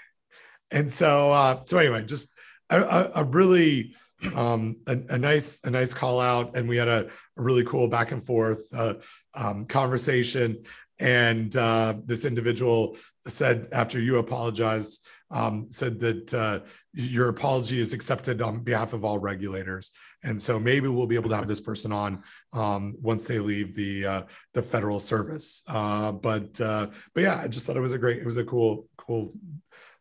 and 0.70 0.90
so, 0.90 1.32
uh, 1.32 1.62
so 1.64 1.78
anyway, 1.78 2.04
just 2.04 2.32
a, 2.70 2.80
a, 2.80 3.10
a 3.16 3.24
really 3.24 3.94
um, 4.34 4.76
a, 4.86 4.98
a, 5.10 5.18
nice 5.18 5.60
a 5.64 5.70
nice 5.70 5.94
call 5.94 6.20
out, 6.20 6.56
and 6.56 6.68
we 6.68 6.76
had 6.76 6.88
a, 6.88 7.06
a 7.06 7.42
really 7.42 7.64
cool 7.64 7.88
back 7.88 8.12
and 8.12 8.24
forth 8.24 8.68
uh, 8.76 8.94
um, 9.36 9.66
conversation. 9.66 10.62
And 11.00 11.56
uh, 11.56 11.94
this 12.04 12.24
individual 12.24 12.96
said 13.22 13.68
after 13.72 14.00
you 14.00 14.18
apologized, 14.18 15.06
um, 15.30 15.68
said 15.68 16.00
that 16.00 16.34
uh, 16.34 16.60
your 16.92 17.28
apology 17.28 17.78
is 17.78 17.92
accepted 17.92 18.42
on 18.42 18.60
behalf 18.60 18.92
of 18.92 19.04
all 19.04 19.18
regulators. 19.18 19.92
And 20.24 20.40
so 20.40 20.58
maybe 20.58 20.88
we'll 20.88 21.06
be 21.06 21.14
able 21.14 21.28
to 21.30 21.36
have 21.36 21.46
this 21.46 21.60
person 21.60 21.92
on 21.92 22.22
um, 22.52 22.96
once 23.00 23.26
they 23.26 23.38
leave 23.38 23.76
the 23.76 24.06
uh, 24.06 24.22
the 24.54 24.62
federal 24.62 24.98
service. 24.98 25.62
Uh, 25.68 26.12
but 26.12 26.60
uh, 26.60 26.88
but 27.14 27.20
yeah, 27.20 27.40
I 27.40 27.48
just 27.48 27.66
thought 27.66 27.76
it 27.76 27.80
was 27.80 27.92
a 27.92 27.98
great, 27.98 28.18
it 28.18 28.26
was 28.26 28.36
a 28.36 28.44
cool 28.44 28.88
cool 28.96 29.32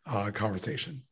uh, 0.07 0.31
conversation. 0.31 1.03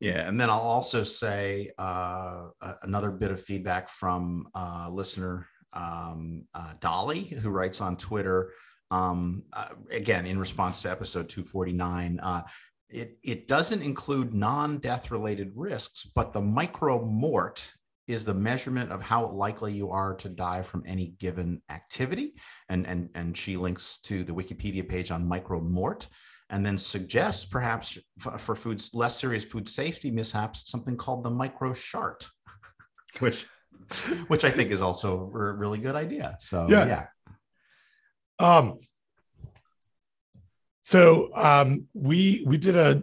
Yeah, 0.00 0.26
and 0.26 0.40
then 0.40 0.48
I'll 0.48 0.58
also 0.58 1.02
say 1.02 1.70
uh, 1.78 2.46
another 2.82 3.10
bit 3.10 3.30
of 3.30 3.40
feedback 3.40 3.90
from 3.90 4.48
uh, 4.54 4.88
listener 4.90 5.46
um, 5.74 6.46
uh, 6.54 6.72
Dolly, 6.80 7.24
who 7.24 7.50
writes 7.50 7.82
on 7.82 7.98
Twitter. 7.98 8.52
Um, 8.90 9.44
uh, 9.52 9.68
again, 9.90 10.26
in 10.26 10.38
response 10.38 10.80
to 10.82 10.90
episode 10.90 11.28
249, 11.28 12.18
uh, 12.22 12.42
it, 12.88 13.18
it 13.22 13.46
doesn't 13.46 13.82
include 13.82 14.32
non 14.32 14.78
death 14.78 15.10
related 15.10 15.52
risks, 15.54 16.10
but 16.14 16.32
the 16.32 16.40
micromort 16.40 17.70
is 18.08 18.24
the 18.24 18.34
measurement 18.34 18.90
of 18.90 19.02
how 19.02 19.26
likely 19.26 19.72
you 19.72 19.90
are 19.90 20.14
to 20.16 20.28
die 20.28 20.62
from 20.62 20.82
any 20.86 21.08
given 21.18 21.60
activity. 21.70 22.34
And, 22.68 22.86
and, 22.86 23.10
and 23.14 23.36
she 23.36 23.56
links 23.56 23.98
to 24.04 24.24
the 24.24 24.32
Wikipedia 24.32 24.88
page 24.88 25.10
on 25.12 25.28
micromort 25.28 26.06
and 26.50 26.64
then 26.66 26.76
suggests 26.76 27.46
perhaps 27.46 27.98
for 28.38 28.54
foods 28.54 28.94
less 28.94 29.18
serious 29.18 29.44
food 29.44 29.68
safety 29.68 30.10
mishaps 30.10 30.70
something 30.70 30.96
called 30.96 31.24
the 31.24 31.30
micro 31.30 31.72
shart 31.72 32.28
which 33.20 33.46
which 34.28 34.44
i 34.44 34.50
think 34.50 34.70
is 34.70 34.80
also 34.80 35.30
a 35.34 35.52
really 35.52 35.78
good 35.78 35.96
idea. 35.96 36.36
So 36.40 36.66
yeah, 36.68 36.86
yeah. 36.86 37.06
um 38.38 38.78
so 40.82 41.30
um 41.34 41.88
we 41.94 42.44
we 42.46 42.56
did 42.56 42.76
a 42.76 43.02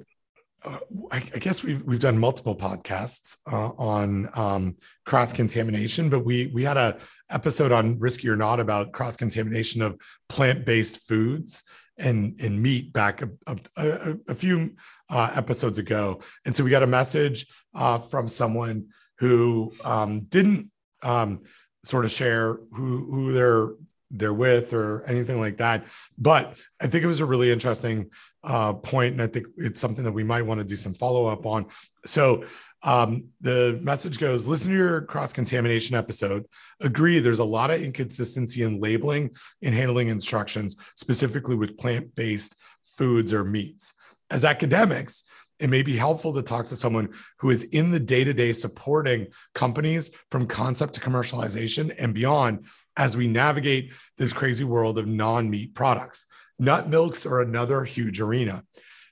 uh, 0.66 0.80
I, 1.12 1.18
I 1.18 1.40
guess 1.40 1.64
we've 1.64 1.84
we've 1.84 2.00
done 2.00 2.18
multiple 2.18 2.56
podcasts 2.56 3.38
uh, 3.52 3.72
on 3.78 4.30
um, 4.34 4.76
cross 5.06 5.32
contamination, 5.32 6.10
but 6.10 6.26
we 6.26 6.48
we 6.48 6.64
had 6.64 6.78
a 6.78 6.98
episode 7.30 7.72
on 7.72 8.00
risky 8.00 8.28
or 8.28 8.36
not 8.36 8.60
about 8.60 8.92
cross 8.92 9.18
contamination 9.18 9.84
of 9.84 10.00
plant 10.30 10.66
based 10.66 11.08
foods, 11.08 11.64
and 12.00 12.40
and 12.42 12.62
meat 12.62 12.94
back 12.94 13.22
a, 13.22 13.30
a, 13.78 14.18
a 14.28 14.36
few 14.36 14.76
uh, 15.10 15.32
episodes 15.36 15.80
ago, 15.80 16.22
and 16.46 16.56
so 16.56 16.64
we 16.64 16.70
got 16.70 16.84
a 16.84 16.88
message 16.88 17.46
uh, 17.76 17.98
from 17.98 18.28
someone 18.28 18.88
who 19.20 19.74
um, 19.84 20.22
didn't 20.30 20.70
um, 21.04 21.42
sort 21.84 22.06
of 22.06 22.12
share 22.12 22.60
who 22.72 23.12
who 23.12 23.32
they're 23.32 23.70
they're 24.12 24.34
with 24.34 24.74
or 24.74 25.04
anything 25.08 25.40
like 25.40 25.58
that. 25.58 25.88
But 26.18 26.62
I 26.80 26.88
think 26.88 27.04
it 27.04 27.08
was 27.08 27.20
a 27.20 27.26
really 27.26 27.52
interesting 27.52 28.10
uh, 28.44 28.74
point, 28.74 29.14
and 29.14 29.22
I 29.22 29.28
think 29.28 29.48
it's 29.58 29.80
something 29.80 30.04
that 30.04 30.12
we 30.12 30.24
might 30.24 30.44
want 30.44 30.60
to 30.60 30.66
do 30.66 30.76
some 30.76 30.94
follow 30.94 31.26
up 31.26 31.46
on. 31.46 31.66
So 32.06 32.46
um, 32.84 33.28
the 33.42 33.80
message 33.82 34.20
goes 34.20 34.48
listen 34.48 34.72
to 34.72 34.78
your 34.78 35.02
cross 35.02 35.34
contamination 35.34 35.96
episode. 35.96 36.46
Agree, 36.82 37.20
there's 37.20 37.40
a 37.40 37.46
lot 37.46 37.72
of 37.72 37.82
inconsistency 37.82 38.64
in 38.64 38.80
labeling 38.80 39.32
and 39.62 39.74
handling 39.74 40.10
instructions, 40.10 40.76
specifically 40.96 41.56
with 41.56 41.78
plant 41.78 42.14
based 42.16 42.56
foods 42.86 43.34
or 43.34 43.44
meats. 43.44 43.94
As 44.30 44.46
academics, 44.46 45.24
it 45.60 45.70
may 45.70 45.82
be 45.82 45.96
helpful 45.96 46.34
to 46.34 46.42
talk 46.42 46.66
to 46.68 46.76
someone 46.76 47.10
who 47.40 47.50
is 47.50 47.64
in 47.66 47.92
the 47.92 48.00
day 48.00 48.24
to 48.24 48.34
day 48.34 48.54
supporting 48.54 49.28
companies 49.54 50.12
from 50.32 50.48
concept 50.48 50.94
to 50.94 51.02
commercialization 51.02 51.94
and 51.98 52.14
beyond 52.14 52.66
as 52.96 53.18
we 53.18 53.28
navigate 53.28 53.94
this 54.18 54.34
crazy 54.34 54.64
world 54.64 54.98
of 54.98 55.08
non 55.08 55.50
meat 55.50 55.74
products. 55.74 56.28
Nut 56.60 56.90
milks 56.90 57.26
are 57.26 57.42
another 57.42 57.84
huge 57.84 58.20
arena. 58.20 58.64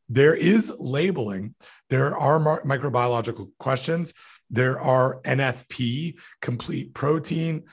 There 0.10 0.36
is 0.36 0.76
labeling 0.80 1.56
there 1.90 2.18
are 2.18 2.40
microbiological 2.64 3.52
questions. 3.60 4.14
There 4.50 4.80
are 4.80 5.22
NFP, 5.22 6.20
complete 6.42 6.94
protein. 6.94 7.64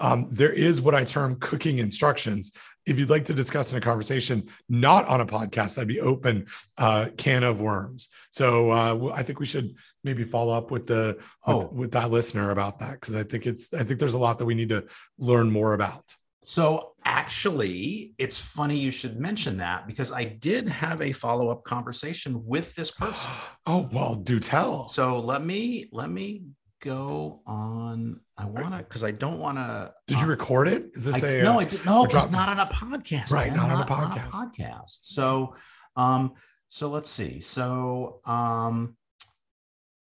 Um, 0.00 0.28
there 0.30 0.52
is 0.52 0.80
what 0.80 0.94
I 0.94 1.04
term 1.04 1.36
cooking 1.36 1.78
instructions. 1.78 2.52
If 2.86 2.98
you'd 2.98 3.10
like 3.10 3.24
to 3.26 3.34
discuss 3.34 3.72
in 3.72 3.78
a 3.78 3.80
conversation, 3.80 4.48
not 4.68 5.06
on 5.06 5.20
a 5.20 5.26
podcast, 5.26 5.78
I'd 5.78 5.86
be 5.86 6.00
open 6.00 6.46
uh, 6.78 7.10
can 7.16 7.44
of 7.44 7.60
worms. 7.60 8.08
So 8.30 8.70
uh, 8.70 9.12
I 9.14 9.22
think 9.22 9.38
we 9.38 9.46
should 9.46 9.76
maybe 10.02 10.24
follow 10.24 10.54
up 10.54 10.70
with 10.70 10.86
the 10.86 11.16
with, 11.46 11.56
oh. 11.56 11.70
with 11.74 11.92
that 11.92 12.10
listener 12.10 12.50
about 12.50 12.78
that 12.80 12.92
because 12.92 13.14
I 13.14 13.22
think 13.22 13.46
it's 13.46 13.72
I 13.74 13.84
think 13.84 14.00
there's 14.00 14.14
a 14.14 14.18
lot 14.18 14.38
that 14.38 14.46
we 14.46 14.54
need 14.54 14.70
to 14.70 14.86
learn 15.18 15.50
more 15.50 15.74
about. 15.74 16.14
So 16.42 16.94
actually, 17.04 18.14
it's 18.18 18.38
funny 18.38 18.76
you 18.76 18.90
should 18.90 19.20
mention 19.20 19.58
that 19.58 19.86
because 19.86 20.10
I 20.10 20.24
did 20.24 20.68
have 20.68 21.02
a 21.02 21.12
follow-up 21.12 21.64
conversation 21.64 22.44
with 22.46 22.74
this 22.74 22.90
person. 22.90 23.30
oh, 23.66 23.88
well, 23.92 24.16
do 24.16 24.40
tell. 24.40 24.88
So 24.88 25.18
let 25.18 25.44
me 25.44 25.88
let 25.92 26.10
me 26.10 26.42
go 26.80 27.42
on. 27.46 28.20
I 28.36 28.46
want 28.46 28.70
to 28.72 28.78
because 28.78 29.04
I 29.04 29.10
don't 29.12 29.38
want 29.38 29.58
to. 29.58 29.92
Did 30.06 30.20
you 30.20 30.26
uh, 30.26 30.30
record 30.30 30.68
it? 30.68 30.90
Is 30.94 31.04
this 31.04 31.22
I, 31.22 31.28
a 31.28 31.42
no? 31.42 31.58
I 31.60 31.64
did, 31.64 31.84
no, 31.86 32.04
it's 32.04 32.30
not 32.30 32.48
on 32.48 32.58
a 32.58 32.66
podcast. 32.66 33.30
Right, 33.30 33.52
not, 33.54 33.68
not, 33.68 33.76
on 33.76 33.82
a 33.82 34.10
podcast. 34.10 34.32
Not 34.32 34.46
a 34.46 34.62
podcast. 34.62 34.98
So, 35.02 35.54
um, 35.96 36.32
so 36.68 36.88
let's 36.88 37.10
see. 37.10 37.40
So, 37.40 38.20
um, 38.24 38.96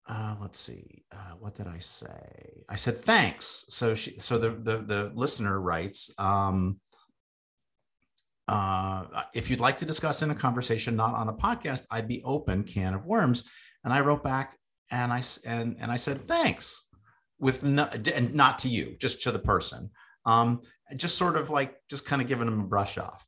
uh, 0.07 0.35
let's 0.41 0.59
see. 0.59 1.03
Uh, 1.11 1.35
what 1.39 1.55
did 1.55 1.67
I 1.67 1.79
say? 1.79 2.63
I 2.69 2.75
said 2.75 2.97
thanks. 2.97 3.65
So 3.69 3.95
she. 3.95 4.19
So 4.19 4.37
the 4.37 4.49
the 4.49 4.83
the 4.85 5.11
listener 5.15 5.59
writes. 5.59 6.13
Um, 6.17 6.79
uh, 8.45 9.05
if 9.33 9.49
you'd 9.49 9.61
like 9.61 9.77
to 9.77 9.85
discuss 9.85 10.21
in 10.21 10.29
a 10.29 10.35
conversation, 10.35 10.97
not 10.97 11.15
on 11.15 11.29
a 11.29 11.33
podcast, 11.33 11.85
I'd 11.89 12.09
be 12.09 12.21
open. 12.23 12.63
Can 12.63 12.93
of 12.93 13.05
worms. 13.05 13.45
And 13.85 13.93
I 13.93 14.01
wrote 14.01 14.23
back, 14.23 14.57
and 14.93 15.11
I 15.11 15.21
and 15.43 15.75
and 15.79 15.91
I 15.91 15.97
said 15.97 16.27
thanks 16.27 16.85
with 17.39 17.63
no, 17.63 17.85
and 18.13 18.33
not 18.33 18.59
to 18.59 18.69
you, 18.69 18.95
just 18.99 19.23
to 19.23 19.31
the 19.31 19.39
person. 19.39 19.89
Um, 20.25 20.61
just 20.95 21.17
sort 21.17 21.35
of 21.35 21.49
like 21.49 21.75
just 21.89 22.05
kind 22.05 22.21
of 22.21 22.27
giving 22.27 22.45
them 22.45 22.61
a 22.61 22.63
brush 22.63 22.97
off. 22.97 23.25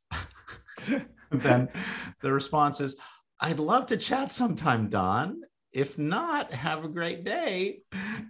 then 1.30 1.68
the 2.22 2.32
response 2.32 2.80
is, 2.80 2.96
"I'd 3.40 3.58
love 3.58 3.86
to 3.86 3.96
chat 3.96 4.30
sometime, 4.32 4.88
Don. 4.88 5.42
If 5.72 5.98
not, 5.98 6.52
have 6.52 6.84
a 6.84 6.88
great 6.88 7.24
day." 7.24 7.82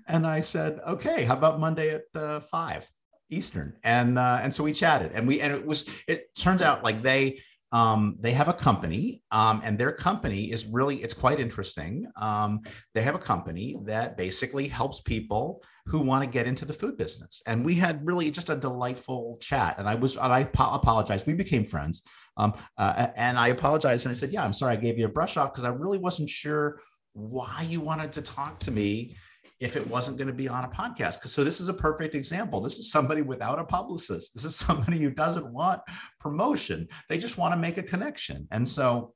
And 0.09 0.27
I 0.27 0.41
said, 0.41 0.81
"Okay, 0.87 1.25
how 1.25 1.37
about 1.37 1.61
Monday 1.61 1.91
at 1.91 2.05
uh, 2.15 2.41
five 2.41 2.89
Eastern?" 3.29 3.77
And 3.85 4.19
uh, 4.19 4.41
and 4.43 4.53
so 4.53 4.65
we 4.65 4.73
chatted, 4.73 5.13
and 5.15 5.29
we 5.29 5.43
and 5.43 5.53
it 5.53 5.65
was 5.65 5.89
it 6.09 6.35
turns 6.35 6.63
out 6.63 6.83
like 6.83 7.03
they 7.03 7.41
um, 7.73 8.17
they 8.21 8.33
have 8.33 8.49
a 8.49 8.53
company 8.53 9.23
um, 9.33 9.61
and 9.65 9.77
their 9.77 9.93
company 9.93 10.51
is 10.51 10.67
really 10.67 11.03
it's 11.03 11.15
quite 11.15 11.41
interesting. 11.41 12.07
Um, 12.21 12.61
they 12.95 13.03
have 13.03 13.15
a 13.15 13.19
company 13.19 13.77
that 13.85 14.17
basically 14.17 14.69
helps 14.69 15.01
people 15.01 15.63
who 15.87 16.01
want 16.01 16.25
to 16.25 16.31
get 16.31 16.47
into 16.47 16.65
the 16.65 16.73
food 16.73 16.97
business. 16.97 17.43
And 17.47 17.65
we 17.65 17.75
had 17.75 18.05
really 18.07 18.31
just 18.31 18.51
a 18.51 18.57
delightful 18.57 19.39
chat 19.41 19.77
and 19.79 19.89
i 19.89 19.95
was 19.95 20.17
and 20.17 20.33
i 20.33 20.41
apologize 20.41 21.27
we 21.27 21.35
became 21.35 21.65
friends. 21.65 22.03
Um, 22.39 22.55
uh, 22.77 23.09
and 23.17 23.39
i 23.39 23.49
apologized 23.49 24.05
and 24.05 24.13
i 24.13 24.15
said 24.15 24.31
yeah 24.31 24.45
i'm 24.45 24.53
sorry 24.53 24.75
i 24.75 24.77
gave 24.77 24.99
you 24.99 25.07
a 25.07 25.09
brush 25.09 25.37
off 25.37 25.53
because 25.53 25.65
i 25.65 25.71
really 25.71 25.99
wasn't 25.99 26.29
sure 26.29 26.81
why 27.15 27.67
you 27.69 27.81
wanted 27.81 28.13
to 28.13 28.23
talk 28.23 28.59
to 28.61 28.71
me 28.71 29.17
if 29.61 29.77
it 29.77 29.87
wasn't 29.89 30.17
going 30.19 30.29
to 30.29 30.35
be 30.35 30.49
on 30.49 30.65
a 30.65 30.69
podcast. 30.69 31.27
So 31.29 31.43
this 31.43 31.61
is 31.61 31.69
a 31.69 31.75
perfect 31.75 32.15
example. 32.15 32.61
This 32.61 32.79
is 32.79 32.91
somebody 32.91 33.23
without 33.23 33.59
a 33.59 33.65
publicist. 33.65 34.35
This 34.35 34.45
is 34.45 34.57
somebody 34.67 34.99
who 34.99 35.11
doesn't 35.11 35.47
want 35.53 35.81
promotion. 36.21 36.89
They 37.09 37.19
just 37.19 37.39
want 37.39 37.53
to 37.55 37.59
make 37.59 37.79
a 37.79 37.83
connection. 37.83 38.47
And 38.51 38.69
so 38.69 39.15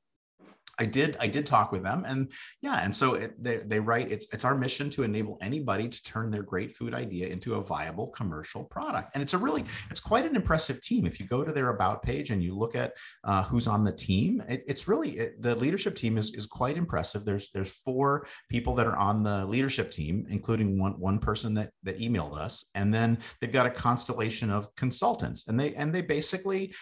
I 0.79 0.85
did 0.85 1.17
I 1.19 1.27
did 1.27 1.45
talk 1.45 1.71
with 1.71 1.83
them 1.83 2.05
and 2.07 2.31
yeah 2.61 2.81
and 2.83 2.95
so 2.95 3.15
it, 3.15 3.41
they, 3.41 3.57
they 3.57 3.79
write 3.79 4.11
it's 4.11 4.27
it's 4.33 4.45
our 4.45 4.55
mission 4.55 4.89
to 4.91 5.03
enable 5.03 5.37
anybody 5.41 5.87
to 5.87 6.03
turn 6.03 6.31
their 6.31 6.43
great 6.43 6.75
food 6.75 6.93
idea 6.93 7.27
into 7.27 7.55
a 7.55 7.63
viable 7.63 8.07
commercial 8.07 8.63
product. 8.63 9.11
And 9.13 9.21
it's 9.21 9.33
a 9.33 9.37
really 9.37 9.65
it's 9.89 9.99
quite 9.99 10.25
an 10.25 10.35
impressive 10.35 10.81
team. 10.81 11.05
If 11.05 11.19
you 11.19 11.27
go 11.27 11.43
to 11.43 11.51
their 11.51 11.69
about 11.69 12.03
page 12.03 12.31
and 12.31 12.43
you 12.43 12.55
look 12.55 12.75
at 12.75 12.93
uh, 13.23 13.43
who's 13.43 13.67
on 13.67 13.83
the 13.83 13.91
team 13.91 14.41
it, 14.47 14.63
it's 14.67 14.87
really 14.87 15.17
it, 15.17 15.41
the 15.41 15.55
leadership 15.55 15.95
team 15.95 16.17
is 16.17 16.33
is 16.33 16.45
quite 16.45 16.77
impressive. 16.77 17.25
There's 17.25 17.49
there's 17.53 17.71
four 17.71 18.27
people 18.49 18.75
that 18.75 18.87
are 18.87 18.97
on 18.97 19.23
the 19.23 19.45
leadership 19.45 19.91
team 19.91 20.25
including 20.29 20.79
one 20.79 20.99
one 20.99 21.19
person 21.19 21.53
that 21.55 21.71
that 21.83 21.99
emailed 21.99 22.37
us. 22.37 22.65
And 22.75 22.93
then 22.93 23.17
they've 23.39 23.51
got 23.51 23.65
a 23.65 23.71
constellation 23.71 24.49
of 24.49 24.73
consultants 24.75 25.47
and 25.47 25.59
they 25.59 25.73
and 25.75 25.93
they 25.93 26.01
basically 26.01 26.73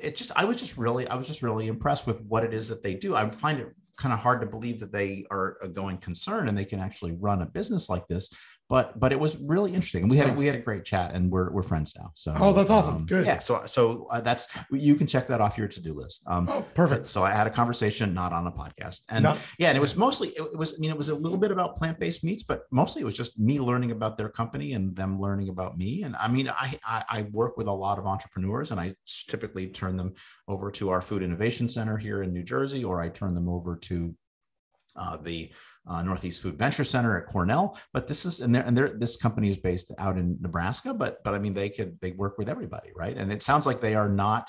it 0.00 0.16
just 0.16 0.32
I 0.36 0.44
was 0.44 0.56
just 0.56 0.76
really 0.76 1.06
I 1.08 1.14
was 1.14 1.26
just 1.26 1.42
really 1.42 1.68
impressed 1.68 2.06
with 2.06 2.20
what 2.22 2.44
it 2.44 2.52
is 2.54 2.68
that 2.68 2.82
they 2.82 2.94
do. 2.94 3.14
I 3.14 3.28
find 3.30 3.60
it 3.60 3.68
kind 3.96 4.12
of 4.12 4.20
hard 4.20 4.40
to 4.40 4.46
believe 4.46 4.78
that 4.80 4.92
they 4.92 5.26
are 5.30 5.58
a 5.60 5.68
going 5.68 5.98
concern 5.98 6.48
and 6.48 6.56
they 6.56 6.64
can 6.64 6.80
actually 6.80 7.12
run 7.12 7.42
a 7.42 7.46
business 7.46 7.88
like 7.88 8.06
this 8.06 8.32
but 8.68 8.98
but 9.00 9.12
it 9.12 9.18
was 9.18 9.38
really 9.38 9.72
interesting. 9.72 10.08
We 10.08 10.18
had 10.18 10.36
we 10.36 10.44
had 10.44 10.54
a 10.54 10.60
great 10.60 10.84
chat, 10.84 11.14
and 11.14 11.30
we're 11.30 11.50
we're 11.50 11.62
friends 11.62 11.94
now. 11.98 12.12
So 12.14 12.34
oh, 12.38 12.52
that's 12.52 12.70
awesome. 12.70 12.96
Um, 12.96 13.06
Good. 13.06 13.24
Yeah. 13.24 13.38
So 13.38 13.62
so 13.64 14.06
uh, 14.10 14.20
that's 14.20 14.46
you 14.70 14.94
can 14.94 15.06
check 15.06 15.26
that 15.28 15.40
off 15.40 15.56
your 15.56 15.68
to 15.68 15.80
do 15.80 15.94
list. 15.94 16.22
Um, 16.26 16.46
oh, 16.50 16.66
perfect. 16.74 17.06
So 17.06 17.24
I 17.24 17.30
had 17.30 17.46
a 17.46 17.50
conversation, 17.50 18.12
not 18.12 18.34
on 18.34 18.46
a 18.46 18.52
podcast, 18.52 19.00
and 19.08 19.22
not, 19.22 19.38
yeah, 19.58 19.68
and 19.68 19.76
it 19.76 19.80
was 19.80 19.96
mostly 19.96 20.28
it, 20.28 20.56
was 20.56 20.74
I 20.74 20.78
mean 20.80 20.90
it 20.90 20.98
was 20.98 21.08
a 21.08 21.14
little 21.14 21.38
bit 21.38 21.50
about 21.50 21.76
plant 21.76 21.98
based 21.98 22.24
meats, 22.24 22.42
but 22.42 22.64
mostly 22.70 23.00
it 23.00 23.06
was 23.06 23.16
just 23.16 23.38
me 23.38 23.58
learning 23.58 23.90
about 23.90 24.18
their 24.18 24.28
company 24.28 24.74
and 24.74 24.94
them 24.94 25.18
learning 25.18 25.48
about 25.48 25.78
me. 25.78 26.02
And 26.02 26.14
I 26.16 26.28
mean 26.28 26.48
I 26.50 26.78
I, 26.84 27.04
I 27.08 27.22
work 27.32 27.56
with 27.56 27.68
a 27.68 27.72
lot 27.72 27.98
of 27.98 28.06
entrepreneurs, 28.06 28.70
and 28.70 28.78
I 28.78 28.94
typically 29.28 29.68
turn 29.68 29.96
them 29.96 30.12
over 30.46 30.70
to 30.72 30.90
our 30.90 31.00
food 31.00 31.22
innovation 31.22 31.68
center 31.68 31.96
here 31.96 32.22
in 32.22 32.34
New 32.34 32.42
Jersey, 32.42 32.84
or 32.84 33.00
I 33.00 33.08
turn 33.08 33.34
them 33.34 33.48
over 33.48 33.76
to 33.76 34.14
uh, 34.98 35.16
the 35.16 35.50
uh, 35.88 36.02
Northeast 36.02 36.42
Food 36.42 36.58
Venture 36.58 36.84
Center 36.84 37.16
at 37.16 37.26
Cornell. 37.26 37.78
But 37.92 38.06
this 38.06 38.24
is 38.24 38.40
and, 38.40 38.54
they're, 38.54 38.64
and 38.64 38.76
they're, 38.76 38.96
this 38.98 39.16
company 39.16 39.50
is 39.50 39.58
based 39.58 39.92
out 39.98 40.18
in 40.18 40.36
Nebraska. 40.40 40.94
But 40.94 41.22
but 41.24 41.34
I 41.34 41.38
mean 41.38 41.54
they 41.54 41.70
could 41.70 41.98
they 42.00 42.12
work 42.12 42.38
with 42.38 42.48
everybody, 42.48 42.90
right? 42.94 43.16
And 43.16 43.32
it 43.32 43.42
sounds 43.42 43.66
like 43.66 43.80
they 43.80 43.94
are 43.94 44.08
not. 44.08 44.48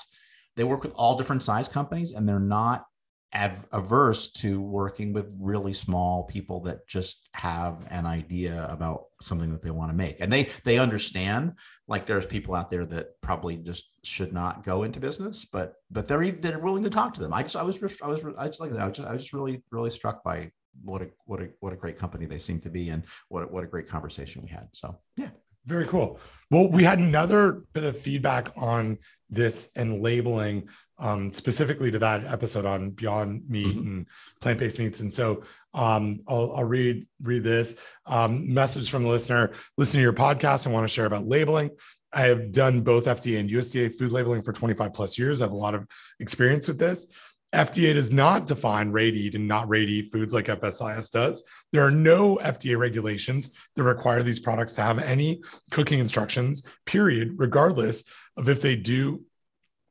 They 0.56 0.64
work 0.64 0.82
with 0.82 0.92
all 0.94 1.16
different 1.16 1.42
size 1.42 1.68
companies, 1.68 2.12
and 2.12 2.28
they're 2.28 2.38
not 2.40 2.84
averse 3.32 4.32
to 4.32 4.60
working 4.60 5.12
with 5.12 5.32
really 5.38 5.72
small 5.72 6.24
people 6.24 6.60
that 6.60 6.86
just 6.88 7.28
have 7.32 7.86
an 7.88 8.04
idea 8.04 8.66
about 8.68 9.04
something 9.20 9.52
that 9.52 9.62
they 9.62 9.70
want 9.70 9.88
to 9.88 9.96
make 9.96 10.16
and 10.18 10.32
they 10.32 10.48
they 10.64 10.80
understand 10.80 11.52
like 11.86 12.06
there's 12.06 12.26
people 12.26 12.56
out 12.56 12.68
there 12.68 12.84
that 12.84 13.20
probably 13.20 13.56
just 13.56 13.84
should 14.02 14.32
not 14.32 14.64
go 14.64 14.82
into 14.82 14.98
business 14.98 15.44
but 15.44 15.74
but 15.92 16.08
they're 16.08 16.32
they're 16.32 16.58
willing 16.58 16.82
to 16.82 16.90
talk 16.90 17.14
to 17.14 17.20
them 17.20 17.32
i 17.32 17.40
just 17.40 17.54
i 17.54 17.62
was 17.62 17.78
i 18.02 18.08
was 18.08 18.24
i 18.36 18.46
just 18.48 18.60
like 18.60 18.72
i 18.72 18.90
just, 18.90 19.08
I 19.08 19.12
was 19.12 19.22
just 19.22 19.32
really 19.32 19.62
really 19.70 19.90
struck 19.90 20.24
by 20.24 20.50
what 20.84 21.02
a 21.02 21.08
what 21.26 21.40
a 21.40 21.48
what 21.60 21.72
a 21.72 21.76
great 21.76 21.98
company 21.98 22.26
they 22.26 22.38
seem 22.38 22.60
to 22.60 22.70
be 22.70 22.88
and 22.90 23.02
what 23.28 23.50
what 23.52 23.64
a 23.64 23.66
great 23.66 23.88
conversation 23.88 24.42
we 24.42 24.48
had 24.48 24.68
so 24.72 24.98
yeah 25.16 25.28
very 25.66 25.86
cool 25.86 26.18
well 26.50 26.70
we 26.70 26.82
had 26.82 26.98
another 26.98 27.64
bit 27.72 27.84
of 27.84 27.96
feedback 27.96 28.50
on 28.56 28.98
this 29.28 29.70
and 29.76 30.00
labeling 30.00 30.68
um, 31.00 31.32
specifically 31.32 31.90
to 31.90 31.98
that 31.98 32.24
episode 32.26 32.66
on 32.66 32.90
Beyond 32.90 33.48
Meat 33.48 33.66
mm-hmm. 33.66 33.88
and 33.88 34.06
plant 34.40 34.58
based 34.58 34.78
meats. 34.78 35.00
And 35.00 35.12
so 35.12 35.42
um, 35.72 36.20
I'll, 36.28 36.54
I'll, 36.56 36.64
read 36.64 37.06
read 37.22 37.42
this 37.42 37.74
um, 38.06 38.52
message 38.52 38.90
from 38.90 39.02
the 39.02 39.08
listener. 39.08 39.52
Listen 39.78 39.98
to 39.98 40.02
your 40.02 40.12
podcast 40.12 40.66
and 40.66 40.74
want 40.74 40.86
to 40.86 40.92
share 40.92 41.06
about 41.06 41.26
labeling. 41.26 41.70
I 42.12 42.22
have 42.22 42.52
done 42.52 42.82
both 42.82 43.06
FDA 43.06 43.38
and 43.38 43.48
USDA 43.48 43.94
food 43.94 44.12
labeling 44.12 44.42
for 44.42 44.52
25 44.52 44.92
plus 44.92 45.18
years. 45.18 45.40
I 45.40 45.44
have 45.44 45.52
a 45.52 45.56
lot 45.56 45.74
of 45.74 45.86
experience 46.18 46.68
with 46.68 46.78
this. 46.78 47.06
FDA 47.52 47.94
does 47.94 48.12
not 48.12 48.46
define 48.46 48.92
to 49.10 49.18
eat 49.18 49.34
and 49.34 49.48
not 49.48 49.68
ready 49.68 49.86
eat 49.86 50.12
foods 50.12 50.32
like 50.32 50.46
FSIS 50.46 51.10
does. 51.10 51.42
There 51.72 51.84
are 51.84 51.90
no 51.90 52.38
FDA 52.42 52.78
regulations 52.78 53.68
that 53.74 53.82
require 53.82 54.22
these 54.22 54.38
products 54.38 54.74
to 54.74 54.82
have 54.82 54.98
any 55.00 55.42
cooking 55.70 55.98
instructions, 55.98 56.78
period, 56.86 57.34
regardless 57.36 58.04
of 58.36 58.48
if 58.48 58.62
they 58.62 58.76
do 58.76 59.24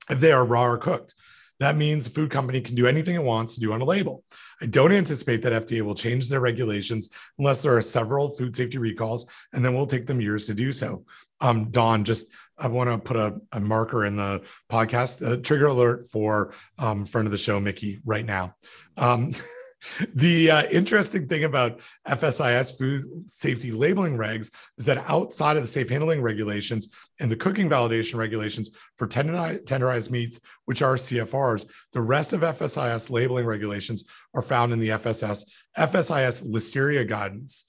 if 0.10 0.20
they 0.20 0.32
are 0.32 0.46
raw 0.46 0.66
or 0.66 0.78
cooked. 0.78 1.14
That 1.60 1.76
means 1.76 2.06
the 2.06 2.12
food 2.12 2.32
company 2.32 2.62
can 2.62 2.76
do 2.76 2.88
anything 2.88 3.16
it 3.16 3.24
wants 3.24 3.56
to 3.56 3.60
do 3.60 3.74
on 3.74 3.82
a 3.82 3.86
label. 3.86 4.24
I 4.62 4.66
don't 4.66 4.92
anticipate 4.92 5.42
that 5.42 5.68
FDA 5.68 5.82
will 5.82 5.96
change 5.96 6.30
their 6.30 6.40
regulations 6.40 7.10
unless 7.38 7.62
there 7.62 7.76
are 7.76 7.82
several 7.82 8.30
food 8.32 8.56
safety 8.56 8.78
recalls, 8.78 9.32
and 9.54 9.64
then 9.64 9.76
we'll 9.76 9.86
take 9.86 10.06
them 10.06 10.22
years 10.22 10.48
to 10.48 10.54
do 10.54 10.72
so. 10.72 11.06
Um, 11.42 11.70
Don, 11.72 12.04
just 12.04 12.28
I 12.58 12.68
want 12.68 12.90
to 12.90 12.98
put 12.98 13.16
a, 13.16 13.40
a, 13.54 13.60
marker 13.60 14.06
in 14.06 14.18
the 14.18 14.46
podcast, 14.70 15.26
a 15.26 15.38
trigger 15.38 15.68
alert 15.68 16.10
for 16.10 16.54
um, 16.78 17.06
friend 17.06 17.28
of 17.28 17.32
the 17.32 17.38
show, 17.38 17.60
Mickey, 17.60 18.02
right 18.04 18.26
now. 18.26 18.56
Um, 18.98 19.34
the 20.16 20.52
uh, 20.52 20.64
interesting 20.72 21.28
thing 21.28 21.46
about 21.46 21.80
FSIS 22.08 22.78
food 22.78 23.06
safety 23.30 23.72
labeling 23.72 24.18
regs 24.18 24.52
is 24.78 24.86
that 24.86 25.04
outside 25.08 25.58
of 25.58 25.64
the 25.64 25.68
safe 25.68 25.90
handling 25.90 26.22
regulations 26.22 26.88
and 27.20 27.32
the 27.32 27.36
cooking 27.36 27.70
validation 27.70 28.16
regulations 28.16 28.70
for 28.98 29.08
tenderized 29.08 30.12
meats, 30.12 30.40
which 30.66 30.82
are 30.82 30.96
CFRs, 30.96 31.70
the 31.94 32.02
rest 32.02 32.34
of 32.34 32.42
FSIS 32.42 33.10
labeling 33.10 33.46
regulations 33.46 34.04
are 34.34 34.42
found 34.42 34.74
in 34.74 34.80
the 34.80 34.90
FSS 34.90 35.46
FSIS 35.78 36.46
Listeria 36.48 37.08
guidance. 37.08 37.66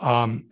Um, 0.00 0.46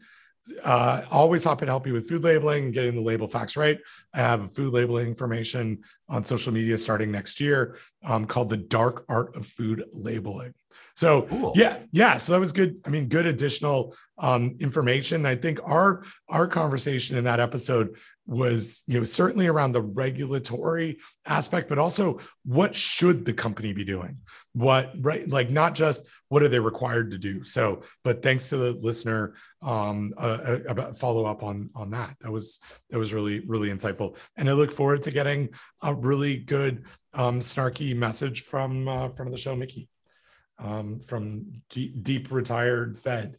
uh, 0.65 1.03
always 1.11 1.45
happy 1.45 1.67
to 1.67 1.73
help 1.73 1.87
you 1.87 1.93
with 1.93 2.09
food 2.09 2.25
labeling 2.25 2.65
and 2.65 2.75
getting 2.75 2.95
the 2.95 3.01
label 3.01 3.29
facts 3.29 3.57
right. 3.57 3.79
I 4.15 4.19
have 4.19 4.55
food 4.55 4.73
labeling 4.73 5.07
information 5.07 5.83
on 6.09 6.25
social 6.25 6.53
media 6.53 6.79
starting 6.79 7.11
next 7.11 7.41
year 7.41 7.77
um, 8.05 8.27
called 8.27 8.49
the 8.49 8.57
Dark 8.57 9.05
Art 9.09 9.37
of 9.37 9.47
Food 9.47 9.85
Labeling. 9.93 10.55
So 11.01 11.23
cool. 11.23 11.53
yeah, 11.55 11.79
yeah. 11.93 12.19
So 12.19 12.33
that 12.33 12.41
was 12.41 12.53
good. 12.53 12.79
I 12.85 12.91
mean, 12.91 13.09
good 13.09 13.25
additional 13.25 13.95
um, 14.19 14.55
information. 14.61 15.25
I 15.25 15.35
think 15.35 15.59
our 15.65 16.05
our 16.29 16.47
conversation 16.47 17.17
in 17.17 17.25
that 17.25 17.41
episode 17.41 17.97
was 18.27 18.83
you 18.87 18.99
know 18.99 19.05
certainly 19.05 19.47
around 19.47 19.73
the 19.73 19.81
regulatory 19.81 20.99
aspect 21.27 21.69
but 21.69 21.79
also 21.79 22.21
what 22.45 22.77
should 22.77 23.25
the 23.25 23.33
company 23.33 23.73
be 23.73 23.83
doing 23.83 24.17
what 24.53 24.93
right 25.01 25.29
like 25.29 25.51
not 25.51 25.75
just 25.75 26.07
what 26.29 26.41
are 26.41 26.49
they 26.49 26.61
required 26.61 27.11
to 27.11 27.19
do 27.19 27.43
so 27.43 27.83
but 28.05 28.23
thanks 28.23 28.49
to 28.49 28.57
the 28.57 28.73
listener 28.75 29.35
um 29.63 30.13
uh, 30.17 30.39
uh 30.47 30.59
about 30.69 30.97
follow 30.97 31.25
up 31.25 31.43
on 31.43 31.71
on 31.75 31.91
that 31.91 32.15
that 32.21 32.31
was 32.31 32.61
that 32.91 33.01
was 33.01 33.13
really 33.13 33.41
really 33.49 33.69
insightful 33.69 34.17
and 34.37 34.49
i 34.49 34.53
look 34.53 34.71
forward 34.71 35.03
to 35.03 35.11
getting 35.11 35.49
a 35.83 35.93
really 35.93 36.37
good 36.37 36.85
um 37.15 37.41
snarky 37.41 37.97
message 37.97 38.43
from 38.43 38.87
uh, 38.87 39.09
from 39.09 39.33
the 39.33 39.37
show 39.37 39.57
mickey 39.57 39.89
um 40.61 41.01
from 41.01 41.63
deep, 41.69 42.03
deep 42.03 42.31
retired 42.31 42.99
fed 42.99 43.37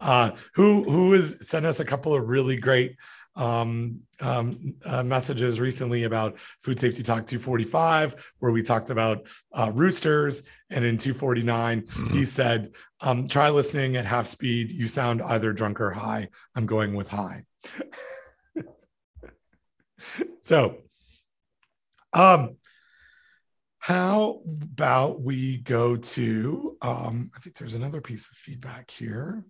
uh, 0.00 0.30
who 0.54 0.84
who 0.84 1.12
has 1.12 1.46
sent 1.46 1.66
us 1.66 1.80
a 1.80 1.84
couple 1.84 2.14
of 2.14 2.28
really 2.28 2.56
great 2.56 2.96
um, 3.34 4.00
um, 4.20 4.74
uh, 4.84 5.02
messages 5.02 5.60
recently 5.60 6.04
about 6.04 6.38
Food 6.62 6.80
Safety 6.80 7.02
Talk 7.02 7.26
245, 7.26 8.32
where 8.38 8.52
we 8.52 8.62
talked 8.62 8.90
about 8.90 9.28
uh, 9.52 9.70
roosters. 9.74 10.42
And 10.70 10.84
in 10.84 10.96
249, 10.96 11.82
mm-hmm. 11.82 12.14
he 12.14 12.24
said, 12.24 12.74
um, 13.02 13.28
try 13.28 13.50
listening 13.50 13.96
at 13.96 14.06
half 14.06 14.26
speed. 14.26 14.70
You 14.70 14.86
sound 14.86 15.22
either 15.22 15.52
drunk 15.52 15.80
or 15.80 15.90
high. 15.90 16.28
I'm 16.54 16.66
going 16.66 16.94
with 16.94 17.08
high. 17.08 17.44
so, 20.40 20.78
um, 22.14 22.56
how 23.86 24.40
about 24.62 25.22
we 25.22 25.58
go 25.58 25.96
to, 25.96 26.76
um, 26.82 27.30
I 27.36 27.38
think 27.38 27.56
there's 27.56 27.74
another 27.74 28.00
piece 28.00 28.26
of 28.26 28.34
feedback 28.36 28.90
here. 28.90 29.44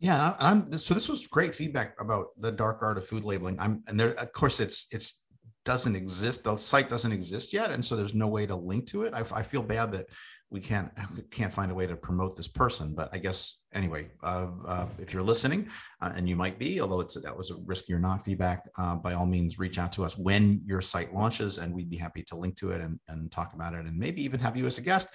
Yeah, 0.00 0.34
I'm, 0.40 0.76
so 0.76 0.94
this 0.94 1.08
was 1.08 1.28
great 1.28 1.54
feedback 1.54 1.94
about 2.00 2.30
the 2.40 2.50
dark 2.50 2.82
art 2.82 2.98
of 2.98 3.06
food 3.06 3.22
labeling. 3.22 3.56
I'm 3.60 3.84
and 3.86 4.00
there, 4.00 4.14
of 4.14 4.32
course, 4.32 4.58
it's 4.58 4.88
it's 4.90 5.26
doesn't 5.68 5.94
exist. 5.94 6.44
The 6.44 6.56
site 6.56 6.88
doesn't 6.88 7.12
exist 7.12 7.52
yet, 7.52 7.70
and 7.70 7.84
so 7.84 7.94
there's 7.94 8.14
no 8.14 8.26
way 8.26 8.46
to 8.46 8.56
link 8.56 8.86
to 8.86 9.02
it. 9.02 9.12
I, 9.12 9.22
I 9.34 9.42
feel 9.42 9.62
bad 9.62 9.92
that 9.92 10.06
we 10.48 10.62
can't 10.62 10.90
can't 11.30 11.52
find 11.52 11.70
a 11.70 11.74
way 11.74 11.86
to 11.86 11.94
promote 11.94 12.36
this 12.36 12.48
person. 12.48 12.94
But 12.94 13.10
I 13.12 13.18
guess 13.18 13.58
anyway, 13.74 14.08
uh, 14.22 14.46
uh, 14.66 14.86
if 14.98 15.12
you're 15.12 15.22
listening, 15.22 15.68
uh, 16.00 16.12
and 16.16 16.26
you 16.26 16.36
might 16.36 16.58
be, 16.58 16.80
although 16.80 17.02
it's 17.02 17.20
that 17.20 17.36
was 17.36 17.50
a 17.50 17.56
risky 17.66 17.92
or 17.92 17.98
not 17.98 18.24
feedback, 18.24 18.66
uh, 18.78 18.96
by 18.96 19.12
all 19.12 19.26
means, 19.26 19.58
reach 19.58 19.78
out 19.78 19.92
to 19.92 20.06
us 20.06 20.16
when 20.16 20.62
your 20.64 20.80
site 20.80 21.12
launches, 21.12 21.58
and 21.58 21.74
we'd 21.74 21.90
be 21.90 21.98
happy 21.98 22.22
to 22.22 22.34
link 22.34 22.56
to 22.56 22.70
it 22.70 22.80
and, 22.80 22.98
and 23.08 23.30
talk 23.30 23.52
about 23.52 23.74
it, 23.74 23.84
and 23.84 23.98
maybe 23.98 24.22
even 24.22 24.40
have 24.40 24.56
you 24.56 24.64
as 24.64 24.78
a 24.78 24.82
guest, 24.82 25.08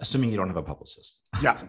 assuming 0.00 0.30
you 0.30 0.38
don't 0.38 0.48
have 0.48 0.56
a 0.56 0.62
publicist. 0.62 1.20
Yeah. 1.42 1.60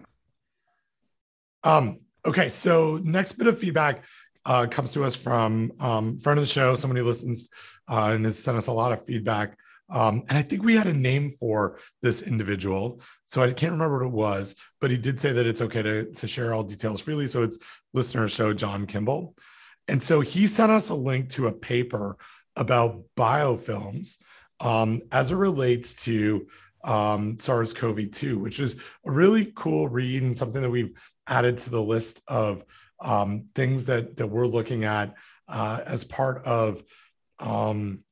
Um, 1.62 1.98
Okay, 2.26 2.50
so 2.50 3.00
next 3.02 3.32
bit 3.32 3.46
of 3.46 3.58
feedback 3.58 4.04
uh, 4.46 4.66
comes 4.66 4.92
to 4.94 5.04
us 5.04 5.16
from 5.16 5.72
um, 5.80 6.18
friend 6.18 6.38
of 6.38 6.44
the 6.44 6.50
show, 6.50 6.74
somebody 6.74 7.00
who 7.00 7.06
listens 7.06 7.48
uh, 7.88 8.12
and 8.14 8.24
has 8.24 8.38
sent 8.38 8.56
us 8.56 8.68
a 8.68 8.72
lot 8.72 8.92
of 8.92 9.04
feedback. 9.04 9.56
Um, 9.90 10.22
and 10.28 10.38
I 10.38 10.42
think 10.42 10.62
we 10.62 10.76
had 10.76 10.86
a 10.86 10.92
name 10.92 11.28
for 11.28 11.78
this 12.00 12.22
individual, 12.22 13.00
so 13.24 13.42
I 13.42 13.52
can't 13.52 13.72
remember 13.72 13.98
what 13.98 14.06
it 14.06 14.12
was, 14.12 14.54
but 14.80 14.90
he 14.90 14.96
did 14.96 15.18
say 15.18 15.32
that 15.32 15.46
it's 15.46 15.60
okay 15.62 15.82
to, 15.82 16.12
to 16.12 16.28
share 16.28 16.54
all 16.54 16.62
details 16.62 17.00
freely. 17.00 17.26
So 17.26 17.42
it's 17.42 17.80
listener 17.92 18.28
show 18.28 18.54
John 18.54 18.86
Kimball, 18.86 19.34
and 19.88 20.00
so 20.00 20.20
he 20.20 20.46
sent 20.46 20.70
us 20.70 20.90
a 20.90 20.94
link 20.94 21.28
to 21.30 21.48
a 21.48 21.52
paper 21.52 22.16
about 22.56 23.02
biofilms 23.16 24.18
um, 24.60 25.02
as 25.10 25.32
it 25.32 25.36
relates 25.36 26.04
to 26.04 26.46
um, 26.84 27.36
SARS-CoV-2, 27.36 28.36
which 28.36 28.60
is 28.60 28.76
a 29.06 29.10
really 29.10 29.52
cool 29.54 29.88
read 29.88 30.22
and 30.22 30.36
something 30.36 30.62
that 30.62 30.70
we've 30.70 30.96
added 31.26 31.58
to 31.58 31.70
the 31.70 31.82
list 31.82 32.22
of 32.28 32.64
um, 33.00 33.46
things 33.54 33.86
that 33.86 34.16
that 34.16 34.26
we're 34.26 34.46
looking 34.46 34.84
at 34.84 35.14
uh, 35.48 35.80
as 35.86 36.04
part 36.04 36.44
of 36.44 36.82
um, 37.38 38.04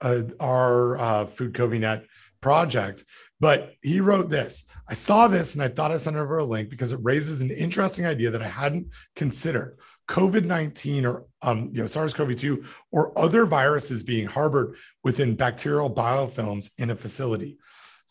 uh, 0.00 0.22
our 0.40 0.98
uh, 0.98 1.26
Food 1.26 1.54
CoviNet 1.54 2.04
project. 2.40 3.04
But 3.40 3.72
he 3.82 4.00
wrote 4.00 4.28
this. 4.28 4.64
I 4.88 4.94
saw 4.94 5.28
this 5.28 5.54
and 5.54 5.62
I 5.62 5.68
thought 5.68 5.90
I 5.90 5.96
sent 5.96 6.16
over 6.16 6.38
a 6.38 6.44
link 6.44 6.70
because 6.70 6.92
it 6.92 7.00
raises 7.02 7.42
an 7.42 7.50
interesting 7.50 8.06
idea 8.06 8.30
that 8.30 8.42
I 8.42 8.48
hadn't 8.48 8.92
considered. 9.14 9.78
COVID 10.08 10.44
19 10.44 11.04
or 11.04 11.26
um, 11.42 11.68
you 11.72 11.80
know, 11.80 11.86
SARS 11.86 12.14
CoV 12.14 12.36
2 12.36 12.64
or 12.92 13.18
other 13.18 13.44
viruses 13.44 14.02
being 14.02 14.26
harbored 14.26 14.76
within 15.02 15.34
bacterial 15.34 15.92
biofilms 15.92 16.70
in 16.78 16.90
a 16.90 16.96
facility. 16.96 17.58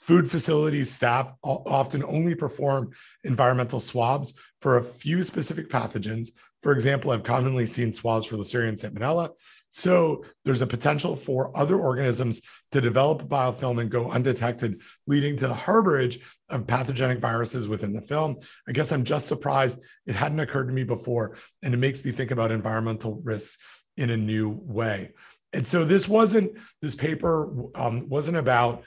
Food 0.06 0.30
facilities 0.30 0.94
staff 0.94 1.34
often 1.44 2.04
only 2.04 2.36
perform 2.36 2.92
environmental 3.24 3.80
swabs 3.80 4.36
for 4.62 4.78
a 4.78 4.84
few 4.84 5.24
specific 5.24 5.68
pathogens. 5.68 6.28
For 6.62 6.74
example, 6.74 7.10
I've 7.10 7.24
commonly 7.24 7.66
seen 7.66 7.92
swabs 7.92 8.28
for 8.28 8.38
Listeria 8.38 8.70
and 8.70 8.78
Salmonella. 8.78 9.32
So 9.70 10.24
there's 10.44 10.62
a 10.62 10.68
potential 10.68 11.16
for 11.16 11.58
other 11.58 11.80
organisms 11.80 12.44
to 12.70 12.82
develop 12.82 13.28
biofilm 13.28 13.82
and 13.82 13.90
go 13.90 14.12
undetected, 14.12 14.84
leading 15.08 15.38
to 15.38 15.48
the 15.48 15.56
harborage 15.56 16.22
of 16.50 16.68
pathogenic 16.68 17.18
viruses 17.18 17.68
within 17.68 17.92
the 17.92 18.04
film. 18.04 18.38
I 18.68 18.74
guess 18.74 18.92
I'm 18.92 19.06
just 19.06 19.26
surprised 19.26 19.80
it 20.06 20.14
hadn't 20.14 20.40
occurred 20.40 20.68
to 20.68 20.74
me 20.74 20.84
before, 20.84 21.36
and 21.64 21.74
it 21.74 21.78
makes 21.78 22.06
me 22.06 22.12
think 22.12 22.30
about 22.30 22.52
environmental 22.52 23.20
risks 23.24 23.82
in 23.98 24.12
a 24.12 24.18
new 24.18 24.52
way. 24.52 25.14
And 25.56 25.66
so 25.66 25.86
this 25.86 26.10
wasn't 26.10 26.52
this 26.82 26.96
paper 26.96 27.50
um, 27.76 28.10
wasn't 28.10 28.38
about 28.38 28.84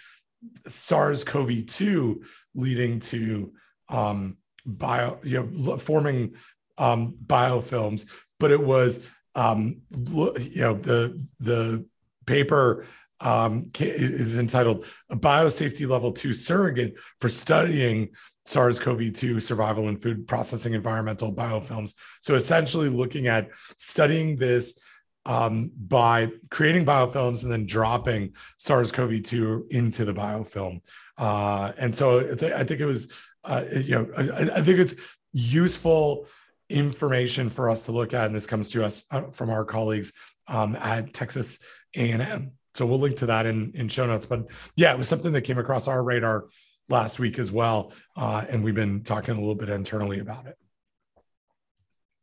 SARS-CoV-2 0.67 2.27
leading 2.55 3.01
to 3.01 3.53
um, 3.89 4.37
bio, 4.67 5.19
you 5.25 5.51
know, 5.53 5.77
forming 5.79 6.35
um, 6.77 7.15
biofilms, 7.27 8.11
but 8.39 8.51
it 8.51 8.63
was, 8.63 9.09
um, 9.35 9.81
you 9.91 10.61
know, 10.61 10.75
the 10.75 11.27
the 11.41 11.85
paper 12.27 12.87
um, 13.21 13.71
is 13.81 14.39
entitled 14.39 14.85
"A 15.11 15.17
Biosafety 15.17 15.89
Level 15.89 16.13
Two 16.13 16.33
Surrogate 16.33 16.97
for 17.21 17.29
Studying 17.29 18.11
SARS-CoV-2 18.45 19.43
Survival 19.43 19.89
in 19.89 19.99
Food 19.99 20.29
Processing 20.29 20.75
Environmental 20.75 21.35
Biofilms." 21.35 21.95
So 22.21 22.35
essentially, 22.35 22.89
looking 22.89 23.27
at 23.27 23.49
studying 23.77 24.37
this 24.37 24.85
um, 25.29 25.71
by 25.77 26.33
creating 26.51 26.87
biofilms 26.87 27.43
and 27.43 27.53
then 27.53 27.67
dropping 27.67 28.35
SARS-CoV-2 28.59 29.71
into 29.71 30.07
the 30.07 30.15
biofilm. 30.15 30.81
Uh, 31.19 31.73
and 31.79 31.95
so 31.95 32.21
I, 32.21 32.35
th- 32.35 32.53
I, 32.53 32.65
think 32.65 32.81
it 32.81 32.87
was, 32.87 33.13
uh, 33.45 33.65
you 33.71 33.95
know, 33.95 34.09
I, 34.17 34.23
I, 34.57 34.63
think 34.63 34.79
it's 34.79 35.19
useful 35.35 36.27
information 36.71 37.51
for 37.51 37.69
us 37.69 37.85
to 37.85 37.93
look 37.93 38.15
at, 38.15 38.25
and 38.25 38.35
this 38.35 38.47
comes 38.47 38.71
to 38.71 38.83
us 38.83 39.05
uh, 39.11 39.25
from 39.33 39.51
our 39.51 39.67
colleagues 39.67 40.15
um, 40.49 40.75
at 40.77 41.13
Texas 41.13 41.59
A&M. 41.95 42.53
So 42.73 42.87
we'll 42.87 42.99
link 42.99 43.17
to 43.19 43.27
that 43.27 43.45
in 43.45 43.73
in 43.75 43.89
show 43.89 44.07
notes. 44.07 44.25
But 44.25 44.51
yeah, 44.77 44.93
it 44.93 44.99
was 44.99 45.09
something 45.09 45.33
that 45.33 45.43
came 45.43 45.59
across 45.59 45.89
our 45.89 46.03
radar 46.03 46.47
last 46.89 47.19
week 47.19 47.39
as 47.39 47.53
well, 47.53 47.93
uh, 48.17 48.45
and 48.49 48.65
we've 48.65 48.75
been 48.75 49.03
talking 49.03 49.35
a 49.35 49.39
little 49.39 49.57
bit 49.57 49.69
internally 49.69 50.21
about 50.21 50.47
it. 50.47 50.57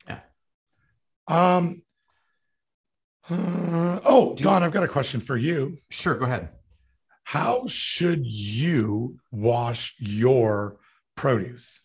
Yeah. 0.07 0.19
Um, 1.27 1.83
uh, 3.29 3.99
oh, 4.05 4.35
Don, 4.39 4.63
I've 4.63 4.71
got 4.71 4.83
a 4.83 4.87
question 4.87 5.19
for 5.19 5.37
you. 5.37 5.77
Sure, 5.89 6.15
go 6.15 6.25
ahead. 6.25 6.49
How 7.23 7.65
should 7.65 8.25
you 8.25 9.17
wash 9.31 9.95
your 9.97 10.77
produce? 11.15 11.81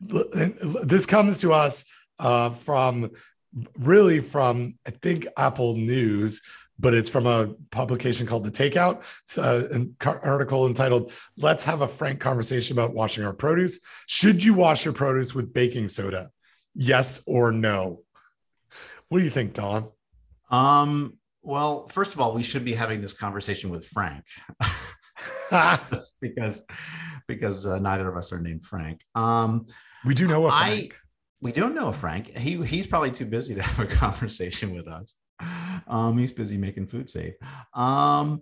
this 0.00 1.06
comes 1.06 1.40
to 1.40 1.52
us 1.52 1.84
uh, 2.20 2.50
from 2.50 3.10
really 3.80 4.20
from 4.20 4.74
I 4.86 4.90
think 4.90 5.26
Apple 5.36 5.74
News, 5.74 6.42
but 6.78 6.94
it's 6.94 7.08
from 7.08 7.26
a 7.26 7.54
publication 7.70 8.26
called 8.26 8.44
The 8.44 8.50
Takeout. 8.50 8.98
It's 9.22 9.38
uh, 9.38 9.68
an 9.72 9.94
article 10.22 10.66
entitled 10.66 11.12
"Let's 11.36 11.64
Have 11.64 11.80
a 11.80 11.88
Frank 11.88 12.20
Conversation 12.20 12.78
About 12.78 12.94
Washing 12.94 13.24
Our 13.24 13.32
Produce." 13.32 13.80
Should 14.06 14.44
you 14.44 14.54
wash 14.54 14.84
your 14.84 14.94
produce 14.94 15.34
with 15.34 15.52
baking 15.52 15.88
soda? 15.88 16.30
Yes 16.80 17.20
or 17.26 17.50
no? 17.50 18.02
What 19.08 19.18
do 19.18 19.24
you 19.24 19.30
think, 19.30 19.52
Don? 19.52 19.88
Um, 20.48 21.18
well, 21.42 21.88
first 21.88 22.14
of 22.14 22.20
all, 22.20 22.34
we 22.34 22.44
should 22.44 22.64
be 22.64 22.72
having 22.72 23.00
this 23.00 23.12
conversation 23.12 23.70
with 23.70 23.84
Frank 23.84 24.24
because 26.20 26.62
because 27.26 27.66
uh, 27.66 27.80
neither 27.80 28.08
of 28.08 28.16
us 28.16 28.32
are 28.32 28.40
named 28.40 28.64
Frank. 28.64 29.02
Um, 29.16 29.66
we 30.04 30.14
do 30.14 30.28
know 30.28 30.46
a 30.46 30.50
Frank. 30.50 30.94
I, 30.94 30.96
we 31.40 31.50
don't 31.50 31.74
know 31.74 31.88
a 31.88 31.92
Frank. 31.92 32.28
He 32.36 32.64
he's 32.64 32.86
probably 32.86 33.10
too 33.10 33.26
busy 33.26 33.56
to 33.56 33.62
have 33.62 33.84
a 33.84 33.86
conversation 33.96 34.72
with 34.72 34.86
us. 34.86 35.16
Um, 35.88 36.16
he's 36.16 36.32
busy 36.32 36.58
making 36.58 36.86
food 36.86 37.10
safe. 37.10 37.34
Um, 37.74 38.40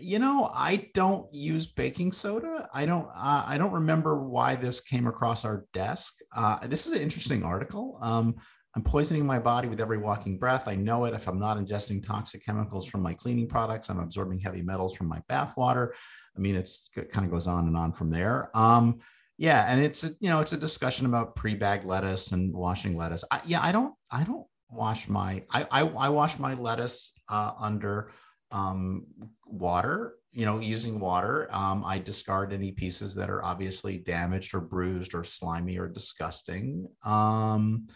you 0.00 0.18
know, 0.18 0.50
I 0.54 0.90
don't 0.94 1.32
use 1.32 1.66
baking 1.66 2.12
soda. 2.12 2.68
I 2.72 2.86
don't. 2.86 3.08
Uh, 3.08 3.44
I 3.46 3.58
don't 3.58 3.72
remember 3.72 4.22
why 4.22 4.56
this 4.56 4.80
came 4.80 5.06
across 5.06 5.44
our 5.44 5.66
desk. 5.72 6.14
Uh, 6.34 6.66
this 6.66 6.86
is 6.86 6.92
an 6.92 7.02
interesting 7.02 7.42
article. 7.42 7.98
Um, 8.00 8.36
I'm 8.76 8.82
poisoning 8.82 9.26
my 9.26 9.38
body 9.38 9.68
with 9.68 9.80
every 9.80 9.98
walking 9.98 10.38
breath. 10.38 10.68
I 10.68 10.76
know 10.76 11.04
it. 11.06 11.14
If 11.14 11.26
I'm 11.26 11.40
not 11.40 11.56
ingesting 11.56 12.06
toxic 12.06 12.44
chemicals 12.44 12.86
from 12.86 13.02
my 13.02 13.14
cleaning 13.14 13.48
products, 13.48 13.88
I'm 13.88 13.98
absorbing 13.98 14.38
heavy 14.38 14.62
metals 14.62 14.94
from 14.94 15.08
my 15.08 15.20
bath 15.28 15.54
water. 15.56 15.94
I 16.36 16.40
mean, 16.40 16.54
it's 16.54 16.90
it 16.96 17.10
kind 17.10 17.26
of 17.26 17.32
goes 17.32 17.46
on 17.46 17.66
and 17.66 17.76
on 17.76 17.92
from 17.92 18.10
there. 18.10 18.50
Um, 18.54 19.00
Yeah, 19.38 19.64
and 19.70 19.80
it's 19.80 20.02
a, 20.04 20.10
you 20.20 20.28
know 20.30 20.40
it's 20.40 20.52
a 20.52 20.56
discussion 20.56 21.06
about 21.06 21.36
pre-bagged 21.36 21.84
lettuce 21.84 22.32
and 22.32 22.52
washing 22.52 22.96
lettuce. 22.96 23.24
I, 23.30 23.40
yeah, 23.46 23.62
I 23.62 23.70
don't 23.72 23.94
I 24.10 24.24
don't 24.24 24.46
wash 24.68 25.08
my 25.08 25.44
I 25.50 25.62
I, 25.70 25.80
I 26.06 26.08
wash 26.08 26.38
my 26.38 26.54
lettuce 26.54 27.12
uh, 27.28 27.52
under 27.58 28.10
um, 28.50 29.06
water. 29.48 30.14
You 30.32 30.44
know, 30.44 30.60
using 30.60 31.00
water. 31.00 31.48
Um, 31.50 31.82
I 31.84 31.98
discard 31.98 32.52
any 32.52 32.70
pieces 32.70 33.14
that 33.14 33.30
are 33.30 33.42
obviously 33.42 33.96
damaged 33.96 34.54
or 34.54 34.60
bruised 34.60 35.14
or 35.14 35.24
slimy 35.24 35.78
or 35.78 35.88
disgusting. 35.88 36.86
Um, 37.04 37.88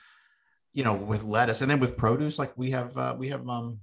you 0.72 0.82
know, 0.82 0.94
with 0.94 1.24
lettuce, 1.24 1.60
and 1.60 1.70
then 1.70 1.78
with 1.78 1.96
produce, 1.96 2.38
like 2.38 2.56
we 2.56 2.70
have 2.70 2.96
uh, 2.96 3.14
we 3.18 3.28
have 3.28 3.46
um, 3.48 3.80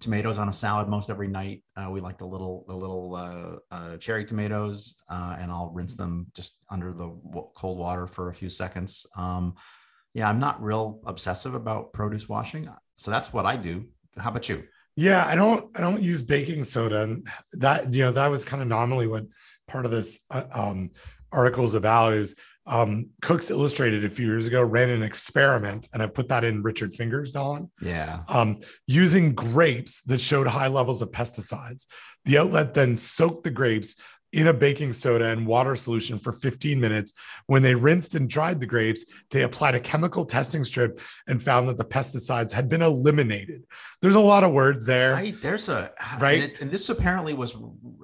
tomatoes 0.00 0.38
on 0.38 0.48
a 0.48 0.52
salad 0.52 0.88
most 0.88 1.10
every 1.10 1.28
night. 1.28 1.62
Uh, 1.76 1.90
we 1.90 2.00
like 2.00 2.18
the 2.18 2.26
little 2.26 2.64
the 2.68 2.74
little 2.74 3.14
uh, 3.14 3.74
uh, 3.74 3.96
cherry 3.98 4.24
tomatoes, 4.24 4.96
uh, 5.10 5.36
and 5.38 5.50
I'll 5.50 5.70
rinse 5.74 5.96
them 5.96 6.26
just 6.34 6.56
under 6.70 6.92
the 6.92 7.10
cold 7.56 7.78
water 7.78 8.06
for 8.06 8.30
a 8.30 8.34
few 8.34 8.48
seconds. 8.50 9.06
Um, 9.16 9.54
yeah, 10.14 10.28
I'm 10.28 10.40
not 10.40 10.62
real 10.62 11.00
obsessive 11.06 11.54
about 11.54 11.92
produce 11.92 12.28
washing, 12.28 12.68
so 12.96 13.10
that's 13.10 13.32
what 13.32 13.46
I 13.46 13.56
do. 13.56 13.84
How 14.16 14.30
about 14.30 14.48
you? 14.48 14.64
Yeah, 14.96 15.26
I 15.26 15.34
don't 15.34 15.70
I 15.76 15.80
don't 15.80 16.02
use 16.02 16.22
baking 16.22 16.64
soda, 16.64 17.02
and 17.02 17.26
that 17.52 17.92
you 17.92 18.02
know 18.02 18.12
that 18.12 18.30
was 18.30 18.44
kind 18.44 18.62
of 18.62 18.68
nominally 18.68 19.06
what 19.06 19.26
part 19.68 19.84
of 19.84 19.90
this 19.90 20.20
uh, 20.30 20.44
um, 20.54 20.90
article 21.32 21.64
is 21.64 21.74
about 21.74 22.14
is 22.14 22.34
um, 22.66 23.10
Cooks 23.22 23.50
Illustrated 23.50 24.04
a 24.04 24.10
few 24.10 24.26
years 24.26 24.46
ago 24.46 24.62
ran 24.62 24.90
an 24.90 25.02
experiment, 25.02 25.88
and 25.92 26.02
I've 26.02 26.14
put 26.14 26.28
that 26.28 26.44
in 26.44 26.62
Richard 26.62 26.94
Fingers, 26.94 27.30
Don. 27.30 27.70
Yeah. 27.80 28.22
Um, 28.28 28.58
using 28.86 29.34
grapes 29.34 30.02
that 30.04 30.20
showed 30.20 30.46
high 30.46 30.68
levels 30.68 31.02
of 31.02 31.12
pesticides. 31.12 31.86
The 32.24 32.38
outlet 32.38 32.74
then 32.74 32.96
soaked 32.96 33.44
the 33.44 33.50
grapes 33.50 33.96
in 34.32 34.48
a 34.48 34.54
baking 34.54 34.92
soda 34.92 35.26
and 35.26 35.46
water 35.46 35.76
solution 35.76 36.18
for 36.18 36.32
15 36.32 36.80
minutes. 36.80 37.12
When 37.46 37.62
they 37.62 37.74
rinsed 37.74 38.14
and 38.14 38.28
dried 38.28 38.60
the 38.60 38.66
grapes, 38.66 39.24
they 39.30 39.42
applied 39.42 39.74
a 39.74 39.80
chemical 39.80 40.24
testing 40.24 40.64
strip 40.64 41.00
and 41.28 41.42
found 41.42 41.68
that 41.68 41.78
the 41.78 41.84
pesticides 41.84 42.52
had 42.52 42.68
been 42.68 42.82
eliminated. 42.82 43.64
There's 44.02 44.14
a 44.14 44.20
lot 44.20 44.44
of 44.44 44.52
words 44.52 44.84
there. 44.84 45.12
Right. 45.12 45.34
There's 45.40 45.68
a 45.68 45.92
right. 46.20 46.42
And, 46.42 46.52
it, 46.52 46.60
and 46.60 46.70
this 46.70 46.88
apparently 46.88 47.34
was 47.34 47.56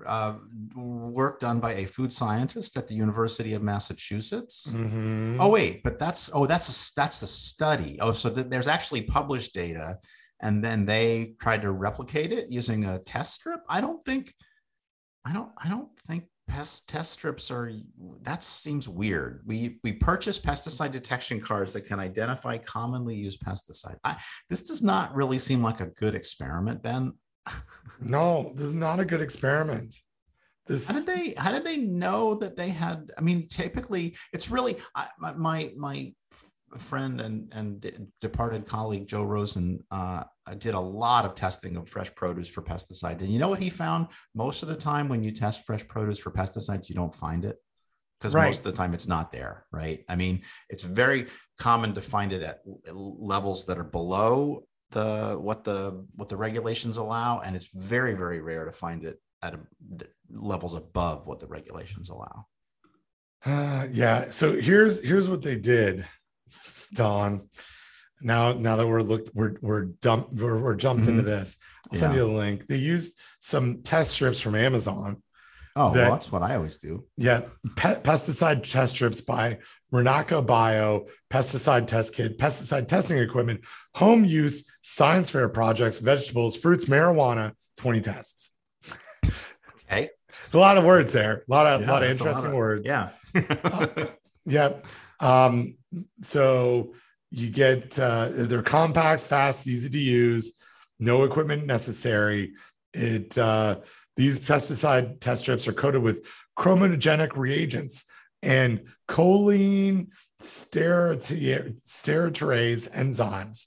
uh, 0.07 0.35
work 0.75 1.41
done 1.41 1.61
by 1.61 1.75
a 1.75 1.87
food 1.87 2.13
scientist 2.13 2.77
at 2.77 2.89
the 2.89 2.95
University 2.95 3.55
of 3.55 3.63
Massachusetts. 3.63 4.73
Mm-hmm. 4.73 5.41
Oh 5.41 5.49
wait, 5.49 5.83
but 5.83 5.99
that's 5.99 6.31
oh 6.35 6.47
that's 6.47 6.69
a, 6.69 6.95
that's 6.95 7.19
the 7.19 7.27
study. 7.27 7.99
Oh, 8.01 8.13
so 8.13 8.31
th- 8.31 8.49
there's 8.49 8.69
actually 8.69 9.03
published 9.03 9.55
data, 9.55 9.99
and 10.41 10.63
then 10.63 10.85
they 10.85 11.35
tried 11.41 11.63
to 11.63 11.73
replicate 11.73 12.33
it 12.33 12.51
using 12.51 12.85
a 12.85 12.99
test 13.01 13.35
strip. 13.35 13.61
I 13.69 13.81
don't 13.81 14.05
think, 14.05 14.35
I 15.25 15.33
don't 15.33 15.51
I 15.63 15.69
don't 15.69 15.89
think 16.07 16.25
pest 16.49 16.89
test 16.89 17.13
strips 17.13 17.51
are 17.51 17.73
that 18.23 18.43
seems 18.43 18.89
weird. 18.89 19.43
We 19.47 19.79
we 19.85 19.93
purchase 19.93 20.39
pesticide 20.39 20.91
detection 20.91 21.41
cards 21.41 21.73
that 21.73 21.87
can 21.87 22.01
identify 22.01 22.59
commonly 22.59 23.15
used 23.15 23.41
pesticides. 23.41 23.99
I, 24.05 24.17
this 24.49 24.63
does 24.65 24.83
not 24.83 25.15
really 25.15 25.39
seem 25.39 25.63
like 25.63 25.81
a 25.81 25.87
good 25.87 26.15
experiment, 26.15 26.83
Ben. 26.83 27.13
no, 28.01 28.53
this 28.55 28.67
is 28.67 28.75
not 28.75 29.01
a 29.01 29.05
good 29.05 29.21
experiment. 29.21 29.95
This... 30.67 30.89
How 30.89 31.05
did 31.05 31.07
they? 31.07 31.35
How 31.37 31.51
did 31.51 31.65
they 31.65 31.79
know 31.79 32.35
that 32.37 32.57
they 32.57 32.69
had? 32.69 33.11
I 33.19 33.21
mean, 33.21 33.47
typically, 33.47 34.17
it's 34.33 34.51
really 34.51 34.77
I, 34.95 35.09
my 35.19 35.73
my, 35.77 36.15
friend 36.79 37.21
and 37.21 37.53
and 37.53 38.09
departed 38.21 38.67
colleague 38.67 39.07
Joe 39.07 39.25
Rosen 39.25 39.85
uh, 39.91 40.25
did 40.59 40.75
a 40.75 40.81
lot 40.81 41.25
of 41.25 41.35
testing 41.35 41.77
of 41.77 41.89
fresh 41.89 42.15
produce 42.15 42.49
for 42.49 42.63
pesticides. 42.63 43.21
And 43.21 43.33
you 43.33 43.39
know 43.39 43.49
what 43.49 43.63
he 43.63 43.71
found? 43.71 44.09
Most 44.35 44.63
of 44.63 44.69
the 44.69 44.77
time, 44.77 45.09
when 45.09 45.23
you 45.23 45.31
test 45.31 45.65
fresh 45.65 45.87
produce 45.87 46.19
for 46.19 46.31
pesticides, 46.31 46.89
you 46.89 46.95
don't 46.95 47.15
find 47.15 47.45
it 47.45 47.57
because 48.19 48.35
right. 48.35 48.47
most 48.47 48.59
of 48.59 48.65
the 48.65 48.73
time 48.73 48.95
it's 48.95 49.09
not 49.09 49.31
there. 49.31 49.67
Right? 49.73 50.05
I 50.09 50.17
mean, 50.17 50.43
it's 50.69 50.83
very 50.83 51.27
common 51.59 51.95
to 51.95 52.01
find 52.01 52.33
it 52.33 52.43
at 52.43 52.61
levels 52.93 53.67
that 53.67 53.79
are 53.79 53.85
below 53.85 54.65
the 54.91 55.37
what 55.41 55.65
the 55.65 56.07
what 56.15 56.29
the 56.29 56.37
regulations 56.37 56.97
allow, 56.97 57.41
and 57.41 57.57
it's 57.57 57.69
very 57.75 58.15
very 58.15 58.41
rare 58.41 58.65
to 58.65 58.73
find 58.73 59.05
it 59.05 59.21
at 59.43 59.55
a, 59.55 59.59
levels 60.31 60.75
above 60.75 61.27
what 61.27 61.39
the 61.39 61.47
regulations 61.47 62.09
allow. 62.09 62.47
Uh, 63.45 63.87
yeah. 63.93 64.31
So 64.31 64.61
here's 64.61 65.07
here's 65.07 65.29
what 65.29 65.43
they 65.43 65.57
did, 65.57 66.05
Don. 66.95 67.49
Now 68.23 68.53
now 68.53 68.77
that 68.77 68.87
we're 68.87 69.03
looked 69.03 69.35
we're 69.35 69.57
we're 69.61 69.85
dumped 69.85 70.33
we're, 70.35 70.61
we're 70.61 70.77
jumped 70.77 71.03
mm-hmm. 71.03 71.19
into 71.19 71.23
this. 71.23 71.57
I'll 71.91 71.97
yeah. 71.97 72.01
send 72.01 72.15
you 72.15 72.25
a 72.25 72.27
link. 72.27 72.67
They 72.67 72.77
used 72.77 73.19
some 73.41 73.83
test 73.83 74.13
strips 74.13 74.41
from 74.41 74.55
Amazon. 74.55 75.23
Oh, 75.75 75.91
that, 75.95 76.03
well, 76.03 76.11
that's 76.13 76.31
what 76.31 76.43
I 76.43 76.57
always 76.57 76.79
do. 76.79 77.07
Yeah, 77.17 77.41
pe- 77.77 78.01
pesticide 78.03 78.63
test 78.71 78.95
strips 78.95 79.23
by 79.23 79.59
Rinnaco 79.93 80.47
Bio, 80.47 81.07
pesticide 81.31 81.87
test 81.87 82.15
kit, 82.15 82.39
pesticide 82.39 82.89
testing 82.89 83.17
equipment, 83.19 83.65
home 83.95 84.25
use, 84.25 84.71
science 84.83 85.31
fair 85.31 85.49
projects, 85.49 85.99
vegetables, 85.99 86.59
fruits, 86.59 86.87
marijuana, 86.87 87.53
20 87.79 88.01
tests. 88.03 88.51
Okay. 89.91 90.11
A 90.53 90.59
lot 90.59 90.77
of 90.77 90.85
words 90.85 91.13
there. 91.13 91.45
A 91.49 91.51
lot 91.51 91.67
of, 91.67 91.81
yeah, 91.83 91.91
lot 91.91 92.03
of 92.03 92.11
interesting 92.11 92.45
lot 92.45 92.53
of, 92.53 92.57
words. 92.57 92.83
Yeah. 92.87 93.11
uh, 93.65 94.07
yeah. 94.45 94.73
Um, 95.21 95.77
so 96.23 96.95
you 97.33 97.51
get 97.51 97.99
uh, 97.99 98.29
they're 98.31 98.63
compact, 98.63 99.23
fast, 99.23 99.67
easy 99.67 99.89
to 99.89 99.99
use, 99.99 100.53
no 101.01 101.25
equipment 101.25 101.67
necessary. 101.67 102.53
It 102.93 103.39
uh, 103.39 103.81
these 104.17 104.39
pesticide 104.39 105.19
test 105.21 105.43
strips 105.43 105.67
are 105.67 105.73
coated 105.73 106.03
with 106.03 106.29
chromatogenic 106.59 107.35
reagents 107.35 108.05
and 108.43 108.83
choline 109.09 110.09
steroterase 110.43 111.71
enzymes. 112.91 113.67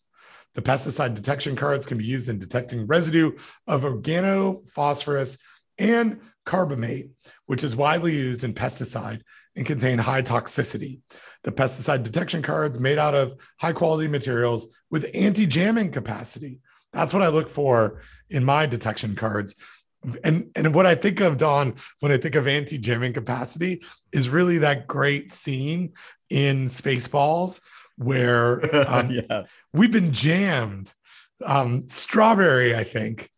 The 0.54 0.62
pesticide 0.62 1.16
detection 1.16 1.56
cards 1.56 1.88
can 1.88 1.98
be 1.98 2.06
used 2.06 2.30
in 2.30 2.38
detecting 2.40 2.86
residue 2.86 3.32
of 3.68 3.82
organophosphorus 3.82 5.40
and 5.78 6.22
carbamate, 6.46 7.10
which 7.48 7.64
is 7.64 7.76
widely 7.76 8.14
used 8.14 8.44
in 8.44 8.54
pesticide 8.54 9.22
and 9.56 9.66
contain 9.66 9.98
high 9.98 10.22
toxicity. 10.22 11.00
The 11.46 11.52
pesticide 11.52 12.02
detection 12.02 12.42
cards 12.42 12.80
made 12.80 12.98
out 12.98 13.14
of 13.14 13.40
high 13.60 13.72
quality 13.72 14.08
materials 14.08 14.76
with 14.90 15.10
anti-jamming 15.14 15.92
capacity. 15.92 16.60
That's 16.92 17.14
what 17.14 17.22
I 17.22 17.28
look 17.28 17.50
for 17.50 18.02
in 18.32 18.44
my 18.44 18.66
detection 18.66 19.16
cards. 19.16 19.56
And, 20.24 20.50
and 20.56 20.74
what 20.74 20.88
I 20.88 20.96
think 20.96 21.20
of, 21.20 21.38
Don, 21.38 21.76
when 22.00 22.12
I 22.12 22.18
think 22.18 22.34
of 22.34 22.48
anti-jamming 22.48 23.14
capacity 23.14 23.84
is 24.12 24.30
really 24.30 24.58
that 24.58 24.88
great 24.88 25.32
scene 25.32 25.94
in 26.32 26.66
Spaceballs 26.66 27.62
where 27.98 28.62
um, 28.90 29.12
yeah. 29.12 29.44
we've 29.72 29.92
been 29.92 30.12
jammed. 30.12 30.94
Um, 31.46 31.88
strawberry, 31.88 32.76
I 32.76 32.84
think, 32.84 33.30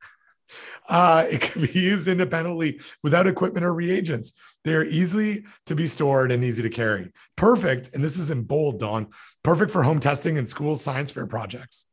uh, 0.89 1.25
it 1.29 1.41
can 1.41 1.61
be 1.61 1.79
used 1.79 2.07
independently 2.07 2.79
without 3.03 3.27
equipment 3.27 3.65
or 3.65 3.73
reagents. 3.73 4.33
They 4.63 4.73
are 4.75 4.85
easily 4.85 5.45
to 5.65 5.75
be 5.75 5.87
stored 5.87 6.31
and 6.31 6.43
easy 6.43 6.63
to 6.63 6.69
carry. 6.69 7.11
Perfect. 7.35 7.93
And 7.93 8.03
this 8.03 8.17
is 8.17 8.31
in 8.31 8.43
bold, 8.43 8.79
Don. 8.79 9.07
Perfect 9.43 9.71
for 9.71 9.83
home 9.83 9.99
testing 9.99 10.37
and 10.37 10.47
school 10.47 10.75
science 10.75 11.11
fair 11.11 11.27
projects. 11.27 11.87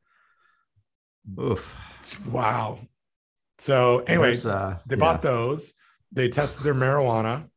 Oof. 1.40 2.28
Wow. 2.30 2.78
So, 3.58 4.00
anyways, 4.00 4.46
uh, 4.46 4.78
they 4.86 4.96
bought 4.96 5.24
yeah. 5.24 5.30
those. 5.30 5.74
They 6.12 6.28
tested 6.28 6.64
their 6.64 6.74
marijuana 6.74 7.48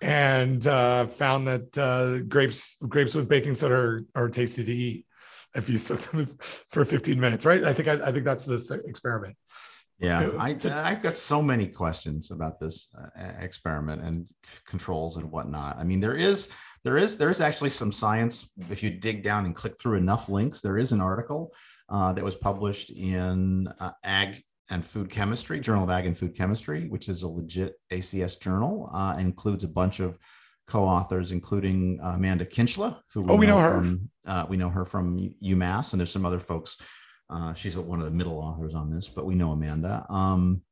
and 0.00 0.66
uh, 0.66 1.06
found 1.06 1.46
that 1.46 1.78
uh, 1.78 2.22
grapes 2.24 2.76
grapes 2.88 3.14
with 3.14 3.28
baking 3.28 3.54
soda 3.54 3.74
are, 3.74 4.04
are 4.14 4.28
tasty 4.28 4.64
to 4.64 4.72
eat 4.72 5.06
if 5.54 5.68
you 5.68 5.78
soak 5.78 6.00
them 6.00 6.26
for 6.70 6.84
15 6.84 7.18
minutes, 7.18 7.44
right? 7.44 7.64
I 7.64 7.72
think 7.72 7.88
I, 7.88 7.94
I 7.94 8.12
think 8.12 8.24
that's 8.24 8.44
this 8.44 8.70
experiment. 8.70 9.36
Yeah, 10.02 10.30
I, 10.38 10.56
I've 10.64 11.02
got 11.02 11.16
so 11.16 11.40
many 11.40 11.66
questions 11.66 12.30
about 12.30 12.58
this 12.58 12.88
uh, 12.98 13.32
experiment 13.40 14.02
and 14.02 14.26
controls 14.66 15.16
and 15.16 15.30
whatnot. 15.30 15.78
I 15.78 15.84
mean, 15.84 16.00
there 16.00 16.16
is 16.16 16.50
there 16.84 16.96
is 16.96 17.16
there 17.16 17.30
is 17.30 17.40
actually 17.40 17.70
some 17.70 17.92
science. 17.92 18.50
If 18.68 18.82
you 18.82 18.90
dig 18.90 19.22
down 19.22 19.46
and 19.46 19.54
click 19.54 19.80
through 19.80 19.98
enough 19.98 20.28
links, 20.28 20.60
there 20.60 20.78
is 20.78 20.92
an 20.92 21.00
article 21.00 21.52
uh, 21.88 22.12
that 22.14 22.24
was 22.24 22.34
published 22.34 22.90
in 22.90 23.68
uh, 23.78 23.92
Ag 24.02 24.42
and 24.70 24.84
Food 24.84 25.10
Chemistry, 25.10 25.60
Journal 25.60 25.84
of 25.84 25.90
Ag 25.90 26.06
and 26.06 26.18
Food 26.18 26.36
Chemistry, 26.36 26.88
which 26.88 27.08
is 27.08 27.22
a 27.22 27.28
legit 27.28 27.74
ACS 27.92 28.40
journal, 28.40 28.90
uh, 28.92 29.16
includes 29.18 29.64
a 29.64 29.68
bunch 29.68 30.00
of 30.00 30.18
co-authors, 30.66 31.32
including 31.32 32.00
uh, 32.02 32.10
Amanda 32.10 32.46
Kinchla, 32.46 32.96
who 33.12 33.22
we 33.22 33.30
oh, 33.30 33.36
we 33.36 33.46
know, 33.46 33.56
know 33.56 33.62
her. 33.62 33.78
From, 33.78 34.10
uh, 34.26 34.46
we 34.48 34.56
know 34.56 34.70
her 34.70 34.84
from 34.84 35.34
UMass, 35.44 35.92
and 35.92 36.00
there's 36.00 36.10
some 36.10 36.24
other 36.24 36.40
folks 36.40 36.78
uh, 37.32 37.54
she's 37.54 37.76
one 37.76 37.98
of 37.98 38.04
the 38.04 38.10
middle 38.10 38.38
authors 38.38 38.74
on 38.74 38.90
this, 38.90 39.08
but 39.08 39.24
we 39.24 39.34
know 39.34 39.52
Amanda. 39.52 40.04
Um, 40.10 40.62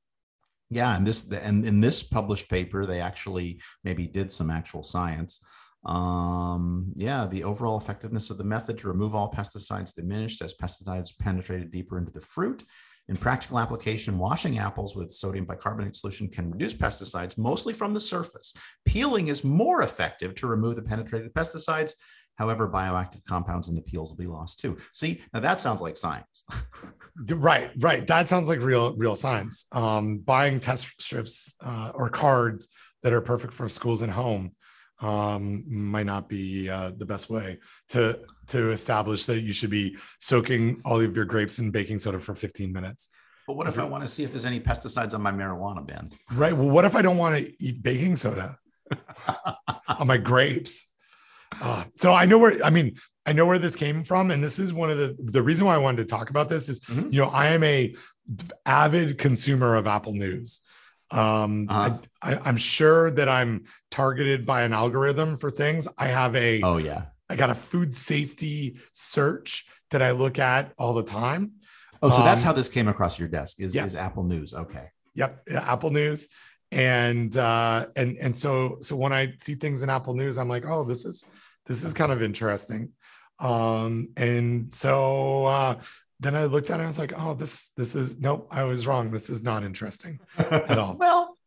yeah, 0.69 0.97
and 0.97 1.07
this 1.07 1.31
and 1.33 1.65
in 1.65 1.81
this 1.81 2.03
published 2.03 2.49
paper, 2.49 2.87
they 2.87 3.01
actually 3.01 3.61
maybe 3.83 4.07
did 4.07 4.31
some 4.31 4.51
actual 4.51 4.83
science. 4.83 5.45
Um, 5.85 6.93
yeah, 6.95 7.27
the 7.27 7.45
overall 7.45 7.79
effectiveness 7.79 8.31
of 8.31 8.39
the 8.39 8.45
method 8.45 8.79
to 8.79 8.89
remove 8.89 9.15
all 9.15 9.33
pesticides 9.33 9.95
diminished 9.95 10.43
as 10.43 10.55
pesticides 10.55 11.19
penetrated 11.19 11.71
deeper 11.73 11.99
into 11.99 12.13
the 12.13 12.21
fruit. 12.21 12.65
In 13.09 13.17
practical 13.17 13.59
application, 13.59 14.19
washing 14.19 14.59
apples 14.59 14.95
with 14.95 15.11
sodium 15.11 15.45
bicarbonate 15.45 15.97
solution 15.97 16.29
can 16.29 16.53
reduce 16.53 16.75
pesticides 16.75 17.37
mostly 17.37 17.73
from 17.73 17.93
the 17.93 18.01
surface. 18.01 18.55
Peeling 18.85 19.27
is 19.27 19.43
more 19.43 19.83
effective 19.83 20.37
to 20.37 20.47
remove 20.47 20.77
the 20.77 20.83
penetrated 20.83 21.35
pesticides. 21.35 21.95
However, 22.41 22.67
bioactive 22.67 23.23
compounds 23.27 23.69
in 23.69 23.75
the 23.75 23.83
peels 23.83 24.09
will 24.09 24.17
be 24.17 24.27
lost 24.27 24.61
too. 24.61 24.79
See, 24.95 25.21
now 25.35 25.41
that 25.41 25.61
sounds 25.61 25.83
like 25.83 25.99
science. 25.99 26.43
right, 27.35 27.71
right. 27.81 28.07
That 28.07 28.31
sounds 28.31 28.49
like 28.49 28.63
real, 28.63 28.97
real 28.97 29.15
science. 29.15 29.67
Um, 29.73 30.21
buying 30.21 30.59
test 30.59 31.03
strips 31.03 31.55
uh, 31.63 31.93
or 31.95 32.09
cards 32.09 32.69
that 33.03 33.13
are 33.13 33.21
perfect 33.21 33.53
for 33.53 33.69
schools 33.69 34.01
and 34.01 34.11
home 34.11 34.53
um, 35.03 35.65
might 35.67 36.07
not 36.07 36.31
be 36.31 36.71
uh, 36.71 36.93
the 36.97 37.05
best 37.05 37.29
way 37.29 37.59
to 37.91 38.19
to 38.47 38.71
establish 38.71 39.27
that 39.27 39.43
you 39.43 39.53
should 39.53 39.69
be 39.69 39.99
soaking 40.19 40.81
all 40.87 40.99
of 40.99 41.15
your 41.15 41.27
grapes 41.27 41.59
in 41.59 41.71
baking 41.71 41.99
soda 41.99 42.19
for 42.19 42.35
15 42.35 42.73
minutes. 42.73 43.11
But 43.47 43.57
what 43.57 43.67
if 43.67 43.79
I 43.79 43.85
want 43.85 44.03
to 44.03 44.09
see 44.09 44.25
if 44.25 44.31
there's 44.31 44.47
any 44.47 44.61
pesticides 44.61 45.13
on 45.13 45.21
my 45.21 45.31
marijuana 45.31 45.87
bin? 45.87 46.11
Right. 46.33 46.57
Well, 46.57 46.71
what 46.71 46.87
if 46.87 46.97
I 46.97 47.03
don't 47.03 47.19
want 47.19 47.37
to 47.37 47.53
eat 47.63 47.83
baking 47.83 48.17
soda 48.17 48.57
on 49.89 50.07
my 50.07 50.17
grapes? 50.17 50.87
Uh, 51.61 51.85
so 51.97 52.13
I 52.13 52.27
know 52.27 52.39
where 52.39 52.63
I 52.65 52.71
mean 52.71 52.95
I 53.27 53.33
know 53.33 53.47
where 53.47 53.59
this 53.59 53.77
came 53.77 54.03
from, 54.03 54.31
and 54.31 54.43
this 54.43 54.59
is 54.59 54.73
one 54.73 54.91
of 54.91 54.99
the 54.99 55.17
the 55.19 55.43
reason 55.43 55.67
why 55.67 55.75
I 55.75 55.79
wanted 55.79 55.99
to 55.99 56.05
talk 56.05 56.31
about 56.31 56.49
this 56.49 56.69
is 56.69 56.81
mm-hmm. 56.81 57.13
you 57.13 57.21
know 57.21 57.29
I 57.29 57.49
am 57.49 57.63
a 57.65 57.95
avid 58.67 59.19
consumer 59.19 59.77
of 59.77 59.87
Apple 59.87 60.13
News. 60.13 60.61
Um, 61.13 61.67
uh-huh. 61.69 61.99
I, 62.23 62.49
am 62.49 62.57
sure 62.57 63.11
that 63.13 63.29
I'm 63.29 63.65
targeted 63.91 64.47
by 64.47 64.63
an 64.63 64.73
algorithm 64.73 65.37
for 65.37 65.51
things. 65.51 65.89
I 65.99 66.07
have 66.07 66.37
a 66.37 66.63
oh 66.63 66.77
yeah, 66.77 67.07
I 67.29 67.37
got 67.37 67.51
a 67.51 67.55
food 67.55 67.95
safety 67.95 68.79
search 68.93 69.67
that 69.91 70.03
I 70.03 70.13
look 70.13 70.39
at 70.39 70.73
all 70.79 70.95
the 70.95 71.03
time. 71.03 71.53
Oh, 72.03 72.11
so 72.11 72.19
um, 72.19 72.25
that's 72.25 72.43
how 72.43 72.53
this 72.53 72.69
came 72.69 72.89
across 72.89 73.19
your 73.19 73.29
desk 73.29 73.61
is, 73.61 73.75
yeah. 73.75 73.85
is 73.85 73.95
Apple 73.95 74.25
News. 74.25 74.55
Okay. 74.55 74.89
Yep, 75.15 75.49
Apple 75.53 75.91
News, 75.91 76.29
and 76.73 77.37
uh, 77.37 77.87
and 77.97 78.17
and 78.19 78.37
so 78.37 78.79
so 78.81 78.97
when 78.97 79.13
I 79.13 79.35
see 79.39 79.55
things 79.55 79.83
in 79.83 79.91
Apple 79.91 80.15
News, 80.15 80.39
I'm 80.39 80.49
like, 80.49 80.65
oh, 80.67 80.85
this 80.85 81.05
is 81.05 81.25
this 81.71 81.85
is 81.85 81.95
kind 81.95 82.11
of 82.11 82.21
interesting. 82.21 82.91
Um, 83.39 84.09
and 84.17 84.75
so 84.75 85.45
uh, 85.47 85.81
then 86.19 86.35
I 86.35 86.47
looked 86.47 86.69
at 86.69 86.73
it 86.73 86.75
and 86.75 86.83
I 86.83 86.87
was 86.87 86.99
like, 86.99 87.13
oh, 87.17 87.35
this 87.35 87.71
this 87.77 87.95
is 87.95 88.19
nope, 88.19 88.49
I 88.51 88.65
was 88.65 88.89
wrong. 88.89 89.13
This 89.13 89.31
is 89.31 89.45
not 89.45 89.63
interesting 89.63 90.19
at 90.37 90.79
all. 90.79 90.97
well, 90.99 91.39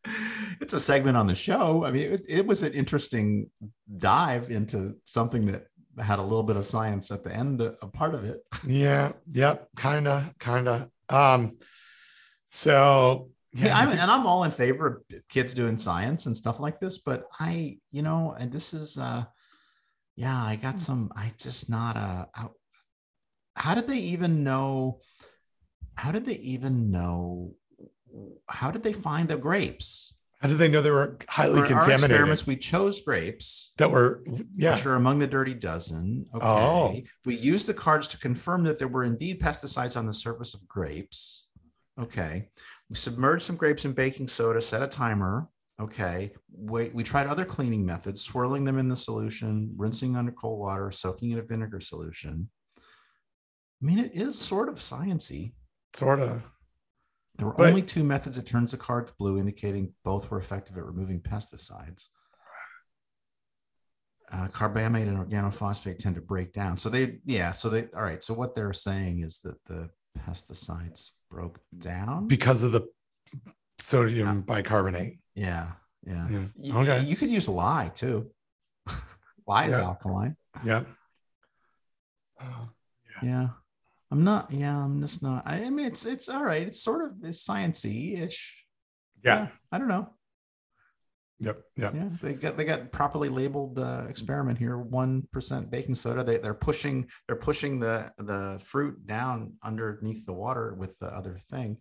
it's 0.61 0.71
a 0.71 0.79
segment 0.79 1.17
on 1.17 1.27
the 1.27 1.35
show. 1.35 1.83
I 1.83 1.91
mean, 1.91 2.13
it, 2.13 2.21
it, 2.25 2.45
was 2.45 2.63
an 2.63 2.71
interesting 2.71 3.49
dive 3.97 4.49
into 4.49 4.95
something 5.03 5.45
that 5.47 5.67
had 6.01 6.19
a 6.19 6.23
little 6.23 6.43
bit 6.43 6.55
of 6.55 6.65
science 6.65 7.11
at 7.11 7.25
the 7.25 7.35
end, 7.35 7.59
a 7.59 7.73
part 7.87 8.15
of 8.15 8.23
it. 8.23 8.45
Yeah, 8.65 9.11
yep, 9.29 9.67
kind 9.75 10.07
of, 10.07 10.37
kind 10.39 10.69
of. 10.69 10.89
Um, 11.09 11.57
so 12.45 13.29
yeah, 13.51 13.65
yeah 13.65 13.77
I'm, 13.77 13.89
and 13.89 14.09
I'm 14.09 14.25
all 14.25 14.45
in 14.45 14.51
favor 14.51 14.87
of 14.87 15.19
kids 15.27 15.53
doing 15.53 15.77
science 15.77 16.27
and 16.27 16.35
stuff 16.35 16.61
like 16.61 16.79
this, 16.79 16.99
but 16.99 17.25
I, 17.41 17.77
you 17.91 18.03
know, 18.03 18.37
and 18.39 18.53
this 18.53 18.73
is, 18.73 18.97
uh, 18.97 19.25
yeah, 20.15 20.43
I 20.43 20.55
got 20.55 20.79
some. 20.79 21.11
I 21.15 21.33
just 21.37 21.69
not 21.69 21.95
a. 21.95 22.27
Uh, 22.37 22.47
how 23.55 23.75
did 23.75 23.87
they 23.87 23.99
even 23.99 24.43
know? 24.43 24.99
How 25.95 26.11
did 26.11 26.25
they 26.25 26.35
even 26.35 26.91
know? 26.91 27.53
How 28.47 28.71
did 28.71 28.83
they 28.83 28.93
find 28.93 29.27
the 29.27 29.37
grapes? 29.37 30.13
How 30.43 30.49
did 30.49 30.57
they 30.57 30.67
know 30.67 30.81
they 30.81 30.91
were 30.91 31.17
highly 31.29 31.61
For 31.61 31.67
contaminated? 31.67 32.11
Our 32.11 32.15
experiments, 32.15 32.45
we 32.45 32.57
chose 32.57 33.01
grapes 33.01 33.71
that 33.77 33.89
were, 33.89 34.21
yeah, 34.53 34.75
which 34.75 34.85
are 34.85 34.95
among 34.95 35.19
the 35.19 35.27
dirty 35.27 35.53
dozen. 35.53 36.25
Okay. 36.35 36.45
Oh. 36.45 37.01
We 37.25 37.37
used 37.37 37.65
the 37.65 37.73
cards 37.73 38.09
to 38.09 38.17
confirm 38.17 38.65
that 38.65 38.77
there 38.77 38.89
were 38.89 39.05
indeed 39.05 39.39
pesticides 39.39 39.95
on 39.95 40.05
the 40.05 40.13
surface 40.13 40.53
of 40.53 40.67
grapes. 40.67 41.47
Okay. 41.97 42.49
We 42.89 42.97
submerged 42.97 43.43
some 43.43 43.55
grapes 43.55 43.85
in 43.85 43.93
baking 43.93 44.27
soda, 44.27 44.59
set 44.59 44.83
a 44.83 44.87
timer. 44.87 45.47
Okay. 45.83 46.31
We, 46.55 46.89
we 46.93 47.03
tried 47.03 47.27
other 47.27 47.43
cleaning 47.43 47.85
methods, 47.85 48.23
swirling 48.23 48.63
them 48.63 48.79
in 48.79 48.87
the 48.87 48.95
solution, 48.95 49.73
rinsing 49.75 50.15
under 50.15 50.31
cold 50.31 50.59
water, 50.59 50.91
soaking 50.91 51.31
in 51.31 51.39
a 51.39 51.43
vinegar 51.43 51.81
solution. 51.81 52.49
I 52.77 53.85
mean, 53.85 53.99
it 53.99 54.11
is 54.13 54.39
sort 54.39 54.69
of 54.69 54.75
sciency. 54.75 55.53
Sort 55.93 56.21
of. 56.21 56.41
There 57.37 57.47
were 57.47 57.53
but, 57.53 57.69
only 57.69 57.81
two 57.81 58.03
methods 58.03 58.37
that 58.37 58.45
turns 58.45 58.71
the 58.71 58.77
cards 58.77 59.11
blue, 59.19 59.37
indicating 59.37 59.93
both 60.05 60.31
were 60.31 60.37
effective 60.37 60.77
at 60.77 60.85
removing 60.85 61.19
pesticides. 61.19 62.07
Uh, 64.31 64.47
carbamate 64.47 65.07
and 65.07 65.17
organophosphate 65.17 65.97
tend 65.97 66.15
to 66.15 66.21
break 66.21 66.53
down. 66.53 66.77
So 66.77 66.89
they, 66.89 67.19
yeah. 67.25 67.51
So 67.51 67.69
they, 67.69 67.87
all 67.95 68.03
right. 68.03 68.23
So 68.23 68.33
what 68.33 68.55
they're 68.55 68.73
saying 68.73 69.21
is 69.21 69.39
that 69.39 69.63
the 69.65 69.89
pesticides 70.17 71.09
broke 71.29 71.59
down 71.77 72.27
because 72.27 72.63
of 72.63 72.71
the 72.71 72.87
sodium 73.79 74.27
yeah. 74.27 74.41
bicarbonate. 74.41 75.19
Yeah. 75.35 75.71
Yeah. 76.05 76.27
yeah. 76.57 76.75
Okay. 76.77 77.01
You, 77.01 77.07
you, 77.07 77.15
could 77.15 77.29
use 77.29 77.47
lye 77.47 77.91
too. 77.93 78.29
lye 79.47 79.65
is 79.65 79.73
alkaline. 79.73 80.35
Yeah. 80.65 80.83
Uh, 82.39 82.65
yeah. 83.21 83.29
yeah. 83.29 83.47
I'm 84.11 84.23
not. 84.23 84.51
Yeah, 84.51 84.77
I'm 84.77 85.01
just 85.01 85.23
not. 85.23 85.43
I, 85.45 85.63
I 85.63 85.69
mean, 85.69 85.87
it's 85.87 86.05
it's 86.05 86.29
all 86.29 86.43
right. 86.43 86.67
It's 86.67 86.83
sort 86.83 87.03
of 87.03 87.11
it's 87.23 87.47
sciency 87.47 88.21
ish. 88.21 88.63
Yeah. 89.23 89.35
yeah. 89.35 89.47
I 89.71 89.77
don't 89.79 89.87
know. 89.87 90.09
Yep. 91.39 91.61
Yep. 91.77 91.95
Yeah. 91.95 92.09
They 92.21 92.33
got 92.33 92.57
they 92.57 92.63
got 92.63 92.91
properly 92.91 93.29
labeled 93.29 93.79
uh, 93.79 94.03
experiment 94.07 94.59
here. 94.59 94.77
One 94.77 95.27
percent 95.31 95.71
baking 95.71 95.95
soda. 95.95 96.23
They 96.23 96.37
they're 96.37 96.53
pushing 96.53 97.07
they're 97.27 97.35
pushing 97.37 97.79
the 97.79 98.11
the 98.19 98.61
fruit 98.63 99.07
down 99.07 99.53
underneath 99.63 100.25
the 100.25 100.33
water 100.33 100.75
with 100.75 100.97
the 100.99 101.07
other 101.07 101.39
thing. 101.49 101.77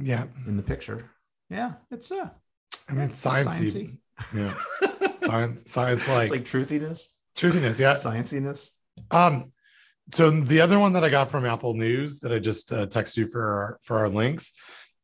Yeah. 0.00 0.24
In 0.46 0.56
the 0.56 0.62
picture. 0.62 1.10
Yeah. 1.50 1.74
It's 1.90 2.10
uh. 2.10 2.30
I 2.88 2.92
mean, 2.92 3.04
it's 3.04 3.24
sciencey. 3.24 3.98
Yeah. 4.34 4.54
science. 5.18 5.70
Science 5.70 6.08
like, 6.08 6.30
like 6.30 6.44
truthiness. 6.44 7.08
Truthiness. 7.36 7.80
Yeah. 7.80 7.94
Scienciness. 7.94 8.70
Um 9.10 9.50
so 10.12 10.30
the 10.30 10.60
other 10.60 10.78
one 10.78 10.92
that 10.92 11.04
I 11.04 11.08
got 11.08 11.30
from 11.30 11.44
Apple 11.44 11.74
News 11.74 12.20
that 12.20 12.32
I 12.32 12.38
just 12.38 12.72
uh, 12.72 12.86
texted 12.86 13.16
you 13.16 13.26
for 13.26 13.42
our, 13.42 13.78
for 13.82 13.98
our 13.98 14.08
links 14.08 14.52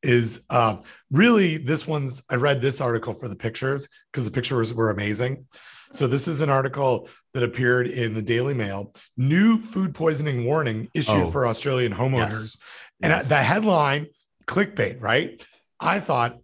is 0.02 0.44
uh, 0.50 0.76
really 1.10 1.58
this 1.58 1.86
one's. 1.86 2.22
I 2.28 2.36
read 2.36 2.60
this 2.60 2.80
article 2.80 3.14
for 3.14 3.28
the 3.28 3.36
pictures 3.36 3.88
because 4.10 4.24
the 4.24 4.30
pictures 4.30 4.74
were 4.74 4.90
amazing. 4.90 5.46
So 5.92 6.06
this 6.06 6.26
is 6.26 6.40
an 6.40 6.50
article 6.50 7.08
that 7.34 7.42
appeared 7.42 7.86
in 7.86 8.14
the 8.14 8.22
Daily 8.22 8.54
Mail. 8.54 8.92
New 9.16 9.58
food 9.58 9.94
poisoning 9.94 10.44
warning 10.44 10.88
issued 10.94 11.22
oh. 11.22 11.26
for 11.26 11.46
Australian 11.46 11.92
homeowners, 11.92 12.56
yes. 12.56 12.88
and 13.02 13.10
yes. 13.10 13.28
the 13.28 13.36
headline, 13.36 14.06
clickbait, 14.46 15.02
right? 15.02 15.44
I 15.78 16.00
thought 16.00 16.38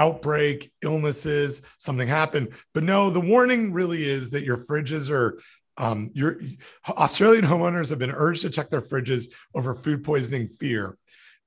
outbreak, 0.00 0.72
illnesses, 0.82 1.62
something 1.78 2.08
happened. 2.08 2.54
But 2.74 2.82
no, 2.82 3.10
the 3.10 3.20
warning 3.20 3.72
really 3.72 4.02
is 4.02 4.30
that 4.30 4.42
your 4.42 4.56
fridges 4.56 5.10
are 5.10 5.38
um, 5.76 6.10
your 6.14 6.40
Australian 6.88 7.44
homeowners 7.52 7.90
have 7.90 7.98
been 7.98 8.10
urged 8.10 8.42
to 8.42 8.50
check 8.50 8.70
their 8.70 8.82
fridges 8.82 9.32
over 9.54 9.74
food 9.74 10.02
poisoning 10.02 10.48
fear. 10.48 10.96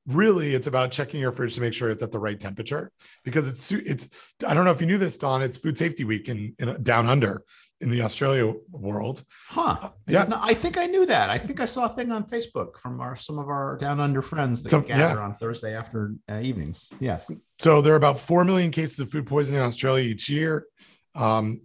Really, 0.08 0.54
it's 0.54 0.68
about 0.68 0.92
checking 0.92 1.22
your 1.22 1.32
fridge 1.32 1.56
to 1.56 1.62
make 1.62 1.74
sure 1.74 1.90
it's 1.90 2.04
at 2.04 2.12
the 2.12 2.20
right 2.20 2.40
temperature 2.40 2.92
because 3.24 3.48
it's 3.50 3.72
it's. 3.72 4.10
I 4.46 4.54
don't 4.54 4.66
know 4.66 4.72
if 4.72 4.82
you 4.82 4.88
knew 4.88 4.98
this, 4.98 5.18
Don. 5.18 5.42
It's 5.42 5.58
Food 5.58 5.78
Safety 5.78 6.04
Week 6.04 6.28
in, 6.28 6.54
in 6.60 6.84
down 6.84 7.08
under 7.08 7.44
in 7.84 7.90
the 7.90 8.02
Australia 8.02 8.54
world. 8.72 9.24
Huh? 9.50 9.78
Uh, 9.82 9.90
yeah, 10.08 10.26
I 10.32 10.54
think 10.54 10.78
I 10.78 10.86
knew 10.86 11.06
that. 11.06 11.30
I 11.30 11.38
think 11.38 11.60
I 11.60 11.66
saw 11.66 11.86
a 11.86 11.90
thing 11.90 12.12
on 12.12 12.24
Facebook 12.24 12.80
from 12.80 13.00
our 13.02 13.16
some 13.16 13.38
of 13.38 13.50
our 13.50 13.78
down 13.78 14.00
under 14.00 14.22
friends 14.22 14.64
that 14.64 14.70
so, 14.70 14.82
gather 14.82 15.20
yeah. 15.20 15.26
on 15.26 15.36
Thursday 15.36 15.76
after 15.76 16.16
uh, 16.32 16.40
evenings. 16.42 16.90
Yes. 17.00 17.30
So 17.60 17.82
there 17.82 17.94
are 17.94 17.98
about 17.98 18.20
four 18.20 18.46
million 18.46 18.72
cases 18.72 19.00
of 19.00 19.10
food 19.12 19.28
poisoning 19.28 19.62
in 19.62 19.68
Australia 19.68 20.06
each 20.10 20.30
year. 20.30 20.66
Um, 21.14 21.62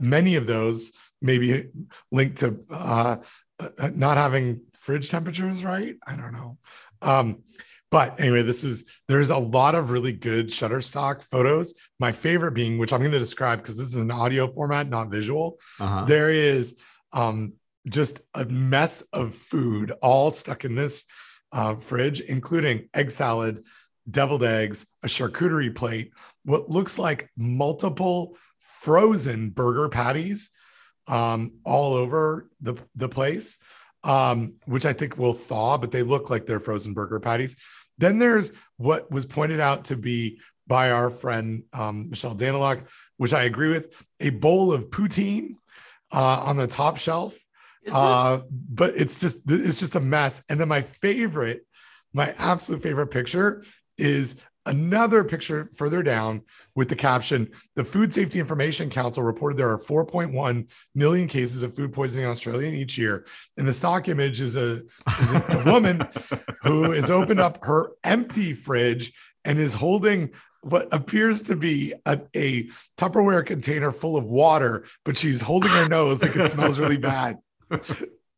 many 0.00 0.36
of 0.36 0.46
those 0.46 0.92
maybe 1.20 1.64
linked 2.10 2.38
to 2.38 2.58
uh, 2.70 3.16
uh, 3.60 3.90
not 3.94 4.16
having 4.16 4.62
fridge 4.72 5.10
temperatures 5.10 5.64
right. 5.64 5.96
I 6.06 6.16
don't 6.16 6.32
know. 6.32 6.58
Um, 7.02 7.42
but 7.90 8.20
anyway, 8.20 8.42
this 8.42 8.62
is 8.64 8.84
there's 9.08 9.30
a 9.30 9.38
lot 9.38 9.74
of 9.74 9.90
really 9.90 10.12
good 10.12 10.48
Shutterstock 10.48 11.22
photos. 11.22 11.74
My 11.98 12.12
favorite 12.12 12.52
being, 12.52 12.78
which 12.78 12.92
I'm 12.92 13.00
going 13.00 13.10
to 13.12 13.18
describe 13.18 13.60
because 13.60 13.78
this 13.78 13.88
is 13.88 13.96
an 13.96 14.10
audio 14.10 14.46
format, 14.46 14.88
not 14.88 15.10
visual. 15.10 15.58
Uh-huh. 15.80 16.04
There 16.04 16.30
is 16.30 16.76
um, 17.12 17.54
just 17.88 18.22
a 18.34 18.44
mess 18.44 19.02
of 19.12 19.34
food 19.34 19.92
all 20.02 20.30
stuck 20.30 20.64
in 20.64 20.74
this 20.74 21.06
uh, 21.52 21.74
fridge, 21.76 22.20
including 22.20 22.88
egg 22.94 23.10
salad, 23.10 23.66
deviled 24.10 24.44
eggs, 24.44 24.86
a 25.02 25.06
charcuterie 25.06 25.74
plate, 25.74 26.12
what 26.44 26.68
looks 26.68 26.98
like 26.98 27.28
multiple 27.36 28.36
frozen 28.58 29.50
burger 29.50 29.88
patties 29.88 30.50
um, 31.08 31.52
all 31.64 31.94
over 31.94 32.48
the, 32.60 32.80
the 32.94 33.08
place, 33.08 33.58
um, 34.04 34.54
which 34.66 34.86
I 34.86 34.92
think 34.92 35.18
will 35.18 35.32
thaw, 35.32 35.76
but 35.76 35.90
they 35.90 36.02
look 36.02 36.30
like 36.30 36.46
they're 36.46 36.60
frozen 36.60 36.94
burger 36.94 37.20
patties. 37.20 37.56
Then 38.00 38.18
there's 38.18 38.52
what 38.76 39.10
was 39.10 39.26
pointed 39.26 39.60
out 39.60 39.86
to 39.86 39.96
be 39.96 40.40
by 40.66 40.90
our 40.90 41.10
friend 41.10 41.64
um, 41.72 42.10
Michelle 42.10 42.34
Danyluk, 42.34 42.88
which 43.18 43.32
I 43.32 43.44
agree 43.44 43.68
with, 43.68 44.04
a 44.20 44.30
bowl 44.30 44.72
of 44.72 44.90
poutine 44.90 45.54
uh, 46.12 46.42
on 46.46 46.56
the 46.56 46.66
top 46.66 46.96
shelf. 46.96 47.38
Uh, 47.90 48.40
but 48.50 48.94
it's 48.94 49.20
just 49.20 49.40
it's 49.48 49.80
just 49.80 49.96
a 49.96 50.00
mess. 50.00 50.44
And 50.48 50.60
then 50.60 50.68
my 50.68 50.82
favorite 50.82 51.64
my 52.12 52.34
absolute 52.38 52.82
favorite 52.82 53.08
picture 53.08 53.62
is 53.96 54.36
another 54.66 55.24
picture 55.24 55.68
further 55.74 56.02
down 56.02 56.42
with 56.74 56.88
the 56.88 56.96
caption 56.96 57.50
the 57.76 57.84
food 57.84 58.12
safety 58.12 58.38
information 58.38 58.90
council 58.90 59.22
reported 59.22 59.56
there 59.56 59.70
are 59.70 59.78
4.1 59.78 60.86
million 60.94 61.28
cases 61.28 61.62
of 61.62 61.74
food 61.74 61.92
poisoning 61.92 62.26
in 62.26 62.30
australia 62.30 62.70
each 62.70 62.98
year. 62.98 63.24
And 63.56 63.66
the 63.66 63.72
stock 63.72 64.08
image 64.08 64.40
is 64.40 64.56
a, 64.56 64.82
is 65.20 65.32
a 65.32 65.62
woman 65.66 66.02
who 66.62 66.92
has 66.92 67.10
opened 67.10 67.40
up 67.40 67.64
her 67.64 67.92
empty 68.04 68.52
fridge 68.52 69.12
and 69.44 69.58
is 69.58 69.74
holding 69.74 70.30
what 70.62 70.88
appears 70.92 71.42
to 71.44 71.56
be 71.56 71.94
a, 72.04 72.20
a 72.36 72.64
tupperware 72.98 73.44
container 73.46 73.92
full 73.92 74.16
of 74.16 74.24
water 74.24 74.84
but 75.06 75.16
she's 75.16 75.40
holding 75.40 75.70
her 75.70 75.88
nose 75.88 76.22
like 76.22 76.36
it 76.36 76.48
smells 76.48 76.78
really 76.78 76.98
bad. 76.98 77.38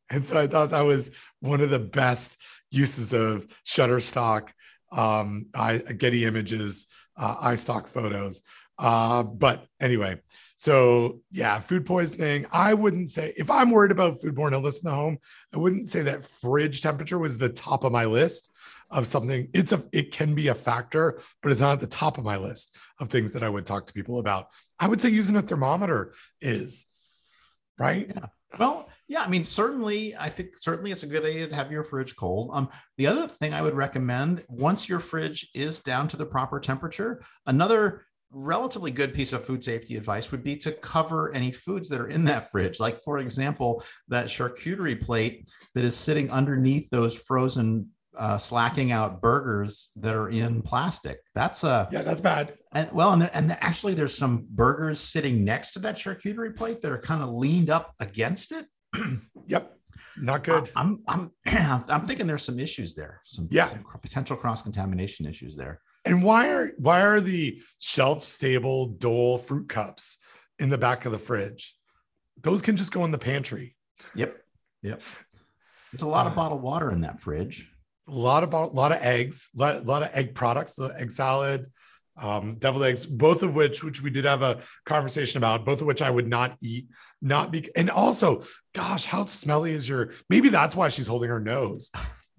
And 0.08 0.24
so 0.24 0.38
i 0.38 0.46
thought 0.46 0.70
that 0.70 0.82
was 0.82 1.10
one 1.40 1.60
of 1.60 1.70
the 1.70 1.80
best 1.80 2.38
uses 2.70 3.12
of 3.12 3.46
shutterstock 3.66 4.50
um, 4.92 5.46
I, 5.54 5.78
Getty 5.78 6.24
Images, 6.24 6.86
uh, 7.16 7.36
iStock 7.36 7.88
photos. 7.88 8.42
Uh, 8.78 9.22
but 9.22 9.66
anyway, 9.80 10.18
so 10.56 11.20
yeah, 11.30 11.58
food 11.60 11.84
poisoning. 11.84 12.46
I 12.52 12.74
wouldn't 12.74 13.10
say 13.10 13.32
if 13.36 13.50
I'm 13.50 13.70
worried 13.70 13.92
about 13.92 14.20
foodborne 14.20 14.52
illness 14.52 14.82
in 14.82 14.90
the 14.90 14.96
home, 14.96 15.18
I 15.54 15.58
wouldn't 15.58 15.88
say 15.88 16.02
that 16.02 16.26
fridge 16.26 16.80
temperature 16.80 17.18
was 17.18 17.36
the 17.36 17.48
top 17.48 17.84
of 17.84 17.92
my 17.92 18.06
list 18.06 18.50
of 18.90 19.06
something. 19.06 19.48
It's 19.52 19.72
a 19.72 19.82
it 19.92 20.10
can 20.10 20.34
be 20.34 20.48
a 20.48 20.54
factor, 20.54 21.20
but 21.42 21.52
it's 21.52 21.60
not 21.60 21.72
at 21.72 21.80
the 21.80 21.86
top 21.86 22.18
of 22.18 22.24
my 22.24 22.36
list 22.36 22.76
of 22.98 23.08
things 23.08 23.32
that 23.32 23.44
I 23.44 23.48
would 23.48 23.66
talk 23.66 23.86
to 23.86 23.92
people 23.92 24.18
about. 24.18 24.48
I 24.80 24.88
would 24.88 25.00
say 25.00 25.10
using 25.10 25.36
a 25.36 25.42
thermometer 25.42 26.14
is 26.40 26.86
right. 27.78 28.06
Yeah. 28.08 28.26
Well, 28.58 28.88
yeah, 29.08 29.22
I 29.22 29.28
mean, 29.28 29.44
certainly, 29.44 30.14
I 30.16 30.28
think 30.28 30.54
certainly 30.56 30.92
it's 30.92 31.02
a 31.02 31.06
good 31.06 31.24
idea 31.24 31.48
to 31.48 31.54
have 31.54 31.70
your 31.70 31.82
fridge 31.82 32.16
cold. 32.16 32.50
Um, 32.52 32.68
the 32.96 33.06
other 33.06 33.28
thing 33.28 33.52
I 33.52 33.62
would 33.62 33.74
recommend 33.74 34.44
once 34.48 34.88
your 34.88 35.00
fridge 35.00 35.48
is 35.54 35.80
down 35.80 36.08
to 36.08 36.16
the 36.16 36.26
proper 36.26 36.60
temperature, 36.60 37.22
another 37.46 38.04
relatively 38.30 38.90
good 38.90 39.12
piece 39.12 39.32
of 39.32 39.44
food 39.44 39.62
safety 39.62 39.96
advice 39.96 40.32
would 40.32 40.42
be 40.42 40.56
to 40.56 40.72
cover 40.72 41.32
any 41.34 41.52
foods 41.52 41.88
that 41.88 42.00
are 42.00 42.08
in 42.08 42.24
that 42.24 42.50
fridge. 42.50 42.80
Like, 42.80 42.98
for 42.98 43.18
example, 43.18 43.84
that 44.08 44.26
charcuterie 44.26 45.00
plate 45.00 45.48
that 45.74 45.84
is 45.84 45.94
sitting 45.94 46.30
underneath 46.30 46.88
those 46.90 47.14
frozen 47.14 47.88
uh, 48.16 48.36
slacking 48.36 48.92
out 48.92 49.20
burgers 49.20 49.90
that 49.96 50.14
are 50.14 50.28
in 50.28 50.62
plastic. 50.62 51.20
That's 51.34 51.64
a 51.64 51.88
yeah, 51.90 52.02
that's 52.02 52.20
bad. 52.20 52.54
And 52.72 52.90
well, 52.92 53.12
and, 53.12 53.30
and 53.32 53.52
actually, 53.60 53.94
there's 53.94 54.16
some 54.16 54.46
burgers 54.50 55.00
sitting 55.00 55.44
next 55.44 55.72
to 55.72 55.78
that 55.80 55.96
charcuterie 55.96 56.56
plate 56.56 56.82
that 56.82 56.92
are 56.92 56.98
kind 56.98 57.22
of 57.22 57.30
leaned 57.30 57.70
up 57.70 57.94
against 58.00 58.52
it. 58.52 58.66
yep. 59.46 59.76
Not 60.16 60.44
good. 60.44 60.70
I'm 60.76 61.02
I'm 61.08 61.30
I'm 61.46 62.04
thinking 62.04 62.26
there's 62.26 62.44
some 62.44 62.58
issues 62.58 62.94
there. 62.94 63.20
Some 63.24 63.48
yeah. 63.50 63.70
potential 64.00 64.36
cross 64.36 64.62
contamination 64.62 65.26
issues 65.26 65.56
there. 65.56 65.80
And 66.04 66.22
why 66.22 66.48
are 66.50 66.72
why 66.78 67.02
are 67.02 67.20
the 67.20 67.60
shelf 67.78 68.22
stable 68.24 68.88
Dole 68.88 69.38
fruit 69.38 69.68
cups 69.68 70.18
in 70.58 70.68
the 70.68 70.78
back 70.78 71.06
of 71.06 71.12
the 71.12 71.18
fridge? 71.18 71.74
Those 72.42 72.62
can 72.62 72.76
just 72.76 72.92
go 72.92 73.04
in 73.04 73.10
the 73.10 73.18
pantry. 73.18 73.76
Yep. 74.14 74.34
Yep. 74.82 75.02
There's 75.92 76.02
a 76.02 76.08
lot 76.08 76.26
uh, 76.26 76.30
of 76.30 76.36
bottled 76.36 76.62
water 76.62 76.90
in 76.90 77.00
that 77.02 77.20
fridge. 77.20 77.68
A 78.08 78.10
lot 78.10 78.42
of 78.42 78.52
a 78.52 78.64
lot 78.66 78.92
of 78.92 78.98
eggs, 79.00 79.50
a 79.56 79.60
lot, 79.60 79.86
lot 79.86 80.02
of 80.02 80.10
egg 80.12 80.34
products, 80.34 80.74
the 80.74 80.92
egg 80.98 81.12
salad, 81.12 81.66
um, 82.20 82.56
deviled 82.56 82.84
eggs, 82.84 83.06
both 83.06 83.42
of 83.42 83.54
which, 83.54 83.82
which 83.82 84.02
we 84.02 84.10
did 84.10 84.24
have 84.24 84.42
a 84.42 84.60
conversation 84.84 85.38
about, 85.38 85.64
both 85.64 85.80
of 85.80 85.86
which 85.86 86.02
I 86.02 86.10
would 86.10 86.28
not 86.28 86.56
eat, 86.60 86.88
not 87.20 87.52
be, 87.52 87.70
and 87.76 87.90
also, 87.90 88.42
gosh, 88.74 89.04
how 89.04 89.24
smelly 89.24 89.72
is 89.72 89.88
your? 89.88 90.12
Maybe 90.28 90.48
that's 90.48 90.76
why 90.76 90.88
she's 90.88 91.06
holding 91.06 91.30
her 91.30 91.40
nose, 91.40 91.90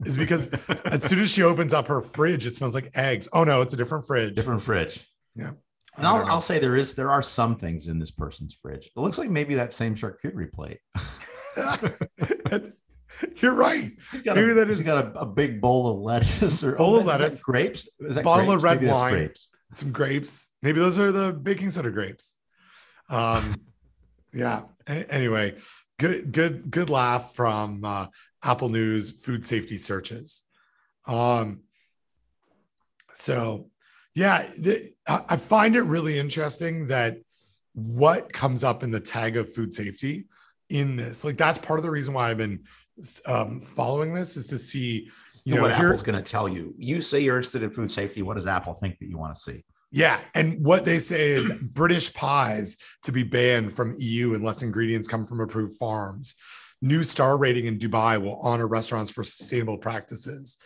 is 0.06 0.18
because 0.18 0.48
as 0.86 1.04
soon 1.04 1.20
as 1.20 1.32
she 1.32 1.44
opens 1.44 1.74
up 1.74 1.88
her 1.88 2.02
fridge, 2.02 2.46
it 2.46 2.54
smells 2.54 2.76
like 2.76 2.92
eggs. 2.96 3.28
Oh 3.34 3.44
no, 3.44 3.62
it's 3.62 3.74
a 3.74 3.78
different 3.78 4.06
fridge. 4.06 4.36
Different 4.36 4.62
fridge. 4.62 5.06
Yeah. 5.36 5.52
And 5.96 6.08
I'll, 6.08 6.26
I'll 6.26 6.42
say 6.42 6.58
there 6.58 6.76
is 6.76 6.96
there 6.96 7.12
are 7.12 7.22
some 7.22 7.56
things 7.56 7.88
in 7.88 8.00
this 8.00 8.10
person's 8.10 8.56
fridge. 8.56 8.88
It 8.88 9.00
looks 9.00 9.20
like 9.20 9.30
maybe 9.30 9.56
that 9.56 9.74
same 9.74 9.94
charcuterie 9.94 10.52
plate. 10.52 10.80
You're 13.38 13.54
right. 13.54 13.92
Maybe 14.26 14.52
a, 14.52 14.54
that 14.56 14.70
is. 14.72 14.84
got 14.84 15.06
a, 15.06 15.20
a, 15.20 15.26
big 15.26 15.62
bowl 15.62 15.88
of 15.88 16.00
lettuce 16.00 16.64
or 16.64 16.76
bowl 16.76 16.96
oh, 16.96 17.00
of 17.02 17.06
lettuce, 17.06 17.44
grapes, 17.44 17.88
bottle 18.00 18.46
grapes? 18.46 18.54
of 18.54 18.64
red 18.64 18.82
maybe 18.82 18.92
wine. 18.92 19.14
Grapes 19.14 19.52
some 19.78 19.92
grapes. 19.92 20.50
Maybe 20.62 20.80
those 20.80 21.00
are 21.00 21.12
the 21.12 21.34
baking 21.34 21.70
soda 21.70 21.92
grapes. 21.92 22.34
Um, 23.10 23.56
yeah. 24.34 24.64
Anyway, 24.88 25.56
good, 26.00 26.32
good, 26.32 26.72
good 26.72 26.90
laugh 26.90 27.34
from 27.36 27.84
uh, 27.86 28.08
Apple 28.44 28.70
News 28.70 29.24
food 29.24 29.46
safety 29.46 29.78
searches. 29.78 30.44
Um, 31.06 31.62
so, 33.14 33.70
yeah, 34.16 34.48
I 35.08 35.38
find 35.38 35.76
it 35.76 35.82
really 35.82 36.18
interesting 36.20 36.88
that 36.88 37.18
what 37.74 38.32
comes 38.32 38.64
up 38.64 38.84
in 38.84 38.92
the 38.92 39.00
tag 39.00 39.38
of 39.38 39.54
food 39.54 39.74
safety 39.74 40.26
in 40.70 40.96
this, 40.96 41.26
like 41.26 41.38
that's 41.38 41.60
part 41.60 41.80
of 41.80 41.84
the 41.84 41.92
reason 41.92 42.14
why 42.14 42.30
I've 42.30 42.38
been 42.38 42.64
um, 43.26 43.60
following 43.60 44.14
this 44.14 44.38
is 44.38 44.48
to 44.48 44.58
see 44.58 45.10
you 45.46 45.56
know, 45.56 45.62
what 45.62 45.72
Apple's 45.72 46.02
going 46.02 46.22
to 46.22 46.24
tell 46.24 46.48
you. 46.48 46.74
You 46.78 47.02
say 47.02 47.20
you're 47.20 47.38
interested 47.38 47.64
in 47.64 47.72
food 47.72 47.92
safety. 47.92 48.22
What 48.22 48.36
does 48.36 48.48
Apple 48.48 48.74
think 48.74 49.00
that 49.00 49.08
you 49.08 49.18
want 49.18 49.36
to 49.36 49.40
see? 49.40 49.64
Yeah, 49.92 50.22
and 50.34 50.66
what 50.66 50.86
they 50.86 50.98
say 50.98 51.30
is 51.32 51.52
British 51.62 52.12
pies 52.14 52.78
to 53.04 53.12
be 53.12 53.22
banned 53.22 53.74
from 53.74 53.94
EU 54.00 54.34
unless 54.34 54.64
ingredients 54.64 55.08
come 55.08 55.24
from 55.24 55.40
approved 55.40 55.78
farms. 55.78 56.36
New 56.82 57.04
star 57.04 57.38
rating 57.38 57.68
in 57.68 57.78
Dubai 57.78 58.20
will 58.20 58.40
honor 58.42 58.68
restaurants 58.68 59.12
for 59.12 59.24
sustainable 59.24 59.78
practices. 59.78 60.58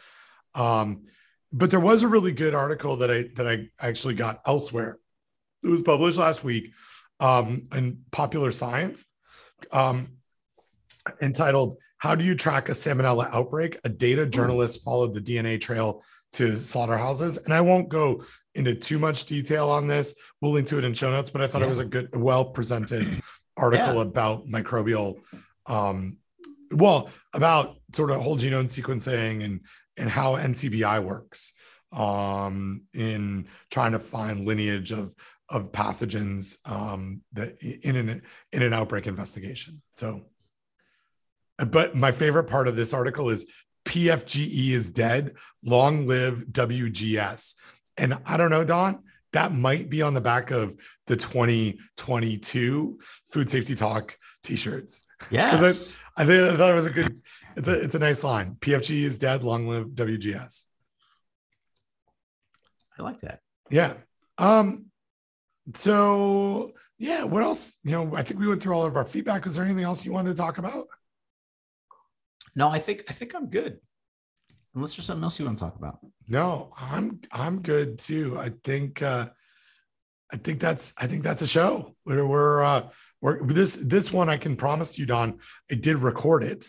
Um, 0.55 1.03
but 1.51 1.71
there 1.71 1.79
was 1.79 2.03
a 2.03 2.07
really 2.07 2.31
good 2.31 2.55
article 2.55 2.95
that 2.97 3.11
I 3.11 3.25
that 3.35 3.47
I 3.47 3.67
actually 3.85 4.13
got 4.13 4.41
elsewhere. 4.45 4.97
It 5.63 5.67
was 5.67 5.81
published 5.81 6.17
last 6.17 6.43
week 6.43 6.73
um, 7.19 7.67
in 7.75 8.03
Popular 8.11 8.51
Science. 8.51 9.05
Um, 9.71 10.16
entitled 11.21 11.77
How 11.97 12.15
Do 12.15 12.23
You 12.25 12.35
Track 12.35 12.69
a 12.69 12.73
Salmonella 12.73 13.29
Outbreak? 13.31 13.79
A 13.83 13.89
data 13.89 14.25
journalist 14.25 14.83
followed 14.83 15.13
the 15.13 15.21
DNA 15.21 15.59
trail 15.59 16.01
to 16.33 16.55
slaughterhouses. 16.55 17.37
And 17.37 17.53
I 17.53 17.61
won't 17.61 17.89
go 17.89 18.23
into 18.55 18.75
too 18.75 18.99
much 18.99 19.25
detail 19.25 19.69
on 19.69 19.87
this. 19.87 20.13
We'll 20.41 20.51
link 20.51 20.67
to 20.69 20.77
it 20.77 20.85
in 20.85 20.93
show 20.93 21.11
notes, 21.11 21.29
but 21.29 21.41
I 21.41 21.47
thought 21.47 21.61
yeah. 21.61 21.67
it 21.67 21.69
was 21.69 21.79
a 21.79 21.85
good, 21.85 22.15
well 22.15 22.45
presented 22.45 23.07
article 23.57 23.95
yeah. 23.95 24.01
about 24.01 24.47
microbial, 24.47 25.15
um, 25.67 26.17
well, 26.71 27.09
about 27.33 27.77
sort 27.93 28.11
of 28.11 28.21
whole 28.21 28.37
genome 28.37 28.65
sequencing 28.65 29.43
and 29.43 29.61
and 29.97 30.09
how 30.09 30.35
NCBI 30.35 31.03
works 31.03 31.53
um, 31.91 32.83
in 32.93 33.47
trying 33.71 33.93
to 33.93 33.99
find 33.99 34.45
lineage 34.45 34.91
of 34.91 35.13
of 35.49 35.71
pathogens 35.71 36.57
um, 36.69 37.21
that 37.33 37.55
in 37.61 37.95
an 37.95 38.21
in 38.51 38.61
an 38.61 38.73
outbreak 38.73 39.07
investigation. 39.07 39.81
So 39.95 40.23
but 41.57 41.95
my 41.95 42.11
favorite 42.11 42.45
part 42.45 42.67
of 42.67 42.75
this 42.75 42.93
article 42.93 43.29
is 43.29 43.63
PFGE 43.85 44.69
is 44.69 44.89
dead. 44.89 45.37
Long 45.63 46.05
live 46.05 46.45
WGS. 46.51 47.55
And 47.97 48.17
I 48.25 48.37
don't 48.37 48.51
know, 48.51 48.63
Don, 48.63 49.03
that 49.33 49.53
might 49.53 49.89
be 49.89 50.01
on 50.01 50.13
the 50.13 50.21
back 50.21 50.51
of 50.51 50.75
the 51.07 51.15
2022 51.15 52.99
Food 53.31 53.49
Safety 53.49 53.75
Talk 53.75 54.17
t-shirts. 54.43 55.03
Yes. 55.31 55.97
I, 56.15 56.23
I, 56.23 56.25
I 56.25 56.55
thought 56.55 56.71
it 56.71 56.75
was 56.75 56.85
a 56.85 56.91
good, 56.91 57.21
it's 57.55 57.67
a, 57.67 57.81
it's 57.81 57.95
a 57.95 57.99
nice 57.99 58.23
line. 58.23 58.55
PFGE 58.59 59.01
is 59.01 59.17
dead. 59.17 59.43
Long 59.43 59.67
live 59.67 59.87
WGS. 59.87 60.65
I 62.99 63.03
like 63.03 63.21
that. 63.21 63.41
Yeah. 63.69 63.93
Um, 64.37 64.85
so 65.73 66.73
yeah, 66.97 67.23
what 67.23 67.43
else? 67.43 67.77
You 67.83 67.91
know, 67.91 68.15
I 68.15 68.23
think 68.23 68.39
we 68.39 68.47
went 68.47 68.61
through 68.61 68.73
all 68.73 68.85
of 68.85 68.95
our 68.95 69.05
feedback. 69.05 69.45
Is 69.45 69.55
there 69.55 69.65
anything 69.65 69.83
else 69.83 70.05
you 70.05 70.11
wanted 70.11 70.35
to 70.35 70.41
talk 70.41 70.57
about? 70.57 70.87
No, 72.57 72.69
I 72.69 72.79
think 72.79 73.03
I 73.07 73.13
think 73.13 73.35
I'm 73.35 73.49
good. 73.49 73.77
Unless 74.73 74.95
there's 74.95 75.05
something 75.05 75.23
else 75.23 75.39
you 75.39 75.45
want 75.45 75.59
to 75.59 75.63
talk 75.63 75.75
about. 75.75 75.99
No, 76.27 76.73
I'm 76.75 77.21
I'm 77.31 77.61
good 77.61 77.99
too. 77.99 78.37
I 78.39 78.49
think 78.63 79.03
uh 79.03 79.27
I 80.33 80.37
think 80.37 80.59
that's 80.59 80.91
I 80.97 81.05
think 81.05 81.23
that's 81.23 81.43
a 81.43 81.47
show. 81.47 81.95
We're 82.03 82.27
we're 82.27 82.63
uh 82.63 82.89
we're 83.21 83.45
this 83.45 83.75
this 83.75 84.11
one 84.11 84.27
I 84.27 84.37
can 84.37 84.55
promise 84.55 84.97
you, 84.97 85.05
Don. 85.05 85.37
I 85.71 85.75
did 85.75 85.97
record 85.97 86.43
it. 86.43 86.67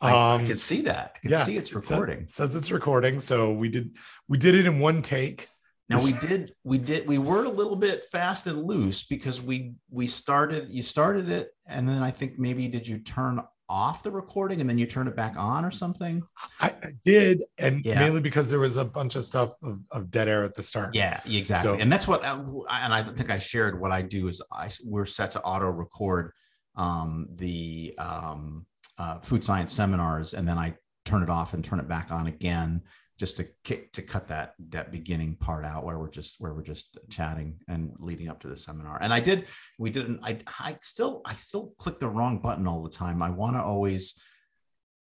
Um, 0.00 0.12
I, 0.14 0.34
I 0.36 0.44
can 0.46 0.56
see 0.56 0.80
that. 0.82 1.16
I 1.16 1.18
can 1.18 1.30
yes, 1.30 1.46
see 1.46 1.52
it's 1.52 1.74
recording. 1.74 2.20
It 2.20 2.30
says, 2.30 2.56
it's 2.56 2.72
recording. 2.72 3.20
So 3.20 3.52
we 3.52 3.68
did 3.68 3.98
we 4.26 4.38
did 4.38 4.54
it 4.54 4.66
in 4.66 4.78
one 4.78 5.02
take. 5.02 5.48
Now 5.90 6.02
we 6.02 6.12
did 6.26 6.54
we 6.64 6.78
did 6.78 7.06
we 7.06 7.18
were 7.18 7.44
a 7.44 7.50
little 7.50 7.76
bit 7.76 8.04
fast 8.04 8.46
and 8.46 8.62
loose 8.64 9.04
because 9.04 9.42
we 9.42 9.74
we 9.90 10.06
started 10.06 10.70
you 10.70 10.82
started 10.82 11.28
it 11.28 11.50
and 11.66 11.86
then 11.86 12.02
I 12.02 12.10
think 12.10 12.38
maybe 12.38 12.68
did 12.68 12.86
you 12.86 12.98
turn 13.00 13.40
off 13.70 14.02
the 14.02 14.10
recording 14.10 14.60
and 14.60 14.68
then 14.68 14.76
you 14.76 14.84
turn 14.84 15.06
it 15.06 15.14
back 15.14 15.34
on 15.38 15.64
or 15.64 15.70
something? 15.70 16.22
I, 16.60 16.68
I 16.68 16.92
did, 17.04 17.40
and 17.58 17.84
yeah. 17.84 18.00
mainly 18.00 18.20
because 18.20 18.50
there 18.50 18.58
was 18.58 18.76
a 18.76 18.84
bunch 18.84 19.14
of 19.14 19.22
stuff 19.22 19.52
of, 19.62 19.80
of 19.92 20.10
dead 20.10 20.28
air 20.28 20.42
at 20.42 20.54
the 20.54 20.62
start. 20.62 20.94
Yeah, 20.94 21.20
exactly. 21.24 21.70
So, 21.70 21.78
and 21.80 21.90
that's 21.90 22.08
what, 22.08 22.24
uh, 22.24 22.42
and 22.70 22.92
I 22.92 23.02
think 23.02 23.30
I 23.30 23.38
shared 23.38 23.80
what 23.80 23.92
I 23.92 24.02
do 24.02 24.28
is 24.28 24.42
I 24.52 24.68
we're 24.84 25.06
set 25.06 25.30
to 25.32 25.42
auto 25.42 25.70
record 25.70 26.32
um, 26.74 27.28
the 27.36 27.94
um, 27.98 28.66
uh, 28.98 29.20
food 29.20 29.44
science 29.44 29.72
seminars, 29.72 30.34
and 30.34 30.46
then 30.46 30.58
I 30.58 30.74
turn 31.04 31.22
it 31.22 31.30
off 31.30 31.54
and 31.54 31.64
turn 31.64 31.78
it 31.78 31.88
back 31.88 32.10
on 32.10 32.26
again 32.26 32.82
just 33.20 33.36
to 33.36 33.46
kick 33.64 33.92
to 33.92 34.00
cut 34.00 34.26
that 34.26 34.54
that 34.70 34.90
beginning 34.90 35.36
part 35.36 35.62
out 35.62 35.84
where 35.84 35.98
we're 35.98 36.08
just 36.08 36.40
where 36.40 36.54
we're 36.54 36.62
just 36.62 36.98
chatting 37.10 37.54
and 37.68 37.94
leading 37.98 38.30
up 38.30 38.40
to 38.40 38.48
the 38.48 38.56
seminar. 38.56 38.98
And 39.02 39.12
i 39.12 39.20
did 39.20 39.44
we 39.78 39.90
didn't 39.90 40.20
i 40.22 40.38
i 40.58 40.74
still 40.80 41.20
i 41.26 41.34
still 41.34 41.70
click 41.76 42.00
the 42.00 42.08
wrong 42.08 42.38
button 42.38 42.66
all 42.66 42.82
the 42.82 42.88
time. 42.88 43.22
I 43.22 43.28
want 43.28 43.56
to 43.56 43.62
always 43.62 44.18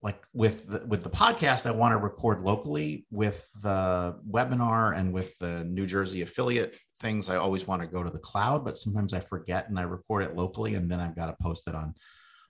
like 0.02 0.22
with 0.34 0.68
the, 0.68 0.86
with 0.86 1.02
the 1.02 1.10
podcast 1.10 1.66
i 1.66 1.72
want 1.72 1.94
to 1.94 1.98
record 1.98 2.42
locally 2.42 3.06
with 3.10 3.50
the 3.62 4.18
webinar 4.30 4.98
and 4.98 5.14
with 5.14 5.38
the 5.40 5.64
new 5.64 5.86
jersey 5.86 6.22
affiliate 6.22 6.76
things. 7.00 7.30
I 7.30 7.38
always 7.38 7.68
want 7.68 7.82
to 7.82 7.88
go 7.88 8.04
to 8.04 8.10
the 8.10 8.20
cloud 8.20 8.66
but 8.66 8.76
sometimes 8.76 9.14
i 9.14 9.22
forget 9.22 9.70
and 9.70 9.80
i 9.80 9.84
record 9.84 10.24
it 10.24 10.36
locally 10.36 10.76
and 10.76 10.92
then 10.92 11.00
i've 11.00 11.16
got 11.16 11.28
to 11.28 11.38
post 11.42 11.70
it 11.70 11.76
on 11.76 11.96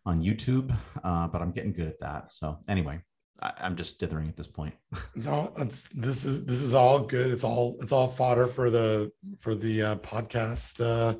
on 0.08 0.24
youtube. 0.24 0.76
Uh, 1.04 1.28
but 1.28 1.44
i'm 1.44 1.52
getting 1.52 1.74
good 1.74 1.88
at 1.88 2.00
that. 2.00 2.32
So 2.32 2.58
anyway 2.68 3.02
I, 3.42 3.54
am 3.60 3.76
just 3.76 4.00
dithering 4.00 4.28
at 4.28 4.36
this 4.36 4.48
point. 4.48 4.74
no, 5.16 5.54
it's 5.58 5.90
this 5.90 6.26
is 6.26 6.46
this 6.46 6.62
is 6.62 6.74
all 6.74 7.00
good. 7.00 7.32
It's 7.32 7.44
all 7.44 7.78
it's 7.82 7.92
all 7.92 8.08
fodder 8.08 8.48
for 8.48 8.70
the 8.70 9.12
for 9.38 9.56
the 9.56 9.82
uh, 9.82 9.96
podcast 9.98 10.82
uh, 10.84 11.16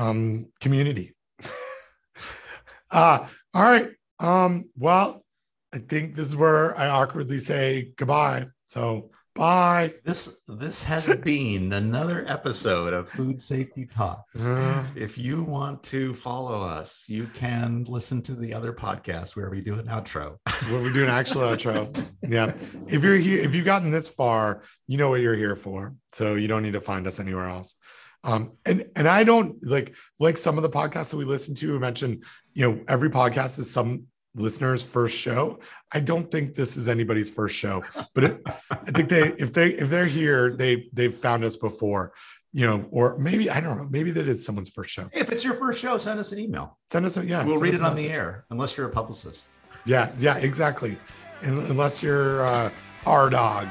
um, 0.00 0.46
community. 0.60 1.14
uh, 2.90 3.26
all 3.54 3.62
right. 3.62 3.90
Um, 4.18 4.68
well, 4.76 5.24
I 5.72 5.78
think 5.78 6.14
this 6.14 6.26
is 6.28 6.36
where 6.36 6.78
I 6.78 6.88
awkwardly 6.88 7.38
say 7.38 7.92
goodbye. 7.96 8.46
So 8.66 9.10
Bye. 9.34 9.94
This 10.04 10.40
this 10.48 10.82
has 10.82 11.14
been 11.18 11.72
another 11.72 12.24
episode 12.26 12.92
of 12.92 13.08
Food 13.08 13.40
Safety 13.40 13.86
Talk. 13.86 14.24
Uh, 14.38 14.82
if 14.96 15.16
you 15.16 15.44
want 15.44 15.82
to 15.84 16.14
follow 16.14 16.60
us, 16.60 17.04
you 17.08 17.26
can 17.26 17.84
listen 17.88 18.20
to 18.22 18.34
the 18.34 18.52
other 18.52 18.72
podcast 18.72 19.36
where 19.36 19.48
we 19.48 19.60
do 19.60 19.78
an 19.78 19.86
outro. 19.86 20.36
Where 20.68 20.82
we 20.82 20.92
do 20.92 21.04
an 21.04 21.10
actual 21.10 21.42
outro. 21.42 21.94
Yeah. 22.28 22.46
If 22.88 23.04
you're 23.04 23.16
here, 23.16 23.40
if 23.40 23.54
you've 23.54 23.64
gotten 23.64 23.90
this 23.90 24.08
far, 24.08 24.62
you 24.88 24.98
know 24.98 25.10
what 25.10 25.20
you're 25.20 25.36
here 25.36 25.56
for. 25.56 25.94
So 26.12 26.34
you 26.34 26.48
don't 26.48 26.62
need 26.62 26.72
to 26.72 26.80
find 26.80 27.06
us 27.06 27.20
anywhere 27.20 27.48
else. 27.48 27.76
Um, 28.24 28.52
and 28.66 28.84
and 28.96 29.08
I 29.08 29.24
don't 29.24 29.64
like 29.64 29.94
like 30.18 30.38
some 30.38 30.56
of 30.56 30.62
the 30.62 30.70
podcasts 30.70 31.12
that 31.12 31.16
we 31.16 31.24
listen 31.24 31.54
to. 31.56 31.72
We 31.72 31.78
mentioned, 31.78 32.24
you 32.52 32.68
know, 32.68 32.84
every 32.88 33.10
podcast 33.10 33.58
is 33.60 33.70
some 33.70 34.06
listeners' 34.34 34.82
first 34.82 35.16
show. 35.16 35.58
I 35.92 36.00
don't 36.00 36.30
think 36.30 36.54
this 36.54 36.76
is 36.76 36.88
anybody's 36.88 37.30
first 37.30 37.56
show, 37.56 37.82
but 38.14 38.24
it, 38.24 38.42
I 38.70 38.90
think 38.90 39.08
they 39.08 39.28
if 39.38 39.52
they 39.52 39.70
if 39.70 39.90
they're 39.90 40.06
here, 40.06 40.56
they 40.56 40.88
they've 40.92 41.14
found 41.14 41.44
us 41.44 41.56
before, 41.56 42.12
you 42.52 42.66
know, 42.66 42.86
or 42.90 43.18
maybe 43.18 43.50
I 43.50 43.60
don't 43.60 43.78
know, 43.78 43.88
maybe 43.90 44.10
that 44.12 44.28
is 44.28 44.44
someone's 44.44 44.70
first 44.70 44.90
show. 44.90 45.08
If 45.12 45.30
it's 45.32 45.44
your 45.44 45.54
first 45.54 45.80
show, 45.80 45.98
send 45.98 46.20
us 46.20 46.32
an 46.32 46.38
email. 46.38 46.78
Send 46.90 47.06
us 47.06 47.16
a 47.16 47.24
yeah. 47.24 47.44
We'll 47.44 47.60
read 47.60 47.74
it 47.74 47.82
on 47.82 47.94
the 47.94 48.08
air, 48.10 48.46
unless 48.50 48.76
you're 48.76 48.88
a 48.88 48.92
publicist. 48.92 49.48
Yeah, 49.84 50.12
yeah, 50.18 50.38
exactly. 50.38 50.98
Unless 51.42 52.02
you're 52.02 52.44
uh, 52.44 52.70
our 53.06 53.30
dog. 53.30 53.68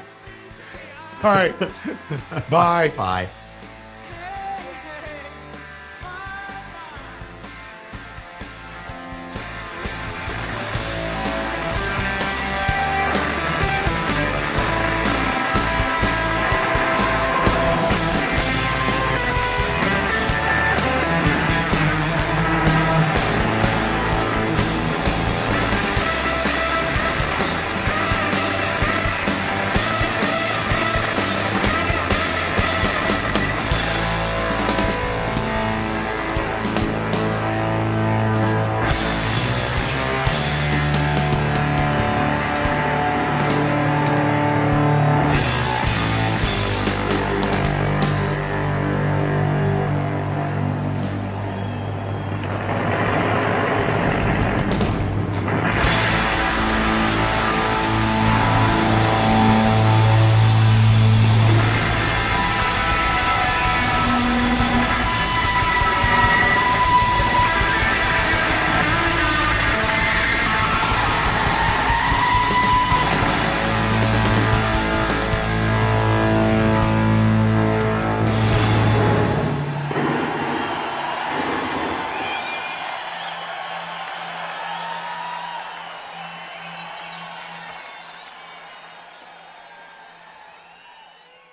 All 1.23 1.31
right. 1.31 1.53
Bye. 2.49 2.91
Bye. 2.95 3.29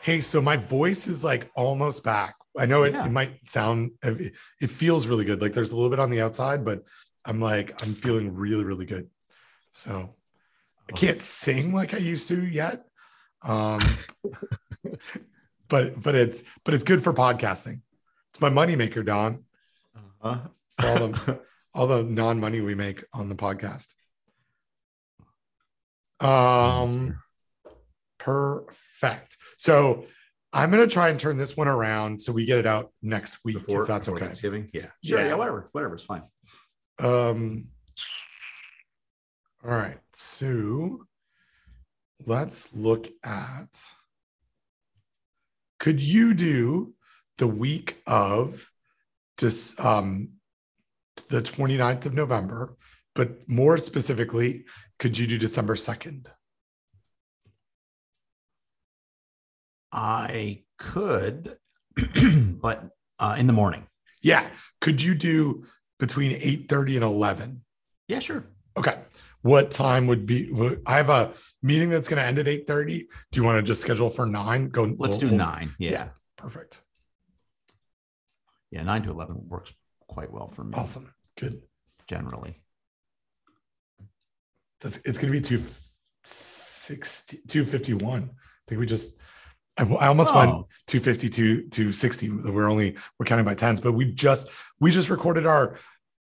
Hey, 0.06 0.20
so 0.20 0.40
my 0.40 0.56
voice 0.56 1.08
is 1.08 1.24
like 1.24 1.50
almost 1.56 2.04
back. 2.04 2.36
I 2.56 2.64
know 2.64 2.84
it, 2.84 2.94
yeah. 2.94 3.06
it 3.06 3.10
might 3.10 3.50
sound, 3.50 3.90
it, 4.04 4.34
it 4.60 4.70
feels 4.70 5.08
really 5.08 5.24
good. 5.24 5.42
Like 5.42 5.52
there's 5.52 5.72
a 5.72 5.74
little 5.74 5.90
bit 5.90 5.98
on 5.98 6.10
the 6.10 6.20
outside, 6.20 6.64
but 6.64 6.84
I'm 7.24 7.40
like, 7.40 7.82
I'm 7.82 7.92
feeling 7.92 8.32
really, 8.32 8.62
really 8.62 8.86
good. 8.86 9.10
So 9.72 10.14
I 10.88 10.92
can't 10.92 11.20
sing 11.20 11.74
like 11.74 11.92
I 11.92 11.96
used 11.96 12.28
to 12.28 12.46
yet. 12.46 12.84
Um, 13.42 13.80
but, 15.68 16.00
but 16.00 16.14
it's, 16.14 16.44
but 16.64 16.72
it's 16.72 16.84
good 16.84 17.02
for 17.02 17.12
podcasting. 17.12 17.80
It's 18.30 18.40
my 18.40 18.48
moneymaker, 18.48 19.04
Don. 19.04 19.42
Uh-huh. 20.22 20.38
all 20.84 21.08
the, 21.08 21.40
all 21.74 21.86
the 21.88 22.04
non-money 22.04 22.60
we 22.60 22.76
make 22.76 23.02
on 23.12 23.28
the 23.28 23.34
podcast. 23.34 23.92
Um, 26.20 27.18
perfect. 28.18 29.35
So 29.56 30.06
I'm 30.52 30.70
going 30.70 30.86
to 30.86 30.92
try 30.92 31.08
and 31.08 31.18
turn 31.18 31.36
this 31.36 31.56
one 31.56 31.68
around 31.68 32.20
so 32.20 32.32
we 32.32 32.44
get 32.44 32.58
it 32.58 32.66
out 32.66 32.92
next 33.02 33.38
week 33.44 33.56
before, 33.56 33.82
if 33.82 33.88
that's 33.88 34.08
okay. 34.08 34.20
Thanksgiving. 34.20 34.70
Yeah. 34.72 34.86
Sure. 35.04 35.18
Yeah. 35.18 35.28
yeah. 35.28 35.34
Whatever. 35.34 35.68
Whatever. 35.72 35.94
It's 35.94 36.04
fine. 36.04 36.22
Um. 36.98 37.68
All 39.64 39.70
right. 39.70 39.98
So 40.14 41.06
let's 42.26 42.74
look 42.74 43.08
at. 43.24 43.68
Could 45.78 46.00
you 46.00 46.32
do 46.34 46.94
the 47.38 47.46
week 47.46 48.02
of 48.06 48.70
just 49.36 49.78
um, 49.80 50.30
the 51.28 51.42
29th 51.42 52.06
of 52.06 52.14
November, 52.14 52.76
but 53.14 53.48
more 53.48 53.78
specifically, 53.78 54.64
could 54.98 55.18
you 55.18 55.26
do 55.26 55.38
December 55.38 55.74
2nd? 55.74 56.26
I 59.92 60.64
could, 60.78 61.56
but 62.60 62.90
uh, 63.18 63.36
in 63.38 63.46
the 63.46 63.52
morning. 63.52 63.86
Yeah. 64.22 64.48
Could 64.80 65.02
you 65.02 65.14
do 65.14 65.64
between 65.98 66.32
8 66.32 66.68
30 66.68 66.96
and 66.96 67.04
11? 67.04 67.62
Yeah, 68.08 68.18
sure. 68.18 68.46
Okay. 68.76 69.00
What 69.42 69.70
time 69.70 70.06
would 70.08 70.26
be? 70.26 70.52
I 70.86 70.96
have 70.96 71.08
a 71.08 71.32
meeting 71.62 71.90
that's 71.90 72.08
going 72.08 72.20
to 72.20 72.26
end 72.26 72.38
at 72.38 72.48
8 72.48 72.66
30. 72.66 73.06
Do 73.30 73.40
you 73.40 73.44
want 73.44 73.58
to 73.58 73.62
just 73.62 73.80
schedule 73.80 74.08
for 74.08 74.26
nine? 74.26 74.68
Go. 74.68 74.94
Let's 74.98 75.22
we'll, 75.22 75.30
do 75.30 75.36
nine. 75.36 75.70
Yeah. 75.78 75.90
yeah. 75.90 76.08
Perfect. 76.36 76.82
Yeah. 78.70 78.82
Nine 78.82 79.02
to 79.04 79.10
11 79.10 79.48
works 79.48 79.72
quite 80.08 80.32
well 80.32 80.48
for 80.48 80.64
me. 80.64 80.74
Awesome. 80.76 81.12
Good. 81.38 81.62
Generally. 82.08 82.60
That's, 84.80 84.98
it's 84.98 85.18
going 85.18 85.32
to 85.32 85.38
be 85.38 85.40
260, 85.40 87.38
251. 87.48 88.22
I 88.22 88.28
think 88.66 88.80
we 88.80 88.86
just 88.86 89.12
I, 89.78 89.84
I 89.84 90.06
almost 90.06 90.32
oh. 90.32 90.38
went 90.38 90.50
250 90.86 91.62
to 91.68 91.92
60. 91.92 92.30
We're 92.30 92.70
only 92.70 92.96
we're 93.18 93.26
counting 93.26 93.44
by 93.44 93.54
tens, 93.54 93.80
but 93.80 93.92
we 93.92 94.12
just 94.12 94.48
we 94.80 94.90
just 94.90 95.10
recorded 95.10 95.46
our 95.46 95.76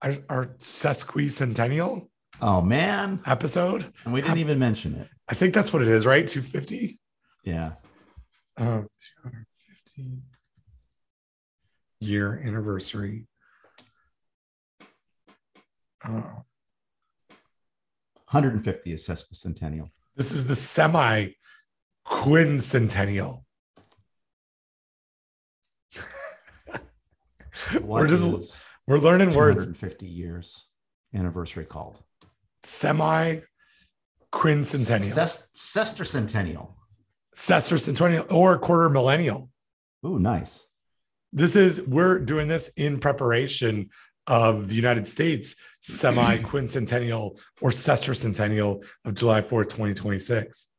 our, 0.02 0.14
our 0.30 0.46
sesquicentennial. 0.58 2.08
Oh 2.42 2.62
man, 2.62 3.22
episode, 3.26 3.92
and 4.04 4.14
we 4.14 4.22
didn't 4.22 4.40
even 4.40 4.60
mention 4.60 4.96
it. 4.96 5.08
I 5.30 5.36
think 5.36 5.54
that's 5.54 5.72
what 5.72 5.82
it 5.82 5.88
is, 5.88 6.06
right? 6.06 6.28
250. 6.28 7.00
Yeah. 7.44 7.74
Um, 8.58 8.88
250 9.24 10.22
year 12.02 12.42
anniversary. 12.44 13.26
Oh. 16.06 16.44
150 18.32 18.92
is 18.92 19.08
sesquicentennial. 19.08 19.90
This 20.16 20.34
is 20.34 20.48
the 20.48 20.56
semi 20.56 21.30
quincentennial. 22.08 23.44
We're 27.82 28.08
just 28.08 28.68
we're 28.88 29.00
learning 29.00 29.34
words. 29.34 29.68
50 29.68 30.06
years 30.06 30.68
anniversary 31.14 31.66
called 31.66 32.02
Semi 32.64 33.40
quincentennial, 34.32 35.14
Ses- 35.14 35.50
sesquicentennial. 35.56 36.74
sesquicentennial, 37.36 38.32
or 38.32 38.58
quarter 38.60 38.90
millennial. 38.90 39.50
Ooh, 40.06 40.20
nice. 40.20 40.68
This 41.32 41.56
is 41.56 41.82
we're 41.82 42.20
doing 42.20 42.48
this 42.48 42.68
in 42.78 43.00
preparation 43.00 43.90
of 44.28 44.68
the 44.68 44.76
United 44.76 45.08
States 45.08 45.56
semi 45.80 46.38
quincentennial 46.40 47.40
or 47.62 47.70
sesquicentennial 47.70 48.86
of 49.06 49.16
July 49.16 49.42
4th, 49.42 49.70
2026. 49.70 50.70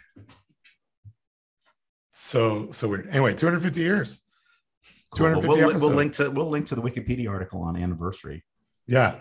So 2.11 2.73
so 2.73 2.89
weird. 2.89 3.09
Anyway, 3.11 3.35
250 3.35 3.81
years. 3.81 4.20
Cool. 5.12 5.28
250 5.28 5.49
we'll, 5.49 5.59
we'll 5.59 5.70
episodes. 5.70 5.95
link 5.95 6.12
to 6.15 6.28
we'll 6.28 6.51
link 6.51 6.66
to 6.66 6.74
the 6.74 6.82
Wikipedia 6.82 7.31
article 7.31 7.62
on 7.62 7.77
anniversary. 7.77 8.45
Yeah. 8.89 9.20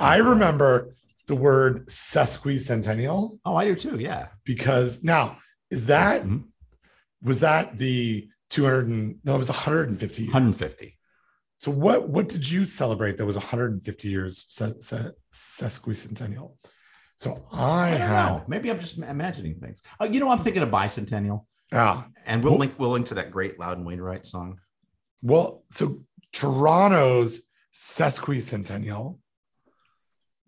I 0.00 0.16
remember 0.16 0.96
the 1.26 1.34
word 1.36 1.86
sesquicentennial 1.88 3.38
Oh, 3.44 3.56
I 3.56 3.64
do 3.64 3.74
too. 3.74 3.98
Yeah. 3.98 4.28
because 4.44 5.02
now 5.02 5.38
is 5.70 5.86
that 5.86 6.22
Mhm. 6.24 6.44
was 7.22 7.40
that 7.40 7.78
the 7.78 8.28
200 8.50 8.86
and 8.86 9.18
no 9.24 9.34
it 9.34 9.38
was 9.38 9.48
150 9.50 10.22
years. 10.22 10.32
150. 10.32 10.96
so 11.58 11.70
what 11.72 12.08
what 12.08 12.28
did 12.28 12.48
you 12.48 12.64
celebrate 12.64 13.16
that 13.16 13.26
was 13.26 13.36
150 13.36 14.08
years 14.08 14.44
se- 14.48 14.78
se- 14.80 15.10
sesquicentennial 15.32 16.56
so 17.16 17.46
i, 17.50 17.88
I 17.88 17.90
don't 17.92 18.00
had 18.00 18.26
know. 18.26 18.44
Maybe 18.46 18.70
I'm 18.70 18.78
just 18.78 18.98
imagining 18.98 19.58
things. 19.58 19.80
Oh, 19.98 20.04
you 20.04 20.20
know, 20.20 20.30
I'm 20.30 20.38
thinking 20.38 20.62
of 20.62 20.68
bicentennial, 20.68 21.46
ah 21.72 22.06
and 22.26 22.44
we'll 22.44 22.52
Well- 22.52 22.60
link 22.60 22.78
we'll 22.78 22.90
link 22.90 23.06
to 23.06 23.14
that 23.14 23.30
great 23.30 23.58
Loudon 23.58 23.84
Wainwright 23.84 24.26
song. 24.26 24.60
well 25.22 25.64
so 25.70 26.04
toronto's 26.32 27.40
sesquicentennial 27.72 29.18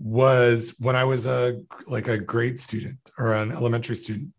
was 0.00 0.74
when 0.78 0.94
i 0.94 1.04
was 1.04 1.26
a 1.26 1.60
like 1.88 2.08
a 2.08 2.18
grade 2.18 2.58
student 2.58 2.98
or 3.18 3.32
an 3.32 3.52
elementary 3.52 3.96
student. 3.96 4.30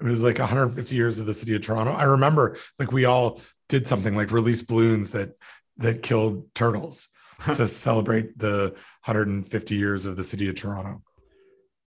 It 0.00 0.04
was 0.04 0.22
like 0.22 0.38
150 0.38 0.96
years 0.96 1.18
of 1.18 1.26
the 1.26 1.34
city 1.34 1.54
of 1.54 1.60
toronto. 1.60 1.92
I 1.92 2.04
remember 2.04 2.56
like 2.78 2.92
we 2.92 3.04
all 3.04 3.40
did 3.68 3.86
something 3.86 4.14
like 4.14 4.30
release 4.30 4.62
balloons 4.62 5.12
that 5.12 5.32
that 5.78 6.02
killed 6.02 6.54
turtles 6.54 7.08
to 7.54 7.66
celebrate 7.66 8.38
the 8.38 8.74
150 9.04 9.74
years 9.74 10.06
of 10.06 10.16
the 10.16 10.24
city 10.24 10.48
of 10.48 10.54
toronto. 10.54 11.02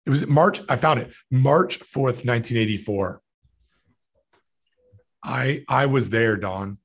It 0.06 0.10
was 0.10 0.26
march 0.27 0.61
i 0.69 0.76
found 0.76 0.99
it 1.01 1.14
march 1.30 1.80
4th 1.80 2.26
1984 2.26 3.22
i 5.23 5.64
i 5.68 5.85
was 5.85 6.10
there 6.10 6.38
don. 6.38 6.77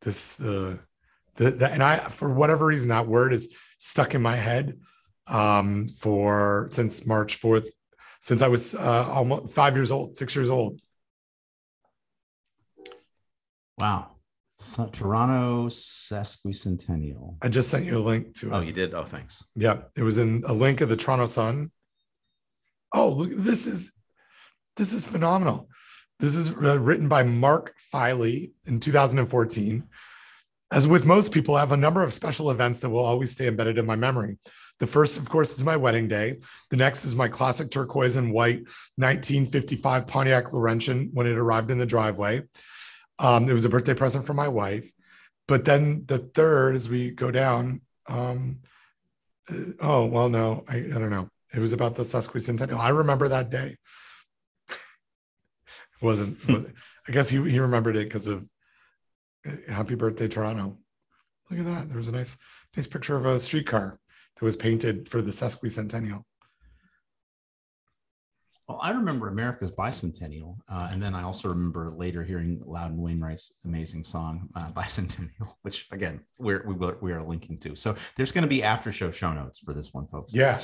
This 0.00 0.40
uh 0.40 0.78
the, 1.36 1.50
the 1.50 1.70
and 1.70 1.82
i 1.82 1.98
for 1.98 2.32
whatever 2.32 2.66
reason 2.66 2.88
that 2.88 3.06
word 3.06 3.32
is 3.32 3.54
stuck 3.78 4.14
in 4.14 4.22
my 4.22 4.34
head 4.34 4.78
um 5.30 5.86
for 5.88 6.68
since 6.70 7.04
march 7.06 7.40
4th 7.40 7.66
since 8.20 8.42
i 8.42 8.48
was 8.48 8.74
uh 8.74 9.08
almost 9.10 9.52
five 9.54 9.74
years 9.76 9.90
old 9.90 10.16
six 10.16 10.34
years 10.36 10.50
old 10.50 10.80
Wow. 13.78 14.16
So, 14.60 14.86
Toronto 14.88 15.68
sesquicentennial. 15.68 17.36
i 17.42 17.48
just 17.48 17.70
sent 17.70 17.84
you 17.84 17.96
a 17.96 18.00
link 18.00 18.34
to 18.34 18.48
it 18.48 18.52
Oh, 18.52 18.60
you 18.60 18.72
did. 18.72 18.92
Oh, 18.92 19.04
thanks. 19.04 19.44
Yeah, 19.54 19.82
it 19.96 20.02
was 20.02 20.18
in 20.18 20.42
a 20.48 20.52
link 20.52 20.80
of 20.80 20.88
the 20.88 20.96
Toronto 20.96 21.26
Sun. 21.26 21.70
Oh, 22.92 23.10
look, 23.10 23.30
this 23.30 23.66
is 23.66 23.92
this 24.76 24.92
is 24.92 25.06
phenomenal. 25.06 25.68
This 26.18 26.34
is 26.34 26.50
uh, 26.56 26.78
written 26.80 27.06
by 27.08 27.22
Mark 27.22 27.74
Filey 27.78 28.52
in 28.66 28.80
2014. 28.80 29.84
As 30.72 30.86
with 30.88 31.06
most 31.06 31.32
people, 31.32 31.54
I 31.54 31.60
have 31.60 31.72
a 31.72 31.76
number 31.76 32.02
of 32.02 32.12
special 32.12 32.50
events 32.50 32.80
that 32.80 32.90
will 32.90 33.04
always 33.04 33.30
stay 33.30 33.46
embedded 33.46 33.78
in 33.78 33.86
my 33.86 33.96
memory. 33.96 34.38
The 34.80 34.86
first, 34.86 35.18
of 35.18 35.28
course, 35.28 35.56
is 35.58 35.64
my 35.64 35.76
wedding 35.76 36.06
day. 36.06 36.38
The 36.70 36.76
next 36.76 37.04
is 37.04 37.16
my 37.16 37.28
classic 37.28 37.70
turquoise 37.70 38.16
and 38.16 38.32
white 38.32 38.58
1955 38.96 40.06
Pontiac 40.06 40.52
Laurentian 40.52 41.10
when 41.12 41.26
it 41.26 41.36
arrived 41.36 41.70
in 41.70 41.78
the 41.78 41.86
driveway. 41.86 42.42
Um, 43.18 43.48
it 43.48 43.52
was 43.52 43.64
a 43.64 43.68
birthday 43.68 43.94
present 43.94 44.24
for 44.24 44.34
my 44.34 44.46
wife. 44.46 44.90
But 45.48 45.64
then 45.64 46.04
the 46.06 46.18
third, 46.18 46.76
as 46.76 46.88
we 46.88 47.10
go 47.10 47.30
down, 47.30 47.80
um, 48.08 48.58
uh, 49.50 49.56
oh 49.82 50.04
well 50.06 50.28
no 50.28 50.62
I, 50.68 50.76
I 50.76 50.80
don't 50.80 51.10
know. 51.10 51.28
It 51.54 51.60
was 51.60 51.72
about 51.72 51.96
the 51.96 52.02
sesquicentennial 52.02 52.78
i 52.78 52.90
remember 52.90 53.28
that 53.28 53.50
day. 53.50 53.76
It 54.70 54.76
wasn't 56.02 56.46
was- 56.46 56.72
i 57.08 57.12
guess 57.12 57.28
he, 57.28 57.38
he 57.50 57.58
remembered 57.58 57.96
it 57.96 58.04
because 58.04 58.28
of 58.28 58.46
uh, 59.46 59.72
happy 59.72 59.94
birthday 59.94 60.28
toronto. 60.28 60.76
Look 61.50 61.60
at 61.60 61.66
that. 61.66 61.88
There 61.88 61.96
was 61.96 62.08
a 62.08 62.12
nice 62.12 62.36
nice 62.76 62.86
picture 62.86 63.16
of 63.16 63.24
a 63.24 63.38
streetcar 63.38 63.98
that 64.38 64.44
was 64.44 64.56
painted 64.56 65.08
for 65.08 65.20
the 65.22 65.30
sesquicentennial 65.30 66.22
Well, 68.68 68.78
I 68.82 68.90
remember 68.90 69.28
America's 69.28 69.70
bicentennial, 69.70 70.58
uh, 70.68 70.90
and 70.92 71.02
then 71.02 71.14
I 71.14 71.22
also 71.22 71.48
remember 71.48 71.90
later 71.96 72.22
hearing 72.22 72.60
Loudon 72.66 73.00
Wainwright's 73.00 73.54
amazing 73.64 74.04
song 74.04 74.48
uh, 74.54 74.70
"Bicentennial," 74.76 75.54
which 75.62 75.86
again 75.90 76.20
we're 76.38 76.62
we, 76.66 76.74
will- 76.74 76.98
we 77.00 77.12
are 77.12 77.22
linking 77.22 77.58
to. 77.60 77.74
So 77.74 77.96
there's 78.16 78.30
going 78.30 78.42
to 78.42 78.48
be 78.48 78.62
after 78.62 78.92
show 78.92 79.10
show 79.10 79.32
notes 79.32 79.58
for 79.60 79.72
this 79.72 79.94
one, 79.94 80.06
folks. 80.08 80.34
Yeah. 80.34 80.60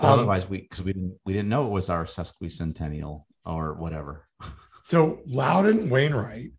Um, 0.00 0.10
otherwise, 0.10 0.50
we 0.50 0.60
because 0.60 0.82
we 0.82 0.92
didn't 0.92 1.18
we 1.24 1.32
didn't 1.32 1.48
know 1.48 1.66
it 1.66 1.70
was 1.70 1.88
our 1.88 2.04
sesquicentennial 2.04 3.24
or 3.46 3.72
whatever. 3.74 4.28
so 4.82 5.20
loudon 5.26 5.88
wainwright 5.90 6.50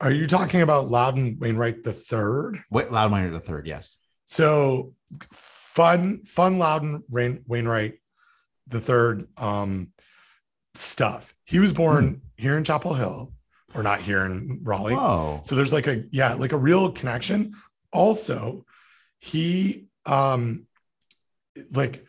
are 0.00 0.10
you 0.10 0.26
talking 0.26 0.60
about 0.62 0.88
loudon 0.90 1.38
wainwright 1.40 1.82
the 1.84 1.92
third 1.92 2.58
Wait, 2.70 2.90
Loudon 2.90 3.12
Wainwright 3.12 3.32
the 3.32 3.46
third, 3.46 3.66
yes. 3.66 3.96
So 4.24 4.94
fun, 5.70 6.24
fun 6.24 6.58
Loudon 6.58 7.04
Rain, 7.10 7.44
Wainwright 7.46 7.94
the 8.66 8.80
third 8.80 9.26
um, 9.36 9.92
stuff. 10.74 11.34
He 11.44 11.58
was 11.58 11.72
born 11.72 12.22
here 12.36 12.56
in 12.56 12.64
Chapel 12.64 12.94
Hill, 12.94 13.32
or 13.74 13.82
not 13.82 14.00
here 14.00 14.24
in 14.24 14.60
Raleigh. 14.64 14.94
Oh. 14.96 15.40
So 15.44 15.54
there's 15.54 15.72
like 15.72 15.86
a 15.86 16.04
yeah, 16.10 16.34
like 16.34 16.52
a 16.52 16.58
real 16.58 16.90
connection. 16.90 17.52
Also, 17.92 18.64
he 19.20 19.86
um 20.06 20.66
like 21.74 22.04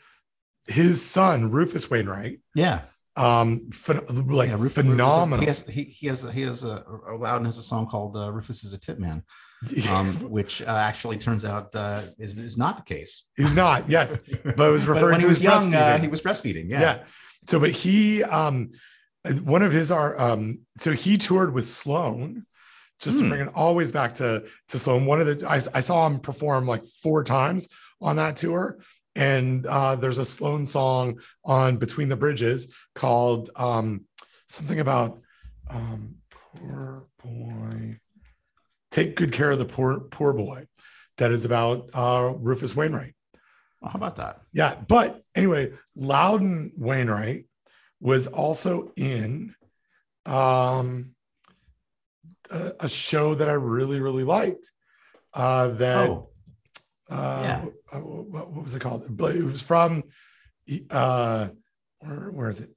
his 0.68 1.04
son 1.04 1.52
Rufus 1.52 1.90
Wainwright, 1.90 2.40
yeah, 2.56 2.82
um, 3.16 3.70
phen- 3.70 4.32
like 4.32 4.50
yeah, 4.50 4.58
Ruf- 4.58 4.74
phenomenal. 4.74 5.40
Rufus, 5.40 5.66
he 5.66 5.74
has 5.74 5.76
he, 5.76 5.84
he 5.84 6.08
has 6.08 6.24
he 6.34 6.42
has 6.42 6.64
a 6.64 6.84
Loudon 7.12 7.46
has 7.46 7.58
a 7.58 7.64
song 7.64 7.88
called 7.88 8.16
uh, 8.16 8.32
"Rufus 8.32 8.64
is 8.64 8.74
a 8.74 8.78
Tit 8.78 9.00
Man," 9.00 9.24
um, 9.92 10.08
which 10.30 10.62
uh, 10.62 10.66
actually 10.66 11.18
turns 11.18 11.46
out 11.46 11.74
uh, 11.76 12.02
is, 12.18 12.36
is 12.38 12.58
not 12.58 12.78
the 12.78 12.84
case. 12.84 13.24
He's 13.38 13.54
not, 13.54 13.88
yes, 13.90 14.18
but 14.44 14.70
it 14.70 14.72
was 14.72 14.86
But 14.86 14.94
referring 14.94 15.20
to 15.20 15.22
he 15.22 15.28
was 15.28 15.38
his 15.38 15.44
young, 15.44 15.74
uh, 15.76 15.98
he 16.00 16.08
was 16.08 16.22
breastfeeding. 16.22 16.70
Yeah. 16.70 16.82
yeah. 16.82 17.04
So, 17.48 17.60
but 17.60 17.70
he, 17.72 18.24
um, 18.24 18.70
one 19.44 19.62
of 19.62 19.72
his 19.72 19.92
are, 19.92 20.20
um, 20.20 20.60
so 20.78 20.92
he 20.92 21.18
toured 21.18 21.54
with 21.54 21.66
Sloan, 21.66 22.46
just 23.00 23.20
to 23.20 23.24
Hmm. 23.26 23.30
bring 23.30 23.42
it 23.42 23.50
always 23.56 23.92
back 23.92 24.14
to 24.14 24.46
to 24.70 24.80
Sloan. 24.80 25.06
One 25.06 25.22
of 25.22 25.28
the, 25.28 25.48
I, 25.48 25.56
I 25.78 25.82
saw 25.82 26.06
him 26.08 26.20
perform 26.20 26.68
like 26.68 26.86
four 26.86 27.24
times 27.24 27.68
on 28.00 28.16
that 28.18 28.36
tour, 28.38 28.80
and 29.16 29.66
uh, 29.68 29.96
there's 29.96 30.18
a 30.20 30.26
Sloan 30.26 30.66
song 30.66 31.20
on 31.46 31.78
Between 31.78 32.10
the 32.10 32.16
Bridges 32.16 32.76
called 32.96 33.50
um, 33.56 34.06
something 34.48 34.80
about 34.80 35.20
um, 35.70 36.16
poor 36.30 37.04
boy, 37.24 38.00
take 38.92 39.16
good 39.16 39.32
care 39.32 39.52
of 39.52 39.60
the 39.60 39.66
poor 39.66 40.00
poor 40.00 40.34
boy. 40.34 40.68
That 41.18 41.32
is 41.32 41.46
about 41.46 41.90
uh, 41.94 42.34
Rufus 42.38 42.76
Wainwright. 42.76 43.14
Well, 43.82 43.92
how 43.92 43.98
about 43.98 44.16
that? 44.18 44.42
Yeah, 44.54 44.76
but 44.88 45.24
anyway, 45.36 45.74
Loudon 45.96 46.72
Wainwright 46.78 47.46
was 48.00 48.28
also 48.28 48.92
in 48.96 49.56
um, 50.26 51.12
a, 52.52 52.72
a 52.82 52.88
show 52.90 53.36
that 53.36 53.50
I 53.50 53.54
really, 53.54 54.00
really 54.00 54.24
liked. 54.24 54.72
Uh, 55.34 55.68
that 55.70 56.10
Oh, 56.10 56.30
uh, 57.10 57.42
yeah. 57.44 58.00
what, 58.00 58.52
what 58.52 58.64
was 58.64 58.76
it 58.76 58.80
called? 58.82 59.06
But 59.10 59.36
It 59.36 59.44
was 59.44 59.62
from 59.62 60.04
uh, 60.90 61.50
where, 62.00 62.32
where 62.32 62.50
is 62.50 62.62
it? 62.62 62.70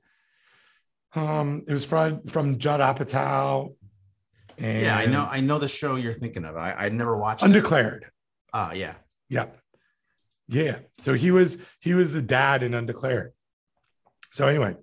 Um, 1.14 1.62
it 1.68 1.72
was 1.72 1.84
from 1.84 2.22
from 2.22 2.58
Judd 2.58 2.80
Apatow. 2.80 3.74
And 4.58 4.82
yeah, 4.82 4.96
I 4.96 5.06
know. 5.06 5.26
I 5.30 5.40
know 5.40 5.58
the 5.58 5.68
show 5.68 5.96
you're 5.96 6.14
thinking 6.14 6.44
of. 6.44 6.56
I 6.56 6.72
I 6.72 6.88
never 6.88 7.16
watched. 7.16 7.42
Undeclared. 7.42 8.06
Ah, 8.52 8.72
yeah. 8.72 8.94
Yeah. 9.28 9.46
Yeah. 10.48 10.78
So 10.98 11.14
he 11.14 11.30
was 11.30 11.58
he 11.80 11.94
was 11.94 12.12
the 12.12 12.22
dad 12.22 12.62
in 12.62 12.74
Undeclared. 12.74 13.32
So 14.30 14.48
anyway, 14.48 14.76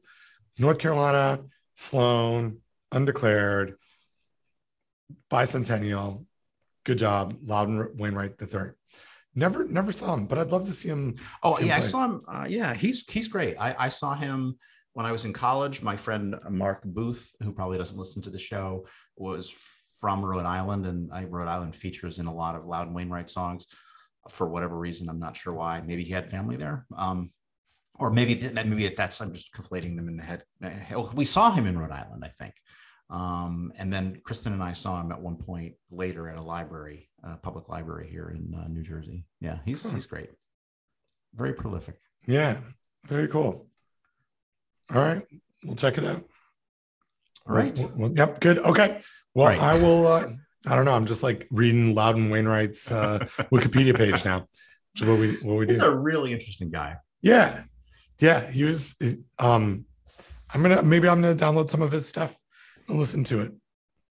North 0.57 0.79
Carolina, 0.79 1.43
Sloan, 1.73 2.59
undeclared, 2.91 3.75
bicentennial. 5.29 6.25
Good 6.83 6.97
job, 6.97 7.35
Loudon 7.43 7.95
Wainwright 7.97 8.37
the 8.37 8.47
third. 8.47 8.75
Never, 9.35 9.65
never 9.65 9.91
saw 9.91 10.13
him, 10.13 10.25
but 10.25 10.37
I'd 10.37 10.51
love 10.51 10.65
to 10.65 10.71
see 10.71 10.89
him. 10.89 11.15
Oh 11.43 11.55
see 11.55 11.63
him 11.63 11.67
yeah, 11.69 11.75
I 11.77 11.79
saw 11.79 12.05
him. 12.05 12.21
Uh, 12.27 12.47
yeah, 12.49 12.73
he's 12.73 13.09
he's 13.09 13.27
great. 13.27 13.55
I, 13.59 13.75
I 13.77 13.89
saw 13.89 14.13
him 14.13 14.57
when 14.93 15.05
I 15.05 15.11
was 15.11 15.25
in 15.25 15.33
college. 15.33 15.81
My 15.81 15.95
friend 15.95 16.35
Mark 16.49 16.81
Booth, 16.83 17.35
who 17.41 17.51
probably 17.51 17.77
doesn't 17.77 17.97
listen 17.97 18.21
to 18.23 18.29
the 18.29 18.39
show, 18.39 18.85
was 19.17 19.49
from 19.99 20.25
Rhode 20.25 20.45
Island, 20.45 20.85
and 20.85 21.11
I, 21.13 21.25
Rhode 21.25 21.47
Island 21.47 21.75
features 21.75 22.19
in 22.19 22.25
a 22.25 22.33
lot 22.33 22.55
of 22.55 22.65
Loudon 22.65 22.93
Wainwright 22.93 23.29
songs. 23.29 23.67
For 24.29 24.49
whatever 24.49 24.77
reason, 24.77 25.09
I'm 25.09 25.19
not 25.19 25.35
sure 25.35 25.53
why. 25.53 25.81
Maybe 25.81 26.03
he 26.03 26.11
had 26.11 26.29
family 26.29 26.55
there, 26.55 26.85
um, 26.95 27.31
or 27.99 28.11
maybe 28.11 28.49
maybe 28.53 28.87
that's 28.89 29.19
I'm 29.21 29.33
just 29.33 29.53
conflating 29.53 29.95
them 29.95 30.07
in 30.07 30.15
the 30.15 30.23
head. 30.23 30.43
We 31.13 31.25
saw 31.25 31.51
him 31.51 31.65
in 31.65 31.77
Rhode 31.77 31.91
Island, 31.91 32.23
I 32.23 32.29
think. 32.29 32.53
Um, 33.09 33.73
and 33.77 33.91
then 33.91 34.21
Kristen 34.23 34.53
and 34.53 34.63
I 34.63 34.73
saw 34.73 35.01
him 35.01 35.11
at 35.11 35.19
one 35.21 35.35
point 35.35 35.73
later 35.89 36.29
at 36.29 36.37
a 36.37 36.41
library, 36.41 37.09
a 37.23 37.35
public 37.35 37.67
library 37.67 38.09
here 38.09 38.29
in 38.29 38.53
uh, 38.57 38.67
New 38.67 38.83
Jersey. 38.83 39.25
Yeah, 39.39 39.57
he's 39.65 39.83
Huh. 39.83 39.89
he's 39.89 40.05
great, 40.05 40.29
very 41.33 41.53
prolific. 41.53 41.97
Yeah, 42.25 42.57
very 43.07 43.27
cool. 43.27 43.67
All 44.93 45.01
right, 45.01 45.21
we'll 45.63 45.75
check 45.75 45.97
it 45.97 46.05
out. 46.05 46.23
All 47.47 47.55
right, 47.55 47.77
Well, 47.77 47.91
well, 47.95 48.11
yep. 48.15 48.39
Good. 48.39 48.59
Okay. 48.59 48.99
Well, 49.33 49.47
Right. 49.47 49.59
I 49.59 49.75
will. 49.81 50.05
Uh, 50.07 50.27
I 50.67 50.75
don't 50.75 50.85
know. 50.85 50.93
I'm 50.93 51.05
just 51.07 51.23
like 51.23 51.47
reading 51.49 51.95
Loudon 51.95 52.29
Wainwright's 52.29 52.91
uh, 52.91 53.19
Wikipedia 53.51 53.95
page 53.97 54.23
now. 54.25 54.47
Is 54.95 55.03
what 55.03 55.17
we 55.19 55.33
what 55.37 55.55
we 55.57 55.65
he's 55.65 55.79
do. 55.79 55.85
a 55.85 55.95
really 55.95 56.33
interesting 56.33 56.69
guy. 56.69 56.97
yeah, 57.21 57.63
yeah. 58.19 58.49
He 58.51 58.63
was. 58.63 58.95
Um, 59.39 59.85
I'm 60.53 60.61
gonna 60.61 60.83
maybe 60.83 61.07
I'm 61.07 61.21
gonna 61.21 61.33
download 61.35 61.69
some 61.69 61.81
of 61.81 61.91
his 61.91 62.07
stuff 62.07 62.37
and 62.89 62.99
listen 62.99 63.23
to 63.25 63.39
it. 63.39 63.53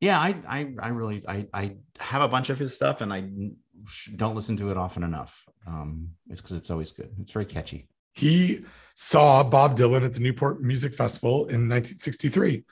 Yeah, 0.01 0.21
I 0.21 0.35
I, 0.47 0.75
I 0.81 0.89
really 0.89 1.25
I, 1.27 1.47
I 1.55 1.77
have 1.99 2.23
a 2.23 2.29
bunch 2.29 2.51
of 2.51 2.59
his 2.59 2.75
stuff, 2.75 3.01
and 3.01 3.13
I 3.13 3.25
don't 4.17 4.35
listen 4.35 4.57
to 4.59 4.71
it 4.71 4.77
often 4.77 5.03
enough. 5.03 5.43
Um, 5.67 6.11
it's 6.29 6.41
because 6.43 6.57
it's 6.57 6.71
always 6.71 6.93
good. 6.93 7.11
It's 7.21 7.33
very 7.33 7.47
catchy. 7.47 7.89
He 8.17 8.61
saw 8.95 9.43
Bob 9.45 9.77
Dylan 9.77 10.05
at 10.05 10.15
the 10.15 10.21
Newport 10.21 10.63
Music 10.63 10.95
Festival 10.95 11.47
in 11.47 11.69
1963, 11.69 12.65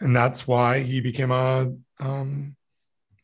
and 0.00 0.14
that's 0.14 0.46
why 0.48 0.80
he 0.80 1.00
became 1.00 1.30
a 1.30 1.72
um, 2.00 2.56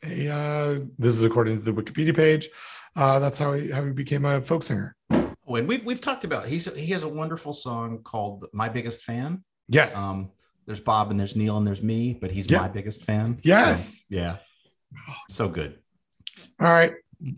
a. 0.04 0.28
Uh, 0.28 0.80
this 0.98 1.14
is 1.14 1.24
according 1.24 1.58
to 1.58 1.64
the 1.64 1.72
Wikipedia 1.72 2.14
page. 2.14 2.48
Uh, 2.94 3.18
that's 3.18 3.38
how 3.38 3.52
he 3.52 3.70
how 3.70 3.84
he 3.84 3.90
became 3.92 4.24
a 4.24 4.40
folk 4.40 4.62
singer. 4.62 4.94
When 5.42 5.66
we 5.66 5.78
we've 5.78 6.00
talked 6.00 6.24
about 6.24 6.46
he's 6.46 6.72
he 6.76 6.86
has 6.92 7.02
a 7.02 7.08
wonderful 7.08 7.52
song 7.52 8.02
called 8.02 8.46
"My 8.52 8.68
Biggest 8.68 9.02
Fan." 9.02 9.42
Yes. 9.68 9.96
Um, 9.98 10.30
there's 10.66 10.80
Bob 10.80 11.10
and 11.10 11.18
there's 11.18 11.36
Neil 11.36 11.56
and 11.58 11.66
there's 11.66 11.82
me, 11.82 12.14
but 12.14 12.30
he's 12.30 12.50
Yeah. 12.50 12.60
my 12.60 12.68
biggest 12.68 13.02
fan. 13.04 13.38
yes. 13.42 13.98
So, 13.98 14.04
yeah. 14.10 14.36
So 15.28 15.48
good. 15.48 15.78
All 16.60 16.68
right. 16.68 16.92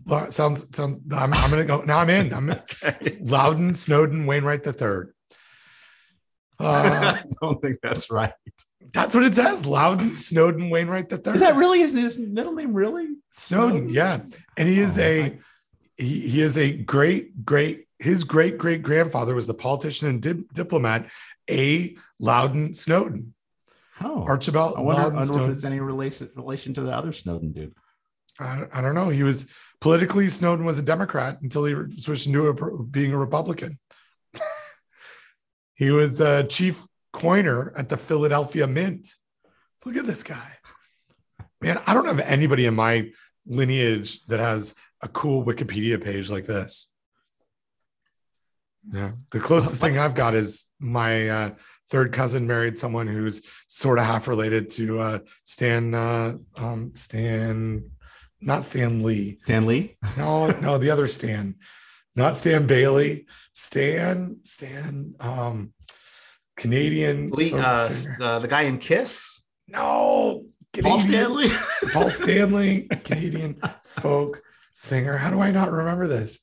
Well, 0.05 0.31
sounds 0.31 0.75
sounds. 0.75 1.01
I'm, 1.13 1.33
I'm 1.33 1.49
gonna 1.49 1.65
go 1.65 1.81
now. 1.81 1.99
I'm 1.99 2.09
in. 2.09 2.33
I'm. 2.33 2.49
Okay. 2.83 3.17
Loudon 3.21 3.73
Snowden 3.73 4.25
Wainwright 4.25 4.63
the 4.63 4.73
third. 4.73 5.13
Uh, 6.61 7.15
I 7.17 7.23
don't 7.41 7.61
think 7.61 7.77
that's 7.81 8.11
right. 8.11 8.33
that's 8.93 9.15
what 9.15 9.23
it 9.23 9.33
says. 9.33 9.65
Loudon 9.65 10.13
Snowden 10.13 10.69
Wainwright 10.69 11.07
the 11.07 11.17
third. 11.17 11.35
Is 11.35 11.41
that 11.41 11.55
really 11.55 11.79
his, 11.79 11.93
his 11.93 12.17
middle 12.17 12.53
name? 12.53 12.73
Really? 12.73 13.07
Snowden? 13.31 13.87
Yeah, 13.87 14.19
and 14.57 14.67
he 14.67 14.79
is 14.79 14.97
Oh, 14.97 15.01
a 15.03 15.23
I- 15.23 15.39
he, 15.97 16.19
he 16.27 16.41
is 16.41 16.57
a 16.57 16.73
great 16.73 17.45
great. 17.45 17.85
His 17.99 18.25
great 18.25 18.57
great 18.57 18.81
grandfather 18.83 19.35
was 19.35 19.47
the 19.47 19.53
politician 19.53 20.07
and 20.09 20.21
dip, 20.21 20.51
diplomat 20.53 21.09
A. 21.49 21.95
Loudon 22.19 22.73
Snowden. 22.73 23.33
Oh, 24.01 24.23
Archibald 24.25 24.75
I 24.77 24.81
wonder, 24.81 25.01
I 25.01 25.05
Loudon 25.05 25.19
wonder 25.29 25.43
if 25.51 25.55
it's 25.55 25.63
any 25.65 25.79
relation 25.79 26.29
relation 26.35 26.73
to 26.73 26.81
the 26.81 26.93
other 26.93 27.13
Snowden 27.13 27.51
dude. 27.53 27.73
I 28.39 28.55
don't, 28.55 28.69
I 28.75 28.81
don't 28.81 28.95
know. 28.95 29.09
He 29.09 29.23
was 29.23 29.47
politically 29.81 30.29
Snowden 30.29 30.65
was 30.65 30.79
a 30.79 30.83
Democrat 30.83 31.41
until 31.41 31.65
he 31.65 31.75
switched 31.97 32.27
into 32.27 32.47
a, 32.47 32.83
being 32.83 33.11
a 33.11 33.17
Republican. 33.17 33.79
he 35.75 35.91
was 35.91 36.21
a 36.21 36.43
chief 36.45 36.83
coiner 37.11 37.73
at 37.77 37.89
the 37.89 37.97
Philadelphia 37.97 38.67
Mint. 38.67 39.15
Look 39.85 39.95
at 39.95 40.05
this 40.05 40.23
guy. 40.23 40.53
Man, 41.61 41.77
I 41.85 41.93
don't 41.93 42.07
have 42.07 42.21
anybody 42.21 42.65
in 42.65 42.75
my 42.75 43.11
lineage 43.45 44.21
that 44.23 44.39
has 44.39 44.75
a 45.01 45.07
cool 45.07 45.45
Wikipedia 45.45 46.01
page 46.01 46.29
like 46.29 46.45
this. 46.45 46.91
Yeah, 48.91 49.11
the 49.31 49.39
closest 49.39 49.81
thing 49.81 49.99
I've 49.99 50.15
got 50.15 50.33
is 50.33 50.65
my 50.79 51.27
uh, 51.27 51.49
third 51.89 52.13
cousin 52.13 52.47
married 52.47 52.77
someone 52.77 53.07
who's 53.07 53.41
sort 53.67 53.99
of 53.99 54.05
half 54.05 54.27
related 54.27 54.69
to 54.71 54.99
uh, 54.99 55.19
Stan. 55.43 55.93
Uh, 55.93 56.37
um, 56.57 56.91
Stan, 56.93 57.83
not 58.41 58.65
Stan 58.65 59.03
Lee. 59.03 59.37
Stan 59.39 59.65
Lee? 59.65 59.97
No, 60.17 60.47
no, 60.61 60.77
the 60.77 60.89
other 60.89 61.07
Stan, 61.07 61.55
not 62.15 62.35
Stan 62.35 62.67
Bailey. 62.67 63.25
Stan, 63.53 64.37
Stan, 64.43 65.15
um, 65.19 65.73
Canadian. 66.57 67.27
Lee 67.27 67.53
uh, 67.55 67.87
the, 68.17 68.39
the 68.39 68.47
guy 68.47 68.63
in 68.63 68.77
Kiss? 68.77 69.43
no, 69.67 70.45
Paul 70.81 70.99
Stanley? 70.99 71.49
Paul 71.93 72.09
Stanley, 72.09 72.87
Canadian 73.03 73.59
folk 73.83 74.39
singer. 74.73 75.17
How 75.17 75.29
do 75.29 75.39
I 75.41 75.51
not 75.51 75.71
remember 75.71 76.07
this? 76.07 76.39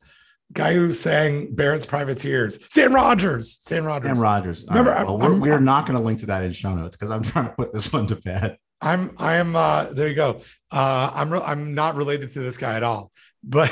Guy 0.53 0.75
who 0.75 0.93
sang 0.93 1.55
Barrett's 1.55 1.87
Privateers. 1.87 2.59
Stan 2.71 2.93
Rogers. 2.93 3.53
Stan 3.53 3.85
Rogers. 3.85 4.15
Sam 4.17 4.23
Rogers. 4.23 4.65
Remember, 4.69 4.91
right, 4.93 5.07
I'm- 5.07 5.19
we're, 5.19 5.23
I'm- 5.25 5.41
we're 5.41 5.61
not 5.61 5.87
going 5.87 5.99
to 5.99 6.05
link 6.05 6.21
to 6.21 6.27
that 6.27 6.45
in 6.45 6.53
show 6.53 6.75
notes 6.75 6.97
because 6.97 7.11
I'm 7.11 7.23
trying 7.23 7.47
to 7.47 7.53
put 7.53 7.73
this 7.73 7.93
one 7.93 8.07
to 8.09 8.17
bed. 8.17 8.59
I'm 8.81 9.15
I 9.19 9.37
am 9.37 9.57
uh 9.57 9.93
there 9.93 10.09
you 10.09 10.15
go. 10.15 10.41
Uh 10.73 11.11
I'm 11.15 11.33
re- 11.33 11.43
I'm 11.45 11.75
not 11.75 11.97
related 11.97 12.31
to 12.33 12.41
this 12.41 12.59
guy 12.59 12.77
at 12.77 12.83
all. 12.83 13.13
But 13.43 13.71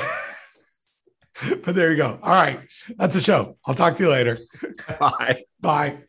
but 1.63 1.75
there 1.75 1.91
you 1.91 1.97
go. 1.97 2.19
All 2.21 2.33
right. 2.33 2.59
That's 2.97 3.15
a 3.15 3.21
show. 3.21 3.57
I'll 3.65 3.75
talk 3.75 3.95
to 3.95 4.03
you 4.03 4.09
later. 4.09 4.37
Bye. 4.99 5.43
Bye. 5.61 5.99